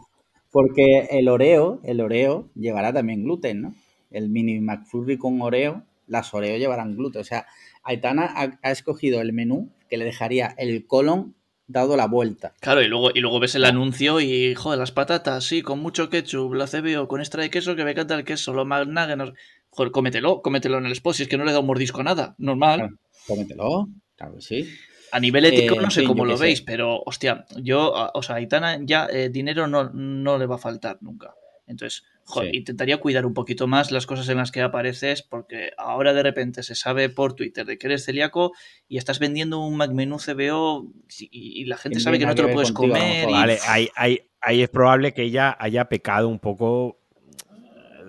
porque 0.49 1.07
el 1.11 1.27
Oreo, 1.27 1.81
el 1.83 1.99
Oreo 2.01 2.49
llevará 2.55 2.93
también 2.93 3.23
gluten, 3.23 3.61
¿no? 3.61 3.75
El 4.09 4.29
mini 4.29 4.59
McFlurry 4.61 5.17
con 5.17 5.41
Oreo, 5.41 5.83
las 6.07 6.33
Oreo 6.33 6.57
llevarán 6.57 6.95
gluten. 6.95 7.21
O 7.21 7.25
sea, 7.25 7.45
Aitana 7.87 8.25
ha, 8.35 8.59
ha 8.61 8.71
escogido 8.71 9.21
el 9.21 9.33
menú 9.33 9.69
que 9.89 9.97
le 9.97 10.05
dejaría 10.05 10.53
el 10.57 10.85
colon 10.85 11.33
dado 11.67 11.97
la 11.97 12.07
vuelta. 12.07 12.53
Claro, 12.61 12.81
y 12.81 12.87
luego, 12.87 13.09
y 13.13 13.19
luego 13.19 13.39
ves 13.39 13.55
el 13.55 13.65
anuncio 13.65 14.21
y, 14.21 14.55
joder, 14.55 14.79
las 14.79 14.91
patatas, 14.91 15.43
sí, 15.43 15.61
con 15.61 15.79
mucho 15.79 16.09
ketchup, 16.09 16.53
la 16.53 16.65
CBO, 16.67 17.07
con 17.07 17.19
extra 17.19 17.41
de 17.43 17.49
queso, 17.49 17.75
que 17.75 17.83
me 17.83 17.91
encanta 17.91 18.15
el 18.15 18.23
queso, 18.23 18.53
lo 18.53 18.63
McNugget, 18.65 19.17
no- 19.17 19.33
joder, 19.69 19.91
cómetelo, 19.91 20.41
cómetelo 20.41 20.77
en 20.77 20.85
el 20.85 20.91
spot, 20.93 21.15
si 21.15 21.23
es 21.23 21.29
que 21.29 21.37
no 21.37 21.43
le 21.45 21.51
da 21.51 21.59
un 21.59 21.65
mordisco 21.67 22.01
a 22.01 22.03
nada, 22.05 22.35
normal. 22.37 22.79
Claro. 22.79 22.95
Cómetelo, 23.27 23.89
claro 24.15 24.35
que 24.35 24.41
sí. 24.41 24.69
A 25.11 25.19
nivel 25.19 25.45
ético 25.45 25.75
Eh, 25.75 25.77
no 25.77 25.83
en 25.85 25.91
sé 25.91 26.03
cómo 26.05 26.25
lo 26.25 26.37
sé. 26.37 26.43
veis, 26.45 26.61
pero, 26.61 27.01
hostia, 27.05 27.45
yo, 27.57 27.93
o 28.13 28.21
sea, 28.23 28.35
Aitana 28.37 28.77
ya 28.81 29.07
eh, 29.11 29.29
dinero 29.29 29.67
no, 29.67 29.89
no 29.93 30.37
le 30.37 30.45
va 30.45 30.55
a 30.55 30.59
faltar 30.59 30.97
nunca. 31.01 31.33
Entonces, 31.65 32.03
joder, 32.29 32.51
Sí. 32.51 32.57
intentaría 32.57 32.97
cuidar 32.99 33.25
un 33.25 33.33
poquito 33.33 33.67
más 33.67 33.91
las 33.91 34.05
cosas 34.05 34.27
en 34.29 34.37
las 34.37 34.51
que 34.51 34.61
apareces, 34.61 35.23
porque 35.23 35.71
ahora 35.77 36.13
de 36.13 36.21
repente 36.23 36.61
se 36.61 36.75
sabe 36.75 37.07
por 37.09 37.33
Twitter 37.33 37.65
de 37.65 37.77
que 37.77 37.87
eres 37.87 38.03
celíaco 38.05 38.51
y 38.87 38.97
estás 38.97 39.17
vendiendo 39.19 39.59
un 39.59 39.77
McMenú 39.77 40.17
CBO 40.19 40.85
y, 41.19 41.61
y 41.61 41.65
la 41.65 41.77
gente 41.77 41.99
sabe 42.01 42.19
que 42.19 42.25
no 42.25 42.35
te 42.35 42.41
lo 42.43 42.51
puedes 42.51 42.71
contigo, 42.73 42.95
a 42.95 42.99
comer. 42.99 43.29
y- 43.29 43.31
Vale, 43.33 43.57
ahí, 43.67 43.89
ahí- 43.95 44.19
ahí 44.41 44.61
es 44.61 44.69
probable 44.69 45.13
que 45.13 45.23
ella 45.23 45.55
haya 45.59 45.85
pecado 45.85 46.27
un 46.29 46.39
poco. 46.39 46.99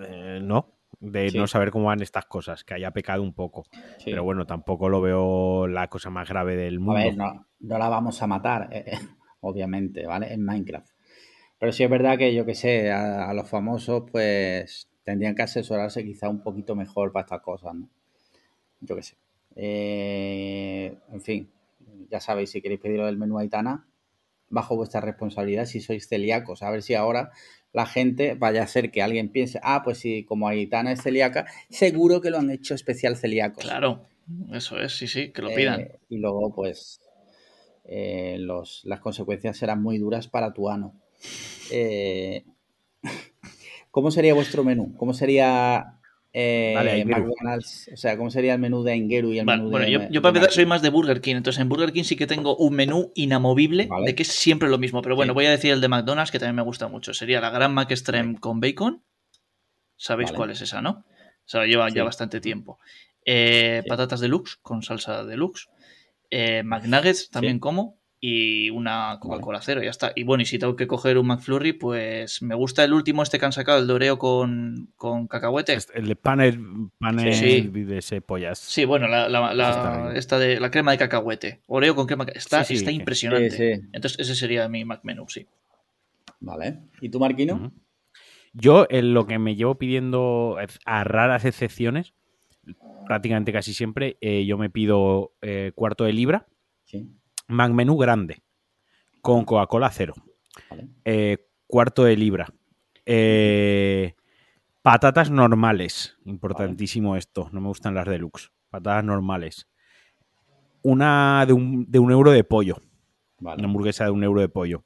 eh, 0.07 0.39
¿No? 0.41 0.75
de 1.01 1.29
Sí. 1.29 1.37
no 1.37 1.47
saber 1.47 1.71
cómo 1.71 1.85
van 1.85 2.01
estas 2.01 2.25
cosas, 2.25 2.65
que 2.65 2.73
haya 2.73 2.91
pecado 2.91 3.23
un 3.23 3.33
poco. 3.33 3.63
Sí. 3.99 4.11
Pero 4.11 4.25
bueno, 4.25 4.45
tampoco 4.45 4.89
lo 4.89 4.99
veo 4.99 5.65
la 5.65 5.87
cosa 5.87 6.09
más 6.09 6.27
grave 6.27 6.57
del 6.57 6.75
A 6.75 6.79
mundo. 6.79 6.93
ver, 6.95 7.15
no, 7.15 7.47
no 7.61 7.77
la 7.77 7.87
vamos 7.87 8.21
a 8.21 8.27
matar, 8.27 8.67
eh, 8.73 8.83
eh, 8.87 8.97
obviamente, 9.39 10.05
¿vale? 10.05 10.33
En 10.33 10.43
Minecraft. 10.43 10.89
Pero 11.59 11.71
sí 11.71 11.83
es 11.83 11.89
verdad 11.89 12.17
que 12.17 12.33
yo 12.33 12.45
que 12.45 12.55
sé, 12.55 12.91
a, 12.91 13.29
a 13.29 13.33
los 13.33 13.49
famosos 13.49 14.03
pues 14.11 14.89
tendrían 15.03 15.35
que 15.35 15.41
asesorarse 15.41 16.03
quizá 16.05 16.29
un 16.29 16.41
poquito 16.41 16.75
mejor 16.75 17.11
para 17.11 17.25
estas 17.25 17.41
cosas, 17.41 17.75
¿no? 17.75 17.89
Yo 18.81 18.95
que 18.95 19.03
sé. 19.03 19.15
Eh, 19.55 20.95
en 21.11 21.21
fin, 21.21 21.49
ya 22.09 22.19
sabéis, 22.19 22.51
si 22.51 22.61
queréis 22.61 22.79
pediros 22.79 23.09
el 23.09 23.17
menú 23.17 23.37
Aitana, 23.39 23.85
bajo 24.49 24.75
vuestra 24.75 25.01
responsabilidad 25.01 25.65
si 25.65 25.81
sois 25.81 26.07
celíacos. 26.07 26.63
A 26.63 26.71
ver 26.71 26.81
si 26.81 26.95
ahora 26.95 27.31
la 27.73 27.85
gente 27.85 28.35
vaya 28.35 28.61
a 28.61 28.63
hacer 28.63 28.89
que 28.89 29.01
alguien 29.01 29.29
piense, 29.29 29.59
ah, 29.63 29.81
pues 29.83 29.97
si 29.99 30.23
como 30.23 30.47
Aitana 30.47 30.91
es 30.93 31.01
celíaca, 31.01 31.45
seguro 31.69 32.21
que 32.21 32.29
lo 32.29 32.37
han 32.37 32.49
hecho 32.49 32.73
especial 32.73 33.17
celíacos. 33.17 33.63
Claro, 33.63 34.05
eso 34.53 34.79
es, 34.79 34.95
sí, 34.97 35.07
sí, 35.07 35.31
que 35.31 35.41
lo 35.41 35.49
Eh, 35.49 35.55
pidan. 35.55 35.87
y 36.09 36.17
luego, 36.19 36.53
pues, 36.53 37.01
eh, 37.83 38.37
los, 38.39 38.81
las 38.85 39.01
consecuencias 39.01 39.57
serán 39.57 39.81
muy 39.83 39.97
duras 39.97 40.27
para 40.27 40.53
tu 40.53 40.69
ano. 40.69 40.93
Eh, 41.71 42.43
¿Cómo 43.91 44.11
sería 44.11 44.33
vuestro 44.33 44.63
menú? 44.63 44.95
¿Cómo 44.97 45.13
sería 45.13 45.95
eh, 46.31 46.73
Vale. 46.75 47.05
McDonald's? 47.05 47.89
O 47.93 47.97
sea, 47.97 48.17
¿cómo 48.17 48.29
sería 48.29 48.53
el 48.53 48.59
menú 48.59 48.83
de 48.83 48.91
Aingeru 48.93 49.33
y 49.33 49.39
el 49.39 49.45
Vale, 49.45 49.59
menú 49.59 49.71
bueno, 49.71 49.85
de 49.85 49.91
yo, 49.91 49.99
yo 50.09 50.21
para 50.21 50.29
empezar 50.29 50.51
soy 50.53 50.65
más 50.65 50.81
de 50.81 50.89
Burger 50.89 51.21
King, 51.21 51.35
entonces 51.37 51.59
en 51.61 51.69
Burger 51.69 51.91
King 51.91 52.03
sí 52.03 52.15
que 52.15 52.27
tengo 52.27 52.55
un 52.57 52.75
menú 52.75 53.11
inamovible 53.15 53.87
Vale. 53.87 54.05
de 54.07 54.15
que 54.15 54.23
es 54.23 54.29
siempre 54.29 54.69
lo 54.69 54.77
mismo. 54.77 55.01
Pero 55.01 55.15
bueno, 55.15 55.33
Sí. 55.33 55.35
voy 55.35 55.45
a 55.47 55.51
decir 55.51 55.71
el 55.71 55.81
de 55.81 55.87
McDonald's 55.87 56.31
que 56.31 56.39
también 56.39 56.55
me 56.55 56.61
gusta 56.61 56.87
mucho. 56.87 57.13
Sería 57.13 57.41
la 57.41 57.49
Gran 57.49 57.73
Mac 57.73 57.89
Extreme 57.91 58.39
con 58.39 58.59
bacon. 58.59 59.03
¿Sabéis 59.95 60.31
cuál 60.31 60.51
es 60.51 60.61
esa, 60.61 60.81
no? 60.81 60.91
O 60.91 61.47
sea, 61.51 61.65
lleva 61.65 61.89
Sí. 61.89 61.95
ya 61.95 62.03
bastante 62.03 62.39
tiempo. 62.39 62.79
Eh, 63.25 63.81
Sí. 63.83 63.89
Patatas 63.89 64.19
deluxe 64.21 64.57
con 64.61 64.81
salsa 64.83 65.25
deluxe. 65.25 65.67
Eh, 66.29 66.61
McNuggets 66.63 67.29
también 67.31 67.59
como. 67.59 67.97
Y 68.21 68.69
una 68.69 69.17
Coca-Cola 69.21 69.61
cero, 69.61 69.81
ya 69.81 69.91
está. 69.91 70.11
Y 70.13 70.23
bueno, 70.23 70.41
y 70.41 70.45
si 70.45 70.59
tengo 70.59 70.75
que 70.75 70.87
coger 70.87 71.17
un 71.17 71.27
McFlurry, 71.27 71.71
pues 71.71 72.41
me 72.41 72.53
gusta 72.53 72.83
el 72.83 72.91
último 72.93 73.23
este 73.23 73.39
que 73.39 73.45
han 73.45 73.53
sacado, 73.53 73.79
el 73.79 73.87
de 73.87 73.93
Oreo 73.93 74.19
con, 74.19 74.89
con 74.97 75.27
cacahuete. 75.27 75.73
Este- 75.73 75.97
El 75.97 76.07
de 76.09 76.15
panel, 76.17 76.59
panel 76.99 77.33
Sí. 77.33 77.61
de 77.61 77.97
ese 77.99 78.19
pollas. 78.19 78.59
Sí, 78.59 78.83
bueno, 78.83 79.07
la, 79.07 79.29
la- 79.29 80.11
esta 80.15 80.37
de 80.37 80.59
la 80.59 80.69
crema 80.69 80.91
de 80.91 80.97
cacahuete. 80.97 81.61
Oreo 81.67 81.95
con 81.95 82.07
crema. 82.07 82.25
Está, 82.35 82.65
Sí, 82.65 82.73
sí, 82.73 82.79
está 82.79 82.91
impresionante. 82.91 83.51
Sí, 83.51 83.57
sí. 83.81 83.87
Entonces, 83.93 84.19
ese 84.19 84.35
sería 84.35 84.67
mi 84.67 84.83
Mac 84.83 84.99
menú, 85.03 85.25
sí. 85.29 85.45
Vale. 86.41 86.79
¿Y 86.99 87.07
tú, 87.09 87.19
Marquino? 87.21 87.71
Yo 88.51 88.85
en 88.89 89.13
lo 89.13 89.27
que 89.27 89.39
me 89.39 89.55
llevo 89.55 89.75
pidiendo 89.75 90.57
a 90.85 91.03
raras 91.05 91.45
excepciones, 91.45 92.13
prácticamente 93.07 93.53
casi 93.53 93.73
siempre, 93.73 94.17
eh, 94.19 94.45
yo 94.45 94.57
me 94.57 94.69
pido 94.69 95.31
eh, 95.41 95.71
cuarto 95.73 96.03
de 96.03 96.11
libra, 96.13 96.47
Sí. 96.83 97.07
Mac 97.49 97.71
menú 97.71 97.97
grande, 97.97 98.43
con 99.21 99.43
Coca-Cola 99.43 99.89
cero. 99.89 100.13
Vale. 100.69 100.87
Eh, 101.03 101.49
cuarto 101.67 102.03
de 102.03 102.15
libra. 102.15 102.47
Eh, 103.05 104.13
patatas 104.81 105.31
normales. 105.31 106.17
Importantísimo 106.25 107.15
esto. 107.15 107.49
No 107.51 107.59
me 107.59 107.67
gustan 107.67 107.95
las 107.95 108.07
deluxe. 108.07 108.51
Patatas 108.69 109.03
normales. 109.03 109.67
Una 110.83 111.43
de 111.47 111.53
un, 111.53 111.85
de 111.89 111.99
un 111.99 112.11
euro 112.11 112.31
de 112.31 112.43
pollo. 112.43 112.77
Vale. 113.39 113.59
Una 113.59 113.67
hamburguesa 113.67 114.05
de 114.05 114.11
un 114.11 114.23
euro 114.23 114.41
de 114.41 114.49
pollo. 114.49 114.85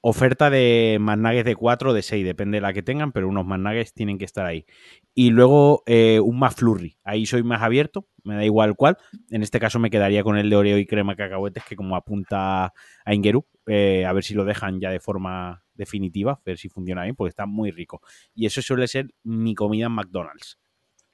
Oferta 0.00 0.48
de 0.48 0.98
McNuggets 1.00 1.44
de 1.44 1.56
4 1.56 1.90
o 1.90 1.92
de 1.92 2.02
6, 2.02 2.24
depende 2.24 2.58
de 2.58 2.60
la 2.62 2.72
que 2.72 2.84
tengan, 2.84 3.10
pero 3.10 3.28
unos 3.28 3.44
McNuggets 3.44 3.92
tienen 3.92 4.18
que 4.18 4.24
estar 4.24 4.46
ahí. 4.46 4.64
Y 5.12 5.30
luego 5.30 5.82
eh, 5.86 6.20
un 6.20 6.38
McFlurry. 6.38 6.96
Ahí 7.02 7.26
soy 7.26 7.42
más 7.42 7.62
abierto, 7.62 8.06
me 8.28 8.36
da 8.36 8.44
igual 8.44 8.76
cuál. 8.76 8.96
En 9.30 9.42
este 9.42 9.58
caso 9.58 9.78
me 9.78 9.90
quedaría 9.90 10.22
con 10.22 10.36
el 10.36 10.50
de 10.50 10.56
Oreo 10.56 10.78
y 10.78 10.86
crema 10.86 11.16
cacahuetes, 11.16 11.64
que 11.64 11.76
como 11.76 11.96
apunta 11.96 12.72
a 13.04 13.14
Ingeru, 13.14 13.46
eh, 13.66 14.04
a 14.04 14.12
ver 14.12 14.22
si 14.24 14.34
lo 14.34 14.44
dejan 14.44 14.80
ya 14.80 14.90
de 14.90 15.00
forma 15.00 15.64
definitiva, 15.74 16.32
a 16.32 16.42
ver 16.44 16.58
si 16.58 16.68
funciona 16.68 17.02
bien, 17.04 17.16
porque 17.16 17.30
está 17.30 17.46
muy 17.46 17.70
rico. 17.70 18.00
Y 18.34 18.46
eso 18.46 18.62
suele 18.62 18.86
ser 18.88 19.08
mi 19.24 19.54
comida 19.54 19.86
en 19.86 19.92
McDonald's. 19.92 20.58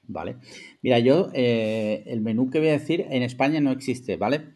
Vale. 0.07 0.37
Mira, 0.81 0.99
yo 0.99 1.29
eh, 1.33 2.03
el 2.05 2.21
menú 2.21 2.49
que 2.49 2.59
voy 2.59 2.69
a 2.69 2.73
decir 2.73 3.05
en 3.09 3.23
España 3.23 3.59
no 3.59 3.71
existe, 3.71 4.17
¿vale? 4.17 4.53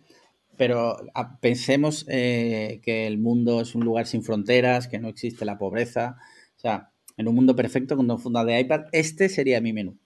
Pero 0.57 0.97
a- 1.15 1.39
pensemos 1.39 2.05
eh, 2.09 2.81
que 2.83 3.07
el 3.07 3.17
mundo 3.17 3.61
es 3.61 3.73
un 3.75 3.83
lugar 3.83 4.05
sin 4.05 4.23
fronteras, 4.23 4.87
que 4.87 4.99
no 4.99 5.07
existe 5.07 5.45
la 5.45 5.57
pobreza. 5.57 6.17
O 6.57 6.59
sea, 6.59 6.91
en 7.17 7.27
un 7.27 7.35
mundo 7.35 7.55
perfecto 7.55 7.95
con 7.97 8.07
dos 8.07 8.21
fundas 8.21 8.45
de 8.45 8.59
iPad, 8.59 8.81
este 8.91 9.29
sería 9.29 9.61
mi 9.61 9.73
menú. 9.73 9.97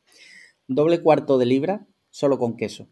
Doble 0.68 1.02
cuarto 1.02 1.38
de 1.38 1.46
libra, 1.46 1.86
solo 2.14 2.38
con 2.38 2.56
queso. 2.56 2.88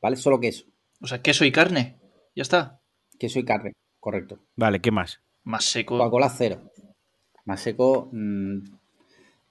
¿Vale? 0.00 0.16
Solo 0.16 0.38
queso. 0.40 0.64
O 1.02 1.06
sea, 1.06 1.20
queso 1.20 1.44
y 1.44 1.50
carne. 1.52 1.98
Ya 2.36 2.42
está. 2.42 2.80
Queso 3.18 3.38
y 3.40 3.44
carne, 3.44 3.72
correcto. 3.98 4.38
Vale, 4.56 4.80
¿qué 4.80 4.90
más? 4.90 5.20
Más 5.42 5.64
seco. 5.64 5.98
Coca-Cola 5.98 6.28
cero. 6.30 6.70
Más 7.44 7.60
seco. 7.60 8.08
mm, 8.12 8.58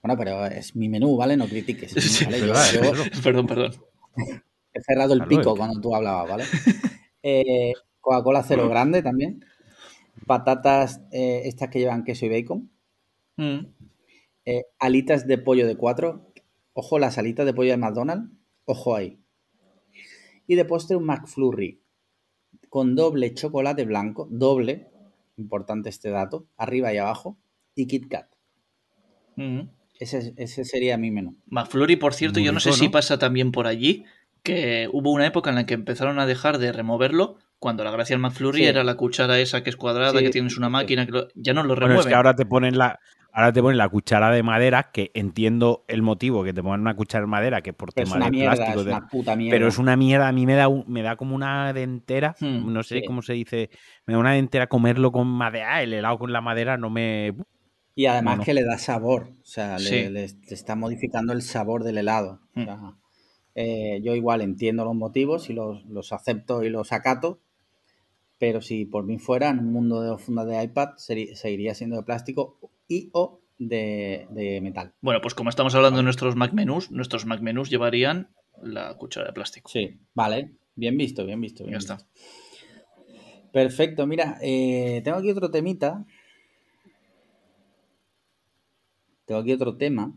bueno, 0.01 0.17
pero 0.17 0.45
es 0.45 0.75
mi 0.75 0.87
menú, 0.87 1.17
¿vale? 1.17 1.35
No 1.35 1.45
critiques. 1.47 1.91
Sí, 1.99 2.25
¿vale? 2.25 2.39
Yo- 2.39 2.47
yo- 2.47 3.03
es 3.03 3.19
Perdón, 3.21 3.47
perdón. 3.47 3.73
He 4.73 4.81
cerrado 4.81 5.13
el 5.13 5.19
Claro, 5.19 5.29
pico 5.29 5.41
es 5.41 5.53
que- 5.53 5.57
cuando 5.57 5.81
tú 5.81 5.93
hablabas, 5.95 6.29
¿vale? 6.29 6.43
Eh, 7.21 7.73
Coca-Cola 7.99 8.43
cero 8.43 8.69
grande 8.69 9.01
también. 9.03 9.43
Patatas 10.25 11.01
eh, 11.11 11.41
estas 11.45 11.69
que 11.69 11.79
llevan 11.79 12.05
queso 12.05 12.25
y 12.25 12.29
bacon. 12.29 12.71
Mm. 13.35 13.65
Eh, 14.45 14.63
alitas 14.79 15.27
de 15.27 15.37
pollo 15.37 15.67
de 15.67 15.75
cuatro. 15.75 16.28
Ojo, 16.79 16.97
las 16.97 17.17
alitas 17.17 17.45
de 17.45 17.53
pollo 17.53 17.71
de 17.71 17.77
McDonald's. 17.77 18.31
Ojo 18.63 18.95
ahí. 18.95 19.19
Y 20.47 20.55
de 20.55 20.63
postre 20.63 20.95
un 20.95 21.03
McFlurry. 21.03 21.81
Con 22.69 22.95
doble 22.95 23.33
chocolate 23.33 23.83
blanco. 23.83 24.29
Doble. 24.31 24.87
Importante 25.35 25.89
este 25.89 26.09
dato. 26.09 26.47
Arriba 26.55 26.93
y 26.93 26.97
abajo. 26.97 27.37
Y 27.75 27.85
Kit 27.87 28.07
Kat. 28.07 28.27
Mm. 29.35 29.63
Ese, 29.99 30.33
ese 30.37 30.63
sería 30.63 30.97
mi 30.97 31.11
menú. 31.11 31.35
McFlurry, 31.47 31.97
por 31.97 32.13
cierto, 32.13 32.39
Muy 32.39 32.45
yo 32.45 32.53
no 32.53 32.61
sé 32.61 32.71
si 32.71 32.85
¿no? 32.85 32.91
pasa 32.91 33.19
también 33.19 33.51
por 33.51 33.67
allí, 33.67 34.05
que 34.41 34.87
hubo 34.93 35.11
una 35.11 35.25
época 35.27 35.49
en 35.49 35.57
la 35.57 35.65
que 35.65 35.73
empezaron 35.73 36.17
a 36.19 36.25
dejar 36.25 36.59
de 36.59 36.71
removerlo, 36.71 37.35
cuando 37.59 37.83
la 37.83 37.91
gracia 37.91 38.13
del 38.15 38.21
McFlurry 38.21 38.59
Sí. 38.59 38.65
era 38.67 38.85
la 38.85 38.95
cuchara 38.95 39.37
esa 39.39 39.61
que 39.63 39.69
es 39.69 39.75
cuadrada, 39.75 40.17
Sí, 40.17 40.23
que 40.23 40.29
tienes 40.31 40.57
una 40.57 40.67
sí. 40.67 40.71
máquina, 40.71 41.05
que 41.05 41.11
lo- 41.11 41.27
ya 41.35 41.53
no 41.53 41.63
lo 41.63 41.69
Bueno, 41.75 41.79
remueven. 41.81 41.99
es 41.99 42.05
que 42.07 42.15
ahora 42.15 42.33
te 42.37 42.45
ponen 42.45 42.77
la. 42.77 42.99
Ahora 43.39 43.53
te 43.53 43.61
ponen 43.61 43.77
la 43.77 43.87
cuchara 43.87 44.31
de 44.31 44.43
madera, 44.43 44.91
que 44.91 45.11
entiendo 45.13 45.85
el 45.87 46.01
motivo 46.01 46.43
que 46.43 46.51
te 46.53 46.61
pongan 46.61 46.81
una 46.81 46.93
cuchara 46.97 47.21
de 47.21 47.27
madera, 47.29 47.61
que 47.61 47.71
por 47.71 47.87
es 47.87 47.95
tema 47.95 48.17
una 48.17 48.25
de 48.25 48.31
mierda, 48.31 48.55
plástico. 48.55 48.79
es 48.81 48.85
de- 48.85 48.91
una 48.91 49.07
puta 49.07 49.35
mierda. 49.37 49.55
pero 49.55 49.67
es 49.69 49.77
una 49.77 49.95
mierda, 49.95 50.27
a 50.27 50.31
mí 50.33 50.45
me 50.45 50.55
da, 50.55 50.67
me 50.87 51.01
da 51.03 51.15
como 51.15 51.35
una 51.35 51.71
dentera, 51.71 52.35
Hmm, 52.37 52.73
no 52.73 52.83
sé 52.83 52.99
sí. 52.99 53.05
cómo 53.05 53.21
se 53.21 53.31
dice, 53.31 53.69
me 54.05 54.13
da 54.13 54.19
una 54.19 54.33
dentera 54.33 54.67
comerlo 54.67 55.13
con 55.13 55.25
madera, 55.27 55.81
el 55.81 55.93
helado 55.93 56.19
con 56.19 56.33
la 56.33 56.41
madera 56.41 56.75
no 56.75 56.89
me... 56.89 57.33
Y 57.95 58.07
además 58.07 58.33
No, 58.33 58.37
no. 58.39 58.43
que 58.43 58.53
le 58.53 58.65
da 58.65 58.77
sabor, 58.77 59.29
o 59.41 59.45
sea, 59.45 59.77
le, 59.79 59.85
Sí. 59.85 59.95
le- 59.95 60.09
le 60.09 60.25
está 60.49 60.75
modificando 60.75 61.31
el 61.31 61.41
sabor 61.41 61.85
del 61.85 61.99
helado. 61.99 62.41
O 62.55 62.59
Mm. 62.59 62.63
sea, 62.65 62.79
eh, 63.55 64.01
yo 64.03 64.15
igual 64.15 64.41
entiendo 64.41 64.83
los 64.83 64.95
motivos 64.95 65.49
y 65.49 65.53
los, 65.53 65.85
los 65.85 66.11
acepto 66.11 66.61
y 66.63 66.69
los 66.69 66.91
acato, 66.91 67.39
pero 68.37 68.59
si 68.59 68.83
por 68.83 69.05
mí 69.05 69.17
fuera, 69.17 69.47
en 69.47 69.59
un 69.59 69.71
mundo 69.71 70.01
de 70.01 70.17
fundas 70.17 70.45
de 70.45 70.61
iPad, 70.61 70.89
seguiría 70.97 71.73
siendo 71.73 71.95
de 71.95 72.03
plástico 72.03 72.57
y 72.89 73.09
o 73.13 73.39
de, 73.57 74.27
de 74.31 74.59
metal. 74.59 74.93
Bueno, 74.99 75.21
pues 75.21 75.33
como 75.33 75.49
estamos 75.49 75.73
hablando 75.75 75.97
de 75.97 76.03
nuestros 76.03 76.35
Mac 76.35 76.51
menús, 76.51 76.91
nuestros 76.91 77.25
Mac 77.25 77.39
menús 77.39 77.69
llevarían 77.69 78.33
la 78.61 78.97
cuchara 78.97 79.27
de 79.27 79.33
plástico. 79.33 79.69
Sí, 79.69 79.97
vale, 80.13 80.55
bien 80.75 80.97
visto, 80.97 81.25
bien 81.25 81.39
visto. 81.39 81.63
bien 81.63 81.75
Ya 81.75 81.77
está. 81.77 81.95
visto. 81.95 82.09
Perfecto, 83.51 84.05
mira, 84.05 84.37
eh, 84.41 85.01
tengo 85.03 85.17
aquí 85.17 85.31
otro 85.31 85.49
temita. 85.49 86.05
Tengo 89.25 89.41
aquí 89.41 89.53
otro 89.53 89.77
tema. 89.77 90.13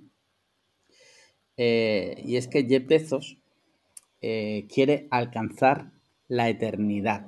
Eh, 1.56 2.22
y 2.24 2.36
es 2.36 2.48
que 2.48 2.64
Jeff 2.64 2.86
Bezos 2.86 3.38
eh, 4.20 4.66
quiere 4.72 5.08
alcanzar 5.10 5.92
la 6.28 6.48
eternidad. 6.48 7.26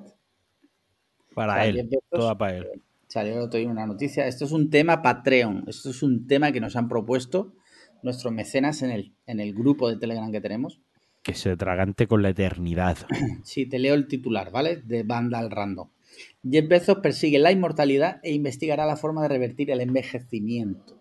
Para 1.35 1.53
O 1.53 1.57
sea, 1.57 1.67
él, 1.67 1.89
Bezos, 1.89 2.03
toda 2.11 2.39
para 2.39 2.57
él. 2.57 2.83
Salió 3.15 3.35
el 3.35 3.43
otro 3.43 3.61
día 3.61 3.69
una 3.69 3.87
noticia. 3.87 4.27
Esto 4.27 4.45
es 4.45 4.51
un 4.51 4.71
tema 4.71 5.01
Patreon. 5.01 5.67
Esto 5.69 5.91
es 5.91 6.03
un 6.03 6.27
tema 6.27 6.51
que 6.51 6.59
nos 6.59 6.75
han 6.75 6.89
propuesto 6.89 7.55
nuestros 8.03 8.33
mecenas 8.33 8.83
en 8.83 8.91
el, 8.91 9.15
en 9.29 9.39
el 9.39 9.55
grupo 9.55 9.89
de 9.89 9.97
Telegram 9.97 10.33
que 10.33 10.41
tenemos. 10.41 10.81
Que 11.23 11.33
se 11.33 11.57
tragante 11.57 12.09
con 12.09 12.23
la 12.23 12.31
eternidad. 12.31 12.99
Sí, 13.45 13.67
te 13.67 13.79
leo 13.79 13.95
el 13.95 14.09
titular, 14.09 14.51
¿vale? 14.51 14.79
De 14.79 15.05
Vandal 15.05 15.53
Random. 15.53 15.91
Jeff 16.43 16.67
Bezos 16.67 16.99
persigue 16.99 17.39
la 17.39 17.53
inmortalidad 17.53 18.19
e 18.25 18.33
investigará 18.33 18.85
la 18.85 18.97
forma 18.97 19.23
de 19.23 19.29
revertir 19.29 19.71
el 19.71 19.81
envejecimiento. 19.81 21.01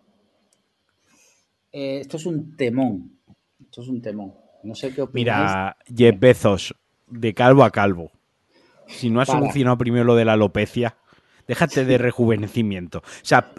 Eh, 1.71 1.97
esto 1.99 2.17
es 2.17 2.27
un 2.27 2.55
temón. 2.55 3.17
Esto 3.59 3.81
es 3.81 3.87
un 3.87 4.03
temón. 4.03 4.35
No 4.63 4.75
sé 4.75 4.93
qué 4.93 5.01
opináis. 5.01 5.39
Mira, 5.39 5.77
Jeff 5.87 6.19
Bezos, 6.19 6.75
de 7.07 7.33
calvo 7.33 7.63
a 7.63 7.71
calvo. 7.71 8.11
Si 8.85 9.09
no 9.09 9.19
has 9.19 9.29
Para. 9.29 9.39
solucionado 9.39 9.79
primero 9.79 10.05
lo 10.05 10.15
de 10.15 10.25
la 10.25 10.33
alopecia, 10.33 10.95
déjate 11.47 11.85
de 11.85 11.97
rejuvenecimiento. 11.97 12.99
O 12.99 13.03
sea, 13.21 13.53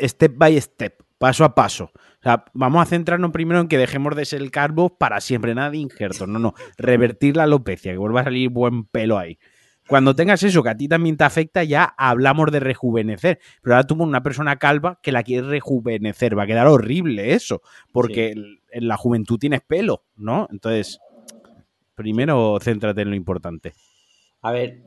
step 0.00 0.34
by 0.36 0.60
step, 0.60 1.02
paso 1.18 1.44
a 1.44 1.54
paso. 1.54 1.90
O 1.94 2.22
sea, 2.22 2.44
vamos 2.52 2.82
a 2.82 2.86
centrarnos 2.86 3.30
primero 3.30 3.60
en 3.60 3.68
que 3.68 3.78
dejemos 3.78 4.16
de 4.16 4.24
ser 4.24 4.42
el 4.42 4.50
calvo 4.50 4.96
para 4.96 5.20
siempre, 5.20 5.54
nada 5.54 5.70
de 5.70 5.78
injertos. 5.78 6.28
No, 6.28 6.38
no, 6.38 6.54
revertir 6.76 7.36
la 7.36 7.44
alopecia, 7.44 7.92
que 7.92 7.98
vuelva 7.98 8.22
a 8.22 8.24
salir 8.24 8.50
buen 8.50 8.84
pelo 8.84 9.18
ahí. 9.18 9.38
Cuando 9.88 10.14
tengas 10.14 10.42
eso, 10.42 10.62
que 10.62 10.68
a 10.68 10.76
ti 10.76 10.86
también 10.86 11.16
te 11.16 11.24
afecta, 11.24 11.64
ya 11.64 11.84
hablamos 11.96 12.52
de 12.52 12.60
rejuvenecer. 12.60 13.40
Pero 13.62 13.74
ahora 13.74 13.86
tú 13.86 13.94
una 14.02 14.22
persona 14.22 14.56
calva 14.56 15.00
que 15.02 15.12
la 15.12 15.22
quieres 15.22 15.46
rejuvenecer. 15.46 16.38
Va 16.38 16.42
a 16.42 16.46
quedar 16.46 16.66
horrible 16.66 17.32
eso, 17.32 17.62
porque 17.90 18.34
en 18.70 18.88
la 18.88 18.98
juventud 18.98 19.38
tienes 19.38 19.62
pelo, 19.62 20.04
¿no? 20.14 20.46
Entonces, 20.50 21.00
primero 21.94 22.58
céntrate 22.60 23.00
en 23.00 23.10
lo 23.10 23.16
importante. 23.16 23.72
A 24.42 24.52
ver, 24.52 24.82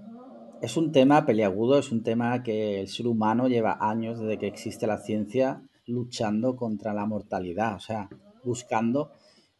es 0.61 0.77
un 0.77 0.91
tema 0.91 1.25
peliagudo, 1.25 1.79
es 1.79 1.91
un 1.91 2.03
tema 2.03 2.43
que 2.43 2.79
el 2.79 2.87
ser 2.87 3.07
humano 3.07 3.47
lleva 3.47 3.77
años 3.81 4.19
desde 4.19 4.37
que 4.37 4.47
existe 4.47 4.87
la 4.87 4.97
ciencia 4.97 5.61
luchando 5.87 6.55
contra 6.55 6.93
la 6.93 7.05
mortalidad, 7.05 7.75
o 7.75 7.79
sea, 7.79 8.09
buscando 8.43 9.11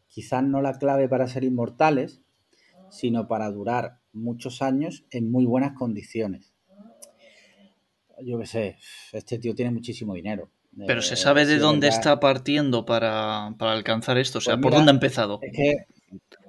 quizás 0.08 0.44
no 0.44 0.62
la 0.62 0.78
clave 0.78 1.10
para 1.10 1.28
ser 1.28 1.44
inmortales, 1.44 2.22
sino 2.90 3.28
para 3.28 3.50
durar 3.50 4.00
muchos 4.14 4.62
años 4.62 5.06
en 5.10 5.32
muy 5.32 5.46
buenas 5.46 5.74
condiciones. 5.74 6.54
Yo 8.24 8.38
qué 8.38 8.46
sé, 8.46 8.78
este 9.14 9.40
tío 9.40 9.56
tiene 9.56 9.72
muchísimo 9.72 10.14
dinero. 10.14 10.50
Pero 10.86 11.02
se 11.02 11.16
eh, 11.16 11.18
sabe 11.18 11.46
de 11.46 11.58
dónde 11.58 11.88
está 11.88 12.20
partiendo 12.20 12.86
para, 12.86 13.48
alcanzar 13.48 14.18
esto, 14.18 14.38
o 14.38 14.42
sea, 14.42 14.56
pues 14.56 14.64
¿por 14.64 14.74
dónde 14.74 14.92
ha 14.92 14.94
empezado? 14.94 15.40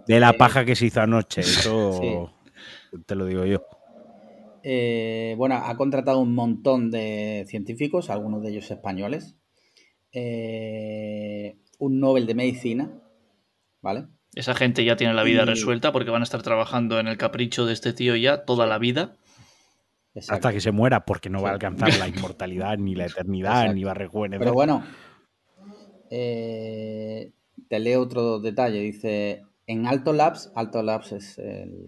de 0.06 0.20
la 0.20 0.30
eh, 0.30 0.34
paja 0.34 0.64
que 0.64 0.76
se 0.76 0.86
hizo 0.86 1.00
anoche, 1.00 1.40
eso 1.40 2.30
te 3.06 3.14
lo 3.14 3.24
digo 3.24 3.46
yo. 3.46 3.62
Eh, 4.64 5.34
bueno, 5.36 5.56
ha 5.56 5.76
contratado 5.76 6.18
un 6.20 6.34
montón 6.34 6.90
de 6.90 7.44
científicos, 7.48 8.10
algunos 8.10 8.42
de 8.42 8.50
ellos 8.50 8.70
españoles. 8.70 9.36
un 11.78 12.00
Nobel 12.00 12.26
de 12.26 12.34
Medicina, 12.34 13.02
¿vale? 13.80 14.06
Esa 14.34 14.54
gente 14.54 14.84
ya 14.84 14.96
tiene 14.96 15.12
la 15.12 15.24
vida 15.24 15.44
resuelta 15.44 15.92
porque 15.92 16.10
van 16.10 16.22
a 16.22 16.24
estar 16.24 16.42
trabajando 16.42 16.98
en 16.98 17.06
el 17.06 17.18
capricho 17.18 17.66
de 17.66 17.74
este 17.74 17.92
tío 17.92 18.16
ya 18.16 18.44
toda 18.44 18.66
la 18.66 18.78
vida. 18.78 19.16
Hasta 20.28 20.52
que 20.52 20.60
se 20.60 20.72
muera, 20.72 21.04
porque 21.04 21.30
no 21.30 21.42
va 21.42 21.50
a 21.50 21.52
alcanzar 21.52 21.96
la 21.98 22.08
inmortalidad, 22.08 22.78
ni 22.78 22.94
la 22.94 23.06
eternidad, 23.06 23.72
ni 23.74 23.84
va 23.84 23.92
a 23.92 23.94
rejuvenecer. 23.94 24.40
Pero 24.40 24.54
bueno, 24.54 24.84
eh, 26.10 27.32
te 27.68 27.80
leo 27.80 28.02
otro 28.02 28.38
detalle. 28.38 28.80
Dice, 28.80 29.42
en 29.66 29.86
Alto 29.86 30.12
Labs, 30.12 30.52
Alto 30.54 30.82
Labs 30.82 31.12
es 31.12 31.38
el, 31.38 31.86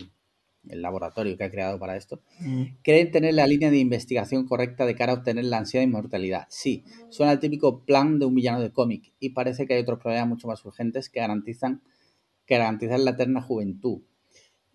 laboratorio 0.67 1.37
que 1.37 1.45
ha 1.45 1.51
creado 1.51 1.79
para 1.79 1.97
esto, 1.97 2.21
mm. 2.41 2.63
creen 2.83 3.11
tener 3.11 3.35
la 3.35 3.47
línea 3.47 3.71
de 3.71 3.79
investigación 3.79 4.47
correcta 4.47 4.87
de 4.87 4.95
cara 4.95 5.13
a 5.13 5.17
obtener 5.17 5.45
la 5.45 5.59
ansiedad 5.59 5.83
de 5.83 5.89
inmortalidad. 5.89 6.47
Sí, 6.49 6.85
suena 7.11 7.33
el 7.33 7.39
típico 7.39 7.85
plan 7.85 8.19
de 8.19 8.27
un 8.27 8.35
villano 8.35 8.61
de 8.61 8.73
cómic 8.73 9.13
y 9.21 9.31
parece 9.31 9.67
que 9.67 9.75
hay 9.75 9.83
otros 9.83 10.01
problemas 10.01 10.29
mucho 10.29 10.49
más 10.49 10.65
urgentes 10.65 11.09
que 11.09 11.21
garantizan 11.21 11.83
que 12.47 12.59
garantizan 12.59 13.05
la 13.05 13.13
eterna 13.13 13.41
juventud. 13.41 14.03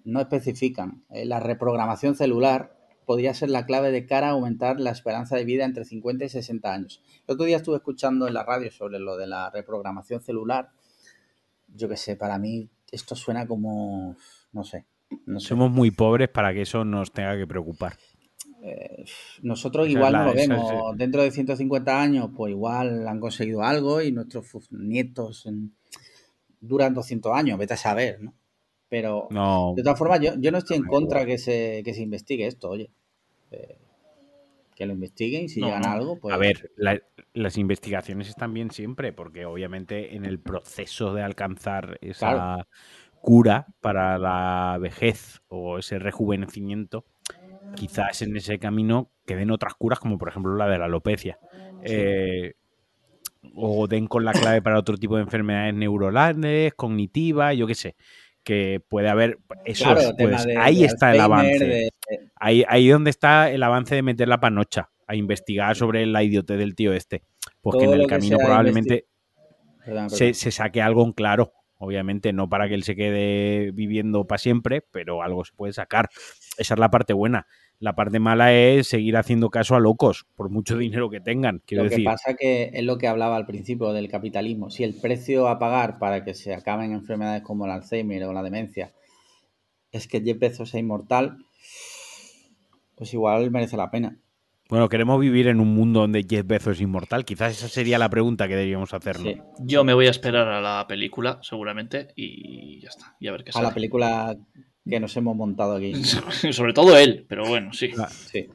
No 0.03 0.21
especifican. 0.21 1.03
Eh, 1.09 1.25
la 1.25 1.39
reprogramación 1.39 2.15
celular 2.15 2.75
podría 3.05 3.33
ser 3.33 3.49
la 3.49 3.65
clave 3.65 3.91
de 3.91 4.05
cara 4.05 4.27
a 4.27 4.31
aumentar 4.31 4.79
la 4.79 4.91
esperanza 4.91 5.35
de 5.35 5.45
vida 5.45 5.65
entre 5.65 5.85
50 5.85 6.25
y 6.25 6.29
60 6.29 6.71
años. 6.71 7.03
El 7.27 7.33
otro 7.33 7.45
día 7.45 7.57
estuve 7.57 7.77
escuchando 7.77 8.27
en 8.27 8.33
la 8.33 8.43
radio 8.43 8.71
sobre 8.71 8.99
lo 8.99 9.17
de 9.17 9.27
la 9.27 9.49
reprogramación 9.49 10.21
celular. 10.21 10.69
Yo 11.67 11.89
qué 11.89 11.97
sé, 11.97 12.15
para 12.15 12.37
mí 12.37 12.69
esto 12.91 13.15
suena 13.15 13.47
como, 13.47 14.15
no 14.51 14.63
sé, 14.63 14.85
Somos 15.37 15.71
muy 15.71 15.91
pobres 15.91 16.29
para 16.29 16.53
que 16.53 16.61
eso 16.61 16.85
nos 16.85 17.11
tenga 17.11 17.37
que 17.37 17.47
preocupar. 17.47 17.93
Eh, 18.61 19.05
nosotros 19.41 19.87
igual 19.87 20.13
no 20.13 20.25
lo 20.25 20.33
vemos. 20.33 20.97
Dentro 20.97 21.23
de 21.23 21.31
150 21.31 22.01
años, 22.01 22.29
pues 22.35 22.51
igual 22.51 23.07
han 23.07 23.19
conseguido 23.19 23.63
algo 23.63 24.01
y 24.01 24.11
nuestros 24.11 24.71
nietos 24.71 25.47
duran 26.59 26.93
200 26.93 27.33
años, 27.33 27.57
vete 27.57 27.73
a 27.73 27.77
saber, 27.77 28.21
¿no? 28.21 28.33
Pero 28.89 29.27
de 29.75 29.83
todas 29.83 29.99
formas, 29.99 30.19
yo, 30.19 30.51
no 30.51 30.57
estoy 30.57 30.77
en 30.77 30.85
contra 30.85 31.25
que 31.25 31.37
se, 31.37 31.83
que 31.85 31.93
se 31.93 32.01
investigue 32.01 32.47
esto, 32.47 32.69
oye. 32.69 32.89
Eh, 33.51 33.77
que 34.75 34.85
lo 34.85 34.93
investiguen 34.93 35.43
y 35.43 35.49
si 35.49 35.61
llegan 35.61 35.85
a 35.85 35.91
algo, 35.91 36.19
pues. 36.19 36.33
A 36.33 36.37
ver, 36.37 36.71
las 37.33 37.57
investigaciones 37.57 38.29
están 38.29 38.53
bien 38.53 38.71
siempre, 38.71 39.11
porque 39.11 39.45
obviamente 39.45 40.15
en 40.15 40.25
el 40.25 40.39
proceso 40.39 41.13
de 41.13 41.21
alcanzar 41.21 41.97
esa 42.01 42.65
cura 43.21 43.67
para 43.81 44.17
la 44.17 44.77
vejez 44.79 45.41
o 45.47 45.77
ese 45.79 45.99
rejuvenecimiento, 45.99 47.05
quizás 47.75 48.21
en 48.21 48.35
ese 48.35 48.59
camino 48.59 49.11
queden 49.25 49.51
otras 49.51 49.73
curas, 49.75 49.99
como 49.99 50.17
por 50.17 50.29
ejemplo 50.29 50.55
la 50.55 50.67
de 50.67 50.77
la 50.77 50.85
alopecia. 50.85 51.39
Eh, 51.83 52.53
o 53.55 53.87
den 53.87 54.07
con 54.07 54.25
la 54.25 54.33
clave 54.33 54.61
para 54.61 54.79
otro 54.79 54.97
tipo 54.97 55.15
de 55.15 55.23
enfermedades 55.23 55.73
neurales, 55.73 56.73
cognitivas, 56.73 57.55
yo 57.55 57.67
qué 57.67 57.75
sé. 57.75 57.95
Que 58.43 58.81
puede 58.85 59.09
haber. 59.09 59.37
Eso 59.65 59.95
pues, 60.17 60.47
ahí 60.57 60.83
está 60.83 61.13
el 61.13 61.19
avance. 61.19 61.89
Ahí, 62.35 62.63
ahí 62.67 62.87
donde 62.87 63.09
está 63.09 63.51
el 63.51 63.61
avance 63.61 63.95
de 63.95 64.01
meter 64.01 64.27
la 64.27 64.39
panocha 64.39 64.89
a 65.07 65.15
investigar 65.15 65.75
sobre 65.75 66.05
la 66.05 66.23
idiotez 66.23 66.57
del 66.57 66.75
tío 66.75 66.93
este. 66.93 67.23
Pues 67.61 67.77
que 67.77 67.85
en 67.85 67.99
el 67.99 68.07
camino 68.07 68.37
probablemente 68.37 69.07
Se, 70.07 70.33
se, 70.33 70.51
saque 70.51 70.81
algo 70.81 71.03
en 71.03 71.11
claro. 71.11 71.53
Obviamente, 71.81 72.33
no 72.33 72.49
para 72.49 72.67
que 72.67 72.75
él 72.75 72.83
se 72.83 72.95
quede 72.95 73.71
viviendo 73.71 74.27
para 74.27 74.37
siempre, 74.37 74.81
pero 74.81 75.23
algo 75.23 75.45
se 75.45 75.53
puede 75.53 75.71
sacar. 75.71 76.09
Esa 76.57 76.73
es 76.73 76.79
la 76.79 76.91
parte 76.91 77.13
buena. 77.13 77.47
La 77.79 77.95
parte 77.95 78.19
mala 78.19 78.53
es 78.53 78.87
seguir 78.87 79.15
haciendo 79.15 79.49
caso 79.49 79.75
a 79.75 79.79
locos, 79.79 80.27
por 80.35 80.49
mucho 80.49 80.77
dinero 80.77 81.09
que 81.09 81.21
tengan. 81.21 81.61
Quiero 81.65 81.85
lo 81.85 81.89
que 81.89 82.03
pasa 82.03 82.35
que 82.35 82.71
es 82.73 82.83
lo 82.83 82.97
que 82.97 83.07
hablaba 83.07 83.37
al 83.37 83.45
principio 83.45 83.93
del 83.93 84.09
capitalismo. 84.09 84.69
Si 84.69 84.83
el 84.83 84.93
precio 84.93 85.47
a 85.47 85.57
pagar 85.57 85.99
para 85.99 86.25
que 86.25 86.33
se 86.33 86.53
acaben 86.53 86.91
enfermedades 86.91 87.43
como 87.43 87.63
el 87.63 87.71
Alzheimer 87.71 88.25
o 88.25 88.33
la 88.33 88.43
demencia 88.43 88.91
es 89.93 90.07
que 90.07 90.21
Jeff 90.21 90.37
Bezos 90.37 90.71
sea 90.71 90.81
inmortal, 90.81 91.37
pues 92.95 93.13
igual 93.13 93.49
merece 93.51 93.77
la 93.77 93.89
pena. 93.89 94.19
Bueno, 94.69 94.87
queremos 94.87 95.19
vivir 95.19 95.47
en 95.47 95.59
un 95.59 95.73
mundo 95.73 96.01
donde 96.01 96.23
Jeff 96.29 96.45
Bezos 96.45 96.75
es 96.77 96.81
inmortal. 96.81 97.25
Quizás 97.25 97.57
esa 97.57 97.67
sería 97.67 97.97
la 97.97 98.07
pregunta 98.07 98.47
que 98.47 98.55
deberíamos 98.55 98.93
hacernos. 98.93 99.33
Yo 99.57 99.83
me 99.83 99.95
voy 99.95 100.05
a 100.05 100.11
esperar 100.11 100.47
a 100.47 100.61
la 100.61 100.85
película, 100.87 101.39
seguramente, 101.41 102.09
y 102.15 102.79
ya 102.79 102.89
está. 102.89 103.15
Y 103.19 103.27
a 103.27 103.31
ver 103.31 103.43
qué 103.43 103.51
sale. 103.51 103.65
A 103.65 103.69
la 103.69 103.73
película 103.73 104.37
que 104.87 104.99
nos 104.99 105.17
hemos 105.17 105.35
montado 105.35 105.75
aquí. 105.75 105.95
Sobre 106.51 106.73
todo 106.73 106.95
él, 106.99 107.25
pero 107.27 107.47
bueno, 107.47 107.73
sí. 107.73 107.87
La, 107.95 108.09
sí. 108.09 108.47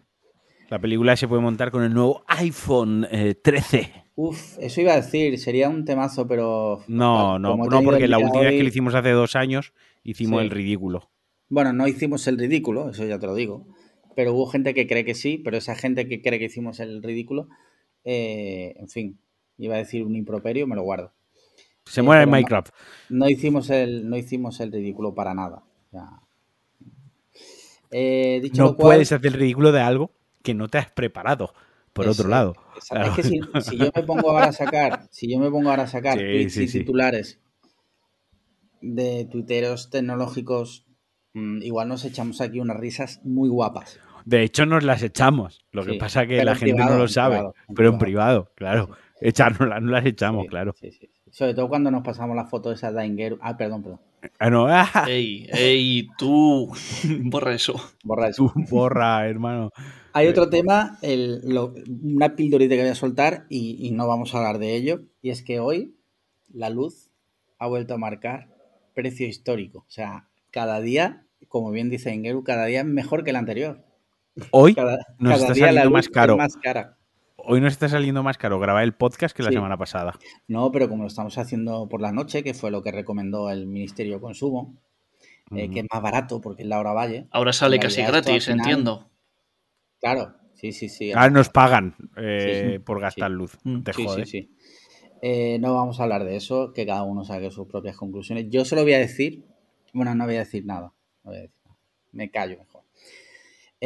La 0.70 0.78
película 0.78 1.16
se 1.16 1.26
puede 1.26 1.42
montar 1.42 1.72
con 1.72 1.82
el 1.82 1.92
nuevo 1.92 2.22
iPhone 2.28 3.08
13. 3.42 3.76
Eh, 3.76 4.04
Uf, 4.14 4.56
eso 4.60 4.80
iba 4.80 4.92
a 4.92 4.96
decir, 4.96 5.36
sería 5.40 5.68
un 5.68 5.84
temazo, 5.84 6.28
pero. 6.28 6.84
No, 6.86 7.40
no, 7.40 7.56
no, 7.56 7.82
porque 7.82 8.06
la 8.06 8.18
última 8.18 8.42
vez 8.42 8.52
que 8.52 8.62
lo 8.62 8.68
hicimos 8.68 8.94
hace 8.94 9.10
dos 9.10 9.34
años, 9.34 9.72
hicimos 10.04 10.42
el 10.42 10.50
ridículo. 10.50 11.10
Bueno, 11.48 11.72
no 11.72 11.88
hicimos 11.88 12.24
el 12.28 12.38
ridículo, 12.38 12.90
eso 12.90 13.04
ya 13.04 13.18
te 13.18 13.26
lo 13.26 13.34
digo. 13.34 13.66
Pero 14.14 14.34
hubo 14.34 14.46
gente 14.46 14.74
que 14.74 14.86
cree 14.86 15.04
que 15.04 15.14
sí, 15.14 15.38
pero 15.38 15.56
esa 15.56 15.74
gente 15.74 16.08
que 16.08 16.22
cree 16.22 16.38
que 16.38 16.46
hicimos 16.46 16.80
el 16.80 17.02
ridículo, 17.02 17.48
eh, 18.04 18.74
en 18.76 18.88
fin, 18.88 19.18
iba 19.58 19.74
a 19.74 19.78
decir 19.78 20.04
un 20.04 20.16
improperio, 20.16 20.66
me 20.66 20.76
lo 20.76 20.82
guardo. 20.82 21.12
Se 21.84 22.02
muere 22.02 22.22
en 22.22 22.30
Minecraft. 22.30 22.72
No, 23.10 23.28
hicimos 23.28 23.68
el, 23.70 24.08
no 24.08 24.16
hicimos 24.16 24.60
el 24.60 24.72
ridículo 24.72 25.14
para 25.14 25.34
nada. 25.34 25.62
Eh, 27.90 28.50
no 28.54 28.76
puedes 28.76 29.12
hacer 29.12 29.26
el 29.26 29.34
ridículo 29.34 29.70
de 29.70 29.80
algo 29.80 30.10
que 30.42 30.54
no 30.54 30.68
te 30.68 30.78
has 30.78 30.90
preparado. 30.90 31.52
Por 31.94 32.08
otro 32.08 32.28
lado. 32.28 32.54
Es 32.76 33.10
que 33.14 33.22
si, 33.22 33.38
yo 33.78 33.90
me 33.94 34.02
pongo 34.02 34.32
ahora 34.32 34.46
a 34.46 34.52
sacar, 34.52 35.06
si 35.12 35.30
yo 35.30 35.38
me 35.38 35.48
pongo 35.48 35.70
ahora 35.70 35.84
a 35.84 35.86
sacar 35.86 36.18
tweets 36.18 36.56
y 36.56 36.66
titulares 36.66 37.38
de 38.80 39.26
tuiteros 39.30 39.90
tecnológicos, 39.90 40.86
mm, 41.34 41.62
igual 41.62 41.86
nos 41.86 42.04
echamos 42.04 42.40
aquí 42.40 42.58
unas 42.58 42.78
risas 42.78 43.20
muy 43.22 43.48
guapas. 43.48 44.00
De 44.24 44.42
hecho, 44.42 44.66
nos 44.66 44.84
las 44.84 45.02
echamos. 45.02 45.64
Lo 45.72 45.84
que 45.84 45.94
pasa 45.94 46.22
es 46.22 46.28
que 46.28 46.44
la 46.44 46.54
gente 46.54 46.84
no 46.84 46.98
lo 46.98 47.08
sabe. 47.08 47.42
pero 47.74 47.90
en 47.90 47.98
privado, 47.98 48.50
claro. 48.54 48.90
Echárnoslas, 49.20 49.82
no 49.82 49.90
las 49.90 50.04
echamos, 50.04 50.46
claro. 50.46 50.74
Sobre 51.30 51.54
todo 51.54 51.68
cuando 51.68 51.90
nos 51.90 52.02
pasamos 52.02 52.36
la 52.36 52.44
foto 52.44 52.68
de 52.68 52.76
esa 52.76 52.92
Daingeru. 52.92 53.38
Ah, 53.40 53.56
perdón, 53.56 53.82
perdón. 53.82 54.00
Ah, 54.38 54.50
no. 54.50 54.66
Ah. 54.68 54.88
Ey, 55.08 55.48
ey, 55.52 56.08
tú. 56.18 56.72
Borra 57.22 57.54
eso. 57.54 57.74
Borra 58.02 58.28
eso. 58.28 58.52
Tú, 58.54 58.64
borra, 58.70 59.28
hermano. 59.28 59.70
Hay 60.12 60.28
otro 60.28 60.48
tema, 60.48 60.98
el, 61.02 61.42
una 62.02 62.36
pildorita 62.36 62.76
que 62.76 62.82
voy 62.82 62.90
a 62.90 62.94
soltar 62.94 63.46
y, 63.48 63.90
no 63.90 64.06
vamos 64.06 64.32
a 64.32 64.38
hablar 64.38 64.58
de 64.58 64.76
ello. 64.76 65.02
Y 65.22 65.30
es 65.30 65.42
que 65.42 65.58
hoy 65.58 65.96
la 66.52 66.70
luz 66.70 67.10
ha 67.58 67.66
vuelto 67.66 67.94
a 67.94 67.98
marcar 67.98 68.48
precio 68.94 69.26
histórico. 69.26 69.80
O 69.80 69.90
sea, 69.90 70.28
cada 70.52 70.80
día, 70.80 71.26
como 71.48 71.72
bien 71.72 71.90
dice 71.90 72.14
Ingeru, 72.14 72.44
cada 72.44 72.66
día 72.66 72.80
es 72.80 72.86
mejor 72.86 73.24
que 73.24 73.30
el 73.30 73.36
anterior. 73.36 73.84
Hoy 74.50 74.74
cada, 74.74 74.98
nos 75.18 75.40
está 75.40 75.54
saliendo 75.54 75.90
más 75.90 76.08
caro. 76.08 76.36
más 76.36 76.56
cara 76.56 76.96
hoy 77.46 77.60
nos 77.60 77.72
está 77.72 77.88
saliendo 77.88 78.22
más 78.22 78.38
caro 78.38 78.58
grabar 78.58 78.84
el 78.84 78.94
podcast 78.94 79.36
que 79.36 79.42
la 79.42 79.50
semana 79.50 79.76
pasada. 79.76 80.18
No, 80.48 80.70
pero 80.72 80.88
como 80.88 81.02
lo 81.02 81.08
estamos 81.08 81.36
haciendo 81.38 81.88
por 81.88 82.00
la 82.00 82.12
noche, 82.12 82.42
que 82.42 82.54
fue 82.54 82.70
lo 82.70 82.82
que 82.82 82.92
recomendó 82.92 83.50
el 83.50 83.66
Ministerio 83.66 84.14
de 84.14 84.20
Consumo, 84.20 84.76
eh, 85.54 85.70
que 85.70 85.80
es 85.80 85.86
más 85.92 86.02
barato 86.02 86.40
porque 86.40 86.62
es 86.62 86.68
la 86.68 86.78
hora 86.78 86.92
valle. 86.92 87.28
Ahora 87.30 87.52
sale 87.52 87.78
casi 87.78 88.02
gratis, 88.02 88.48
entiendo. 88.48 89.10
Claro, 90.00 90.34
sí, 90.54 90.72
sí, 90.72 90.88
sí. 90.88 91.12
Ahora 91.12 91.30
nos 91.30 91.48
pagan 91.48 91.94
eh, 92.16 92.80
por 92.84 93.00
gastar 93.00 93.30
luz. 93.30 93.58
Mm. 93.62 93.82
Te 93.82 93.92
sí, 93.92 94.06
sí, 94.16 94.26
sí. 94.26 94.56
eh, 95.22 95.58
no 95.60 95.74
vamos 95.74 96.00
a 96.00 96.04
hablar 96.04 96.24
de 96.24 96.36
eso, 96.36 96.72
que 96.72 96.86
cada 96.86 97.02
uno 97.02 97.24
saque 97.24 97.50
sus 97.50 97.66
propias 97.66 97.96
conclusiones. 97.96 98.46
Yo 98.48 98.64
solo 98.64 98.82
voy 98.82 98.94
a 98.94 98.98
decir, 98.98 99.44
bueno, 99.92 100.14
no 100.14 100.24
voy 100.24 100.36
a 100.36 100.40
decir 100.40 100.64
nada, 100.64 100.92
no 101.22 101.30
voy 101.30 101.38
a 101.38 101.42
decir 101.42 101.60
nada. 101.64 101.78
me 102.12 102.30
callo 102.30 102.58
mejor. 102.58 102.73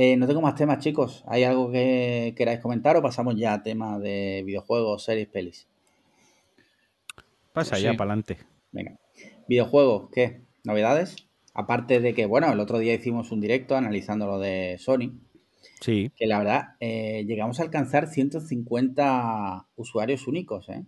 Eh, 0.00 0.16
no 0.16 0.28
tengo 0.28 0.40
más 0.40 0.54
temas, 0.54 0.78
chicos. 0.78 1.24
¿Hay 1.26 1.42
algo 1.42 1.72
que 1.72 2.32
queráis 2.36 2.60
comentar 2.60 2.96
o 2.96 3.02
pasamos 3.02 3.34
ya 3.34 3.54
a 3.54 3.62
temas 3.64 4.00
de 4.00 4.44
videojuegos, 4.46 5.02
series, 5.02 5.26
pelis? 5.26 5.66
Pasa 7.52 7.70
Pues 7.72 7.82
ya 7.82 7.90
sí. 7.90 7.96
para 7.96 8.12
adelante. 8.12 8.38
Venga. 8.70 8.96
Videojuegos, 9.48 10.08
¿qué? 10.12 10.42
¿Novedades? 10.62 11.16
Aparte 11.52 11.98
de 11.98 12.14
que, 12.14 12.26
bueno, 12.26 12.52
el 12.52 12.60
otro 12.60 12.78
día 12.78 12.94
hicimos 12.94 13.32
un 13.32 13.40
directo 13.40 13.74
analizando 13.76 14.26
lo 14.28 14.38
de 14.38 14.76
Sony, 14.78 15.18
Sí. 15.80 16.12
que 16.14 16.26
la 16.28 16.38
verdad 16.38 16.62
eh, 16.78 17.24
llegamos 17.26 17.58
a 17.58 17.64
alcanzar 17.64 18.06
150 18.06 19.66
usuarios 19.74 20.28
únicos, 20.28 20.68
¿eh? 20.68 20.84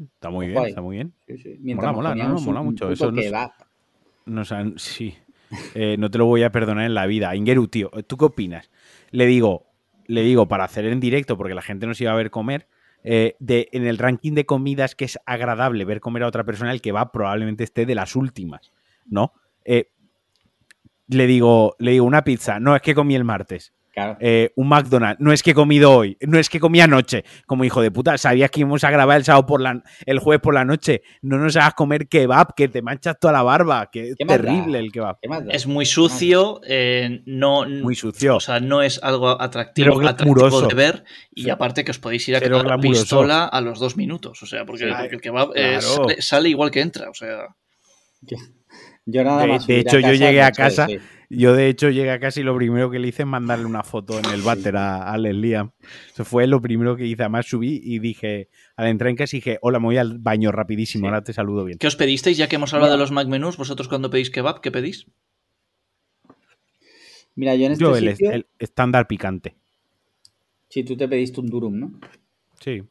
Está 0.00 0.30
muy 0.30 0.46
Ojo 0.46 0.52
bien, 0.52 0.62
ahí. 0.64 0.68
está 0.68 0.80
muy 0.82 0.94
bien. 0.96 1.12
Sí, 1.26 1.38
sí. 1.38 1.74
Mola, 1.74 1.92
mola, 1.92 2.14
no, 2.14 2.28
no, 2.34 2.40
mola 2.40 2.62
mucho. 2.62 2.88
Eso 2.92 3.10
nos-. 3.10 3.32
Nos 4.26 4.52
han- 4.52 4.78
sí. 4.78 5.14
Eh, 5.74 5.96
no 5.98 6.10
te 6.10 6.18
lo 6.18 6.26
voy 6.26 6.42
a 6.42 6.52
perdonar 6.52 6.84
en 6.84 6.94
la 6.94 7.06
vida. 7.06 7.34
Ingeru, 7.34 7.68
tío, 7.68 7.90
¿tú 8.06 8.16
qué 8.16 8.26
opinas? 8.26 8.70
Le 9.10 9.26
digo, 9.26 9.66
le 10.06 10.22
digo, 10.22 10.48
para 10.48 10.64
hacer 10.64 10.84
en 10.86 11.00
directo, 11.00 11.36
porque 11.36 11.54
la 11.54 11.62
gente 11.62 11.86
nos 11.86 12.00
iba 12.00 12.12
a 12.12 12.16
ver 12.16 12.30
comer, 12.30 12.66
eh, 13.04 13.36
de, 13.38 13.68
en 13.72 13.86
el 13.86 13.98
ranking 13.98 14.32
de 14.32 14.44
comidas 14.44 14.94
que 14.94 15.04
es 15.04 15.18
agradable 15.24 15.84
ver 15.84 16.00
comer 16.00 16.24
a 16.24 16.26
otra 16.26 16.44
persona, 16.44 16.72
el 16.72 16.80
que 16.80 16.92
va 16.92 17.12
probablemente 17.12 17.64
esté 17.64 17.86
de 17.86 17.94
las 17.94 18.16
últimas, 18.16 18.72
¿no? 19.06 19.32
Eh, 19.64 19.90
le 21.08 21.26
digo, 21.26 21.76
le 21.78 21.92
digo, 21.92 22.04
una 22.04 22.24
pizza, 22.24 22.58
no, 22.58 22.74
es 22.74 22.82
que 22.82 22.94
comí 22.94 23.14
el 23.14 23.24
martes. 23.24 23.72
Claro. 23.98 24.16
Eh, 24.20 24.52
un 24.56 24.68
McDonald's, 24.68 25.20
no 25.20 25.32
es 25.32 25.42
que 25.42 25.50
he 25.50 25.54
comido 25.54 25.92
hoy, 25.92 26.16
no 26.26 26.38
es 26.38 26.48
que 26.48 26.60
comí 26.60 26.80
anoche, 26.80 27.24
como 27.46 27.64
hijo 27.64 27.82
de 27.82 27.90
puta, 27.90 28.16
sabías 28.18 28.50
que 28.50 28.60
íbamos 28.60 28.84
a 28.84 28.90
grabar 28.90 29.16
el 29.18 29.24
sábado 29.24 29.46
por 29.46 29.60
la, 29.60 29.82
el 30.06 30.18
jueves 30.20 30.40
por 30.40 30.54
la 30.54 30.64
noche, 30.64 31.02
no 31.22 31.38
nos 31.38 31.56
hagas 31.56 31.74
comer 31.74 32.08
kebab, 32.08 32.54
que 32.54 32.68
te 32.68 32.80
manchas 32.82 33.16
toda 33.20 33.32
la 33.32 33.42
barba, 33.42 33.90
que 33.90 34.10
es 34.10 34.16
terrible 34.16 34.78
el 34.78 34.92
kebab. 34.92 35.18
Es 35.50 35.66
muy 35.66 35.84
sucio, 35.86 36.60
eh, 36.66 37.22
no, 37.26 37.68
muy 37.68 37.94
sucio. 37.94 38.36
o 38.36 38.40
sea, 38.40 38.60
no 38.60 38.82
es 38.82 39.02
algo 39.02 39.40
atractivo, 39.40 40.00
atractivo 40.06 40.62
de 40.68 40.74
ver 40.74 41.04
y 41.34 41.44
Sí. 41.44 41.50
aparte 41.50 41.84
que 41.84 41.90
os 41.90 41.98
podéis 41.98 42.28
ir 42.28 42.36
a 42.36 42.40
cagar 42.40 42.62
glamuroso. 42.64 43.02
pistola 43.02 43.44
a 43.46 43.60
los 43.60 43.78
dos 43.80 43.96
minutos, 43.96 44.42
o 44.42 44.46
sea, 44.46 44.64
porque, 44.64 44.84
Sí. 44.84 44.90
porque 44.98 45.14
el 45.16 45.20
kebab 45.20 45.50
eh, 45.56 45.78
Claro. 45.80 45.80
sale, 45.80 46.22
sale 46.22 46.48
igual 46.50 46.70
que 46.70 46.80
entra, 46.80 47.10
o 47.10 47.14
sea, 47.14 47.46
Yo 49.06 49.24
nada 49.24 49.42
De- 49.42 49.48
más. 49.48 49.66
de 49.66 49.74
subir 49.74 49.88
hecho, 49.88 49.98
yo 50.00 50.12
llegué 50.12 50.42
a 50.42 50.52
casa 50.52 50.86
sí. 50.86 50.98
Yo, 51.30 51.52
de 51.52 51.68
hecho, 51.68 51.90
llegué 51.90 52.10
a 52.10 52.18
casa 52.20 52.40
y 52.40 52.42
lo 52.42 52.56
primero 52.56 52.90
que 52.90 52.98
le 52.98 53.08
hice 53.08 53.22
es 53.22 53.28
mandarle 53.28 53.66
una 53.66 53.82
foto 53.82 54.18
en 54.18 54.24
el 54.26 54.40
váter 54.40 54.76
a, 54.78 55.12
a 55.12 55.18
Les 55.18 55.34
Liam. 55.34 55.72
Eso 56.10 56.24
fue 56.24 56.46
lo 56.46 56.62
primero 56.62 56.96
que 56.96 57.04
hice. 57.04 57.22
Además, 57.22 57.44
subí 57.46 57.80
y 57.84 57.98
dije, 57.98 58.48
al 58.76 58.86
entrar 58.86 59.10
en 59.10 59.16
casa, 59.16 59.36
dije, 59.36 59.58
hola, 59.60 59.78
me 59.78 59.84
voy 59.86 59.98
al 59.98 60.18
baño 60.18 60.50
rapidísimo, 60.52 61.02
Sí. 61.02 61.06
ahora 61.06 61.22
te 61.22 61.34
saludo 61.34 61.64
bien. 61.66 61.76
¿qué 61.78 61.86
os 61.86 61.96
pedisteis? 61.96 62.38
Ya 62.38 62.48
que 62.48 62.56
hemos 62.56 62.72
hablado 62.72 62.92
Bueno. 62.92 62.96
de 62.98 63.02
los 63.02 63.12
Mac 63.12 63.28
menús, 63.28 63.58
vosotros 63.58 63.88
cuando 63.88 64.08
pedís 64.08 64.30
kebab, 64.30 64.62
¿qué 64.62 64.70
pedís? 64.70 65.06
Mira, 67.34 67.54
yo 67.54 67.66
en 67.66 67.72
este 67.72 67.84
Yo, 67.84 67.94
el, 67.96 68.10
sitio, 68.10 68.30
el 68.32 68.46
estándar 68.58 69.06
picante. 69.06 69.54
si 70.68 70.82
tú 70.82 70.96
te 70.96 71.08
pediste 71.08 71.40
un 71.40 71.48
durum, 71.48 71.78
¿no? 71.78 71.92
Sí. 72.60 72.82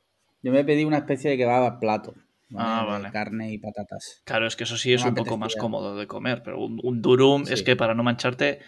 Yo 0.43 0.51
me 0.51 0.64
pedí 0.64 0.85
una 0.85 0.97
especie 0.97 1.31
de 1.31 1.38
kebab 1.38 1.64
a 1.64 1.80
plato. 1.80 2.14
Ah, 2.56 2.82
De 2.86 2.88
vale. 2.91 3.11
Carne 3.11 3.52
y 3.52 3.57
patatas. 3.57 4.22
Claro, 4.26 4.48
es 4.48 4.56
que 4.56 4.64
eso 4.64 4.78
sí 4.78 4.94
es 4.94 5.03
No 5.03 5.10
un 5.10 5.15
poco 5.15 5.38
más 5.38 5.56
cómodo 5.56 5.95
de 5.98 6.07
comer, 6.07 6.41
pero 6.44 6.60
un, 6.64 6.80
un 6.84 7.02
durum 7.02 7.44
es 7.49 7.61
que 7.64 7.76
para 7.76 7.94
no 7.94 8.03
mancharte, 8.03 8.60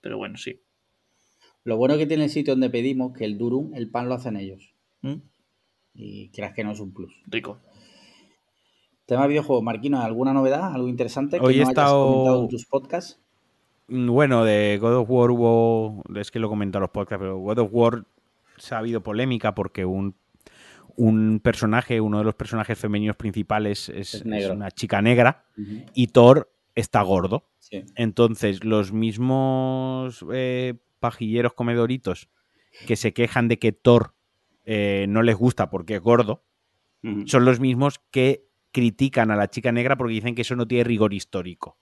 pero 0.00 0.16
bueno, 0.18 0.36
sí. 0.38 0.60
Lo 1.64 1.76
bueno 1.76 1.96
que 1.96 2.06
tiene 2.06 2.24
el 2.24 2.30
sitio 2.30 2.52
donde 2.52 2.70
pedimos, 2.70 3.12
que 3.16 3.24
el 3.24 3.38
durum, 3.38 3.74
el 3.74 3.90
pan 3.90 4.08
lo 4.08 4.14
hacen 4.14 4.36
ellos. 4.36 4.74
¿Mm? 5.02 5.14
Y 5.94 6.28
creas 6.30 6.52
que 6.54 6.62
no 6.64 6.72
es 6.72 6.80
un 6.80 6.92
plus. 6.92 7.12
Rico. 7.26 7.60
Tema 9.06 9.26
videojuegos, 9.26 9.62
Marquino, 9.64 10.00
¿alguna 10.00 10.32
novedad? 10.32 10.72
¿Algo 10.72 10.88
interesante 10.88 11.38
que 11.38 11.44
Hoy 11.44 11.54
he 11.54 11.58
no 11.58 11.62
hayas 11.64 11.70
estado- 11.70 12.06
comentado 12.06 12.42
en 12.42 12.48
tus 12.48 12.66
podcasts? 12.66 13.20
Mm, 13.88 14.08
Bueno, 14.10 14.44
de 14.44 14.78
God 14.80 14.96
of 14.96 15.10
War 15.10 15.30
hubo. 15.30 16.02
Es 16.16 16.30
que 16.30 16.38
lo 16.38 16.46
he 16.46 16.50
comentado 16.50 16.78
en 16.78 16.82
los 16.84 16.90
podcasts, 16.90 17.20
pero 17.20 17.38
God 17.38 17.58
of 17.58 17.68
War 17.72 18.04
se 18.56 18.74
ha 18.74 18.78
habido 18.78 19.02
polémica 19.02 19.54
porque 19.54 19.84
un, 19.84 20.14
un 20.96 21.40
personaje, 21.40 22.00
uno 22.00 22.18
de 22.18 22.24
los 22.24 22.34
personajes 22.34 22.78
femeninos 22.78 23.16
principales 23.16 23.88
es, 23.88 24.14
Es 24.14 24.24
negro. 24.24 24.46
es 24.52 24.56
una 24.56 24.70
chica 24.70 25.02
negra 25.02 25.46
y 25.94 26.08
Thor 26.08 26.52
está 26.74 27.02
gordo. 27.02 27.50
Sí. 27.58 27.84
Entonces, 27.96 28.64
los 28.64 28.92
mismos 28.92 30.24
eh, 30.32 30.74
pajilleros 31.00 31.54
comedoritos 31.54 32.28
que 32.86 32.96
se 32.96 33.12
quejan 33.12 33.48
de 33.48 33.58
que 33.58 33.72
Thor 33.72 34.14
eh, 34.64 35.06
no 35.08 35.22
les 35.22 35.36
gusta 35.36 35.70
porque 35.70 35.96
es 35.96 36.00
gordo, 36.00 36.44
son 37.26 37.44
los 37.44 37.60
mismos 37.60 38.00
que 38.10 38.46
critican 38.72 39.30
a 39.30 39.36
la 39.36 39.48
chica 39.50 39.70
negra 39.72 39.96
porque 39.96 40.14
dicen 40.14 40.34
que 40.34 40.40
eso 40.40 40.56
no 40.56 40.66
tiene 40.66 40.84
rigor 40.84 41.12
histórico. 41.12 41.76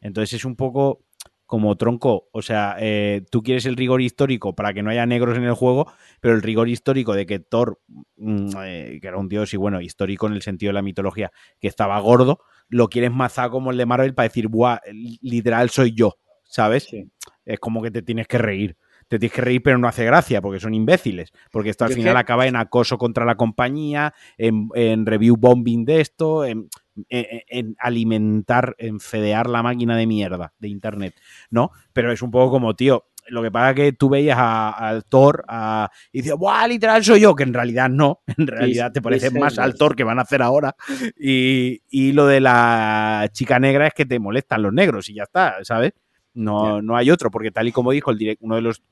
Entonces 0.00 0.32
es 0.32 0.44
un 0.46 0.56
poco 0.56 1.04
como 1.46 1.76
tronco, 1.76 2.28
o 2.32 2.40
sea, 2.40 2.76
eh, 2.78 3.24
tú 3.30 3.42
quieres 3.42 3.66
el 3.66 3.76
rigor 3.76 4.00
histórico 4.00 4.54
para 4.54 4.72
que 4.72 4.82
no 4.82 4.90
haya 4.90 5.04
negros 5.04 5.36
en 5.36 5.44
el 5.44 5.54
juego, 5.54 5.92
pero 6.20 6.34
el 6.34 6.42
rigor 6.42 6.68
histórico 6.68 7.14
de 7.14 7.26
que 7.26 7.40
Thor, 7.40 7.80
mm, 8.16 8.48
eh, 8.64 8.98
que 9.00 9.06
era 9.08 9.18
un 9.18 9.28
dios 9.28 9.52
y 9.52 9.58
bueno, 9.58 9.80
histórico 9.80 10.26
en 10.26 10.32
el 10.32 10.42
sentido 10.42 10.70
de 10.70 10.74
la 10.74 10.82
mitología, 10.82 11.30
que 11.60 11.68
estaba 11.68 11.98
gordo, 12.00 12.40
lo 12.68 12.88
quieres 12.88 13.12
mazar 13.12 13.50
como 13.50 13.70
el 13.70 13.76
de 13.76 13.86
Marvel 13.86 14.14
para 14.14 14.28
decir, 14.28 14.48
buah, 14.48 14.78
literal 15.20 15.68
soy 15.68 15.92
yo, 15.94 16.16
¿sabes? 16.44 16.84
Sí. 16.84 17.10
es 17.44 17.60
como 17.60 17.82
que 17.82 17.90
te 17.90 18.02
tienes 18.02 18.26
que 18.26 18.38
reír. 18.38 18.76
Te 19.12 19.18
tienes 19.18 19.34
que 19.36 19.42
reír, 19.42 19.62
pero 19.62 19.76
no 19.76 19.88
hace 19.88 20.06
gracia, 20.06 20.40
porque 20.40 20.58
son 20.58 20.72
imbéciles. 20.72 21.32
Porque 21.50 21.68
esto 21.68 21.84
al 21.84 21.90
final 21.92 22.14
que- 22.14 22.20
acaba 22.20 22.46
en 22.46 22.56
acoso 22.56 22.96
contra 22.96 23.26
la 23.26 23.34
compañía, 23.34 24.14
en, 24.38 24.70
en 24.74 25.04
review 25.04 25.36
bombing 25.36 25.84
de 25.84 26.00
esto, 26.00 26.46
en, 26.46 26.70
en- 27.10 27.42
en 27.46 27.76
alimentar, 27.78 28.74
en 28.78 29.00
fedear 29.00 29.50
la 29.50 29.62
máquina 29.62 29.98
de 29.98 30.06
mierda 30.06 30.54
de 30.58 30.68
internet, 30.68 31.14
¿no? 31.50 31.72
Pero 31.92 32.10
es 32.10 32.22
un 32.22 32.30
poco 32.30 32.52
como, 32.52 32.74
tío, 32.74 33.04
lo 33.28 33.42
que 33.42 33.50
pasa 33.50 33.70
es 33.70 33.76
que 33.76 33.92
tú 33.92 34.08
veías 34.08 34.38
al 34.38 35.04
Thor 35.04 35.44
a- 35.46 35.90
y 36.10 36.22
dices, 36.22 36.34
¡buah, 36.36 36.66
literal 36.66 37.04
soy 37.04 37.20
yo! 37.20 37.36
Que 37.36 37.42
en 37.42 37.52
realidad 37.52 37.90
no, 37.90 38.20
en 38.38 38.46
realidad 38.46 38.92
te 38.92 39.02
pareces 39.02 39.30
más 39.40 39.58
al. 39.58 39.74
Thor 39.74 39.94
que 39.94 40.04
van 40.04 40.20
a 40.20 40.22
hacer 40.22 40.40
ahora. 40.40 40.74
Y, 41.18 41.82
y 41.90 42.12
lo 42.12 42.26
de 42.26 42.40
la 42.40 43.28
chica 43.32 43.58
negra 43.58 43.88
es 43.88 43.92
que 43.94 44.06
te 44.06 44.18
molestan 44.18 44.62
los 44.62 44.72
negros 44.72 45.08
y 45.10 45.14
ya 45.16 45.24
está, 45.24 45.56
¿sabes? 45.64 45.92
No, 46.34 46.80
no 46.80 46.96
hay 46.96 47.10
otro, 47.10 47.30
porque 47.30 47.50
tal 47.50 47.68
y 47.68 47.72
como 47.72 47.92
dijo 47.92 48.10
el 48.10 48.16
direc- 48.18 48.38
uno, 48.40 48.54
de 48.56 48.62
los, 48.62 48.82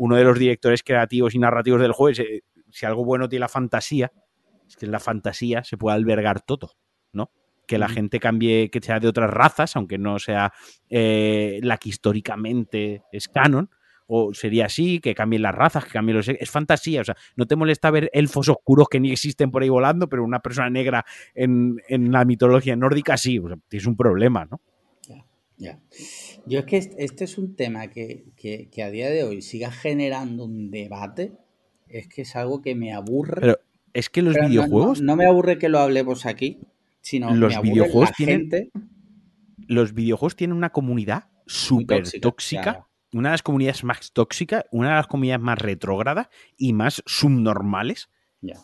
uno 0.00 0.16
de 0.16 0.24
los 0.24 0.38
directores 0.38 0.82
creativos 0.82 1.34
y 1.34 1.38
narrativos 1.38 1.78
del 1.82 1.92
juego, 1.92 2.08
es, 2.08 2.22
si 2.70 2.86
algo 2.86 3.04
bueno 3.04 3.28
tiene 3.28 3.40
la 3.40 3.48
fantasía, 3.48 4.10
es 4.66 4.74
que 4.76 4.86
en 4.86 4.92
la 4.92 4.98
fantasía 4.98 5.62
se 5.62 5.76
puede 5.76 5.94
albergar 5.94 6.40
todo, 6.40 6.72
¿no? 7.12 7.30
Que 7.66 7.76
la 7.76 7.86
gente 7.86 8.18
cambie, 8.18 8.70
que 8.70 8.80
sea 8.80 8.98
de 8.98 9.08
otras 9.08 9.28
razas, 9.28 9.76
aunque 9.76 9.98
no 9.98 10.18
sea 10.18 10.54
eh, 10.88 11.60
la 11.62 11.76
que 11.76 11.90
históricamente 11.90 13.02
es 13.12 13.28
canon, 13.28 13.68
o 14.06 14.32
sería 14.32 14.66
así, 14.66 15.00
que 15.00 15.14
cambien 15.14 15.42
las 15.42 15.54
razas, 15.54 15.84
que 15.84 15.90
cambien 15.90 16.16
los... 16.16 16.28
Es 16.28 16.50
fantasía, 16.50 17.02
o 17.02 17.04
sea, 17.04 17.16
no 17.36 17.44
te 17.46 17.54
molesta 17.54 17.90
ver 17.90 18.08
elfos 18.14 18.48
oscuros 18.48 18.88
que 18.88 19.00
ni 19.00 19.12
existen 19.12 19.50
por 19.50 19.62
ahí 19.62 19.68
volando, 19.68 20.08
pero 20.08 20.24
una 20.24 20.40
persona 20.40 20.70
negra 20.70 21.04
en, 21.34 21.76
en 21.88 22.10
la 22.10 22.24
mitología 22.24 22.74
nórdica 22.74 23.18
sí, 23.18 23.38
o 23.38 23.48
sea, 23.48 23.58
tienes 23.68 23.86
un 23.86 23.98
problema, 23.98 24.46
¿no? 24.46 24.62
Ya. 25.60 25.78
Yo 26.46 26.58
es 26.60 26.64
que 26.64 26.76
est- 26.78 26.94
este 26.98 27.24
es 27.24 27.38
un 27.38 27.54
tema 27.54 27.88
que, 27.88 28.24
que- 28.36 28.68
que 28.70 28.82
a 28.82 28.90
día 28.90 29.08
de 29.10 29.22
hoy 29.24 29.42
siga 29.42 29.70
generando 29.70 30.44
un 30.46 30.70
debate. 30.70 31.32
Es 31.88 32.08
que 32.08 32.22
es 32.22 32.34
algo 32.34 32.62
que 32.62 32.74
me 32.74 32.92
aburre. 32.92 33.40
Pero 33.40 33.58
es 33.92 34.08
que 34.10 34.22
los 34.22 34.34
Pero 34.34 34.48
videojuegos 34.48 35.00
No, 35.00 35.06
no 35.12 35.16
me 35.16 35.26
aburre 35.26 35.58
que 35.58 35.68
lo 35.68 35.78
hablemos 35.80 36.24
aquí, 36.26 36.60
sino 37.00 37.34
Los 37.34 37.50
me 37.50 37.56
aburre 37.56 37.70
videojuegos 37.70 38.10
la 38.10 38.14
tienen 38.16 38.36
gente 38.50 38.70
los 39.66 39.94
videojuegos 39.94 40.34
tienen 40.34 40.56
una 40.56 40.70
comunidad 40.70 41.24
súper 41.46 42.04
tóxica, 42.20 42.62
claro. 42.62 42.88
una 43.12 43.28
de 43.28 43.34
las 43.34 43.42
comunidades 43.42 43.84
más 43.84 44.12
tóxicas, 44.12 44.64
una 44.72 44.88
de 44.88 44.94
las 44.96 45.06
comunidades 45.06 45.42
más 45.42 45.58
retrógradas 45.58 46.28
y 46.56 46.72
más 46.72 47.02
subnormales 47.06 48.08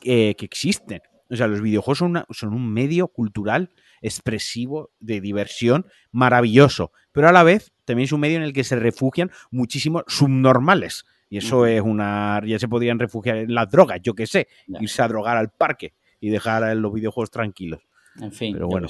que 0.01 0.35
existen. 0.41 1.03
O 1.29 1.37
sea, 1.37 1.47
los 1.49 1.61
videojuegos 1.61 1.99
son, 1.99 2.11
una- 2.13 2.27
son 2.31 2.55
un 2.55 2.73
medio 2.73 3.09
cultural 3.09 3.71
expresivo 4.07 4.91
de 5.01 5.21
diversión 5.21 5.87
maravilloso, 6.13 6.93
pero 7.13 7.29
a 7.29 7.33
la 7.33 7.43
vez 7.43 7.73
también 7.85 8.05
es 8.05 8.13
un 8.13 8.21
medio 8.21 8.37
en 8.37 8.43
el 8.43 8.53
que 8.53 8.65
se 8.65 8.77
refugian 8.77 9.31
muchísimos 9.51 10.05
subnormales. 10.07 11.05
Y 11.29 11.39
eso 11.39 11.67
es 11.67 11.81
una... 11.83 12.41
Ya 12.47 12.59
se 12.59 12.69
podrían 12.69 12.99
refugiar 13.01 13.37
en 13.39 13.55
las 13.55 13.69
drogas, 13.71 14.01
yo 14.03 14.15
qué 14.15 14.27
sé, 14.27 14.47
Ya. 14.69 14.79
irse 14.81 15.03
a 15.03 15.09
drogar 15.09 15.37
al 15.37 15.51
parque 15.51 15.95
y 16.21 16.31
dejar 16.31 16.63
a 16.63 16.75
los 16.75 16.93
videojuegos 16.93 17.31
tranquilos. 17.31 17.81
En 18.21 18.33
fin, 18.33 18.53
Pero 18.55 18.69
bueno. 18.69 18.87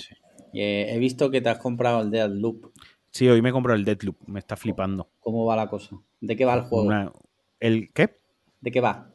Eh, 0.53 0.87
he 0.91 0.99
visto 0.99 1.31
que 1.31 1.41
te 1.41 1.49
has 1.49 1.59
comprado 1.59 2.03
el 2.03 2.11
Deadloop. 2.11 2.73
Sí, 3.11 3.27
hoy 3.29 3.41
me 3.43 3.53
compró 3.53 3.73
el 3.75 3.85
Deadloop, 3.85 4.17
me 4.29 4.39
está 4.39 4.57
flipando. 4.57 5.11
¿Cómo 5.21 5.47
va 5.47 5.57
la 5.57 5.69
cosa? 5.69 5.97
¿De 6.21 6.37
qué 6.37 6.45
va 6.45 6.55
el 6.55 6.63
juego? 6.63 6.87
Una- 6.87 7.11
¿El 7.59 7.91
qué? 7.93 8.19
¿De 8.61 8.71
qué 8.71 8.81
va? 8.81 9.11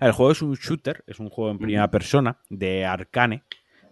El 0.00 0.12
juego 0.12 0.32
es 0.32 0.42
un 0.42 0.54
shooter, 0.54 1.02
es 1.06 1.18
un 1.18 1.30
juego 1.30 1.50
en 1.50 1.58
primera 1.58 1.90
persona 1.90 2.38
de 2.50 2.84
Arcane. 2.84 3.42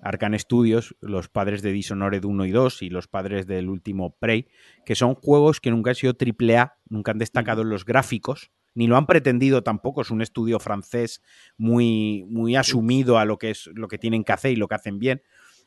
Arcane 0.05 0.39
Studios, 0.39 0.95
los 1.01 1.29
padres 1.29 1.63
de 1.63 1.73
Dishonored 1.73 2.23
1 2.23 2.45
y 2.45 2.51
2 2.51 2.83
y 2.83 2.91
los 2.91 3.09
padres 3.09 3.47
del 3.47 3.71
último 3.71 4.15
Prey, 4.19 4.47
que 4.85 4.95
son 4.95 5.15
juegos 5.15 5.61
que 5.61 5.71
nunca 5.71 5.91
han 5.91 5.95
sido 5.97 6.13
AAA, 6.13 6.77
nunca 6.91 7.13
han 7.13 7.19
destacado 7.19 7.63
en 7.63 7.71
los 7.71 7.87
gráficos, 7.87 8.53
ni 8.75 8.87
lo 8.87 8.99
han 8.99 9.07
pretendido 9.07 9.63
tampoco. 9.63 10.03
Es 10.03 10.11
un 10.11 10.21
estudio 10.21 10.61
francés 10.61 11.23
muy, 11.57 12.25
muy 12.29 12.55
asumido 12.55 13.19
a 13.19 13.25
lo 13.25 13.39
que 13.39 13.51
es 13.51 13.71
lo 13.75 13.89
que 13.89 13.99
tienen 13.99 14.25
que 14.25 14.33
hacer 14.33 14.53
y 14.53 14.57
lo 14.57 14.69
que 14.69 14.75
hacen 14.75 14.99
bien. 14.99 15.23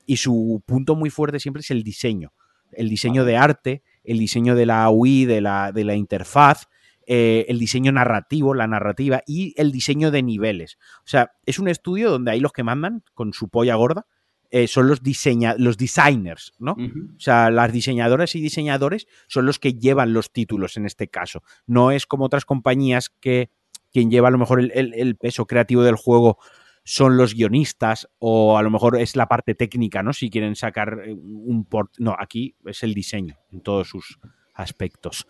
Y 0.06 0.18
su 0.18 0.64
punto 0.66 0.96
muy 0.96 1.10
fuerte 1.10 1.40
siempre 1.40 1.62
es 1.62 1.72
el 1.72 1.84
diseño. 1.84 2.32
El 2.72 2.90
diseño 2.90 3.26
de 3.26 3.38
arte, 3.38 3.82
el 4.04 4.20
diseño 4.20 4.54
de 4.54 4.68
la 4.68 4.88
UI, 4.92 5.26
de 5.26 5.42
la, 5.42 5.72
de 5.72 5.84
la 5.84 5.96
interfaz, 5.96 6.68
eh, 7.08 7.46
el 7.48 7.58
diseño 7.58 7.92
narrativo, 7.92 8.54
la 8.54 8.68
narrativa 8.68 9.24
y 9.26 9.54
el 9.58 9.72
diseño 9.72 10.12
de 10.12 10.22
niveles. 10.22 10.78
O 11.00 11.08
sea, 11.08 11.32
es 11.46 11.58
un 11.58 11.70
estudio 11.70 12.12
donde 12.12 12.32
ahí 12.32 12.40
los 12.40 12.52
que 12.52 12.64
mandan 12.64 13.04
con 13.14 13.34
su 13.34 13.50
polla 13.50 13.76
gorda 13.76 14.06
eh, 14.50 14.68
son 14.68 14.88
los, 14.88 15.04
diseña 15.04 15.56
los 15.58 15.78
designers, 15.78 16.54
¿no? 16.60 16.74
O 16.74 17.20
sea, 17.20 17.50
las 17.52 17.72
diseñadoras 17.72 18.36
y 18.36 18.42
diseñadores 18.42 19.08
son 19.28 19.46
los 19.46 19.60
que 19.60 19.74
llevan 19.74 20.14
los 20.14 20.32
títulos 20.32 20.78
en 20.78 20.86
este 20.86 21.08
caso. 21.08 21.44
No 21.66 21.92
es 21.92 22.06
como 22.06 22.26
otras 22.26 22.46
compañías 22.46 23.10
que 23.10 23.50
quien 23.92 24.12
lleva 24.12 24.28
a 24.28 24.32
lo 24.32 24.38
mejor 24.38 24.62
el, 24.62 25.16
peso 25.16 25.46
creativo 25.46 25.84
del 25.84 25.96
juego 25.96 26.38
son 26.84 27.18
los 27.18 27.34
guionistas 27.34 28.08
o 28.20 28.58
a 28.58 28.64
lo 28.64 28.70
mejor 28.70 29.00
es 29.00 29.16
la 29.16 29.28
parte 29.28 29.56
técnica, 29.56 30.04
¿no? 30.04 30.14
Si 30.14 30.30
quieren 30.30 30.56
sacar 30.56 31.02
eh, 31.06 31.14
un 31.14 31.66
port... 31.66 31.92
No, 31.98 32.16
aquí 32.18 32.56
es 32.66 32.84
el 32.84 32.94
diseño 32.94 33.36
en 33.52 33.62
todos 33.62 33.90
sus 33.90 34.20
aspectos. 34.54 35.28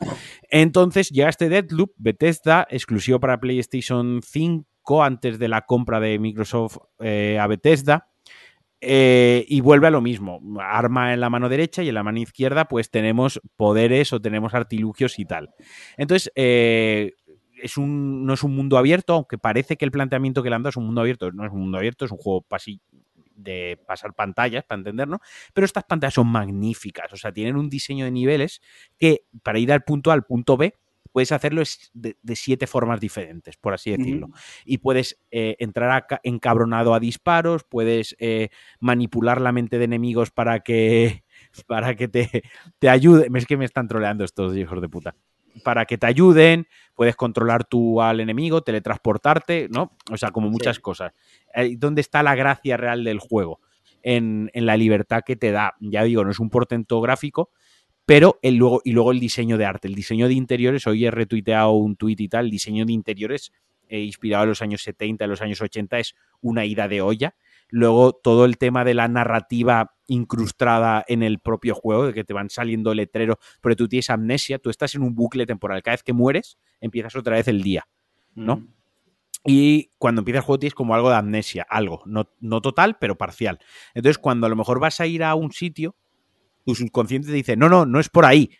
Entonces 0.49 1.09
llega 1.09 1.29
este 1.29 1.49
Deadloop, 1.49 1.93
Bethesda, 1.97 2.67
exclusivo 2.69 3.19
para 3.19 3.39
PlayStation 3.39 4.21
5 4.23 5.03
antes 5.03 5.39
de 5.39 5.47
la 5.47 5.61
compra 5.61 5.99
de 5.99 6.19
Microsoft 6.19 6.77
eh, 6.99 7.37
a 7.39 7.47
Bethesda. 7.47 8.09
Eh, 8.79 9.43
y 9.47 9.61
vuelve 9.61 9.87
a 9.87 9.91
lo 9.91 10.01
mismo, 10.01 10.39
arma 10.59 11.11
en 11.11 11.19
la 11.19 11.31
mano 11.31 11.49
derecha 11.49 11.81
y 11.81 11.89
en 11.89 11.95
la 11.95 12.03
mano 12.03 12.19
izquierda 12.19 12.65
pues 12.65 12.91
tenemos 12.91 13.41
poderes 13.55 14.13
o 14.13 14.21
tenemos 14.21 14.53
artilugios 14.53 15.17
y 15.17 15.25
tal. 15.25 15.49
Entonces, 15.97 16.31
eh, 16.35 17.13
es 17.61 17.77
un, 17.77 18.25
no 18.25 18.33
es 18.35 18.43
un 18.43 18.55
mundo 18.55 18.77
abierto, 18.77 19.13
aunque 19.13 19.39
parece 19.39 19.77
que 19.77 19.85
el 19.85 19.91
planteamiento 19.91 20.43
que 20.43 20.49
le 20.49 20.55
han 20.55 20.61
dado 20.61 20.69
es 20.69 20.77
un 20.77 20.85
mundo 20.85 21.01
abierto, 21.01 21.31
no 21.31 21.43
es 21.43 21.51
un 21.51 21.61
mundo 21.61 21.79
abierto, 21.79 22.05
es 22.05 22.11
un 22.11 22.19
juego 22.19 22.45
de 23.35 23.79
pasar 23.87 24.13
pantallas, 24.13 24.63
para 24.63 24.79
entendernos, 24.79 25.21
pero 25.53 25.65
estas 25.65 25.83
pantallas 25.83 26.13
son 26.13 26.27
magníficas, 26.27 27.11
o 27.13 27.17
sea, 27.17 27.31
tienen 27.31 27.55
un 27.55 27.69
diseño 27.69 28.05
de 28.05 28.11
niveles 28.11 28.61
que 28.99 29.25
para 29.43 29.59
ir 29.59 29.71
al 29.71 29.83
punto 29.83 30.11
A 30.11 30.13
al 30.13 30.23
punto 30.23 30.55
B 30.55 30.75
puedes 31.17 31.31
hacerlo 31.31 31.63
de, 31.95 32.35
siete 32.35 32.67
formas 32.67 32.99
diferentes, 32.99 33.57
por 33.57 33.73
así 33.73 33.89
decirlo. 33.89 34.29
Y 34.65 34.77
puedes 34.77 35.19
eh, 35.31 35.55
entrar 35.57 36.05
encabronado 36.21 36.93
a 36.93 36.99
disparos, 36.99 37.63
puedes 37.63 38.15
eh, 38.19 38.49
manipular 38.79 39.41
la 39.41 39.51
mente 39.51 39.79
de 39.79 39.85
enemigos 39.85 40.29
para 40.29 40.59
que, 40.59 41.23
para 41.65 41.95
que 41.95 42.07
te, 42.07 42.43
te 42.77 42.87
ayude. 42.87 43.29
Es 43.33 43.47
que 43.47 43.57
me 43.57 43.65
están 43.65 43.87
troleando 43.87 44.23
estos 44.23 44.55
hijos 44.55 44.79
de 44.79 44.89
puta. 44.89 45.15
Para 45.63 45.85
que 45.85 45.97
te 45.97 46.05
ayuden, 46.05 46.67
puedes 46.93 47.15
controlar 47.15 47.65
tú 47.65 47.99
al 47.99 48.19
enemigo, 48.19 48.61
teletransportarte, 48.61 49.69
¿no? 49.71 49.97
O 50.11 50.17
sea, 50.17 50.29
como 50.29 50.51
muchas 50.51 50.79
cosas. 50.79 51.13
¿Dónde 51.77 52.01
está 52.01 52.21
la 52.21 52.35
gracia 52.35 52.77
real 52.77 53.03
del 53.03 53.17
juego? 53.17 53.59
En, 54.03 54.51
en, 54.53 54.67
la 54.67 54.77
libertad 54.77 55.23
que 55.25 55.35
te 55.35 55.51
da. 55.51 55.73
Ya 55.79 56.03
digo, 56.03 56.23
no 56.23 56.29
es 56.29 56.39
un 56.39 56.51
portento 56.51 57.01
gráfico, 57.01 57.49
pero 58.07 58.39
el 58.41 58.55
luego, 58.55 58.81
y 58.85 58.93
luego 58.93 59.11
el 59.11 59.19
diseño 59.19 59.57
de 59.57 59.65
arte, 59.65 59.89
el 59.89 59.93
diseño 59.93 60.29
de 60.29 60.33
interiores, 60.33 60.87
hoy 60.87 61.05
he 61.05 61.11
retuiteado 61.11 61.71
un 61.71 61.97
tuit 61.97 62.17
y 62.21 62.29
tal, 62.29 62.45
el 62.45 62.51
diseño 62.51 62.85
de 62.85 62.93
interiores 62.93 63.51
eh, 63.89 63.99
inspirado 63.99 64.43
en 64.43 64.49
los 64.49 64.61
años 64.61 64.81
70, 64.81 65.25
en 65.25 65.29
los 65.29 65.41
años 65.41 65.61
80, 65.61 65.99
es 65.99 66.15
una 66.39 66.63
ida 66.63 66.87
de 66.87 67.01
olla. 67.01 67.35
Luego 67.67 68.13
todo 68.13 68.45
el 68.45 68.57
tema 68.57 68.85
de 68.85 68.93
la 68.93 69.09
narrativa 69.09 69.93
incrustada 70.07 71.03
en 71.09 71.21
el 71.21 71.39
propio 71.39 71.75
juego, 71.75 72.07
de 72.07 72.13
que 72.13 72.23
te 72.23 72.33
van 72.33 72.49
saliendo 72.49 72.93
letreros, 72.93 73.35
porque 73.59 73.75
tú 73.75 73.89
tienes 73.89 74.09
amnesia, 74.09 74.57
tú 74.57 74.69
estás 74.69 74.95
en 74.95 75.03
un 75.03 75.13
bucle 75.13 75.45
temporal. 75.45 75.83
Cada 75.83 75.95
vez 75.95 76.03
que 76.03 76.13
mueres, 76.13 76.57
empiezas 76.79 77.13
otra 77.17 77.35
vez 77.35 77.49
el 77.49 77.61
día, 77.61 77.89
¿no? 78.35 78.55
Mm. 78.55 78.67
Y 79.43 79.91
cuando 79.97 80.21
empieza 80.21 80.39
el 80.39 80.45
juego 80.45 80.59
tienes 80.59 80.75
como 80.75 80.95
algo 80.95 81.09
de 81.09 81.17
amnesia, 81.17 81.67
algo, 81.69 82.03
no, 82.05 82.29
no 82.39 82.61
total, 82.61 82.97
pero 82.99 83.17
parcial. 83.17 83.59
Entonces, 83.93 84.17
cuando 84.17 84.47
a 84.47 84.49
lo 84.49 84.55
mejor 84.55 84.79
vas 84.79 85.01
a 85.01 85.07
ir 85.07 85.25
a 85.25 85.35
un 85.35 85.51
sitio, 85.51 85.97
tu 86.67 86.75
subconsciente 86.75 87.29
te 87.29 87.33
dice, 87.33 87.55
no, 87.55 87.69
no, 87.69 87.85
no 87.85 87.97
es 87.97 88.09
por 88.09 88.25
ahí. 88.25 88.51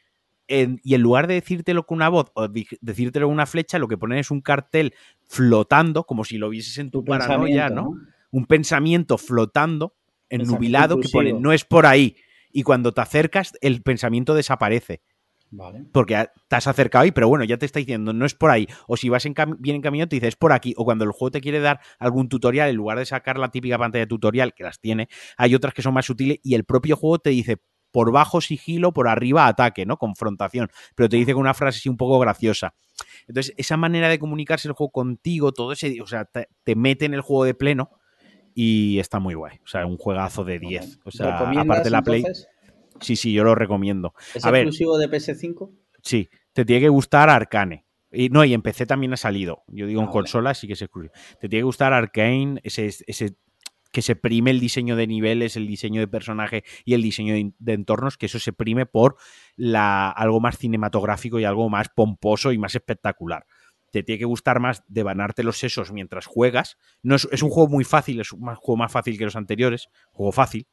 y 0.48 0.96
en 0.96 1.02
lugar 1.02 1.28
de 1.28 1.34
decírtelo 1.34 1.86
con 1.86 1.98
una 1.98 2.08
voz 2.08 2.32
o 2.36 2.48
decírtelo 2.48 3.28
con 3.28 3.34
una 3.34 3.46
flecha, 3.46 3.80
lo 3.80 3.90
que 3.90 3.98
ponen 3.98 4.18
es 4.18 4.32
un 4.32 4.40
cartel 4.40 4.94
flotando, 5.26 6.06
como 6.06 6.24
si 6.24 6.38
lo 6.38 6.50
vieses 6.50 6.78
en 6.78 6.90
tu, 6.90 7.04
paranoia, 7.04 7.70
¿no? 7.70 7.96
Un 8.32 8.46
pensamiento 8.46 9.18
flotando, 9.18 9.94
ennubilado, 10.30 11.02
que 11.02 11.10
pone, 11.10 11.34
no 11.34 11.52
es 11.52 11.66
por 11.66 11.86
ahí. 11.86 12.16
Y 12.50 12.64
cuando 12.64 12.94
te 12.94 13.02
acercas, 13.02 13.52
el 13.60 13.82
pensamiento 13.82 14.34
desaparece. 14.34 15.02
Vale. 15.50 15.84
Porque 15.92 16.28
te 16.48 16.56
has 16.56 16.68
acercado 16.68 17.04
ahí, 17.04 17.12
pero 17.12 17.28
bueno, 17.28 17.44
ya 17.44 17.58
te 17.58 17.66
está 17.66 17.80
diciendo, 17.80 18.14
no 18.14 18.26
es 18.26 18.36
por 18.36 18.52
ahí. 18.52 18.68
O 18.88 18.96
si 18.96 19.10
vas 19.10 19.26
en 19.26 19.34
bien 19.60 19.76
en 19.76 19.82
camino, 19.82 20.08
te 20.08 20.16
dice, 20.16 20.30
es 20.30 20.38
por 20.38 20.54
aquí. 20.54 20.74
O 20.78 20.86
cuando 20.86 21.04
el 21.04 21.12
juego 21.12 21.32
te 21.32 21.42
quiere 21.42 21.60
dar 21.60 21.82
algún 22.00 22.30
tutorial, 22.30 22.70
en 22.70 22.78
lugar 22.78 23.00
de 23.00 23.06
sacar 23.06 23.38
la 23.38 23.50
típica 23.50 23.78
pantalla 23.78 24.06
de 24.06 24.08
tutorial, 24.08 24.54
que 24.54 24.64
las 24.64 24.80
tiene, 24.80 25.10
hay 25.36 25.56
otras 25.56 25.74
que 25.74 25.82
son 25.82 25.94
más 25.94 26.06
sutiles 26.06 26.40
y 26.42 26.56
el 26.56 26.64
propio 26.64 26.96
juego 26.96 27.20
te 27.20 27.32
dice, 27.32 27.58
por 27.98 28.12
bajo 28.12 28.42
sigilo, 28.42 28.94
por 28.94 29.08
arriba 29.08 29.48
ataque, 29.48 29.88
¿no? 29.88 29.98
Confrontación. 29.98 30.70
Pero 30.94 31.10
te 31.10 31.18
dice 31.18 31.34
con 31.34 31.42
una 31.42 31.56
frase 31.56 31.80
así 31.80 31.90
un 31.90 31.98
poco 31.98 32.20
graciosa. 32.20 32.76
Entonces, 33.28 33.56
esa 33.58 33.76
manera 33.76 34.08
de 34.08 34.20
comunicarse 34.20 34.68
el 34.68 34.76
juego 34.76 34.92
contigo, 34.92 35.52
todo 35.52 35.72
ese, 35.72 36.00
o 36.00 36.06
sea, 36.06 36.26
te, 36.26 36.76
mete 36.76 37.06
en 37.06 37.16
el 37.16 37.22
juego 37.22 37.44
de 37.44 37.56
pleno 37.56 37.90
y 38.54 39.00
está 39.00 39.18
muy 39.18 39.34
guay. 39.34 39.58
O 39.64 39.68
sea, 39.68 39.84
un 39.88 39.98
juegazo 39.98 40.44
de 40.44 40.60
10. 40.60 41.00
O 41.06 41.10
sea, 41.10 41.40
aparte 41.40 41.86
de 41.86 41.90
la 41.90 42.04
Play. 42.04 42.24
Sí, 43.02 43.16
sí, 43.16 43.34
yo 43.34 43.44
lo 43.44 43.56
recomiendo. 43.56 44.14
¿Es 44.36 44.46
exclusivo 44.46 45.00
de 45.00 45.10
PS5? 45.10 45.72
Sí, 46.04 46.30
te 46.54 46.66
tiene 46.66 46.82
que 46.82 46.90
gustar 46.90 47.32
Arcane. 47.32 47.88
Y, 48.12 48.30
no, 48.30 48.46
y 48.46 48.54
en 48.54 48.62
PC 48.62 48.86
también 48.86 49.12
ha 49.12 49.18
salido. 49.18 49.64
Yo 49.70 49.88
digo 49.88 50.02
en 50.02 50.10
ah, 50.10 50.12
consola 50.12 50.54
sí 50.54 50.68
que 50.68 50.74
es 50.74 50.82
exclusivo. 50.84 51.16
Te 51.40 51.50
tiene 51.50 51.62
que 51.62 51.66
gustar 51.66 51.94
Arcane, 51.94 52.60
ese, 52.64 52.86
ese 52.86 53.38
que 53.92 54.02
se 54.02 54.16
prime 54.16 54.52
el 54.52 54.60
diseño 54.60 54.96
de 54.96 55.08
niveles, 55.08 55.56
el 55.56 55.68
diseño 55.68 56.02
de 56.02 56.08
personaje 56.08 56.64
y 56.86 56.94
el 56.94 57.02
diseño 57.02 57.34
de, 57.34 57.74
entornos, 57.74 58.18
que 58.18 58.28
eso 58.28 58.40
se 58.40 58.54
prime 58.54 58.86
por 58.86 59.18
la, 59.56 60.10
algo 60.10 60.40
más 60.40 60.58
cinematográfico 60.58 61.40
y 61.40 61.46
algo 61.46 61.70
más 61.70 61.90
pomposo 61.90 62.52
y 62.52 62.58
más 62.58 62.76
espectacular. 62.76 63.46
Te 63.92 64.04
tiene 64.04 64.20
que 64.20 64.26
gustar 64.26 64.60
más 64.60 64.84
devanarte 64.88 65.44
los 65.44 65.60
sesos 65.60 65.92
mientras 65.92 66.26
juegas. 66.26 66.78
No 67.02 67.16
es, 67.16 67.26
un 67.42 67.50
juego 67.50 67.70
muy 67.70 67.84
fácil, 67.84 68.20
es 68.20 68.32
un 68.34 68.42
juego 68.56 68.78
más 68.78 68.92
fácil 68.92 69.18
que 69.18 69.26
los 69.26 69.36
anteriores, 69.36 69.90
juego 70.12 70.32
fácil, 70.32 70.68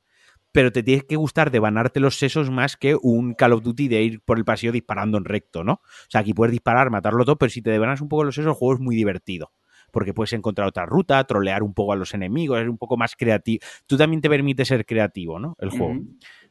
pero 0.52 0.72
te 0.72 0.82
tiene 0.82 1.02
que 1.02 1.16
gustar 1.16 1.50
devanarte 1.50 2.00
los 2.00 2.18
sesos 2.18 2.50
más 2.50 2.76
que 2.76 2.96
un 3.00 3.34
Call 3.34 3.52
of 3.52 3.62
Duty 3.62 3.88
de 3.88 4.02
ir 4.02 4.20
por 4.20 4.38
el 4.38 4.44
pasillo 4.44 4.72
disparando 4.72 5.18
en 5.18 5.24
recto, 5.24 5.64
¿no? 5.64 5.74
O 5.74 6.10
sea, 6.10 6.20
aquí 6.20 6.34
puedes 6.34 6.52
disparar, 6.52 6.90
matarlo 6.90 7.24
todo, 7.24 7.36
pero 7.36 7.50
si 7.50 7.62
te 7.62 7.70
devanas 7.70 8.00
un 8.00 8.08
poco 8.08 8.24
los 8.24 8.34
sesos, 8.34 8.50
el 8.50 8.54
juego 8.54 8.74
es 8.74 8.80
muy 8.80 8.96
divertido 8.96 9.52
porque 9.94 10.12
puedes 10.12 10.32
encontrar 10.32 10.66
otra 10.66 10.84
ruta, 10.84 11.22
trolear 11.24 11.62
un 11.62 11.72
poco 11.72 11.92
a 11.92 11.96
los 11.96 12.12
enemigos, 12.14 12.60
es 12.60 12.68
un 12.68 12.76
poco 12.76 12.96
más 12.96 13.14
creativo. 13.14 13.64
Tú 13.86 13.96
también 13.96 14.20
te 14.20 14.28
permite 14.28 14.64
ser 14.64 14.84
creativo, 14.84 15.38
¿no? 15.38 15.56
El 15.60 15.70
juego. 15.70 16.00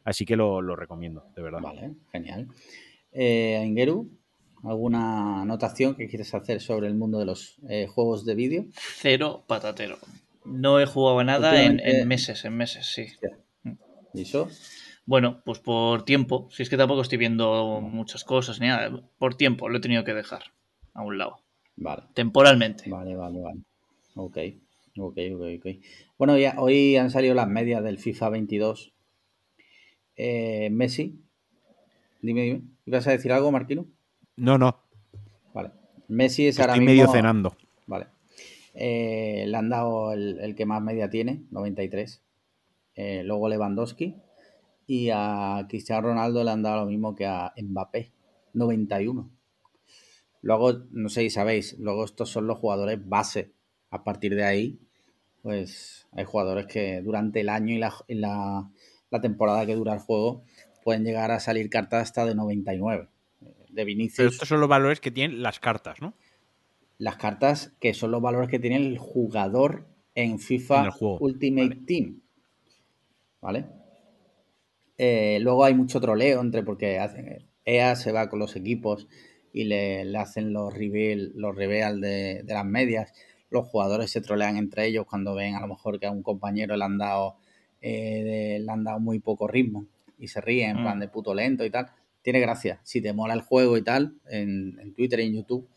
Así 0.05 0.25
que 0.25 0.37
lo, 0.37 0.75
recomiendo, 0.77 1.25
de 1.35 1.41
verdad. 1.41 1.59
Vale, 1.61 1.91
genial. 2.11 2.47
Eh, 3.11 3.61
Ingeru, 3.65 4.09
¿alguna 4.63 5.41
anotación 5.41 5.95
que 5.95 6.07
quieres 6.07 6.33
hacer 6.33 6.61
sobre 6.61 6.87
el 6.87 6.95
mundo 6.95 7.19
de 7.19 7.25
los 7.25 7.57
eh, 7.67 7.85
juegos 7.87 8.25
de 8.25 8.33
vídeo? 8.33 8.65
Cero 8.73 9.43
patatero. 9.45 9.97
No 10.45 10.79
he 10.79 10.85
jugado 10.85 11.21
nada 11.25 11.61
en, 11.61 12.07
meses, 12.07 12.45
en 12.45 12.55
meses, 12.55 12.85
sí. 12.87 13.07
¿Y 14.13 14.21
eso? 14.21 14.47
Bueno, 15.05 15.41
pues 15.43 15.59
por 15.59 16.05
tiempo. 16.05 16.47
Si 16.49 16.63
es 16.63 16.69
que 16.69 16.77
tampoco 16.77 17.01
estoy 17.01 17.17
viendo 17.17 17.81
muchas 17.81 18.23
cosas 18.23 18.61
ni 18.61 18.67
nada. 18.67 18.89
Por 19.17 19.35
tiempo 19.35 19.67
lo 19.67 19.77
he 19.77 19.81
tenido 19.81 20.05
que 20.05 20.13
dejar 20.13 20.53
a 20.93 21.01
un 21.01 21.17
lado. 21.17 21.42
Vale. 21.75 22.03
Temporalmente. 22.13 22.89
Vale, 22.89 23.15
vale, 23.15 23.41
vale. 23.41 23.61
Ok, 24.15 24.37
ok, 24.97 25.17
ok, 25.35 25.41
ok. 25.59 25.67
Bueno, 26.17 26.37
ya 26.37 26.55
hoy 26.57 26.95
han 26.97 27.09
salido 27.09 27.33
las 27.33 27.47
medias 27.47 27.83
del 27.83 27.97
FIFA 27.97 28.29
22. 28.29 28.93
Eh, 30.15 30.69
Messi. 30.71 31.19
Dime, 32.21 32.41
dime. 32.43 32.61
¿Ibas 32.85 33.07
a 33.07 33.11
decir 33.11 33.31
algo, 33.31 33.51
Marquino? 33.51 33.87
No, 34.35 34.57
no. 34.57 34.79
Vale. 35.53 35.71
Messi 36.07 36.47
es 36.47 36.59
ahora 36.59 36.75
medio 36.75 37.07
cenando. 37.07 37.55
Vale. 37.87 38.07
Eh, 38.73 39.45
le 39.47 39.57
han 39.57 39.69
dado 39.69 40.13
el, 40.13 40.55
que 40.55 40.65
más 40.65 40.81
media 40.81 41.09
tiene, 41.09 41.43
93. 41.51 42.23
Eh, 42.95 43.23
luego 43.23 43.49
Lewandowski. 43.49 44.15
Y 44.85 45.09
a 45.11 45.65
Cristiano 45.69 46.09
Ronaldo 46.09 46.43
le 46.43 46.51
han 46.51 46.61
dado 46.61 46.81
lo 46.81 46.85
mismo 46.85 47.15
que 47.15 47.25
a 47.25 47.53
Mbappé, 47.57 48.11
91. 48.53 49.29
Luego, 50.43 50.73
no 50.91 51.07
sé 51.07 51.21
si 51.21 51.29
sabéis, 51.29 51.79
luego 51.79 52.03
estos 52.03 52.29
son 52.29 52.47
los 52.47 52.59
jugadores 52.59 52.99
base. 53.07 53.53
A 53.89 54.03
partir 54.03 54.35
de 54.35 54.43
ahí, 54.43 54.77
pues 55.41 56.05
hay 56.11 56.25
jugadores 56.25 56.65
que 56.65 57.01
durante 57.01 57.39
el 57.39 57.49
año 57.49 57.73
y 58.07 58.15
la, 58.15 58.69
temporada 59.21 59.65
que 59.65 59.75
dura 59.75 59.93
el 59.93 59.99
juego 59.99 60.43
pueden 60.83 61.05
llegar 61.05 61.31
a 61.31 61.39
salir 61.39 61.69
cartas 61.69 62.03
hasta 62.03 62.25
de 62.25 62.35
99. 62.35 63.07
De 63.69 63.85
Vinicius. 63.85 64.17
Pero 64.17 64.29
estos 64.29 64.49
son 64.49 64.59
los 64.59 64.67
valores 64.67 64.99
que 64.99 65.11
tienen 65.11 65.41
las 65.41 65.61
cartas, 65.61 66.01
¿no? 66.01 66.13
Las 66.97 67.15
cartas 67.15 67.71
que 67.79 67.93
son 67.93 68.11
los 68.11 68.21
valores 68.21 68.49
que 68.49 68.59
tiene 68.59 68.75
el 68.75 68.97
jugador 68.97 69.87
en 70.13 70.39
FIFA 70.39 70.89
Ultimate 71.21 71.77
Team. 71.87 72.21
¿Vale? 73.39 73.65
Eh, 74.97 75.39
luego 75.39 75.63
hay 75.63 75.73
mucho 75.73 76.01
troleo 76.01 76.41
entre 76.41 76.63
porque 76.63 76.99
EA 77.63 77.95
se 77.95 78.11
va 78.11 78.29
con 78.29 78.39
los 78.39 78.57
equipos 78.57 79.07
y 79.53 79.65
le, 79.65 80.03
le 80.03 80.17
hacen 80.17 80.51
los 80.51 80.73
reveal, 80.73 81.31
los 81.35 81.55
reveal 81.55 82.01
de, 82.01 82.41
de, 82.43 82.53
las 82.53 82.65
medias. 82.65 83.13
Los 83.49 83.67
jugadores 83.67 84.11
se 84.11 84.19
trolean 84.19 84.57
entre 84.57 84.87
ellos 84.87 85.05
cuando 85.07 85.35
ven 85.35 85.55
a 85.55 85.61
lo 85.61 85.67
mejor 85.67 85.99
que 85.99 86.07
a 86.07 86.11
un 86.11 86.23
compañero 86.23 86.75
le 86.75 86.83
han 86.83 86.97
dado, 86.97 87.35
eh, 87.79 88.57
le 88.59 88.71
han 88.71 88.83
dado 88.83 88.99
muy 88.99 89.19
poco 89.19 89.47
ritmo 89.47 89.85
y 90.17 90.27
se 90.27 90.41
ríen 90.41 90.77
en 90.77 90.83
plan 90.83 90.99
de 90.99 91.07
puto 91.07 91.33
lento 91.33 91.63
y 91.63 91.69
tal. 91.69 91.87
Tiene 92.23 92.39
gracia. 92.39 92.79
Si 92.83 93.01
te 93.01 93.13
mola 93.13 93.33
el 93.33 93.41
juego 93.41 93.77
y 93.77 93.83
tal, 93.83 94.15
en, 94.27 94.79
en 94.79 94.93
Twitter 94.93 95.19
y 95.19 95.27
en 95.27 95.33
YouTube, 95.35 95.67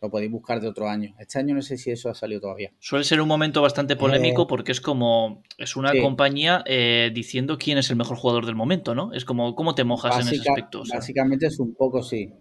lo 0.00 0.10
podéis 0.10 0.30
buscar 0.30 0.60
de 0.60 0.68
otro 0.68 0.88
año. 0.88 1.14
Este 1.18 1.38
año 1.38 1.54
no 1.54 1.62
sé 1.62 1.78
si 1.78 1.90
eso 1.90 2.10
ha 2.10 2.14
salido 2.14 2.40
todavía. 2.40 2.70
Suele 2.78 3.04
ser 3.04 3.20
un 3.20 3.28
momento 3.28 3.62
bastante 3.62 3.96
polémico 3.96 4.42
eh, 4.42 4.46
porque 4.48 4.72
es 4.72 4.80
como, 4.80 5.42
es 5.58 5.76
una 5.76 5.92
sí. 5.92 6.00
compañía 6.00 6.62
eh, 6.66 7.10
diciendo 7.14 7.56
quién 7.58 7.78
es 7.78 7.90
el 7.90 7.96
mejor 7.96 8.16
jugador 8.16 8.46
del 8.46 8.54
momento, 8.54 8.94
¿no? 8.94 9.12
Es 9.12 9.24
como, 9.24 9.54
¿cómo 9.54 9.74
te 9.74 9.84
mojas 9.84 10.16
Básica, 10.16 10.34
en 10.34 10.40
ese 10.40 10.50
aspecto? 10.50 10.80
O 10.82 10.84
sea? 10.84 10.98
Básicamente 10.98 11.46
es 11.46 11.58
un 11.58 11.74
poco 11.74 12.02
sí. 12.02 12.32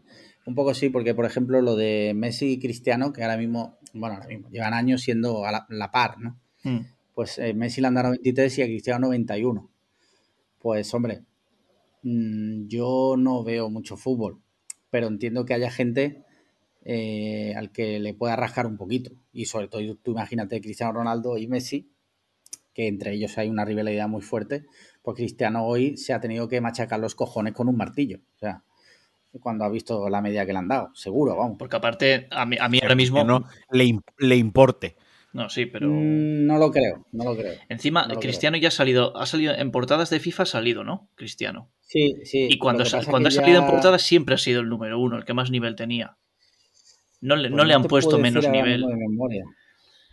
Un 0.46 0.56
poco 0.56 0.74
sí, 0.74 0.90
porque 0.90 1.16
por 1.16 1.26
ejemplo 1.26 1.62
lo 1.62 1.76
de 1.76 2.14
Messi 2.16 2.54
y 2.54 2.60
Cristiano, 2.60 3.12
que 3.12 3.24
ahora 3.24 3.38
mismo, 3.38 3.78
bueno, 3.94 4.16
ahora 4.16 4.28
mismo, 4.28 4.50
llevan 4.50 4.74
años 4.74 5.02
siendo 5.02 5.46
a 5.46 5.52
la, 5.52 5.66
la 5.70 5.92
par, 5.92 6.20
¿no? 6.20 6.40
Mm. 6.64 6.80
Pues 7.14 7.40
eh, 7.40 7.54
Messi 7.54 7.82
le 7.82 7.88
han 7.88 7.96
dado 7.96 8.10
93 8.10 8.60
y 8.60 8.62
a 8.62 8.66
Cristiano 8.66 9.08
91. 9.08 9.70
Pues 10.60 10.94
hombre, 10.94 11.24
mmm, 12.04 12.68
yo 12.68 13.16
no 13.18 13.44
veo 13.44 13.70
mucho 13.70 13.98
fútbol, 13.98 14.42
pero 14.90 15.08
entiendo 15.08 15.46
que 15.46 15.54
haya 15.54 15.72
gente 15.72 16.26
eh, 16.84 17.56
al 17.56 17.72
que 17.72 18.00
le 18.00 18.14
pueda 18.14 18.36
rascar 18.36 18.68
un 18.68 18.78
poquito. 18.78 19.12
Y 19.34 19.46
sobre 19.46 19.68
todo, 19.68 19.82
tú 19.96 20.12
imagínate 20.12 20.62
Cristiano 20.62 20.94
Ronaldo 20.94 21.38
y 21.38 21.48
Messi, 21.48 21.90
que 22.76 22.88
entre 22.88 23.14
ellos 23.14 23.38
hay 23.38 23.50
una 23.50 23.66
rivalidad 23.66 24.08
muy 24.08 24.22
fuerte, 24.22 24.66
pues 25.02 25.16
Cristiano 25.16 25.66
hoy 25.66 25.98
se 25.98 26.14
ha 26.14 26.20
tenido 26.20 26.48
que 26.48 26.62
machacar 26.62 27.00
los 27.00 27.16
cojones 27.16 27.54
con 27.54 27.70
un 27.70 27.78
martillo. 27.78 28.20
O 28.36 28.38
sea, 28.38 28.64
cuando 29.40 29.66
ha 29.66 29.70
visto 29.70 30.10
la 30.10 30.22
media 30.22 30.46
que 30.46 30.54
le 30.54 30.60
han 30.60 30.68
dado, 30.68 30.92
seguro, 30.94 31.36
vamos. 31.36 31.58
Porque 31.58 31.76
aparte, 31.76 32.28
a 32.32 32.46
mí, 32.46 32.58
a 32.60 32.70
mí 32.70 32.80
ahora 32.82 32.96
mismo... 32.96 33.24
No 33.24 33.46
le, 33.72 34.00
le 34.20 34.36
importe. 34.36 34.96
No, 35.36 35.50
sí, 35.50 35.66
pero. 35.66 35.90
Mm, 35.90 36.46
no 36.46 36.58
lo 36.58 36.72
creo, 36.72 37.06
no 37.12 37.26
lo 37.26 37.36
creo. 37.36 37.56
Encima, 37.68 38.08
no 38.08 38.14
lo 38.14 38.20
Cristiano 38.22 38.54
creo. 38.54 38.62
ya 38.62 38.68
ha 38.70 38.72
salido, 38.72 39.18
ha 39.18 39.26
salido 39.26 39.54
en 39.54 39.70
portadas 39.70 40.10
de 40.10 40.22
FIFA, 40.22 40.44
ha 40.44 40.46
salido, 40.46 40.86
¿no? 40.86 41.10
Cristiano. 41.16 41.70
Sí, 41.82 42.16
sí. 42.24 42.48
Y 42.50 42.58
cuando, 42.58 42.86
cuando 43.10 43.28
ha 43.28 43.32
salido 43.32 43.60
ya... 43.60 43.66
en 43.66 43.70
portadas 43.70 44.02
siempre 44.02 44.36
ha 44.36 44.38
sido 44.38 44.62
el 44.62 44.70
número 44.70 44.98
uno, 44.98 45.18
el 45.18 45.26
que 45.26 45.34
más 45.34 45.52
nivel 45.52 45.76
tenía. 45.76 46.16
No 47.20 47.36
le, 47.36 47.50
pues 47.50 47.58
no 47.58 47.66
le 47.66 47.74
han 47.74 47.84
puesto 47.84 48.18
menos 48.18 48.48
nivel. 48.48 48.84
De 48.88 48.96
memoria. 48.96 49.44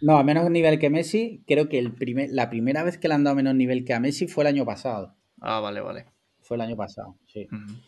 No, 0.00 0.18
a 0.18 0.24
menos 0.24 0.50
nivel 0.50 0.80
que 0.80 0.90
Messi, 0.90 1.44
creo 1.46 1.68
que 1.68 1.78
el 1.78 1.92
primer, 1.94 2.30
la 2.32 2.50
primera 2.50 2.82
vez 2.82 2.98
que 2.98 3.06
le 3.06 3.14
han 3.14 3.22
dado 3.22 3.36
menos 3.36 3.54
nivel 3.54 3.84
que 3.84 3.94
a 3.94 4.00
Messi 4.00 4.26
fue 4.26 4.42
el 4.42 4.48
año 4.48 4.64
pasado. 4.64 5.14
Ah, 5.40 5.60
vale, 5.60 5.80
vale. 5.80 6.06
Fue 6.40 6.56
el 6.56 6.62
año 6.62 6.74
pasado, 6.74 7.16
sí. 7.26 7.46
Uh 7.52 7.54
-huh. 7.54 7.80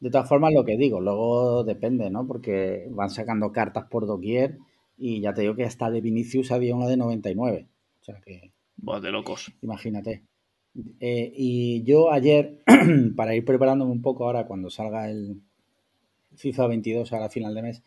De 0.00 0.10
todas 0.10 0.28
formas, 0.28 0.52
lo 0.54 0.64
que 0.64 0.78
digo, 0.78 1.00
luego 1.00 1.62
depende, 1.62 2.10
¿no? 2.10 2.26
Porque 2.26 2.88
van 2.90 3.10
sacando 3.10 3.52
cartas 3.52 3.84
por 3.90 4.06
doquier 4.06 4.58
y 4.96 5.20
ya 5.20 5.32
te 5.34 5.42
digo 5.42 5.54
que 5.54 5.64
hasta 5.64 5.90
de 5.90 6.00
Vinicius 6.00 6.52
había 6.52 6.74
una 6.74 6.86
de 6.86 6.96
99. 6.96 7.68
O 8.00 8.04
sea 8.04 8.20
que. 8.20 8.52
Buah, 8.76 9.00
de 9.00 9.12
locos. 9.12 9.52
Imagínate. 9.60 10.24
Eh, 11.00 11.32
y 11.34 11.82
yo 11.82 12.12
ayer, 12.12 12.62
para 13.16 13.34
ir 13.34 13.44
preparándome 13.44 13.92
un 13.92 14.02
poco 14.02 14.24
ahora 14.24 14.46
cuando 14.46 14.70
salga 14.70 15.10
el 15.10 15.42
FIFA 16.36 16.68
22 16.68 17.12
a 17.12 17.20
la 17.20 17.28
final 17.28 17.54
de 17.54 17.62
mes, 17.62 17.82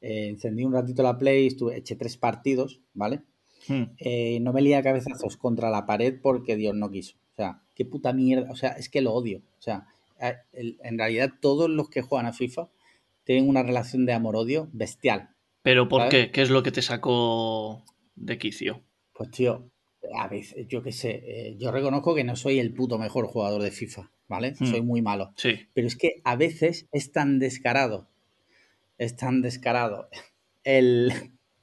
eh, 0.00 0.28
encendí 0.28 0.64
un 0.64 0.72
ratito 0.72 1.02
la 1.02 1.18
Play, 1.18 1.46
estuve, 1.46 1.76
eché 1.76 1.96
tres 1.96 2.16
partidos, 2.16 2.80
¿vale? 2.94 3.22
Hmm. 3.68 3.84
Eh, 3.98 4.38
no 4.40 4.52
me 4.52 4.62
lía 4.62 4.82
cabezazos 4.82 5.36
contra 5.36 5.70
la 5.70 5.86
pared 5.86 6.18
porque 6.20 6.56
Dios 6.56 6.74
no 6.74 6.90
quiso. 6.90 7.16
O 7.32 7.34
sea, 7.34 7.62
qué 7.74 7.84
puta 7.84 8.12
mierda. 8.12 8.50
O 8.50 8.56
sea, 8.56 8.70
es 8.70 8.88
que 8.88 9.00
lo 9.00 9.12
odio. 9.12 9.38
O 9.58 9.62
sea, 9.62 9.86
en 10.52 10.98
realidad 10.98 11.32
todos 11.40 11.68
los 11.68 11.90
que 11.90 12.02
juegan 12.02 12.26
a 12.26 12.32
FIFA 12.32 12.68
tienen 13.24 13.48
una 13.48 13.62
relación 13.62 14.06
de 14.06 14.12
amor-odio 14.12 14.68
bestial. 14.72 15.30
¿Pero 15.62 15.88
por 15.88 16.02
¿sabes? 16.02 16.14
qué? 16.14 16.30
¿Qué 16.30 16.42
es 16.42 16.50
lo 16.50 16.62
que 16.62 16.72
te 16.72 16.82
sacó 16.82 17.84
de 18.16 18.38
quicio? 18.38 18.82
Pues 19.12 19.30
tío, 19.30 19.70
a 20.16 20.28
veces, 20.28 20.66
yo 20.68 20.82
qué 20.82 20.92
sé, 20.92 21.22
eh, 21.24 21.56
yo 21.58 21.70
reconozco 21.70 22.14
que 22.14 22.24
no 22.24 22.36
soy 22.36 22.58
el 22.58 22.74
puto 22.74 22.98
mejor 22.98 23.26
jugador 23.26 23.62
de 23.62 23.70
FIFA, 23.70 24.10
¿vale? 24.28 24.54
Hmm. 24.58 24.66
Soy 24.66 24.82
muy 24.82 25.02
malo. 25.02 25.32
Sí. 25.36 25.68
Pero 25.74 25.86
es 25.86 25.96
que 25.96 26.20
a 26.24 26.36
veces 26.36 26.88
es 26.92 27.12
tan 27.12 27.38
descarado, 27.38 28.08
es 28.98 29.16
tan 29.16 29.42
descarado 29.42 30.08
el 30.64 31.12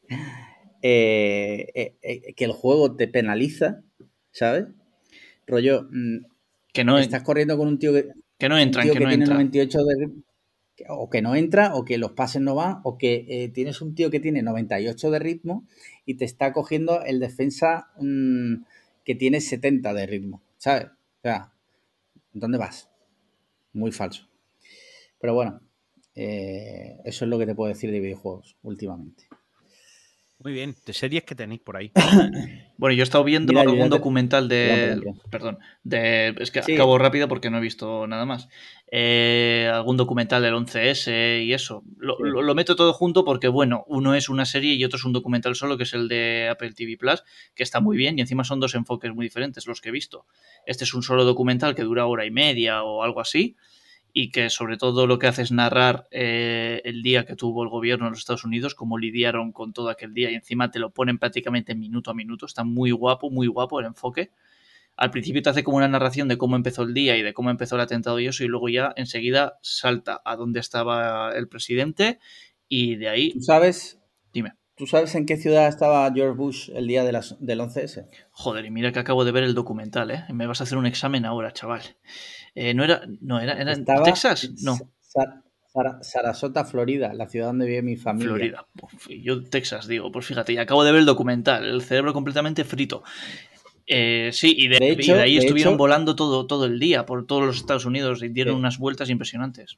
eh, 0.82 1.98
eh, 2.02 2.34
que 2.36 2.46
el 2.46 2.52
juego 2.52 2.96
te 2.96 3.08
penaliza, 3.08 3.82
¿sabes? 4.32 4.68
Rollo, 5.46 5.88
mmm, 5.92 6.20
que 6.72 6.84
no 6.84 7.00
estás 7.00 7.24
corriendo 7.24 7.58
con 7.58 7.68
un 7.68 7.80
tío 7.80 7.92
que, 7.92 8.08
que 8.40 8.50
no 8.50 8.58
entra, 8.58 8.84
tío 8.84 8.94
que, 8.94 9.00
que 9.00 9.04
no 9.04 9.10
tiene 9.10 9.24
entra. 9.26 9.36
98 9.36 9.84
de 9.84 10.12
o 10.88 11.10
que 11.10 11.22
no 11.22 11.36
entra, 11.36 11.76
o 11.76 11.84
que 11.84 11.98
los 11.98 12.12
pases 12.12 12.42
no 12.42 12.56
van, 12.56 12.80
o 12.84 12.98
que 12.98 13.26
eh, 13.28 13.50
tienes 13.50 13.82
un 13.82 13.96
tío 13.96 14.10
que 14.10 14.22
tiene 14.22 14.42
98 14.42 15.12
de 15.12 15.20
ritmo 15.20 15.68
y 16.06 16.16
te 16.16 16.24
está 16.24 16.54
cogiendo 16.54 17.04
el 17.04 17.20
defensa 17.20 17.90
mmm, 18.00 18.64
que 19.04 19.16
tiene 19.16 19.42
70 19.42 19.94
de 19.94 20.08
ritmo, 20.08 20.42
¿sabes? 20.58 20.86
O 20.86 21.22
sea, 21.22 21.52
¿dónde 22.32 22.58
vas? 22.58 22.90
Muy 23.74 23.92
falso. 23.92 24.30
Pero 25.20 25.34
bueno, 25.34 25.62
eh, 26.16 26.98
eso 27.04 27.26
es 27.26 27.30
lo 27.30 27.38
que 27.38 27.46
te 27.46 27.56
puedo 27.56 27.68
decir 27.68 27.92
de 27.92 28.00
videojuegos 28.00 28.56
últimamente. 28.64 29.26
Muy 30.42 30.54
bien, 30.54 30.74
de 30.86 30.94
series 30.94 31.24
que 31.24 31.36
tenéis 31.36 31.60
por 31.60 31.76
ahí. 31.76 31.92
bueno, 32.78 32.96
yo 32.96 33.02
he 33.02 33.04
estado 33.04 33.26
viendo 33.26 33.52
Mira, 33.52 33.64
algún 33.64 33.90
documental 33.90 34.48
de. 34.48 35.02
Perdón, 35.30 35.60
de, 35.84 36.34
es 36.40 36.50
que 36.50 36.64
sí. 36.64 36.76
acabo 36.76 36.98
rápido 36.98 37.28
porque 37.28 37.50
no 37.50 37.58
he 37.58 37.62
visto 37.62 38.08
nada 38.08 38.26
más. 38.26 38.48
Eh, 38.90 39.70
algún 39.72 39.98
documental 39.98 40.42
del 40.42 40.54
11S 40.54 41.44
y 41.44 41.54
eso. 41.54 41.84
Lo, 41.98 42.16
sí. 42.16 42.24
lo, 42.24 42.42
lo, 42.42 42.56
meto 42.56 42.78
todo 42.78 42.94
junto 42.94 43.26
porque, 43.26 43.50
bueno, 43.50 43.84
uno 43.88 44.16
es 44.16 44.30
una 44.30 44.46
serie 44.46 44.76
y 44.76 44.86
otro 44.86 44.96
es 44.96 45.04
un 45.04 45.12
documental 45.12 45.56
solo, 45.56 45.76
que 45.76 45.84
es 45.84 45.94
el 45.94 46.08
de 46.08 46.48
Apple 46.50 46.72
TV 46.72 46.96
Plus, 46.98 47.22
que 47.54 47.64
está 47.64 47.82
muy 47.82 47.98
bien 47.98 48.18
y 48.18 48.22
encima 48.22 48.46
son 48.46 48.62
dos 48.62 48.76
enfoques 48.76 49.14
muy 49.14 49.26
diferentes 49.26 49.68
los 49.68 49.82
que 49.82 49.90
he 49.90 49.92
visto. 49.92 50.26
Este 50.66 50.86
es 50.86 50.94
un 50.94 51.04
solo 51.04 51.26
documental 51.26 51.76
que 51.76 51.84
dura 51.84 52.06
hora 52.06 52.26
y 52.26 52.32
media 52.32 52.84
o 52.84 53.04
algo 53.04 53.20
así 53.20 53.58
y 54.14 54.32
que 54.32 54.50
sobre 54.50 54.78
todo 54.78 55.08
lo 55.08 55.20
que 55.20 55.28
hace 55.28 55.42
es 55.42 55.52
narrar 55.52 56.08
eh, 56.12 56.82
el 56.86 57.04
día 57.04 57.26
que 57.26 57.36
tuvo 57.36 57.64
el 57.64 57.70
gobierno 57.70 58.06
en 58.06 58.12
los 58.12 58.20
Estados 58.20 58.44
Unidos, 58.44 58.76
cómo 58.76 58.98
lidiaron 58.98 59.52
con 59.52 59.74
todo 59.74 59.90
aquel 59.90 60.14
día 60.14 60.32
y 60.32 60.36
encima 60.36 60.72
te 60.72 60.80
lo 60.80 60.92
ponen 60.92 61.18
prácticamente 61.18 61.76
minuto 61.76 62.12
a 62.12 62.14
minuto. 62.14 62.46
Está 62.46 62.64
muy 62.64 62.92
guapo, 62.92 63.30
muy 63.30 63.48
guapo 63.48 63.80
el 63.80 63.86
enfoque. 63.86 64.32
Al 64.98 65.12
principio 65.12 65.42
te 65.42 65.50
hace 65.50 65.64
como 65.64 65.78
una 65.78 65.88
narración 65.88 66.28
de 66.28 66.38
cómo 66.38 66.56
empezó 66.56 66.84
el 66.84 66.94
día 66.94 67.16
y 67.16 67.22
de 67.22 67.34
cómo 67.34 67.50
empezó 67.50 67.76
el 67.76 67.82
atentado 67.82 68.20
y 68.20 68.28
eso, 68.28 68.44
y 68.44 68.48
luego 68.48 68.68
ya 68.68 68.94
enseguida 68.98 69.58
salta 69.62 70.22
a 70.26 70.36
dónde 70.36 70.60
estaba 70.60 71.34
el 71.36 71.48
presidente 71.48 72.20
y 72.68 72.98
de 72.98 73.08
ahí... 73.08 73.32
¿Tú 73.32 73.42
sabes? 73.42 74.00
Dime. 74.34 74.54
¿Tú 74.80 74.88
sabes 74.88 75.14
en 75.16 75.26
qué 75.26 75.36
ciudad 75.36 75.68
estaba 75.68 76.10
George 76.14 76.38
Bush 76.38 76.70
el 76.74 76.88
día 76.88 77.04
de 77.04 77.12
las, 77.12 77.36
del 77.42 77.60
11S? 77.60 78.08
Joder, 78.32 78.64
y 78.64 78.72
mira 78.72 78.94
que 78.94 79.00
acabo 79.00 79.26
de 79.26 79.34
ver 79.34 79.44
el 79.44 79.54
documental, 79.54 80.10
¿eh? 80.10 80.24
Me 80.34 80.48
vas 80.48 80.62
a 80.62 80.64
hacer 80.64 80.78
un 80.78 80.86
examen 80.86 81.26
ahora, 81.26 81.52
chaval. 81.52 81.82
Eh, 82.56 82.74
no 82.74 82.86
era, 82.86 83.02
no 83.20 83.42
era, 83.42 83.62
era 83.62 83.74
en 83.74 83.84
Texas, 83.84 84.50
no. 84.64 84.78
Sar, 85.02 85.44
Sar, 85.74 85.98
Sarasota, 86.02 86.64
Florida, 86.64 87.14
la 87.14 87.28
ciudad 87.28 87.48
donde 87.48 87.66
vive 87.66 87.82
mi 87.82 87.98
familia. 87.98 88.30
Florida, 88.30 88.68
yo 89.22 89.44
Texas 89.44 89.86
digo, 89.86 90.14
pues 90.14 90.26
fíjate, 90.26 90.54
y 90.54 90.58
acabo 90.58 90.86
de 90.86 90.94
ver 90.94 91.02
el 91.02 91.06
documental, 91.06 91.66
el 91.66 91.82
cerebro 91.82 92.14
completamente 92.14 92.64
frito. 92.64 93.04
Eh, 93.86 94.30
sí, 94.32 94.56
y 94.58 94.70
de, 94.70 94.80
de, 94.80 94.92
hecho, 94.92 95.12
y 95.12 95.16
de 95.16 95.22
ahí 95.22 95.34
de 95.34 95.40
estuvieron 95.40 95.74
hecho, 95.74 95.78
volando 95.78 96.16
todo, 96.16 96.48
todo 96.48 96.64
el 96.64 96.80
día 96.80 97.06
por 97.06 97.28
todos 97.28 97.46
los 97.46 97.58
Estados 97.58 97.84
Unidos 97.84 98.24
y 98.24 98.30
dieron 98.30 98.56
unas 98.56 98.78
vueltas 98.78 99.10
impresionantes. 99.10 99.78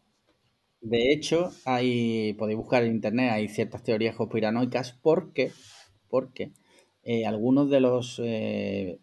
De 0.82 1.12
hecho, 1.14 1.52
hay, 1.66 2.34
podéis 2.34 2.58
buscar 2.58 2.84
en 2.84 2.91
internet, 2.94 3.32
hay 3.32 3.48
ciertas 3.48 3.84
teorías 3.84 4.16
conspiranoicas 4.16 4.94
porque, 4.94 5.52
porque 6.10 6.52
eh, 7.03 7.26
algunos 7.26 7.70
de 7.70 7.80
los 7.80 8.20
eh, 8.24 8.99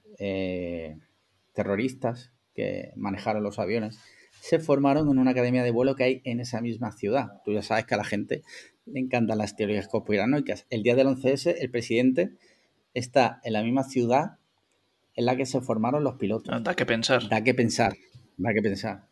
terroristas 1.55 2.33
que 2.55 2.93
manejaron 2.97 3.43
los 3.43 3.59
aviones 3.59 3.99
se 4.41 4.59
formaron 4.59 5.09
en 5.11 5.19
una 5.19 5.33
academia 5.33 5.63
de 5.63 5.71
vuelo 5.71 5.97
que 5.97 6.05
hay 6.05 6.23
en 6.25 6.41
esa 6.41 6.61
misma 6.61 6.93
ciudad. 6.93 7.43
Tú 7.45 7.53
ya 7.53 7.63
sabes 7.63 7.87
que 7.87 7.95
a 7.95 7.99
la 7.99 8.05
gente 8.05 8.43
le 8.87 9.01
encantan 9.01 9.39
las 9.39 9.57
teorías 9.57 9.89
conspiranoicas. 9.89 10.67
El 10.71 10.83
día 10.83 10.95
del 10.95 11.09
11S, 11.09 11.57
el 11.59 11.71
presidente 11.71 12.33
está 12.95 13.41
en 13.45 13.53
la 13.53 13.63
misma 13.63 13.85
ciudad 13.85 14.39
en 15.15 15.27
la 15.27 15.37
que 15.37 15.47
se 15.47 15.61
formaron 15.61 16.05
los 16.05 16.15
pilotos. 16.15 16.63
Da 16.63 16.75
que 16.75 16.87
pensar. 16.87 17.29
Da 17.29 17.43
que 17.43 17.55
pensar. 17.55 17.95
Da 18.37 18.55
que 18.55 18.63
pensar. 18.63 19.08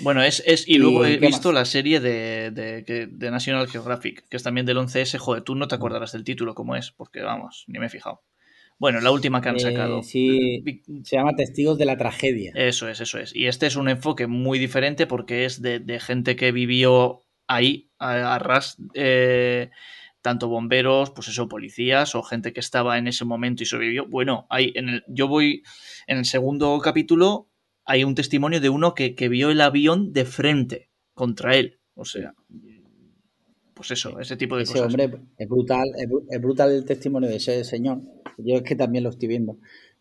Bueno, 0.00 0.22
es, 0.22 0.42
es 0.46 0.68
y, 0.68 0.78
luego 0.78 1.04
he 1.04 1.18
visto 1.18 1.48
más? 1.48 1.54
la 1.54 1.64
serie 1.64 2.00
de, 2.00 2.50
de, 2.50 3.06
de, 3.06 3.30
National 3.30 3.68
Geographic, 3.68 4.26
que 4.28 4.36
es 4.36 4.42
también 4.42 4.66
del 4.66 4.78
11S. 4.78 5.18
Joder, 5.18 5.42
tú 5.42 5.54
no 5.54 5.68
te 5.68 5.74
acordarás 5.74 6.12
del 6.12 6.24
título 6.24 6.54
cómo 6.54 6.76
es, 6.76 6.90
porque 6.90 7.20
vamos, 7.20 7.64
ni 7.66 7.78
me 7.78 7.86
he 7.86 7.90
fijado. 7.90 8.22
Bueno, 8.78 9.02
la 9.02 9.10
última 9.10 9.42
que 9.42 9.50
han 9.50 9.60
sacado. 9.60 9.98
Eh, 9.98 10.02
sí, 10.02 10.82
se 11.04 11.16
llama 11.16 11.36
Testigos 11.36 11.76
de 11.76 11.84
la 11.84 11.98
Tragedia. 11.98 12.52
Eso 12.54 12.88
es, 12.88 13.00
eso 13.00 13.18
es. 13.18 13.36
Y 13.36 13.46
este 13.46 13.66
es 13.66 13.76
un 13.76 13.90
enfoque 13.90 14.26
muy 14.26 14.58
diferente 14.58 15.06
porque 15.06 15.44
es 15.44 15.60
de, 15.60 15.80
de 15.80 16.00
gente 16.00 16.34
que 16.34 16.50
vivió 16.50 17.20
ahí, 17.46 17.90
a, 17.98 18.36
a 18.36 18.38
ras, 18.38 18.78
eh, 18.94 19.68
tanto 20.22 20.48
bomberos, 20.48 21.10
pues 21.10 21.28
eso, 21.28 21.46
policías 21.46 22.14
o 22.14 22.22
gente 22.22 22.54
que 22.54 22.60
estaba 22.60 22.96
en 22.96 23.06
ese 23.06 23.26
momento 23.26 23.62
y 23.62 23.66
sobrevivió. 23.66 24.06
Bueno, 24.06 24.46
hay 24.48 24.72
en 24.74 24.88
el, 24.88 25.04
yo 25.08 25.28
voy 25.28 25.62
en 26.06 26.16
el 26.16 26.24
segundo 26.24 26.78
capítulo, 26.82 27.49
hay 27.84 28.04
un 28.04 28.14
testimonio 28.14 28.60
de 28.60 28.68
uno 28.68 28.94
que, 28.94 29.14
que 29.14 29.28
vio 29.28 29.50
el 29.50 29.60
avión 29.60 30.12
de 30.12 30.24
frente 30.24 30.90
contra 31.14 31.56
él. 31.56 31.80
O 31.94 32.04
sea, 32.04 32.34
pues 33.74 33.90
eso, 33.90 34.18
ese 34.20 34.36
tipo 34.36 34.56
de 34.56 34.64
ese 34.64 34.74
cosas. 34.74 34.86
hombre 34.88 35.10
es 35.38 35.48
brutal, 35.48 35.88
es, 35.96 36.08
bru- 36.08 36.26
es 36.30 36.40
brutal 36.40 36.70
el 36.72 36.84
testimonio 36.84 37.28
de 37.28 37.36
ese 37.36 37.64
señor. 37.64 38.02
Yo 38.38 38.56
es 38.56 38.62
que 38.62 38.76
también 38.76 39.04
lo 39.04 39.10
estoy 39.10 39.28
viendo, 39.28 39.58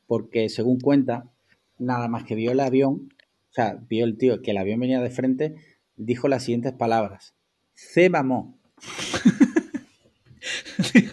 porque 0.08 0.50
según 0.50 0.80
cuenta, 0.80 1.32
nada 1.78 2.08
más 2.08 2.24
que 2.26 2.36
vio 2.36 2.52
el 2.52 2.60
avión, 2.60 3.10
o 3.50 3.54
sea, 3.54 3.76
vio 3.90 4.06
el 4.06 4.18
tío 4.18 4.42
que 4.42 4.52
el 4.52 4.58
avión 4.58 4.80
venía 4.80 5.02
de 5.02 5.10
frente, 5.10 5.56
dijo 5.96 6.28
las 6.28 6.44
siguientes 6.44 6.74
palabras: 6.74 7.36
"Se 7.74 8.10
mamó". 8.10 8.60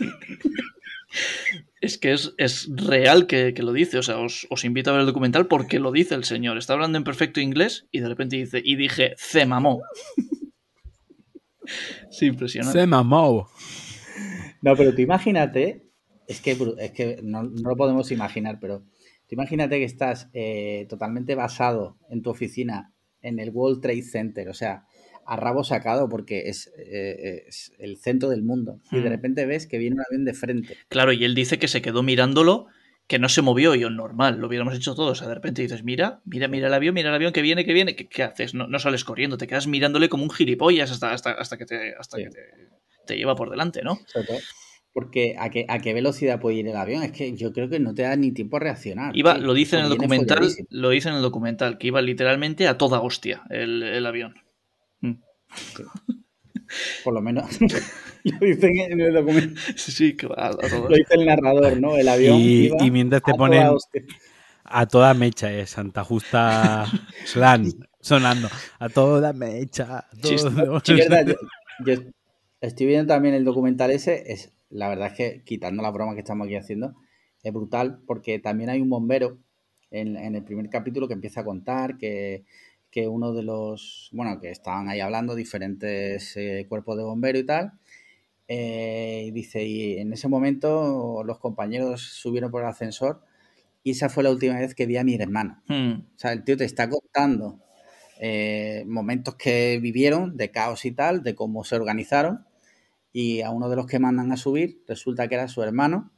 Es 1.86 1.98
que 1.98 2.12
es, 2.12 2.34
es 2.36 2.68
real 2.74 3.28
que, 3.28 3.54
que 3.54 3.62
lo 3.62 3.72
dice. 3.72 3.98
O 3.98 4.02
sea, 4.02 4.18
os, 4.18 4.46
os 4.50 4.64
invito 4.64 4.90
a 4.90 4.94
ver 4.94 5.00
el 5.02 5.06
documental 5.06 5.46
porque 5.46 5.78
lo 5.78 5.92
dice 5.92 6.16
el 6.16 6.24
señor. 6.24 6.58
Está 6.58 6.72
hablando 6.72 6.98
en 6.98 7.04
perfecto 7.04 7.40
inglés 7.40 7.86
y 7.92 8.00
de 8.00 8.08
repente 8.08 8.36
dice, 8.36 8.60
y 8.64 8.74
dije, 8.76 9.14
se 9.16 9.46
mamó. 9.46 9.82
Sí, 12.10 12.26
impresionante. 12.26 12.78
Se 12.78 12.86
mamó. 12.86 13.50
No, 14.62 14.76
pero 14.76 14.94
tú 14.94 15.02
imagínate, 15.02 15.90
es 16.28 16.40
que, 16.40 16.56
es 16.78 16.92
que 16.92 17.18
no, 17.24 17.42
no 17.42 17.70
lo 17.70 17.76
podemos 17.76 18.12
imaginar, 18.12 18.58
pero 18.60 18.84
tú 19.26 19.34
imagínate 19.34 19.78
que 19.78 19.84
estás 19.84 20.30
eh, 20.32 20.86
totalmente 20.88 21.34
basado 21.34 21.98
en 22.08 22.22
tu 22.22 22.30
oficina 22.30 22.94
en 23.20 23.40
el 23.40 23.50
World 23.50 23.82
Trade 23.82 24.02
Center, 24.02 24.48
o 24.48 24.54
sea, 24.54 24.86
a 25.26 25.36
rabo 25.36 25.64
sacado 25.64 26.08
porque 26.08 26.48
es, 26.48 26.72
eh, 26.78 27.44
es 27.48 27.72
el 27.78 27.96
centro 27.98 28.28
del 28.28 28.42
mundo. 28.42 28.80
Y 28.92 28.96
de 28.96 29.08
Hmm. 29.08 29.12
repente 29.12 29.46
ves 29.46 29.66
que 29.66 29.78
viene 29.78 29.96
un 29.96 30.02
avión 30.06 30.24
de 30.24 30.34
frente. 30.34 30.76
Claro, 30.88 31.12
y 31.12 31.24
él 31.24 31.34
dice 31.34 31.58
que 31.58 31.68
se 31.68 31.82
quedó 31.82 32.02
mirándolo, 32.02 32.66
que 33.08 33.18
no 33.18 33.28
se 33.28 33.42
movió. 33.42 33.74
Y 33.74 33.80
yo, 33.80 33.90
normal, 33.90 34.38
lo 34.38 34.46
hubiéramos 34.48 34.74
hecho 34.74 34.94
todos. 34.94 35.12
O 35.12 35.14
sea, 35.14 35.28
de 35.28 35.34
repente 35.34 35.62
dices, 35.62 35.84
mira, 35.84 36.20
mira, 36.24 36.48
mira 36.48 36.68
el 36.68 36.74
avión, 36.74 36.94
mira 36.94 37.08
el 37.10 37.14
avión 37.14 37.32
que 37.32 37.42
viene, 37.42 37.64
que 37.64 37.72
viene. 37.72 37.94
¿Qué, 37.96 38.08
qué 38.08 38.22
haces? 38.22 38.54
No, 38.54 38.66
no 38.66 38.78
sales 38.78 39.04
corriendo, 39.04 39.36
te 39.38 39.46
quedas 39.46 39.66
mirándole 39.66 40.08
como 40.08 40.22
un 40.24 40.30
gilipollas 40.30 40.90
hasta, 40.90 41.12
hasta, 41.12 41.32
hasta 41.32 41.56
que, 41.56 41.66
te, 41.66 41.94
hasta 41.98 42.16
Sí. 42.16 42.24
que 42.24 42.30
te, 42.30 42.40
te 43.06 43.16
lleva 43.16 43.34
por 43.36 43.50
delante, 43.50 43.82
¿no? 43.82 43.98
Porque 44.92 45.36
¿a 45.38 45.50
qué, 45.50 45.66
a 45.68 45.78
qué 45.78 45.92
velocidad 45.92 46.40
puede 46.40 46.56
ir 46.56 46.68
el 46.68 46.76
avión, 46.76 47.02
es 47.02 47.12
que 47.12 47.36
yo 47.36 47.52
creo 47.52 47.68
que 47.68 47.78
no 47.78 47.92
te 47.92 48.02
da 48.02 48.16
ni 48.16 48.32
tiempo 48.32 48.56
a 48.56 48.60
reaccionar. 48.60 49.14
Iba, 49.14 49.36
lo 49.36 49.52
dice 49.52 49.76
en 49.76 49.84
el 49.84 49.90
documental, 49.90 50.48
lo 50.70 50.88
dice 50.88 51.10
en 51.10 51.16
el 51.16 51.22
documental, 51.22 51.76
que 51.76 51.88
iba 51.88 52.00
literalmente 52.00 52.66
a 52.66 52.78
toda 52.78 53.00
hostia 53.02 53.42
el, 53.50 53.82
el 53.82 54.06
avión. 54.06 54.34
Por 57.04 57.14
lo 57.14 57.20
menos 57.22 57.60
lo 58.24 58.38
dicen 58.40 58.76
en 58.78 59.00
el 59.00 59.14
documento. 59.14 59.60
Sí, 59.76 60.14
toda 60.14 60.50
Lo 60.52 60.96
dice 60.96 61.14
el 61.14 61.26
narrador, 61.26 61.80
¿no? 61.80 61.96
El 61.96 62.08
avión. 62.08 62.36
Y, 62.38 62.66
iba 62.66 62.76
y 62.84 62.90
mientras 62.90 63.22
te 63.22 63.30
a 63.30 63.34
toda 63.34 63.46
ponen 63.48 63.66
hostia. 63.68 64.02
a 64.64 64.86
toda 64.86 65.14
mecha, 65.14 65.52
eh, 65.52 65.66
Santa 65.66 66.02
Justa 66.02 66.86
Slan 67.24 67.66
sonando. 68.00 68.48
A 68.80 68.88
toda 68.88 69.32
mecha. 69.32 69.98
a 69.98 70.10
Chiste. 70.20 70.50
todo- 70.50 70.80
Sí, 70.84 70.92
es 70.98 71.08
verdad, 71.08 71.26
yo, 71.84 71.94
yo 71.94 72.02
estoy 72.60 72.86
viendo 72.86 73.14
también 73.14 73.34
el 73.34 73.44
documental 73.44 73.90
ese, 73.92 74.32
es, 74.32 74.52
la 74.70 74.88
verdad 74.88 75.08
es 75.08 75.12
que 75.14 75.42
quitando 75.44 75.82
la 75.82 75.90
broma 75.92 76.14
que 76.14 76.20
estamos 76.20 76.46
aquí 76.46 76.56
haciendo, 76.56 76.94
es 77.44 77.52
brutal 77.52 78.00
porque 78.06 78.40
también 78.40 78.70
hay 78.70 78.80
un 78.80 78.90
bombero 78.90 79.38
en, 79.92 80.16
en 80.16 80.34
el 80.34 80.42
primer 80.42 80.68
capítulo 80.68 81.06
que 81.06 81.14
empieza 81.14 81.42
a 81.42 81.44
contar 81.44 81.96
que, 81.96 82.44
que 82.96 83.08
uno 83.08 83.34
de 83.34 83.42
los, 83.42 84.08
bueno, 84.10 84.40
que 84.40 84.50
estaban 84.50 84.88
ahí 84.88 85.00
hablando 85.00 85.34
diferentes 85.34 86.34
eh, 86.38 86.64
cuerpos 86.66 86.96
de 86.96 87.04
bomberos 87.04 87.42
y 87.42 87.44
tal, 87.44 87.72
eh, 88.48 89.30
dice, 89.34 89.66
y 89.66 89.98
en 89.98 90.14
ese 90.14 90.28
momento 90.28 91.22
los 91.22 91.38
compañeros 91.38 92.00
subieron 92.00 92.50
por 92.50 92.62
el 92.62 92.68
ascensor 92.68 93.20
y 93.84 93.90
esa 93.90 94.08
fue 94.08 94.22
la 94.22 94.30
última 94.30 94.58
vez 94.58 94.74
que 94.74 94.86
vi 94.86 94.96
a 94.96 95.04
mi 95.04 95.14
hermano. 95.14 95.62
Mm. 95.68 95.92
O 95.92 96.18
sea, 96.18 96.32
el 96.32 96.42
tío 96.42 96.56
te 96.56 96.64
está 96.64 96.88
contando 96.88 97.60
eh, 98.18 98.82
momentos 98.86 99.34
que 99.34 99.78
vivieron 99.78 100.38
de 100.38 100.50
caos 100.50 100.86
y 100.86 100.92
tal, 100.92 101.22
de 101.22 101.34
cómo 101.34 101.64
se 101.64 101.76
organizaron. 101.76 102.46
Y 103.12 103.42
a 103.42 103.50
uno 103.50 103.68
de 103.68 103.76
los 103.76 103.84
que 103.84 103.98
mandan 103.98 104.32
a 104.32 104.38
subir 104.38 104.82
resulta 104.88 105.28
que 105.28 105.34
era 105.34 105.48
su 105.48 105.62
hermano. 105.62 106.12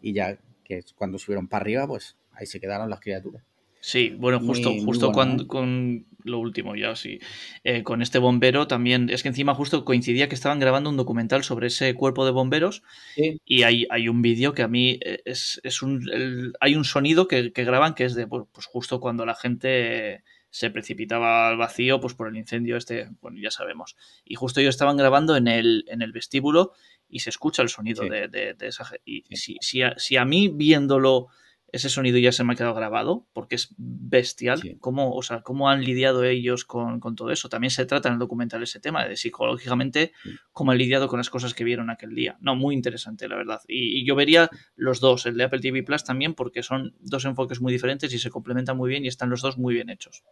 Y 0.00 0.14
ya 0.14 0.38
que 0.64 0.82
cuando 0.94 1.18
subieron 1.18 1.46
para 1.46 1.60
arriba, 1.60 1.86
pues 1.86 2.16
ahí 2.32 2.46
se 2.46 2.58
quedaron 2.58 2.88
las 2.88 3.00
criaturas. 3.00 3.44
Sí, 3.84 4.14
bueno, 4.16 4.38
Muy- 4.38 4.46
justo, 4.46 4.70
muy 4.70 4.84
justo 4.84 5.06
bueno, 5.06 5.14
cuando, 5.14 5.42
¿eh? 5.42 5.46
con 5.48 6.06
lo 6.24 6.38
último 6.38 6.74
ya, 6.76 6.94
sí. 6.96 7.18
Eh, 7.64 7.82
con 7.82 8.02
este 8.02 8.18
bombero 8.18 8.66
también, 8.66 9.10
es 9.10 9.22
que 9.22 9.28
encima 9.28 9.54
justo 9.54 9.84
coincidía 9.84 10.28
que 10.28 10.34
estaban 10.34 10.58
grabando 10.60 10.90
un 10.90 10.96
documental 10.96 11.44
sobre 11.44 11.68
ese 11.68 11.94
cuerpo 11.94 12.24
de 12.24 12.30
bomberos 12.32 12.82
Sí, 13.14 13.40
y 13.44 13.62
hay, 13.64 13.86
hay 13.90 14.08
un 14.08 14.22
vídeo 14.22 14.54
que 14.54 14.62
a 14.62 14.68
mí 14.68 14.98
eh, 15.04 15.20
es, 15.24 15.60
es 15.64 15.82
un... 15.82 16.08
el- 16.12 16.52
hay 16.60 16.74
un 16.76 16.84
sonido 16.84 17.28
que, 17.28 17.52
que 17.52 17.64
graban 17.64 17.94
que 17.94 18.04
es 18.04 18.14
de, 18.14 18.26
pues 18.26 18.44
pues 18.52 18.66
justo 18.66 19.00
cuando 19.00 19.24
la 19.26 19.34
gente 19.34 20.22
se 20.50 20.68
precipitaba 20.70 21.48
al 21.48 21.56
vacío, 21.56 21.98
pues 22.00 22.12
por 22.14 22.28
el 22.28 22.36
incendio 22.36 22.76
este, 22.76 23.08
bueno, 23.22 23.38
ya 23.40 23.50
sabemos. 23.50 23.96
Y 24.24 24.34
justo 24.34 24.60
ellos 24.60 24.74
estaban 24.74 24.98
grabando 24.98 25.34
en 25.36 25.48
el, 25.48 25.84
en 25.88 26.02
el 26.02 26.12
vestíbulo 26.12 26.72
y 27.08 27.20
se 27.20 27.30
escucha 27.30 27.62
el 27.62 27.70
sonido 27.70 28.02
Sí. 28.02 28.10
de, 28.10 28.28
de- 28.28 28.54
de 28.54 28.66
esa... 28.66 28.86
Y 29.04 29.22
Sí. 29.30 29.36
si, 29.36 29.56
si, 29.62 29.82
a, 29.82 29.94
si 29.98 30.16
a 30.18 30.24
mí 30.26 30.48
viéndolo 30.48 31.28
ese 31.72 31.88
sonido 31.88 32.18
ya 32.18 32.32
se 32.32 32.44
me 32.44 32.52
ha 32.52 32.56
quedado 32.56 32.74
grabado, 32.74 33.26
porque 33.32 33.54
es 33.56 33.74
bestial, 33.78 34.60
Sí. 34.60 34.76
cómo, 34.78 35.14
o 35.14 35.22
sea, 35.22 35.40
cómo 35.40 35.68
han 35.70 35.82
lidiado 35.82 36.22
ellos 36.24 36.64
con, 36.64 37.00
con 37.00 37.16
todo 37.16 37.30
eso. 37.30 37.48
También 37.48 37.70
se 37.70 37.86
trata 37.86 38.08
en 38.08 38.14
el 38.14 38.18
documental 38.20 38.62
ese 38.62 38.78
tema 38.78 39.06
de 39.06 39.16
psicológicamente 39.16 40.12
Sí. 40.22 40.30
cómo 40.52 40.70
han 40.72 40.78
lidiado 40.78 41.08
con 41.08 41.18
las 41.18 41.30
cosas 41.30 41.54
que 41.54 41.64
vieron 41.64 41.88
aquel 41.90 42.14
día. 42.14 42.36
No, 42.40 42.54
muy 42.56 42.74
interesante, 42.74 43.26
la 43.26 43.36
verdad. 43.36 43.60
Y, 43.66 44.00
y 44.00 44.06
yo 44.06 44.14
vería 44.14 44.50
los 44.76 45.00
dos, 45.00 45.24
el 45.26 45.36
de 45.36 45.44
Apple 45.44 45.60
TV 45.60 45.82
Plus 45.82 46.04
también, 46.04 46.34
porque 46.34 46.62
son 46.62 46.94
dos 47.00 47.24
enfoques 47.24 47.60
muy 47.60 47.72
diferentes 47.72 48.12
y 48.12 48.18
se 48.18 48.30
complementan 48.30 48.76
muy 48.76 48.90
bien 48.90 49.04
y 49.04 49.08
están 49.08 49.30
los 49.30 49.40
dos 49.40 49.56
muy 49.58 49.74
bien 49.74 49.88
hechos. 49.90 50.22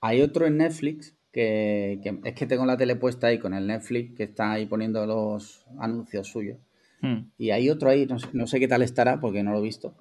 hay 0.00 0.20
otro 0.22 0.46
en 0.46 0.58
Netflix 0.58 1.16
que, 1.32 1.98
que 2.02 2.20
es 2.24 2.34
que 2.34 2.46
tengo 2.46 2.64
la 2.66 2.76
tele 2.76 2.94
puesta 2.96 3.26
ahí 3.28 3.38
con 3.38 3.54
el 3.54 3.66
Netflix 3.66 4.14
que 4.16 4.22
está 4.24 4.52
ahí 4.52 4.66
poniendo 4.66 5.04
los 5.06 5.64
anuncios 5.80 6.28
suyos. 6.28 6.58
Hmm. 7.00 7.30
Y 7.38 7.50
hay 7.50 7.70
otro 7.70 7.90
ahí, 7.90 8.06
no 8.06 8.18
sé, 8.18 8.28
no 8.32 8.46
sé 8.46 8.60
qué 8.60 8.68
tal 8.68 8.82
estará 8.82 9.20
porque 9.20 9.42
no 9.42 9.52
lo 9.52 9.58
he 9.58 9.62
visto. 9.62 9.94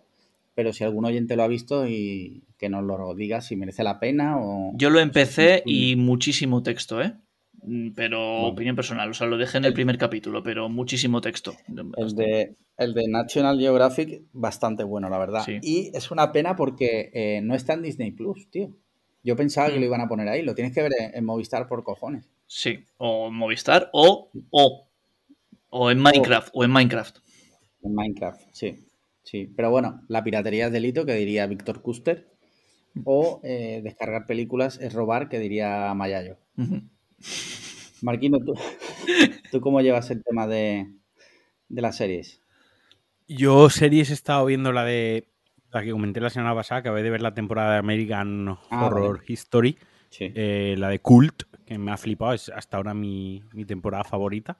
Pero 0.55 0.71
si 0.73 0.83
algún 0.83 1.05
oyente 1.05 1.35
lo 1.35 1.43
ha 1.43 1.47
visto 1.47 1.87
y 1.87 2.43
que 2.57 2.69
nos 2.69 2.83
lo 2.83 3.13
diga 3.15 3.41
si 3.41 3.55
merece 3.55 3.83
la 3.83 3.99
pena 3.99 4.37
o... 4.39 4.71
Yo 4.75 4.89
lo 4.89 4.99
empecé 4.99 5.63
y 5.65 5.95
muchísimo 5.95 6.61
texto, 6.61 7.01
¿eh? 7.01 7.13
Mm, 7.63 7.91
Pero 7.95 8.19
Bueno. 8.19 8.47
opinión 8.49 8.75
personal, 8.75 9.09
o 9.09 9.13
sea, 9.13 9.25
lo 9.27 9.37
dejé 9.37 9.57
en 9.57 9.65
el 9.65 9.73
primer 9.73 9.97
capítulo, 9.97 10.43
pero 10.43 10.69
muchísimo 10.69 11.21
texto. 11.21 11.53
El 11.97 12.13
de, 12.15 12.55
el 12.77 12.93
de 12.93 13.07
National 13.07 13.57
Geographic, 13.59 14.21
bastante 14.33 14.83
bueno, 14.83 15.09
la 15.09 15.17
verdad. 15.17 15.43
Sí. 15.45 15.57
Y 15.61 15.91
es 15.95 16.11
una 16.11 16.31
pena 16.31 16.55
porque 16.55 17.09
eh, 17.13 17.41
no 17.41 17.55
está 17.55 17.73
en 17.73 17.81
Disney 17.83 18.11
Plus, 18.11 18.49
tío. 18.51 18.69
Yo 19.23 19.35
pensaba 19.35 19.69
que 19.69 19.77
Mm. 19.77 19.79
lo 19.79 19.85
iban 19.85 20.01
a 20.01 20.07
poner 20.09 20.27
ahí. 20.27 20.41
Lo 20.43 20.53
tienes 20.53 20.73
que 20.73 20.81
ver 20.83 20.91
en, 21.13 21.23
Movistar 21.25 21.67
por 21.67 21.83
cojones. 21.83 22.29
Sí, 22.45 22.79
o 22.97 23.27
en 23.29 23.33
Movistar 23.35 23.89
o, 23.93 24.29
o, 24.51 24.87
o 25.69 25.89
en 25.91 25.99
Minecraft, 25.99 26.49
o 26.53 26.63
en 26.65 26.71
Minecraft. 26.71 27.17
En 27.81 27.95
Minecraft, 27.95 28.41
sí. 28.51 28.75
Sí. 29.23 29.51
Pero 29.55 29.71
bueno, 29.71 30.01
la 30.07 30.23
piratería 30.23 30.67
es 30.67 30.71
delito, 30.71 31.05
que 31.05 31.13
diría 31.15 31.47
Víctor 31.47 31.81
Custer. 31.81 32.29
O 33.05 33.41
eh, 33.43 33.81
descargar 33.83 34.27
películas 34.27 34.79
es 34.79 34.93
robar, 34.93 35.27
que 35.27 35.39
diría 35.39 35.91
Mayayo. 35.95 36.37
Ujú. 36.57 36.81
Marquino, 38.03 38.37
¿tú, 38.39 38.53
¿tú 39.51 39.61
cómo 39.61 39.81
llevas 39.81 40.11
el 40.11 40.23
tema 40.23 40.45
de, 40.45 40.93
de 41.69 41.81
las 41.81 41.95
series? 41.97 42.41
Yo 43.27 43.69
series 43.69 44.11
he 44.11 44.13
estado 44.13 44.45
viendo 44.45 44.71
la 44.71 44.83
de 44.83 45.27
la 45.71 45.81
que 45.83 45.91
comenté 45.91 46.19
la 46.21 46.29
semana 46.29 46.53
pasada, 46.53 46.79
acabé 46.81 47.01
de 47.01 47.09
ver 47.09 47.21
la 47.23 47.33
temporada 47.33 47.73
de 47.73 47.79
American 47.79 48.57
Ah, 48.69 48.85
Horror 48.85 49.17
vale. 49.17 49.25
History, 49.27 49.77
Sí. 50.09 50.31
eh, 50.35 50.75
la 50.77 50.89
de 50.89 50.99
Cult, 50.99 51.43
que 51.65 51.79
me 51.79 51.91
ha 51.91 51.97
flipado, 51.97 52.33
es 52.33 52.49
hasta 52.49 52.77
ahora 52.77 52.93
mi, 52.93 53.41
mi 53.53 53.65
temporada 53.65 54.03
favorita. 54.03 54.59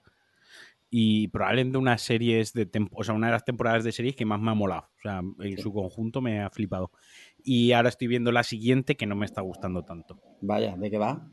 Y 0.96 1.30
probablemente 1.30 1.80
una 1.80 1.98
series 1.98 2.54
de 2.54 2.70
o 2.92 3.04
sea, 3.04 3.16
una 3.16 3.26
de 3.26 3.34
las 3.34 3.44
temporadas 3.44 3.84
de 3.84 3.92
series 3.92 4.16
que 4.16 4.26
más 4.26 4.40
me 4.40 4.52
ha 4.52 4.54
molado. 4.54 4.92
O 4.96 5.02
sea, 5.02 5.22
en 5.40 5.58
su 5.58 5.74
conjunto 5.74 6.22
me 6.22 6.40
ha 6.40 6.52
flipado. 6.52 6.92
Y 7.44 7.72
ahora 7.72 7.90
estoy 7.90 8.08
viendo 8.08 8.32
la 8.32 8.44
siguiente 8.44 8.96
que 8.96 9.08
no 9.08 9.16
me 9.16 9.26
está 9.26 9.42
gustando 9.42 9.84
tanto. 9.84 10.22
Vaya, 10.42 10.76
¿de 10.78 10.92
qué 10.92 11.00
va? 11.00 11.28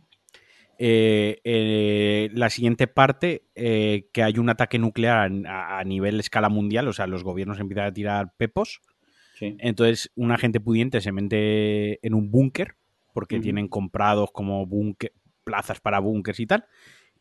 Eh, 0.79 1.43
eh, 1.45 2.31
la 2.33 2.49
siguiente 2.49 2.87
parte, 2.87 3.51
eh, 3.55 4.09
que 4.15 4.23
hay 4.23 4.39
un 4.39 4.49
ataque 4.49 4.79
nuclear 4.79 5.31
a, 5.47 5.79
a 5.79 5.85
nivel 5.85 6.19
escala 6.21 6.49
mundial, 6.49 6.89
o 6.89 6.95
sea, 6.95 7.07
los 7.07 7.23
gobiernos 7.23 7.61
empiezan 7.61 7.85
a 7.85 7.93
tirar 7.93 8.33
pepos. 8.39 8.81
Sí. 9.35 9.57
Entonces, 9.59 10.11
una 10.15 10.39
gente 10.39 10.61
pudiente 10.61 11.03
se 11.03 11.13
mete 11.13 12.07
en 12.07 12.15
un 12.15 12.31
búnker, 12.31 12.77
porque 13.13 13.41
tienen 13.41 13.69
comprados 13.69 14.31
como 14.33 14.67
plazas 15.45 15.81
para 15.81 15.99
búnkers 15.99 16.41
y 16.41 16.47
tal. 16.47 16.65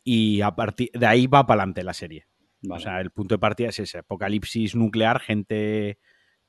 Y 0.02 0.40
a 0.40 0.56
partir 0.56 0.88
de 0.94 1.06
ahí 1.06 1.26
va 1.26 1.46
para 1.46 1.60
adelante 1.60 1.84
la 1.84 1.92
serie. 1.92 2.29
Vale. 2.62 2.78
O 2.78 2.82
sea, 2.82 3.00
el 3.00 3.10
punto 3.10 3.34
de 3.34 3.38
partida 3.38 3.68
es 3.68 3.78
ese: 3.78 3.98
apocalipsis 3.98 4.74
nuclear, 4.74 5.20
gente 5.20 5.98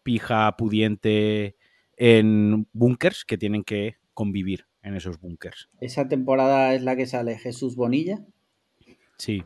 pija, 0.03 0.55
pudiente 0.57 1.55
en 1.95 2.67
búnkers 2.73 3.25
que 3.25 3.37
tienen 3.37 3.63
que 3.63 3.97
convivir 4.13 4.67
en 4.81 4.95
esos 4.95 5.19
búnkers. 5.19 5.69
¿Esa 5.79 6.07
temporada 6.07 6.73
es 6.73 6.81
la 6.81 6.95
que 6.95 7.05
sale 7.05 7.37
Jesús 7.37 7.75
Bonilla? 7.75 8.25
Sí. 9.17 9.43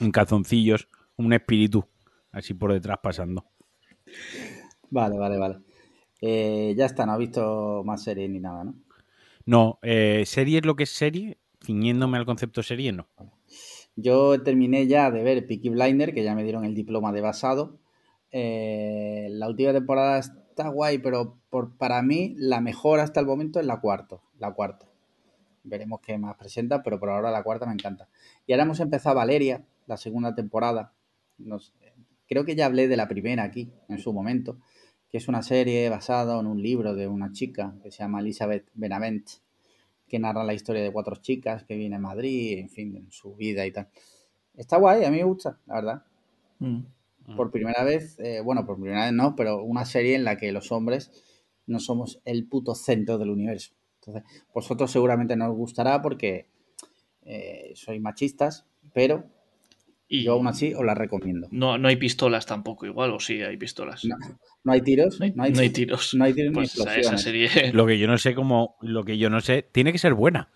En 0.00 0.10
calzoncillos, 0.10 0.88
un 1.16 1.32
espíritu 1.32 1.88
así 2.30 2.54
por 2.54 2.72
detrás 2.72 2.98
pasando. 3.02 3.44
Vale, 4.90 5.18
vale, 5.18 5.36
vale. 5.36 5.58
Eh, 6.20 6.74
ya 6.76 6.86
está, 6.86 7.06
no 7.06 7.12
ha 7.12 7.18
visto 7.18 7.82
más 7.84 8.02
series 8.02 8.30
ni 8.30 8.40
nada, 8.40 8.64
¿no? 8.64 8.74
No, 9.44 9.78
eh, 9.82 10.24
serie 10.26 10.58
es 10.58 10.66
lo 10.66 10.76
que 10.76 10.84
es 10.84 10.90
serie, 10.90 11.38
ciñéndome 11.64 12.18
al 12.18 12.26
concepto 12.26 12.62
serie, 12.62 12.92
no. 12.92 13.08
Yo 14.00 14.40
terminé 14.44 14.86
ya 14.86 15.10
de 15.10 15.24
ver 15.24 15.44
Peaky 15.44 15.70
Blinder, 15.70 16.14
que 16.14 16.22
ya 16.22 16.36
me 16.36 16.44
dieron 16.44 16.64
el 16.64 16.72
diploma 16.72 17.10
de 17.10 17.20
basado. 17.20 17.80
Eh, 18.30 19.26
la 19.32 19.48
última 19.48 19.72
temporada 19.72 20.20
está 20.20 20.68
guay, 20.68 20.98
pero 20.98 21.36
por, 21.50 21.76
para 21.76 22.00
mí 22.02 22.36
la 22.38 22.60
mejor 22.60 23.00
hasta 23.00 23.18
el 23.18 23.26
momento 23.26 23.58
es 23.58 23.66
la 23.66 23.80
cuarta. 23.80 24.20
La 24.38 24.52
cuarta. 24.52 24.86
Veremos 25.64 25.98
qué 26.00 26.16
más 26.16 26.36
presenta, 26.36 26.80
pero 26.84 27.00
por 27.00 27.10
ahora 27.10 27.32
la 27.32 27.42
cuarta 27.42 27.66
me 27.66 27.72
encanta. 27.72 28.08
Y 28.46 28.52
ahora 28.52 28.62
hemos 28.62 28.78
empezado 28.78 29.16
Valeria, 29.16 29.64
la 29.88 29.96
segunda 29.96 30.32
temporada. 30.32 30.92
Creo 32.28 32.44
que 32.44 32.54
ya 32.54 32.66
hablé 32.66 32.86
de 32.86 32.96
la 32.96 33.08
primera 33.08 33.42
aquí, 33.42 33.72
en 33.88 33.98
su 33.98 34.12
momento, 34.12 34.60
que 35.10 35.18
es 35.18 35.26
una 35.26 35.42
serie 35.42 35.88
basada 35.88 36.38
en 36.38 36.46
un 36.46 36.62
libro 36.62 36.94
de 36.94 37.08
una 37.08 37.32
chica 37.32 37.74
que 37.82 37.90
se 37.90 38.04
llama 38.04 38.20
Elizabeth 38.20 38.70
Benavent, 38.74 39.28
que 40.08 40.18
narra 40.18 40.44
la 40.44 40.54
historia 40.54 40.82
de 40.82 40.92
cuatro 40.92 41.16
chicas 41.16 41.64
que 41.64 41.76
vienen 41.76 41.98
a 41.98 42.08
Madrid, 42.08 42.58
en 42.58 42.68
fin, 42.68 42.96
en 42.96 43.10
su 43.10 43.34
vida 43.34 43.66
y 43.66 43.72
tal. 43.72 43.88
Está 44.54 44.76
guay, 44.76 45.04
a 45.04 45.10
mí 45.10 45.18
me 45.18 45.24
gusta, 45.24 45.58
la 45.66 45.74
verdad. 45.74 46.02
Mm. 46.58 46.80
Por 47.36 47.50
primera 47.50 47.84
vez, 47.84 48.18
eh, 48.20 48.40
bueno, 48.40 48.64
por 48.64 48.80
primera 48.80 49.04
vez 49.04 49.12
no, 49.12 49.36
pero 49.36 49.62
una 49.62 49.84
serie 49.84 50.14
en 50.14 50.24
la 50.24 50.36
que 50.36 50.50
los 50.50 50.72
hombres 50.72 51.12
no 51.66 51.78
somos 51.78 52.20
el 52.24 52.48
puto 52.48 52.74
centro 52.74 53.18
del 53.18 53.30
universo. 53.30 53.74
Entonces, 54.00 54.24
vosotros 54.54 54.90
seguramente 54.90 55.36
no 55.36 55.50
os 55.50 55.56
gustará 55.56 56.00
porque 56.00 56.48
eh, 57.22 57.72
sois 57.74 58.00
machistas, 58.00 58.66
pero 58.94 59.24
Y 60.10 60.22
yo 60.24 60.32
aún 60.32 60.46
así 60.46 60.72
os 60.74 60.84
la 60.86 60.94
recomiendo. 60.94 61.48
no, 61.50 61.76
no 61.76 61.88
hay 61.88 61.96
pistolas 61.96 62.46
tampoco, 62.46 62.86
igual, 62.86 63.10
o 63.12 63.20
sí 63.20 63.42
hay 63.42 63.56
pistolas. 63.58 64.04
No, 64.06 64.16
no 64.64 64.72
hay 64.72 64.80
tiros, 64.80 65.18
No 65.20 65.26
hay, 65.26 65.32
no 65.32 65.42
hay, 65.42 65.52
no 65.52 65.60
hay 65.60 65.70
tiros. 65.70 66.14
no 66.14 66.24
hay 66.24 66.32
tiros 66.32 66.54
Pues 66.54 66.74
ni 66.76 66.82
esa, 66.82 66.90
explosiones. 66.94 67.06
esa 67.06 67.50
serie. 67.58 67.72
Lo 67.74 67.86
que 67.86 67.98
yo 67.98 68.06
no 68.06 68.16
sé 68.18 68.34
cómo, 68.34 68.76
lo 68.80 69.04
que 69.04 69.18
yo 69.18 69.28
no 69.28 69.40
sé, 69.40 69.62
tiene 69.70 69.92
que 69.92 69.98
ser 69.98 70.14
buena. 70.14 70.50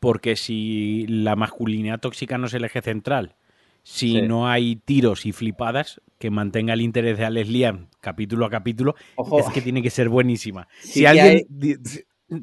Porque 0.00 0.36
si 0.36 1.06
la 1.08 1.34
masculinidad 1.34 1.98
tóxica 1.98 2.38
no 2.38 2.46
es 2.46 2.54
el 2.54 2.64
eje 2.64 2.82
central, 2.82 3.34
si 3.82 4.12
Sí. 4.12 4.22
no 4.22 4.48
hay 4.48 4.76
tiros 4.76 5.26
y 5.26 5.32
flipadas, 5.32 6.00
que 6.18 6.30
mantenga 6.30 6.72
el 6.74 6.80
interés 6.80 7.18
de 7.18 7.24
Alex 7.24 7.48
Liam 7.48 7.88
capítulo 8.00 8.46
a 8.46 8.50
capítulo, 8.50 8.94
Ojo, 9.16 9.40
es 9.40 9.46
que 9.48 9.60
tiene 9.60 9.82
que 9.82 9.90
ser 9.90 10.08
buenísima. 10.08 10.68
Sí 10.80 11.00
si 11.00 11.06
alguien 11.06 11.26
hay- 11.26 11.46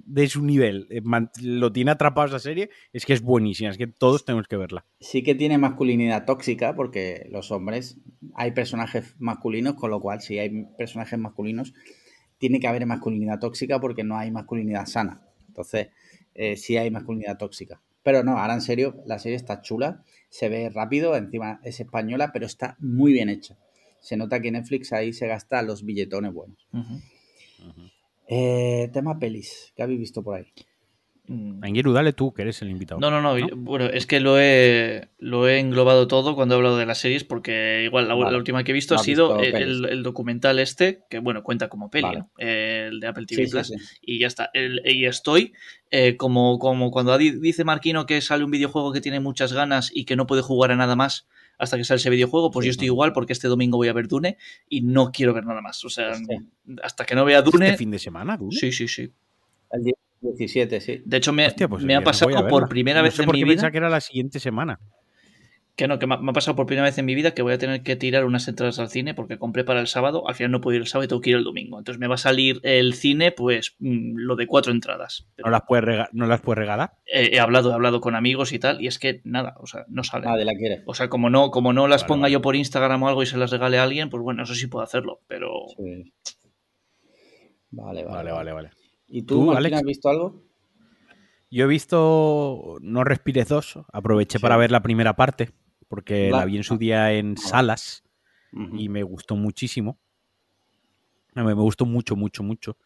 de, 0.06 0.28
su 0.28 0.44
nivel 0.44 0.88
eh, 0.90 1.02
lo 1.42 1.72
tiene 1.72 1.92
atrapado 1.92 2.28
esa 2.28 2.40
serie, 2.40 2.70
es 2.94 3.06
que 3.06 3.14
es 3.14 3.22
buenísima. 3.22 3.70
Es 3.70 3.78
que 3.78 3.88
todos 3.88 4.26
tenemos 4.26 4.48
que 4.48 4.58
verla. 4.58 4.86
sí 5.00 5.24
que 5.24 5.36
tiene 5.36 5.58
masculinidad 5.58 6.26
tóxica 6.26 6.76
porque 6.76 7.28
los 7.32 7.52
hombres, 7.52 8.00
hay 8.36 8.52
personajes 8.52 9.16
masculinos, 9.20 9.76
con 9.76 9.92
lo 9.92 10.00
cual 10.00 10.22
si 10.22 10.40
hay 10.40 10.66
personajes 10.78 11.18
masculinos, 11.20 11.74
tiene 12.38 12.60
que 12.60 12.68
haber 12.68 12.86
masculinidad 12.86 13.40
tóxica 13.40 13.80
porque 13.80 14.04
no 14.04 14.18
hay 14.18 14.32
masculinidad 14.32 14.86
sana. 14.86 15.22
Entonces, 15.48 15.90
eh, 16.34 16.58
sí 16.58 16.78
hay 16.78 16.90
masculinidad 16.90 17.38
tóxica. 17.38 17.82
Pero 18.04 18.24
no, 18.24 18.38
ahora 18.38 18.56
en 18.56 18.62
serio, 18.62 19.04
la 19.06 19.20
serie 19.20 19.36
está 19.36 19.62
chula, 19.62 20.04
se 20.30 20.50
ve 20.50 20.70
rápido, 20.70 21.16
encima 21.16 21.60
es 21.64 21.80
española, 21.80 22.32
pero 22.34 22.46
está 22.46 22.78
muy 22.80 23.14
bien 23.14 23.30
hecha. 23.30 23.58
Se 24.00 24.18
nota 24.18 24.42
que 24.42 24.52
Netflix 24.52 24.92
ahí 24.94 25.14
se 25.14 25.28
gasta 25.28 25.62
los 25.62 25.86
billetones 25.86 26.34
buenos. 26.34 26.68
Ujú. 26.74 27.00
Eh, 28.34 28.90
tema 28.94 29.20
pelis, 29.20 29.74
¿qué 29.76 29.84
habéis 29.84 30.00
visto 30.00 30.24
por 30.24 30.38
ahí? 30.38 30.46
Mm. 31.28 31.62
Anguiru, 31.64 31.92
dale 31.92 32.14
tú, 32.14 32.34
que 32.34 32.44
eres 32.44 32.62
el 32.62 32.70
invitado. 32.70 33.00
No, 33.02 33.12
no, 33.12 33.22
no, 33.22 33.38
¿No? 33.38 33.48
Bueno, 33.58 33.86
es 33.88 34.08
que 34.08 34.22
lo 34.22 34.40
he, 34.40 35.10
lo 35.20 35.50
he 35.50 35.60
englobado 35.60 36.08
todo 36.08 36.34
cuando 36.34 36.56
he 36.56 36.58
hablado 36.58 36.78
de 36.78 36.86
las 36.86 36.98
series, 37.00 37.26
porque 37.26 37.84
igual 37.84 38.08
la, 38.08 38.16
Vale. 38.16 38.32
la 38.32 38.38
última 38.38 38.64
que 38.64 38.72
he 38.72 38.74
visto 38.74 38.96
No 38.96 39.02
ha 39.02 39.04
sido 39.04 39.38
visto 39.38 39.58
el, 39.58 40.02
documental 40.02 40.60
este, 40.60 41.02
que 41.10 41.20
bueno, 41.20 41.44
cuenta 41.44 41.68
como 41.68 41.90
peli, 41.90 42.04
Vale. 42.08 42.20
¿no? 42.20 42.32
El 42.38 43.02
de 43.02 43.08
Apple 43.08 43.26
TV 43.26 43.46
Sí, 43.46 43.52
Plus. 43.52 43.68
sí. 43.68 43.76
Y 44.02 44.20
ya 44.20 44.28
está. 44.28 44.50
El- 44.54 44.82
y 44.86 45.06
estoy 45.06 45.52
eh, 45.92 46.16
como, 46.16 46.58
como 46.58 46.90
cuando 46.90 47.18
di- 47.18 47.32
dice 47.40 47.66
Marquino 47.66 48.06
que 48.06 48.22
sale 48.22 48.46
un 48.46 48.52
videojuego 48.52 48.94
que 48.94 49.02
tiene 49.02 49.20
muchas 49.20 49.52
ganas 49.52 49.92
y 49.94 50.06
que 50.06 50.16
no 50.16 50.26
puede 50.26 50.42
jugar 50.42 50.72
a 50.72 50.78
nada 50.78 50.96
más 50.96 51.28
hasta 51.62 51.78
que 51.78 51.84
sale 51.84 51.98
ese 52.00 52.10
videojuego, 52.10 52.52
pues 52.52 52.64
Sí, 52.64 52.68
yo 52.68 52.72
estoy 52.72 52.88
no. 52.88 52.94
igual 52.94 53.14
porque 53.14 53.34
este 53.34 53.48
domingo 53.48 53.78
voy 53.78 53.88
a 53.88 53.94
ver 53.94 54.08
Dune 54.08 54.38
y 54.68 54.82
no 54.82 55.12
quiero 55.12 55.34
ver 55.34 55.46
nada 55.46 55.62
más. 55.62 55.84
O 55.86 55.90
sea, 55.90 56.12
hasta 56.84 57.06
que 57.06 57.16
no 57.16 57.24
vea 57.24 57.42
Dune. 57.42 57.66
Este 57.68 57.78
fin 57.78 57.92
de 57.92 58.00
semana, 58.00 58.36
Dune? 58.38 58.56
Sí, 58.56 58.72
sí, 58.72 58.88
sí. 58.88 59.12
El 59.72 59.84
día 59.84 59.94
17, 60.22 60.82
sí. 60.82 61.02
De 61.06 61.18
hecho, 61.18 61.32
me, 61.34 61.48
Hostia, 61.48 61.68
pues 61.68 61.84
me 61.84 61.96
ha 61.96 62.02
pasado 62.02 62.48
por 62.48 62.68
primera 62.68 63.00
No 63.00 63.04
vez 63.06 63.14
sé 63.16 63.22
en 63.22 63.26
por 63.28 63.36
mi 63.36 63.44
vida. 63.44 63.54
pensaba 63.54 63.72
que 63.72 63.78
era 63.78 63.90
la 63.90 64.02
siguiente 64.02 64.40
semana. 64.40 64.80
Que 65.78 65.88
no, 65.88 65.98
que 66.00 66.06
me 66.06 66.16
ha- 66.16 66.34
pasado 66.34 66.56
por 66.56 66.66
primera 66.66 66.86
vez 66.86 66.98
en 66.98 67.06
mi 67.06 67.16
vida 67.16 67.34
que 67.34 67.42
voy 67.42 67.54
a 67.54 67.58
tener 67.58 67.82
que 67.82 67.96
tirar 67.96 68.26
unas 68.26 68.48
entradas 68.48 68.78
al 68.80 68.90
cine 68.90 69.14
porque 69.14 69.40
compré 69.40 69.64
para 69.64 69.80
el 69.80 69.88
sábado, 69.88 70.28
al 70.28 70.36
final 70.36 70.52
no 70.52 70.62
puedo 70.62 70.76
ir 70.76 70.82
el 70.82 70.88
sábado 70.88 71.06
y 71.06 71.08
tengo 71.08 71.22
que 71.22 71.30
ir 71.32 71.38
el 71.38 71.44
domingo. 71.46 71.80
Entonces 71.80 71.98
me 72.00 72.08
va 72.08 72.16
a 72.16 72.18
salir 72.18 72.60
el 72.64 72.94
cine, 72.94 73.32
pues 73.32 73.76
mm, 73.80 74.18
lo 74.18 74.36
de 74.36 74.48
cuatro 74.48 74.72
entradas. 74.74 75.28
Pero, 75.36 75.48
¿No 75.48 75.52
las 75.52 75.62
puedes, 75.68 75.86
rega- 75.86 76.10
no 76.12 76.28
las 76.28 76.42
puedes 76.42 76.58
regalar? 76.60 76.92
eh, 77.06 77.30
he 77.34 77.40
hablado, 77.40 77.72
he 77.72 77.74
hablado 77.74 78.02
con 78.02 78.16
amigos 78.16 78.52
y 78.52 78.60
tal, 78.60 78.82
y 78.82 78.88
es 78.88 79.00
que 79.00 79.22
nada, 79.24 79.56
o 79.60 79.66
sea, 79.66 79.86
no 79.88 80.04
sale. 80.04 80.26
Nadie 80.28 80.46
la 80.46 80.54
quiere. 80.54 80.84
O 80.86 80.94
sea, 80.94 81.08
como 81.10 81.30
no, 81.30 81.52
como 81.52 81.72
no 81.74 81.88
las 81.88 82.02
Vale, 82.02 82.08
ponga 82.10 82.22
vale. 82.24 82.34
yo 82.34 82.42
por 82.42 82.56
Instagram 82.58 83.02
o 83.04 83.08
algo 83.08 83.24
y 83.24 83.26
se 83.26 83.38
las 83.38 83.50
regale 83.52 83.80
a 83.80 83.84
alguien, 83.84 84.10
pues 84.10 84.22
bueno, 84.22 84.44
eso 84.44 84.54
sí 84.56 84.68
puedo 84.68 84.84
hacerlo, 84.84 85.22
pero 85.28 85.52
Sí. 85.78 86.14
Vale, 87.72 88.04
vale. 88.04 88.16
Vale, 88.18 88.32
vale, 88.34 88.52
vale. 88.52 88.70
¿Y 89.08 89.24
tú, 89.24 89.36
¿Tú, 89.36 89.42
Martín, 89.46 89.58
Alex? 89.58 89.78
has 89.78 89.84
visto 89.84 90.10
algo? 90.10 90.44
Yo 91.50 91.66
he 91.66 91.68
visto 91.68 92.78
No 92.82 93.04
Respires 93.04 93.48
2. 93.50 93.80
Aproveché 93.92 94.38
Sí. 94.38 94.42
para 94.42 94.58
ver 94.58 94.72
la 94.72 94.82
primera 94.82 95.16
parte, 95.16 95.50
porque 95.92 96.30
La- 96.32 96.40
la 96.40 96.46
vi 96.46 96.56
en 96.56 96.64
su 96.64 96.78
día 96.78 97.12
en 97.12 97.36
Ah. 97.38 97.42
salas 97.42 98.04
y 98.78 98.88
me 98.90 99.04
gustó 99.04 99.36
muchísimo. 99.36 99.98
A 101.36 101.42
mí 101.42 101.48
me 101.48 101.54
gustó 101.54 101.86
mucho, 101.86 102.16
mucho, 102.16 102.44
mucho. 102.44 102.78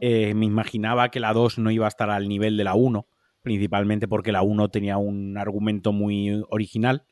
Eh, 0.00 0.34
me 0.34 0.44
imaginaba 0.46 1.10
que 1.10 1.18
la 1.20 1.32
2 1.32 1.58
no 1.58 1.70
iba 1.70 1.86
a 1.86 1.88
estar 1.88 2.10
al 2.10 2.28
nivel 2.28 2.56
de 2.58 2.64
la 2.64 2.74
1, 2.74 3.06
principalmente 3.42 4.06
porque 4.06 4.32
la 4.32 4.42
1 4.42 4.68
tenía 4.70 4.98
un 4.98 5.36
argumento 5.38 5.92
muy 5.92 6.42
original 6.50 7.04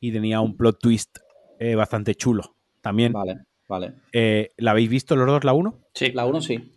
y 0.00 0.10
tenía 0.12 0.40
un 0.40 0.56
plot 0.56 0.78
twist 0.80 1.18
eh, 1.60 1.74
bastante 1.76 2.14
chulo. 2.16 2.56
También, 2.80 3.12
Vale, 3.12 3.44
vale. 3.68 3.94
eh, 4.12 4.52
¿la 4.56 4.70
habéis 4.72 4.88
visto 4.90 5.14
los 5.16 5.26
dos, 5.26 5.44
la 5.44 5.52
1? 5.52 5.78
sí. 5.94 6.10
La 6.12 6.26
1 6.26 6.40
sí. 6.40 6.72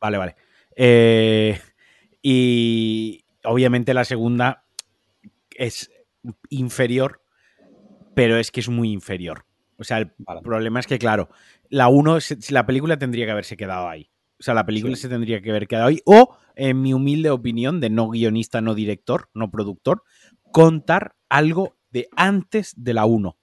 Vale, 0.00 0.18
vale. 0.18 0.36
Eh, 0.76 1.58
y 2.22 3.24
obviamente 3.44 3.94
la 3.94 4.04
segunda 4.04 4.64
es 5.56 5.90
inferior, 6.50 7.22
pero 8.18 8.36
es 8.36 8.50
que 8.50 8.58
es 8.58 8.68
muy 8.68 8.90
inferior. 8.90 9.44
O 9.78 9.84
sea, 9.84 9.98
el 9.98 10.12
Vale. 10.18 10.42
problema 10.42 10.80
es 10.80 10.88
que, 10.88 10.98
claro, 10.98 11.28
la 11.70 11.86
1, 11.86 12.18
la 12.50 12.66
película 12.66 12.98
tendría 12.98 13.26
que 13.26 13.30
haberse 13.30 13.56
quedado 13.56 13.88
ahí. 13.88 14.10
O 14.40 14.42
sea, 14.42 14.54
la 14.54 14.66
película 14.66 14.96
Sí. 14.96 15.02
se 15.02 15.08
tendría 15.08 15.40
que 15.40 15.50
haber 15.50 15.68
quedado 15.68 15.86
ahí. 15.86 16.00
O, 16.04 16.36
en 16.56 16.82
mi 16.82 16.92
humilde 16.94 17.30
opinión, 17.30 17.78
de 17.80 17.90
no 17.90 18.08
guionista, 18.08 18.60
no 18.60 18.74
director, 18.74 19.28
no 19.34 19.52
productor, 19.52 20.02
contar 20.50 21.14
algo 21.28 21.76
de 21.92 22.08
antes 22.16 22.74
de 22.76 22.92
la 22.94 23.04
1, 23.04 23.36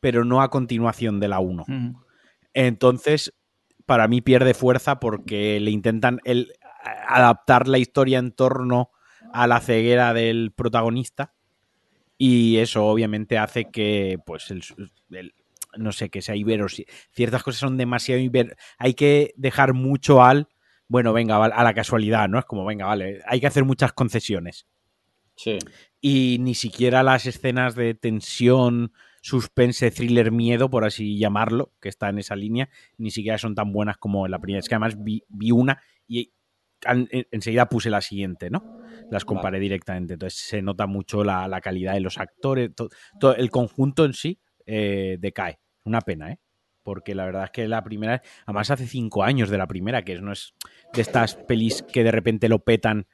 pero 0.00 0.22
no 0.26 0.42
a 0.42 0.50
continuación 0.50 1.18
de 1.18 1.28
la 1.28 1.38
1. 1.40 1.62
Ujú. 1.62 2.04
Entonces, 2.52 3.32
para 3.86 4.06
mí 4.06 4.20
pierde 4.20 4.52
fuerza 4.52 5.00
porque 5.00 5.60
le 5.60 5.70
intentan 5.70 6.20
el, 6.24 6.52
adaptar 7.08 7.68
la 7.68 7.78
historia 7.78 8.18
en 8.18 8.32
torno 8.32 8.90
a 9.32 9.46
la 9.46 9.60
ceguera 9.60 10.12
del 10.12 10.52
protagonista 10.54 11.32
y 12.18 12.56
eso 12.58 12.84
obviamente 12.86 13.38
hace 13.38 13.66
que, 13.70 14.18
pues, 14.26 14.50
el, 14.50 14.62
el- 15.10 15.34
no 15.76 15.92
sé, 15.92 16.10
que 16.10 16.20
sea 16.22 16.34
iberosi- 16.34 16.86
Ciertas 17.12 17.42
cosas 17.42 17.60
son 17.60 17.76
demasiado 17.76 18.20
iber... 18.20 18.56
Hay 18.78 18.94
que 18.94 19.32
dejar 19.36 19.74
mucho 19.74 20.22
al, 20.22 20.48
bueno, 20.88 21.12
venga, 21.12 21.42
a 21.44 21.62
la 21.64 21.74
casualidad, 21.74 22.28
¿no? 22.28 22.38
Es 22.38 22.44
como, 22.46 22.64
venga, 22.64 22.86
vale, 22.86 23.20
hay 23.26 23.38
que 23.40 23.46
hacer 23.46 23.64
muchas 23.64 23.92
concesiones 23.92 24.66
Sí. 25.36 25.58
y 26.00 26.38
ni 26.40 26.54
siquiera 26.54 27.02
las 27.04 27.26
escenas 27.26 27.74
de 27.76 27.94
tensión, 27.94 28.92
suspense, 29.20 29.90
thriller, 29.90 30.32
miedo, 30.32 30.68
por 30.70 30.84
así 30.84 31.18
llamarlo, 31.18 31.70
que 31.80 31.88
está 31.90 32.08
en 32.08 32.18
esa 32.18 32.34
línea, 32.34 32.70
ni 32.96 33.10
siquiera 33.12 33.38
son 33.38 33.54
tan 33.54 33.70
buenas 33.72 33.98
como 33.98 34.24
en 34.26 34.32
la 34.32 34.38
primera. 34.40 34.58
Es 34.60 34.68
que 34.68 34.74
además 34.74 34.96
vi, 35.04 35.22
vi 35.28 35.52
una 35.52 35.80
y 36.08 36.32
enseguida 37.30 37.68
puse 37.68 37.90
la 37.90 38.00
siguiente, 38.00 38.50
¿no? 38.50 38.80
Las 39.10 39.24
comparé 39.24 39.58
directamente. 39.60 40.14
Entonces 40.14 40.38
se 40.40 40.62
nota 40.62 40.86
mucho 40.86 41.24
la, 41.24 41.48
la 41.48 41.60
calidad 41.60 41.94
de 41.94 42.00
los 42.00 42.18
actores, 42.18 42.74
to- 42.74 42.88
todo 43.18 43.34
el 43.34 43.50
conjunto 43.50 44.04
en 44.04 44.12
sí 44.12 44.38
eh, 44.66 45.16
decae. 45.18 45.58
Una 45.84 46.00
pena, 46.00 46.32
¿eh? 46.32 46.38
Porque 46.82 47.14
la 47.14 47.24
verdad 47.26 47.44
es 47.44 47.50
que 47.50 47.68
la 47.68 47.82
primera, 47.84 48.22
además 48.46 48.70
hace 48.70 48.86
cinco 48.86 49.22
años 49.22 49.50
de 49.50 49.58
la 49.58 49.66
primera, 49.66 50.02
que 50.02 50.18
no 50.20 50.32
es 50.32 50.54
de 50.94 51.02
estas 51.02 51.34
pelis 51.36 51.82
que 51.82 52.02
de 52.02 52.10
repente 52.10 52.48
lo 52.48 52.60
petan 52.60 53.06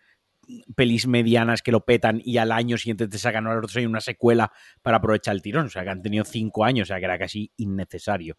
pelis 0.77 1.07
medianas 1.07 1.63
que 1.63 1.73
lo 1.73 1.85
petan 1.87 2.21
y 2.23 2.37
al 2.37 2.53
año 2.53 2.77
siguiente 2.77 3.09
te 3.09 3.19
sacan 3.19 3.47
una 3.47 4.01
secuela 4.01 4.53
para 4.83 4.99
aprovechar 4.99 5.35
el 5.35 5.43
tirón. 5.43 5.67
O 5.67 5.71
sea, 5.71 5.85
que 5.85 5.91
han 5.91 6.03
tenido 6.03 6.25
cinco 6.25 6.65
años, 6.65 6.87
o 6.87 6.89
sea, 6.89 6.99
que 6.99 7.07
era 7.07 7.19
casi 7.19 7.51
innecesario. 7.57 8.37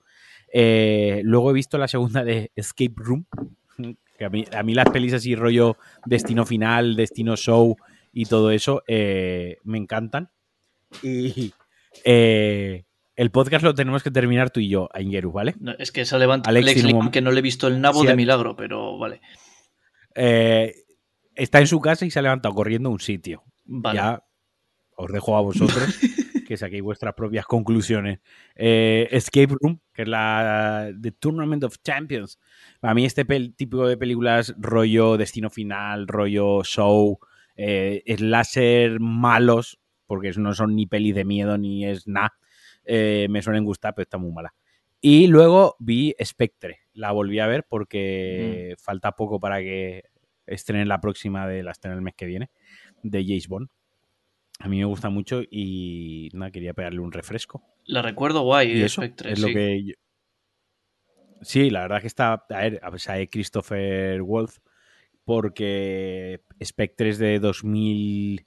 Eh, 0.54 1.22
luego 1.24 1.50
he 1.50 1.54
visto 1.54 1.78
la 1.78 1.88
segunda 1.88 2.24
de 2.24 2.52
Escape 2.56 2.94
Room. 2.96 3.26
Que 4.18 4.26
a, 4.26 4.30
mí, 4.30 4.46
a 4.56 4.64
mí 4.64 4.74
las 4.74 4.90
pelis 4.90 5.14
así 5.14 5.36
rollo 5.36 5.78
Destino 6.06 6.46
Final, 6.46 6.96
Destino 6.96 7.36
Show 7.36 7.76
y 8.14 8.26
todo 8.26 8.52
eso 8.52 8.84
eh, 8.88 9.58
me 9.64 9.78
encantan. 9.78 10.30
Y 11.04 11.54
eh, 12.04 12.86
el 13.16 13.32
podcast 13.32 13.64
lo 13.64 13.76
tenemos 13.76 14.04
que 14.04 14.12
terminar 14.12 14.50
tú 14.50 14.60
y 14.60 14.70
yo, 14.70 14.90
Aingeru, 14.94 15.32
¿vale? 15.32 15.56
No, 15.60 15.74
es 15.78 15.92
que 15.92 16.06
se 16.06 16.18
levanta 16.18 16.50
Alex, 16.50 16.68
Alex, 16.68 16.84
Liam, 16.84 17.12
que 17.12 17.22
no 17.22 17.32
le 17.32 17.40
he 17.40 17.42
visto 17.42 17.68
el 17.68 17.82
nabo 17.82 18.02
Sí, 18.02 18.08
de 18.08 18.16
milagro, 18.16 18.56
pero 18.56 18.98
vale. 18.98 19.22
Eh, 20.16 20.74
está 21.36 21.60
en 21.60 21.68
su 21.68 21.82
casa 21.82 22.06
y 22.06 22.12
se 22.12 22.20
ha 22.20 22.22
levantado 22.22 22.56
corriendo 22.56 22.90
a 22.90 22.94
un 22.94 23.00
sitio. 23.00 23.44
Vale. 23.66 23.98
Ya 23.98 24.24
os 24.98 25.12
dejo 25.12 25.36
a 25.36 25.42
vosotros 25.42 26.00
que 26.46 26.56
saquéis 26.56 26.82
vuestras 26.82 27.14
propias 27.14 27.46
conclusiones. 27.46 28.20
Eh, 28.56 29.08
Escape 29.12 29.56
Room, 29.60 29.82
que 29.94 30.04
es 30.04 30.08
la 30.08 30.92
The 31.02 31.12
Tournament 31.12 31.64
of 31.66 31.78
Champions. 31.84 32.40
A 32.82 32.94
mí 32.94 33.06
este 33.06 33.26
tipo 33.56 33.88
de 33.88 33.98
películas, 33.98 34.56
rollo 34.58 35.18
Destino 35.18 35.50
Final, 35.50 36.08
rollo 36.08 36.64
Show, 36.64 37.20
eh, 37.58 38.04
slasher 38.18 39.00
malos, 39.00 39.80
porque 40.06 40.32
no 40.38 40.54
son 40.54 40.76
ni 40.76 40.86
pelis 40.86 41.16
de 41.16 41.26
miedo 41.26 41.58
ni 41.58 41.86
es 41.86 42.08
nada, 42.08 42.34
eh, 42.86 43.28
me 43.30 43.42
suelen 43.42 43.66
gustar, 43.66 43.94
pero 43.96 44.04
está 44.04 44.18
muy 44.18 44.32
mala. 44.32 44.54
Y 45.02 45.28
luego 45.28 45.76
vi 45.80 46.16
Spectre, 46.24 46.80
la 46.94 47.12
volví 47.12 47.40
a 47.40 47.48
ver 47.48 47.66
porque 47.68 48.76
falta 48.78 49.12
poco 49.12 49.40
para 49.40 49.60
que 49.60 50.04
estrenen 50.48 50.88
la 50.88 51.02
próxima 51.02 51.48
de 51.48 51.64
la 51.64 51.72
estrena 51.72 51.96
el 51.96 52.02
mes 52.02 52.16
que 52.16 52.26
viene, 52.26 52.50
de 53.04 53.24
James 53.24 53.48
Bond. 53.48 53.70
A 54.60 54.68
mí 54.70 54.78
me 54.80 54.86
gusta 54.86 55.10
mucho 55.10 55.42
y 55.50 56.30
nada, 56.34 56.52
quería 56.52 56.74
pegarle 56.74 57.00
un 57.00 57.12
refresco. 57.12 57.62
La 57.86 58.02
recuerdo 58.02 58.42
guay, 58.42 58.72
Y 58.72 58.82
eso 58.82 59.02
Spectre, 59.02 59.32
es 59.34 59.40
lo 59.40 59.48
sí. 59.48 59.54
que. 59.54 59.84
yo- 59.86 59.94
Sí, 61.42 61.70
la 61.70 61.82
verdad 61.82 62.02
que 62.02 62.08
está. 62.08 62.34
A 62.34 62.60
ver, 62.62 62.80
a 62.82 62.90
pesar 62.92 63.18
de 63.18 63.30
Christopher 63.30 64.22
Wolf, 64.22 64.58
porque 65.26 66.42
Spectre 66.64 67.10
es 67.10 67.18
de 67.20 67.40
2000, 67.40 68.46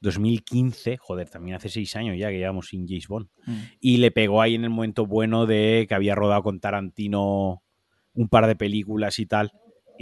2015, 0.00 0.96
joder, 0.96 1.28
también 1.28 1.56
hace 1.56 1.68
seis 1.68 1.94
años 1.96 2.16
ya 2.16 2.30
que 2.30 2.38
llevamos 2.38 2.68
sin 2.68 2.86
James 2.86 3.08
Bond. 3.08 3.28
Mm. 3.46 3.58
Y 3.80 3.96
le 3.98 4.10
pegó 4.10 4.40
ahí 4.40 4.54
en 4.54 4.64
el 4.64 4.70
momento 4.70 5.06
bueno 5.06 5.46
de 5.46 5.86
que 5.88 5.94
había 5.94 6.14
rodado 6.14 6.42
con 6.42 6.60
Tarantino 6.60 7.62
un 8.14 8.28
par 8.28 8.46
de 8.46 8.56
películas 8.56 9.18
y 9.18 9.26
tal, 9.26 9.52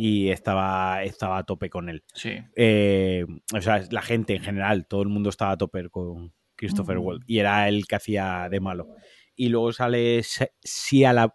y 0.01 0.31
estaba, 0.31 1.03
estaba 1.03 1.39
a 1.39 1.43
tope 1.43 1.69
con 1.69 1.89
él. 1.89 2.05
Sí. 2.15 2.31
Eh, 2.55 3.27
o 3.53 3.61
sea, 3.61 3.83
la 3.91 4.01
gente 4.01 4.37
en 4.37 4.43
general, 4.43 4.87
todo 4.87 5.03
el 5.03 5.09
mundo 5.09 5.29
estaba 5.29 5.51
a 5.51 5.57
tope 5.59 5.89
con 5.91 6.33
Christopher 6.55 6.99
Mm. 6.99 7.03
Wolf 7.03 7.25
y 7.27 7.39
era 7.41 7.69
el 7.69 7.85
que 7.87 7.97
hacía 7.97 8.49
de 8.49 8.61
malo. 8.61 8.87
Y 9.35 9.49
luego 9.49 9.73
sale 9.73 10.23
Sia 10.63 11.13
la 11.13 11.35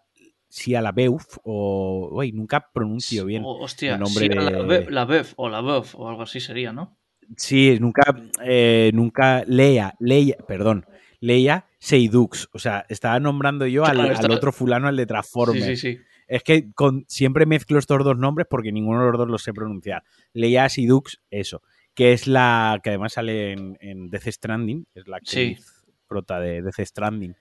la 0.80 0.92
Beuf 0.92 1.38
o 1.42 2.10
uy, 2.12 2.32
nunca 2.32 2.70
pronuncio 2.72 3.24
bien. 3.26 3.42
O- 3.44 3.58
hostia, 3.60 3.94
el 3.94 4.00
nombre 4.00 4.22
sí, 4.22 4.28
de- 4.28 4.34
la, 4.36 4.62
Be- 4.62 4.90
la 4.90 5.04
Bev 5.04 5.26
o 5.36 5.48
la 5.48 5.60
Bev 5.60 5.84
o 5.94 6.08
algo 6.08 6.22
así 6.22 6.40
sería, 6.40 6.72
¿no? 6.72 6.96
Sí, 7.36 7.76
nunca 7.80 8.02
eh, 8.44 8.90
nunca 8.94 9.44
Leia, 9.46 9.94
Leia, 9.98 10.36
perdón, 10.46 10.86
Leia 11.20 11.66
Seidux, 11.78 12.48
o 12.52 12.58
sea, 12.58 12.86
estaba 12.88 13.18
nombrando 13.20 13.66
yo 13.66 13.84
al, 13.84 13.96
Claro, 13.96 14.16
al 14.18 14.30
otro 14.30 14.52
fulano, 14.52 14.88
al 14.88 14.96
de 14.96 15.02
Sí, 15.02 15.06
Transformers. 15.08 15.64
sí, 15.66 15.76
sí. 15.76 15.98
Es 16.26 16.42
que 16.42 16.72
con, 16.72 17.04
siempre 17.08 17.46
mezclo 17.46 17.78
estos 17.78 18.04
dos 18.04 18.16
nombres 18.16 18.46
porque 18.48 18.72
ninguno 18.72 19.00
de 19.00 19.10
los 19.10 19.18
dos 19.18 19.28
los 19.28 19.42
sé 19.42 19.52
pronunciar. 19.52 20.04
Leia 20.32 20.68
Sidux, 20.68 21.20
eso. 21.30 21.62
Que 21.94 22.12
es 22.12 22.26
la 22.26 22.80
que 22.82 22.90
además 22.90 23.12
sale 23.12 23.52
en, 23.52 23.76
en 23.80 24.10
Death 24.10 24.28
Stranding, 24.28 24.86
es 24.94 25.06
la 25.06 25.18
actriz 25.18 25.84
prota 26.08 26.40
de 26.40 26.62
Death 26.62 26.80
Stranding. 26.80 27.36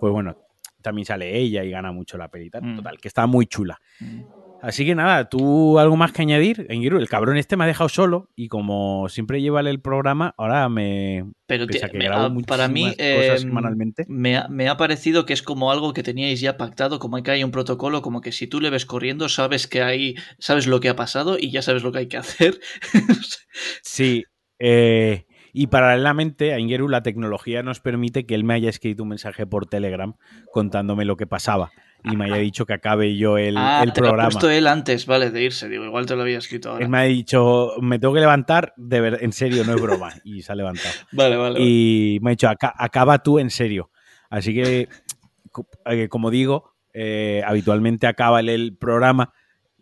Pues 0.00 0.12
bueno, 0.12 0.36
también 0.82 1.06
sale 1.06 1.36
ella 1.38 1.64
y 1.64 1.70
gana 1.70 1.92
mucho 1.92 2.18
la 2.18 2.28
pelita. 2.28 2.60
Mm. 2.60 2.76
Total, 2.76 2.98
que 3.00 3.08
está 3.08 3.26
muy 3.26 3.46
chula. 3.46 3.80
Mm. 4.00 4.22
Así 4.62 4.86
que 4.86 4.94
nada, 4.94 5.28
¿tú 5.28 5.80
algo 5.80 5.96
más 5.96 6.12
que 6.12 6.22
añadir? 6.22 6.66
Engiru, 6.70 6.98
el 6.98 7.08
cabrón 7.08 7.36
este 7.36 7.56
me 7.56 7.64
ha 7.64 7.66
dejado 7.66 7.88
solo 7.88 8.30
y 8.36 8.46
como 8.46 9.08
siempre 9.08 9.42
lleva 9.42 9.60
el 9.60 9.80
programa, 9.80 10.34
ahora 10.38 10.68
me... 10.68 11.24
Pero 11.46 11.66
te- 11.66 11.80
que 11.80 11.98
me- 11.98 12.06
ah, 12.06 12.32
para 12.46 12.68
mí 12.68 12.94
eh, 12.96 13.34
semanalmente. 13.38 14.04
me, 14.06 14.36
ha, 14.36 14.46
me 14.48 14.68
ha 14.68 14.76
parecido 14.76 15.26
que 15.26 15.32
es 15.32 15.42
como 15.42 15.72
algo 15.72 15.92
que 15.92 16.04
teníais 16.04 16.40
ya 16.40 16.56
pactado, 16.56 17.00
como 17.00 17.20
que 17.24 17.32
hay 17.32 17.42
un 17.42 17.50
protocolo, 17.50 18.02
como 18.02 18.20
que 18.20 18.30
si 18.30 18.46
tú 18.46 18.60
le 18.60 18.70
ves 18.70 18.86
corriendo 18.86 19.28
sabes 19.28 19.66
que 19.66 19.82
hay, 19.82 20.14
sabes 20.38 20.68
lo 20.68 20.78
que 20.78 20.88
ha 20.90 20.96
pasado 20.96 21.38
y 21.40 21.50
ya 21.50 21.60
sabes 21.60 21.82
lo 21.82 21.90
que 21.90 21.98
hay 21.98 22.06
que 22.06 22.18
hacer. 22.18 22.60
Sí, 23.82 24.24
eh, 24.58 25.26
y 25.52 25.66
paralelamente 25.66 26.54
a 26.54 26.58
Ingeru 26.58 26.88
la 26.88 27.02
tecnología 27.02 27.62
nos 27.62 27.80
permite 27.80 28.24
que 28.26 28.34
él 28.34 28.44
me 28.44 28.54
haya 28.54 28.70
escrito 28.70 29.02
un 29.02 29.10
mensaje 29.10 29.46
por 29.46 29.66
Telegram 29.66 30.14
contándome 30.52 31.04
lo 31.04 31.16
que 31.16 31.26
pasaba 31.26 31.72
y 32.04 32.16
me 32.16 32.24
haya 32.26 32.36
dicho 32.36 32.66
que 32.66 32.74
acabe 32.74 33.16
yo 33.16 33.38
el, 33.38 33.56
ah, 33.56 33.82
el 33.84 33.92
te 33.92 34.00
lo 34.00 34.08
ha 34.08 34.10
programa. 34.10 34.30
puesto 34.30 34.50
él 34.50 34.66
antes, 34.66 35.06
vale, 35.06 35.30
de 35.30 35.42
irse, 35.42 35.68
digo, 35.68 35.84
igual 35.84 36.06
te 36.06 36.16
lo 36.16 36.22
había 36.22 36.38
escrito 36.38 36.70
ahora. 36.70 36.84
Él 36.84 36.90
me 36.90 36.98
ha 36.98 37.02
dicho, 37.02 37.72
me 37.80 37.98
tengo 37.98 38.12
que 38.14 38.20
levantar, 38.20 38.72
de 38.76 39.00
ver, 39.00 39.18
en 39.22 39.32
serio, 39.32 39.64
no 39.64 39.74
es 39.74 39.80
broma, 39.80 40.12
y 40.24 40.42
se 40.42 40.52
ha 40.52 40.54
levantado. 40.54 40.94
Vale, 41.12 41.36
vale. 41.36 41.52
vale. 41.54 41.64
Y 41.64 42.18
me 42.22 42.30
ha 42.30 42.32
dicho, 42.32 42.48
"Aca- 42.48 42.74
acaba 42.76 43.22
tú 43.22 43.38
en 43.38 43.50
serio. 43.50 43.90
Así 44.30 44.54
que, 44.54 44.88
eh, 45.86 46.08
como 46.08 46.30
digo, 46.30 46.74
eh, 46.94 47.42
habitualmente 47.46 48.06
acaba 48.06 48.40
el, 48.40 48.48
el 48.48 48.76
programa 48.76 49.32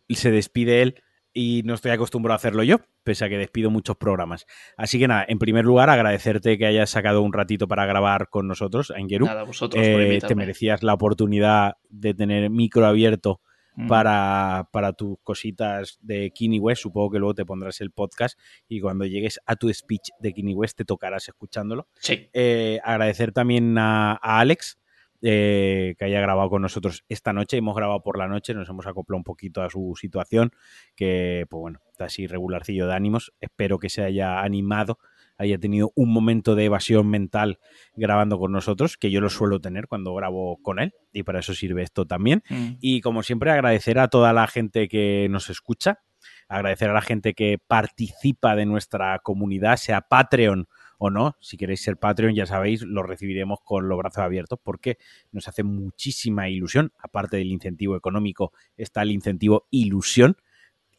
y 0.09 0.16
se 0.16 0.30
despide 0.30 0.82
él 0.82 1.02
y 1.32 1.62
no 1.65 1.74
estoy 1.74 1.93
acostumbrado 1.93 2.35
a 2.35 2.36
hacerlo 2.36 2.62
yo, 2.62 2.78
pese 3.05 3.24
a 3.24 3.28
que 3.28 3.39
despido 3.39 3.70
muchos 3.70 3.97
programas. 3.97 4.47
Así 4.77 4.98
que 4.98 5.07
nada, 5.09 5.24
en 5.28 5.39
primer 5.39 5.65
lugar, 5.65 5.89
agradecerte 5.90 6.59
que 6.59 6.66
hayas 6.66 6.90
sacado 6.90 7.23
un 7.23 7.32
ratito 7.32 7.69
para 7.69 7.86
grabar 7.86 8.28
con 8.28 8.48
nosotros, 8.48 8.93
Engeru. 8.97 9.27
Nada, 9.27 9.44
vosotros 9.44 9.82
Eh, 9.86 10.19
te 10.27 10.35
merecías 10.35 10.82
la 10.82 10.94
oportunidad 10.94 11.74
de 11.89 12.15
tener 12.15 12.51
micro 12.51 12.86
abierto 12.86 13.40
Mm. 13.77 13.86
para, 13.86 14.69
para 14.73 14.93
tus 14.93 15.16
cositas 15.23 15.97
de 16.02 16.32
Kini 16.35 16.59
West. 16.59 16.82
Supongo 16.82 17.12
que 17.12 17.19
luego 17.20 17.35
te 17.35 17.47
pondrás 17.47 17.81
el 17.81 17.93
podcast 17.93 18.36
y 18.66 18.81
cuando 18.81 19.07
llegues 19.07 19.39
a 19.47 19.55
tu 19.55 19.73
speech 19.73 20.09
de 20.19 20.32
Kini 20.35 20.55
West 20.55 20.77
te 20.77 20.85
tocarás 20.85 21.28
escuchándolo. 21.28 21.86
Sí, 22.01 22.28
Eh, 22.32 22.81
agradecer 22.82 23.31
también 23.31 23.78
a, 23.78 24.15
a 24.20 24.40
Alex 24.40 24.77
eh, 25.22 25.94
que 25.98 26.05
haya 26.05 26.20
grabado 26.20 26.48
con 26.48 26.62
nosotros 26.62 27.05
esta 27.09 27.32
noche. 27.32 27.56
Hemos 27.56 27.76
grabado 27.76 28.02
por 28.02 28.18
la 28.18 28.28
noche, 28.28 28.55
nos 28.55 28.68
hemos 28.68 28.86
acoplado 28.86 29.18
un 29.18 29.24
poquito 29.24 29.62
a 29.62 29.70
su 29.70 29.94
situación, 29.98 30.51
que 30.97 31.47
pues 31.51 31.60
bueno, 31.60 31.80
está 31.90 32.06
así 32.06 32.26
regularcillo 32.26 32.86
de 32.86 32.94
ánimos. 32.94 33.32
Espero 33.40 33.78
que 33.78 33.88
se 33.88 34.02
haya 34.02 34.40
animado, 34.40 34.98
haya 35.36 35.59
tenido 35.59 35.92
un 35.94 36.12
momento 36.12 36.55
de 36.55 36.64
evasión 36.64 37.09
mental 37.09 37.59
grabando 37.94 38.38
con 38.38 38.52
nosotros, 38.52 38.97
que 38.97 39.10
yo 39.10 39.20
lo 39.20 39.30
suelo 39.30 39.60
tener 39.60 39.88
cuando 39.88 40.14
grabo 40.14 40.59
con 40.62 40.78
él, 40.78 40.94
y 41.12 41.22
para 41.22 41.40
eso 41.40 41.55
sirve 41.55 41.82
esto 41.82 42.06
también. 42.06 42.42
Mm. 42.48 42.72
Y 42.80 43.01
como 43.01 43.22
siempre, 43.22 43.51
agradecer 43.51 43.98
a 43.98 44.09
toda 44.09 44.32
la 44.32 44.47
gente 44.47 44.88
que 44.88 45.28
nos 45.30 45.51
escucha, 45.51 46.01
agradecer 46.48 46.90
a 46.90 46.94
la 46.94 47.02
gente 47.02 47.34
que 47.34 47.59
participa 47.66 48.56
de 48.56 48.66
nuestra 48.66 49.18
comunidad, 49.20 49.76
sea 49.76 50.01
Patreon 50.02 50.66
o 51.01 51.10
no. 51.10 51.36
Si 51.40 51.56
queréis 51.56 51.82
ser 51.82 51.97
Patreon, 51.97 52.35
ya 52.35 52.44
sabéis, 52.44 52.82
lo 52.82 53.02
recibiremos 53.02 53.60
con 53.64 53.89
los 53.89 53.98
brazos 53.98 54.18
abiertos 54.18 54.59
porque 54.62 54.98
nos 55.32 55.48
hace 55.48 55.64
muchísima 55.64 56.51
ilusión. 56.51 56.93
Aparte 56.98 57.39
del 57.39 57.51
incentivo 57.51 57.97
económico, 57.97 58.52
está 58.77 59.01
el 59.02 59.10
incentivo 59.10 59.66
ilusión. 59.70 60.36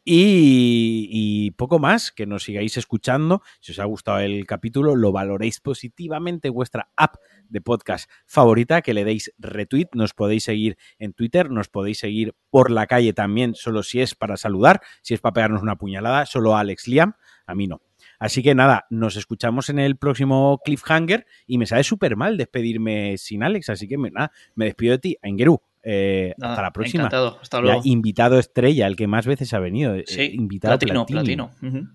Y, 0.04 1.52
poco 1.52 1.78
más, 1.78 2.10
que 2.10 2.26
nos 2.26 2.42
sigáis 2.42 2.76
escuchando. 2.76 3.42
Si 3.60 3.70
os 3.70 3.78
ha 3.78 3.84
gustado 3.84 4.18
el 4.18 4.44
capítulo, 4.44 4.96
lo 4.96 5.12
valoréis 5.12 5.60
positivamente 5.60 6.48
en 6.48 6.54
vuestra 6.54 6.90
app 6.96 7.14
de 7.48 7.60
podcast 7.60 8.10
favorita, 8.26 8.82
que 8.82 8.94
le 8.94 9.04
deis 9.04 9.32
retweet. 9.38 9.90
Nos 9.94 10.14
podéis 10.14 10.42
seguir 10.42 10.76
en 10.98 11.12
Twitter, 11.12 11.48
nos 11.48 11.68
podéis 11.68 11.98
seguir 11.98 12.34
por 12.50 12.72
la 12.72 12.88
calle 12.88 13.12
también, 13.12 13.54
solo 13.54 13.84
si 13.84 14.00
es 14.00 14.16
para 14.16 14.36
saludar, 14.36 14.80
si 15.02 15.14
es 15.14 15.20
para 15.20 15.34
pegarnos 15.34 15.62
una 15.62 15.76
puñalada, 15.76 16.26
solo 16.26 16.56
a 16.56 16.60
Alex 16.60 16.88
Liam, 16.88 17.14
a 17.46 17.54
mí 17.54 17.68
no. 17.68 17.80
Así 18.22 18.42
que 18.42 18.54
nada, 18.54 18.86
nos 18.90 19.16
escuchamos 19.16 19.68
en 19.68 19.78
el 19.78 19.96
próximo 19.96 20.60
Cliffhanger 20.64 21.26
y 21.46 21.58
me 21.58 21.66
sale 21.66 21.82
súper 21.84 22.16
mal 22.16 22.36
despedirme 22.36 23.16
sin 23.18 23.42
Alex, 23.42 23.68
así 23.70 23.88
que 23.88 23.98
me, 23.98 24.10
nada, 24.10 24.30
me 24.54 24.66
despido 24.66 24.92
de 24.92 24.98
ti, 24.98 25.16
Engeru. 25.22 25.60
Eh, 25.82 26.32
Nada, 26.38 26.52
hasta 26.52 26.62
la 26.62 26.72
próxima. 26.72 27.02
Encantado, 27.04 27.38
hasta 27.42 27.56
Ya, 27.58 27.62
luego. 27.62 27.80
invitado 27.84 28.38
estrella, 28.38 28.86
el 28.86 28.94
que 28.94 29.08
más 29.08 29.26
veces 29.26 29.52
ha 29.54 29.58
venido. 29.58 29.96
eh, 29.96 30.04
Sí, 30.06 30.30
invitado 30.34 30.78
platino, 30.78 31.04
platino. 31.06 31.50
platino. 31.58 31.78
Ujú. 31.80 31.88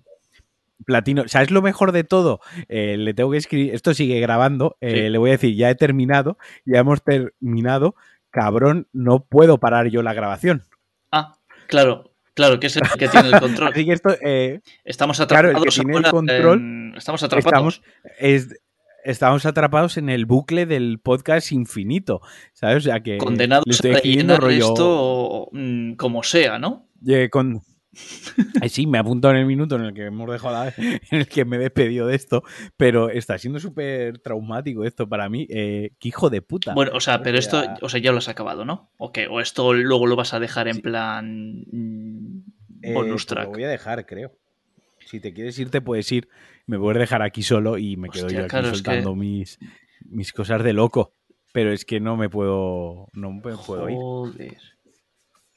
Platino. 0.84 1.26
¿Sabes 1.28 1.50
lo 1.50 1.62
mejor 1.62 1.92
de 1.92 2.04
todo? 2.04 2.40
Eh, 2.68 2.96
le 2.98 3.14
tengo 3.14 3.30
que 3.30 3.38
escribir. 3.38 3.74
Esto 3.74 3.94
sigue 3.94 4.20
grabando. 4.20 4.76
eh, 4.80 4.90
Sí. 5.04 5.08
Le 5.08 5.18
voy 5.18 5.30
a 5.30 5.32
decir, 5.32 5.54
ya 5.56 5.70
he 5.70 5.74
terminado. 5.74 6.38
Ya 6.66 6.78
hemos 6.80 7.02
terminado. 7.02 7.94
Cabrón, 8.30 8.86
no 8.92 9.24
puedo 9.24 9.58
parar 9.58 9.88
yo 9.88 10.02
la 10.02 10.12
grabación. 10.14 10.64
Ah, 11.10 11.34
claro, 11.66 12.10
claro, 12.38 12.58
que 12.60 12.68
es 12.68 12.76
el 12.76 12.82
que 12.98 13.08
tiene 13.08 13.28
el 13.28 13.40
control. 13.40 13.68
Así 13.72 13.84
que 13.84 13.92
esto. 13.92 14.10
eh, 14.24 14.60
Estamos 14.84 15.18
Claro, 15.26 15.50
el 15.50 15.56
atrapados. 15.56 15.74
que 15.74 15.80
tiene 15.82 15.92
el 15.92 15.96
ahora 16.06 16.10
control, 16.10 16.58
en- 16.58 16.94
Estamos 16.96 17.22
atrapados. 17.22 17.74
estamos, 17.74 17.82
es- 18.18 18.60
estamos 19.04 19.44
atrapados 19.46 19.96
en 19.98 20.08
el 20.08 20.24
bucle 20.26 20.64
del 20.66 20.98
podcast 21.00 21.52
infinito. 21.52 22.20
¿Sabes? 22.52 22.78
O 22.78 22.80
sea 22.80 23.00
que. 23.00 23.18
condenados 23.18 23.64
le 23.66 23.72
estoy 23.72 23.90
a 24.34 24.38
rollo. 24.38 24.68
esto 24.68 25.48
mm, 25.52 25.92
como 25.94 26.22
sea, 26.22 26.58
¿no? 26.58 26.88
Eh, 27.06 27.28
con... 27.30 27.60
Ay, 28.62 28.68
sí, 28.68 28.86
me 28.86 28.98
apunto 28.98 29.30
en 29.30 29.36
el 29.36 29.46
minuto 29.46 29.76
en 29.76 29.82
el 29.84 29.94
que 29.94 30.06
hemos 30.06 30.30
dejado 30.30 30.52
la- 30.64 30.74
en 31.10 31.18
el 31.18 31.26
que 31.28 31.44
me 31.44 31.56
he 31.56 31.58
despedido 31.58 32.06
de 32.06 32.14
esto, 32.16 32.42
pero 32.76 33.10
está 33.10 33.38
siendo 33.38 33.58
súper 33.60 34.18
traumático 34.20 34.84
esto 34.84 35.08
para 35.08 35.28
mí. 35.28 35.46
Eh, 35.50 35.92
qué 35.98 36.08
hijo 36.08 36.30
de 36.30 36.42
puta. 36.42 36.74
Bueno, 36.74 36.92
o 36.94 37.00
sea, 37.00 37.22
pero 37.22 37.38
esto, 37.38 37.62
o 37.82 37.88
sea, 37.88 38.00
ya 38.00 38.12
lo 38.12 38.18
has 38.18 38.28
acabado, 38.28 38.64
¿no? 38.64 38.90
¿O 38.98 39.12
qué? 39.12 39.26
¿O 39.28 39.40
esto 39.40 39.72
luego 39.74 40.06
lo 40.06 40.16
vas 40.16 40.34
a 40.34 40.40
dejar 40.40 40.68
en 40.68 40.74
Sí. 40.76 40.80
plan 40.82 41.64
mm, 41.72 42.38
Eh, 42.82 42.92
bonus 42.94 43.26
track? 43.26 43.44
Lo 43.46 43.50
voy 43.52 43.64
a 43.64 43.68
dejar, 43.68 44.06
creo. 44.06 44.32
Si 45.04 45.20
te 45.20 45.32
quieres 45.32 45.58
ir, 45.58 45.70
te 45.70 45.80
puedes 45.80 46.10
ir. 46.12 46.28
Me 46.66 46.78
puedes 46.78 46.98
dejar 46.98 47.22
aquí 47.22 47.42
solo 47.42 47.78
y 47.78 47.96
me 47.96 48.10
quedo 48.10 48.28
yo 48.30 48.40
aquí 48.40 48.48
claro, 48.50 48.68
es 48.68 48.72
que- 48.72 48.76
soltando 48.84 49.14
mis, 49.14 49.58
mis 50.08 50.32
cosas 50.32 50.62
de 50.62 50.72
loco. 50.74 51.14
Pero 51.52 51.72
es 51.72 51.86
que 51.86 51.98
no 51.98 52.16
me 52.18 52.28
puedo. 52.28 53.08
No 53.14 53.32
me 53.32 53.40
puedo 53.40 53.88
ir. 53.88 53.96
Joder. 53.96 54.56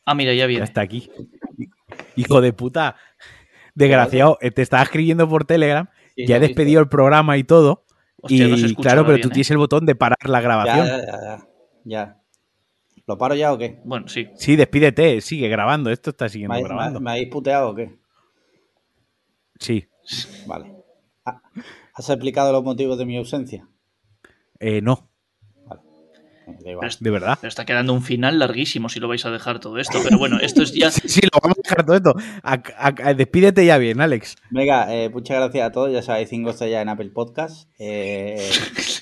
Ah, 0.05 0.15
mira, 0.15 0.33
ya 0.33 0.45
viene. 0.47 0.63
está 0.63 0.81
aquí. 0.81 1.09
Hijo 2.15 2.41
de 2.41 2.53
puta. 2.53 2.95
Desgraciado, 3.75 4.37
eh, 4.41 4.51
te 4.51 4.61
estaba 4.61 4.83
escribiendo 4.83 5.27
por 5.29 5.45
Telegram 5.45 5.87
Sí, 6.15 6.25
ya 6.27 6.37
he 6.37 6.39
despedido 6.41 6.81
el 6.81 6.89
programa 6.89 7.37
y 7.37 7.43
todo. 7.43 7.85
Hostia, 8.21 8.47
no 8.47 8.57
se 8.57 8.63
y 8.63 8.65
escucha 8.65 8.89
claro, 8.89 9.03
pero 9.03 9.15
bien, 9.15 9.21
tú 9.23 9.27
¿eh? 9.29 9.31
tienes 9.31 9.51
el 9.51 9.57
botón 9.57 9.85
de 9.85 9.95
parar 9.95 10.17
la 10.25 10.41
grabación. 10.41 10.85
ya, 10.85 10.97
ya, 10.97 11.05
ya, 11.21 11.47
ya. 11.85 12.17
¿Lo 13.07 13.17
paro 13.17 13.33
ya 13.35 13.51
o 13.53 13.57
qué? 13.57 13.79
Bueno, 13.85 14.07
sí. 14.07 14.27
Sí, 14.35 14.55
despídete, 14.55 15.21
sigue 15.21 15.47
grabando. 15.47 15.89
Esto 15.89 16.11
está 16.11 16.25
¿Me, 16.25 16.29
siguiendo 16.29 16.61
grabando. 16.61 16.99
me- 16.99 17.05
me 17.05 17.11
habéis 17.11 17.29
puteado 17.29 17.69
o 17.71 17.75
qué? 17.75 17.97
Sí. 19.59 19.87
Vale. 20.47 20.75
¿Has 21.93 22.09
explicado 22.09 22.51
los 22.51 22.63
motivos 22.63 22.97
de 22.97 23.05
mi 23.05 23.17
ausencia? 23.17 23.67
Eh, 24.59 24.81
no, 24.81 25.09
de 26.47 27.11
verdad. 27.11 27.37
pero 27.39 27.49
está 27.49 27.65
quedando 27.65 27.93
un 27.93 28.01
final 28.03 28.39
larguísimo 28.39 28.89
si 28.89 28.99
lo 28.99 29.07
vais 29.07 29.25
a 29.25 29.31
dejar 29.31 29.59
todo 29.59 29.77
esto. 29.77 29.99
Pero 30.03 30.17
bueno, 30.17 30.39
esto 30.39 30.63
es 30.63 30.73
ya. 30.73 30.91
Sí, 30.91 31.01
sí, 31.07 31.21
lo 31.21 31.39
vamos 31.41 31.57
a 31.59 31.61
dejar 31.69 31.85
todo 31.85 31.95
esto. 31.95 32.15
A- 32.43 32.53
a- 32.77 33.09
a- 33.09 33.13
despídete 33.13 33.65
ya 33.65 33.77
bien, 33.77 34.01
Alex. 34.01 34.35
Venga, 34.49 34.93
eh, 34.93 35.09
muchas 35.09 35.37
gracias 35.37 35.67
a 35.67 35.71
todos. 35.71 35.91
Ya 35.91 36.01
sabéis, 36.01 36.29
5 36.29 36.49
estrellas 36.49 36.81
en 36.81 36.89
Apple 36.89 37.09
Podcast. 37.11 37.69
Eh, 37.79 38.49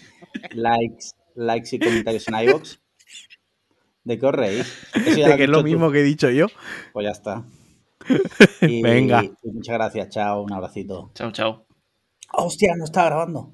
likes, 0.51 1.05
likes 1.35 1.75
y 1.75 1.79
comentarios 1.79 2.27
en 2.27 2.35
iVoox. 2.35 2.77
¿De 4.03 4.17
qué 4.17 4.25
os 4.25 4.33
reís? 4.33 4.87
Eso 4.95 5.17
ya 5.17 5.25
De 5.27 5.31
has 5.33 5.37
que 5.37 5.43
es 5.43 5.49
lo 5.49 5.59
tú. 5.59 5.65
mismo 5.65 5.91
que 5.91 5.99
he 5.99 6.03
dicho 6.03 6.29
yo. 6.29 6.47
Pues 6.93 7.03
ya 7.05 7.11
está. 7.11 7.43
Y- 8.61 8.81
Venga. 8.83 9.23
y 9.23 9.51
muchas 9.51 9.75
gracias. 9.75 10.09
Chao, 10.09 10.41
un 10.43 10.53
abracito. 10.53 11.11
Chao, 11.15 11.31
chao. 11.31 11.65
¡Hostia! 12.31 12.73
No 12.77 12.85
está 12.85 13.05
grabando. 13.05 13.51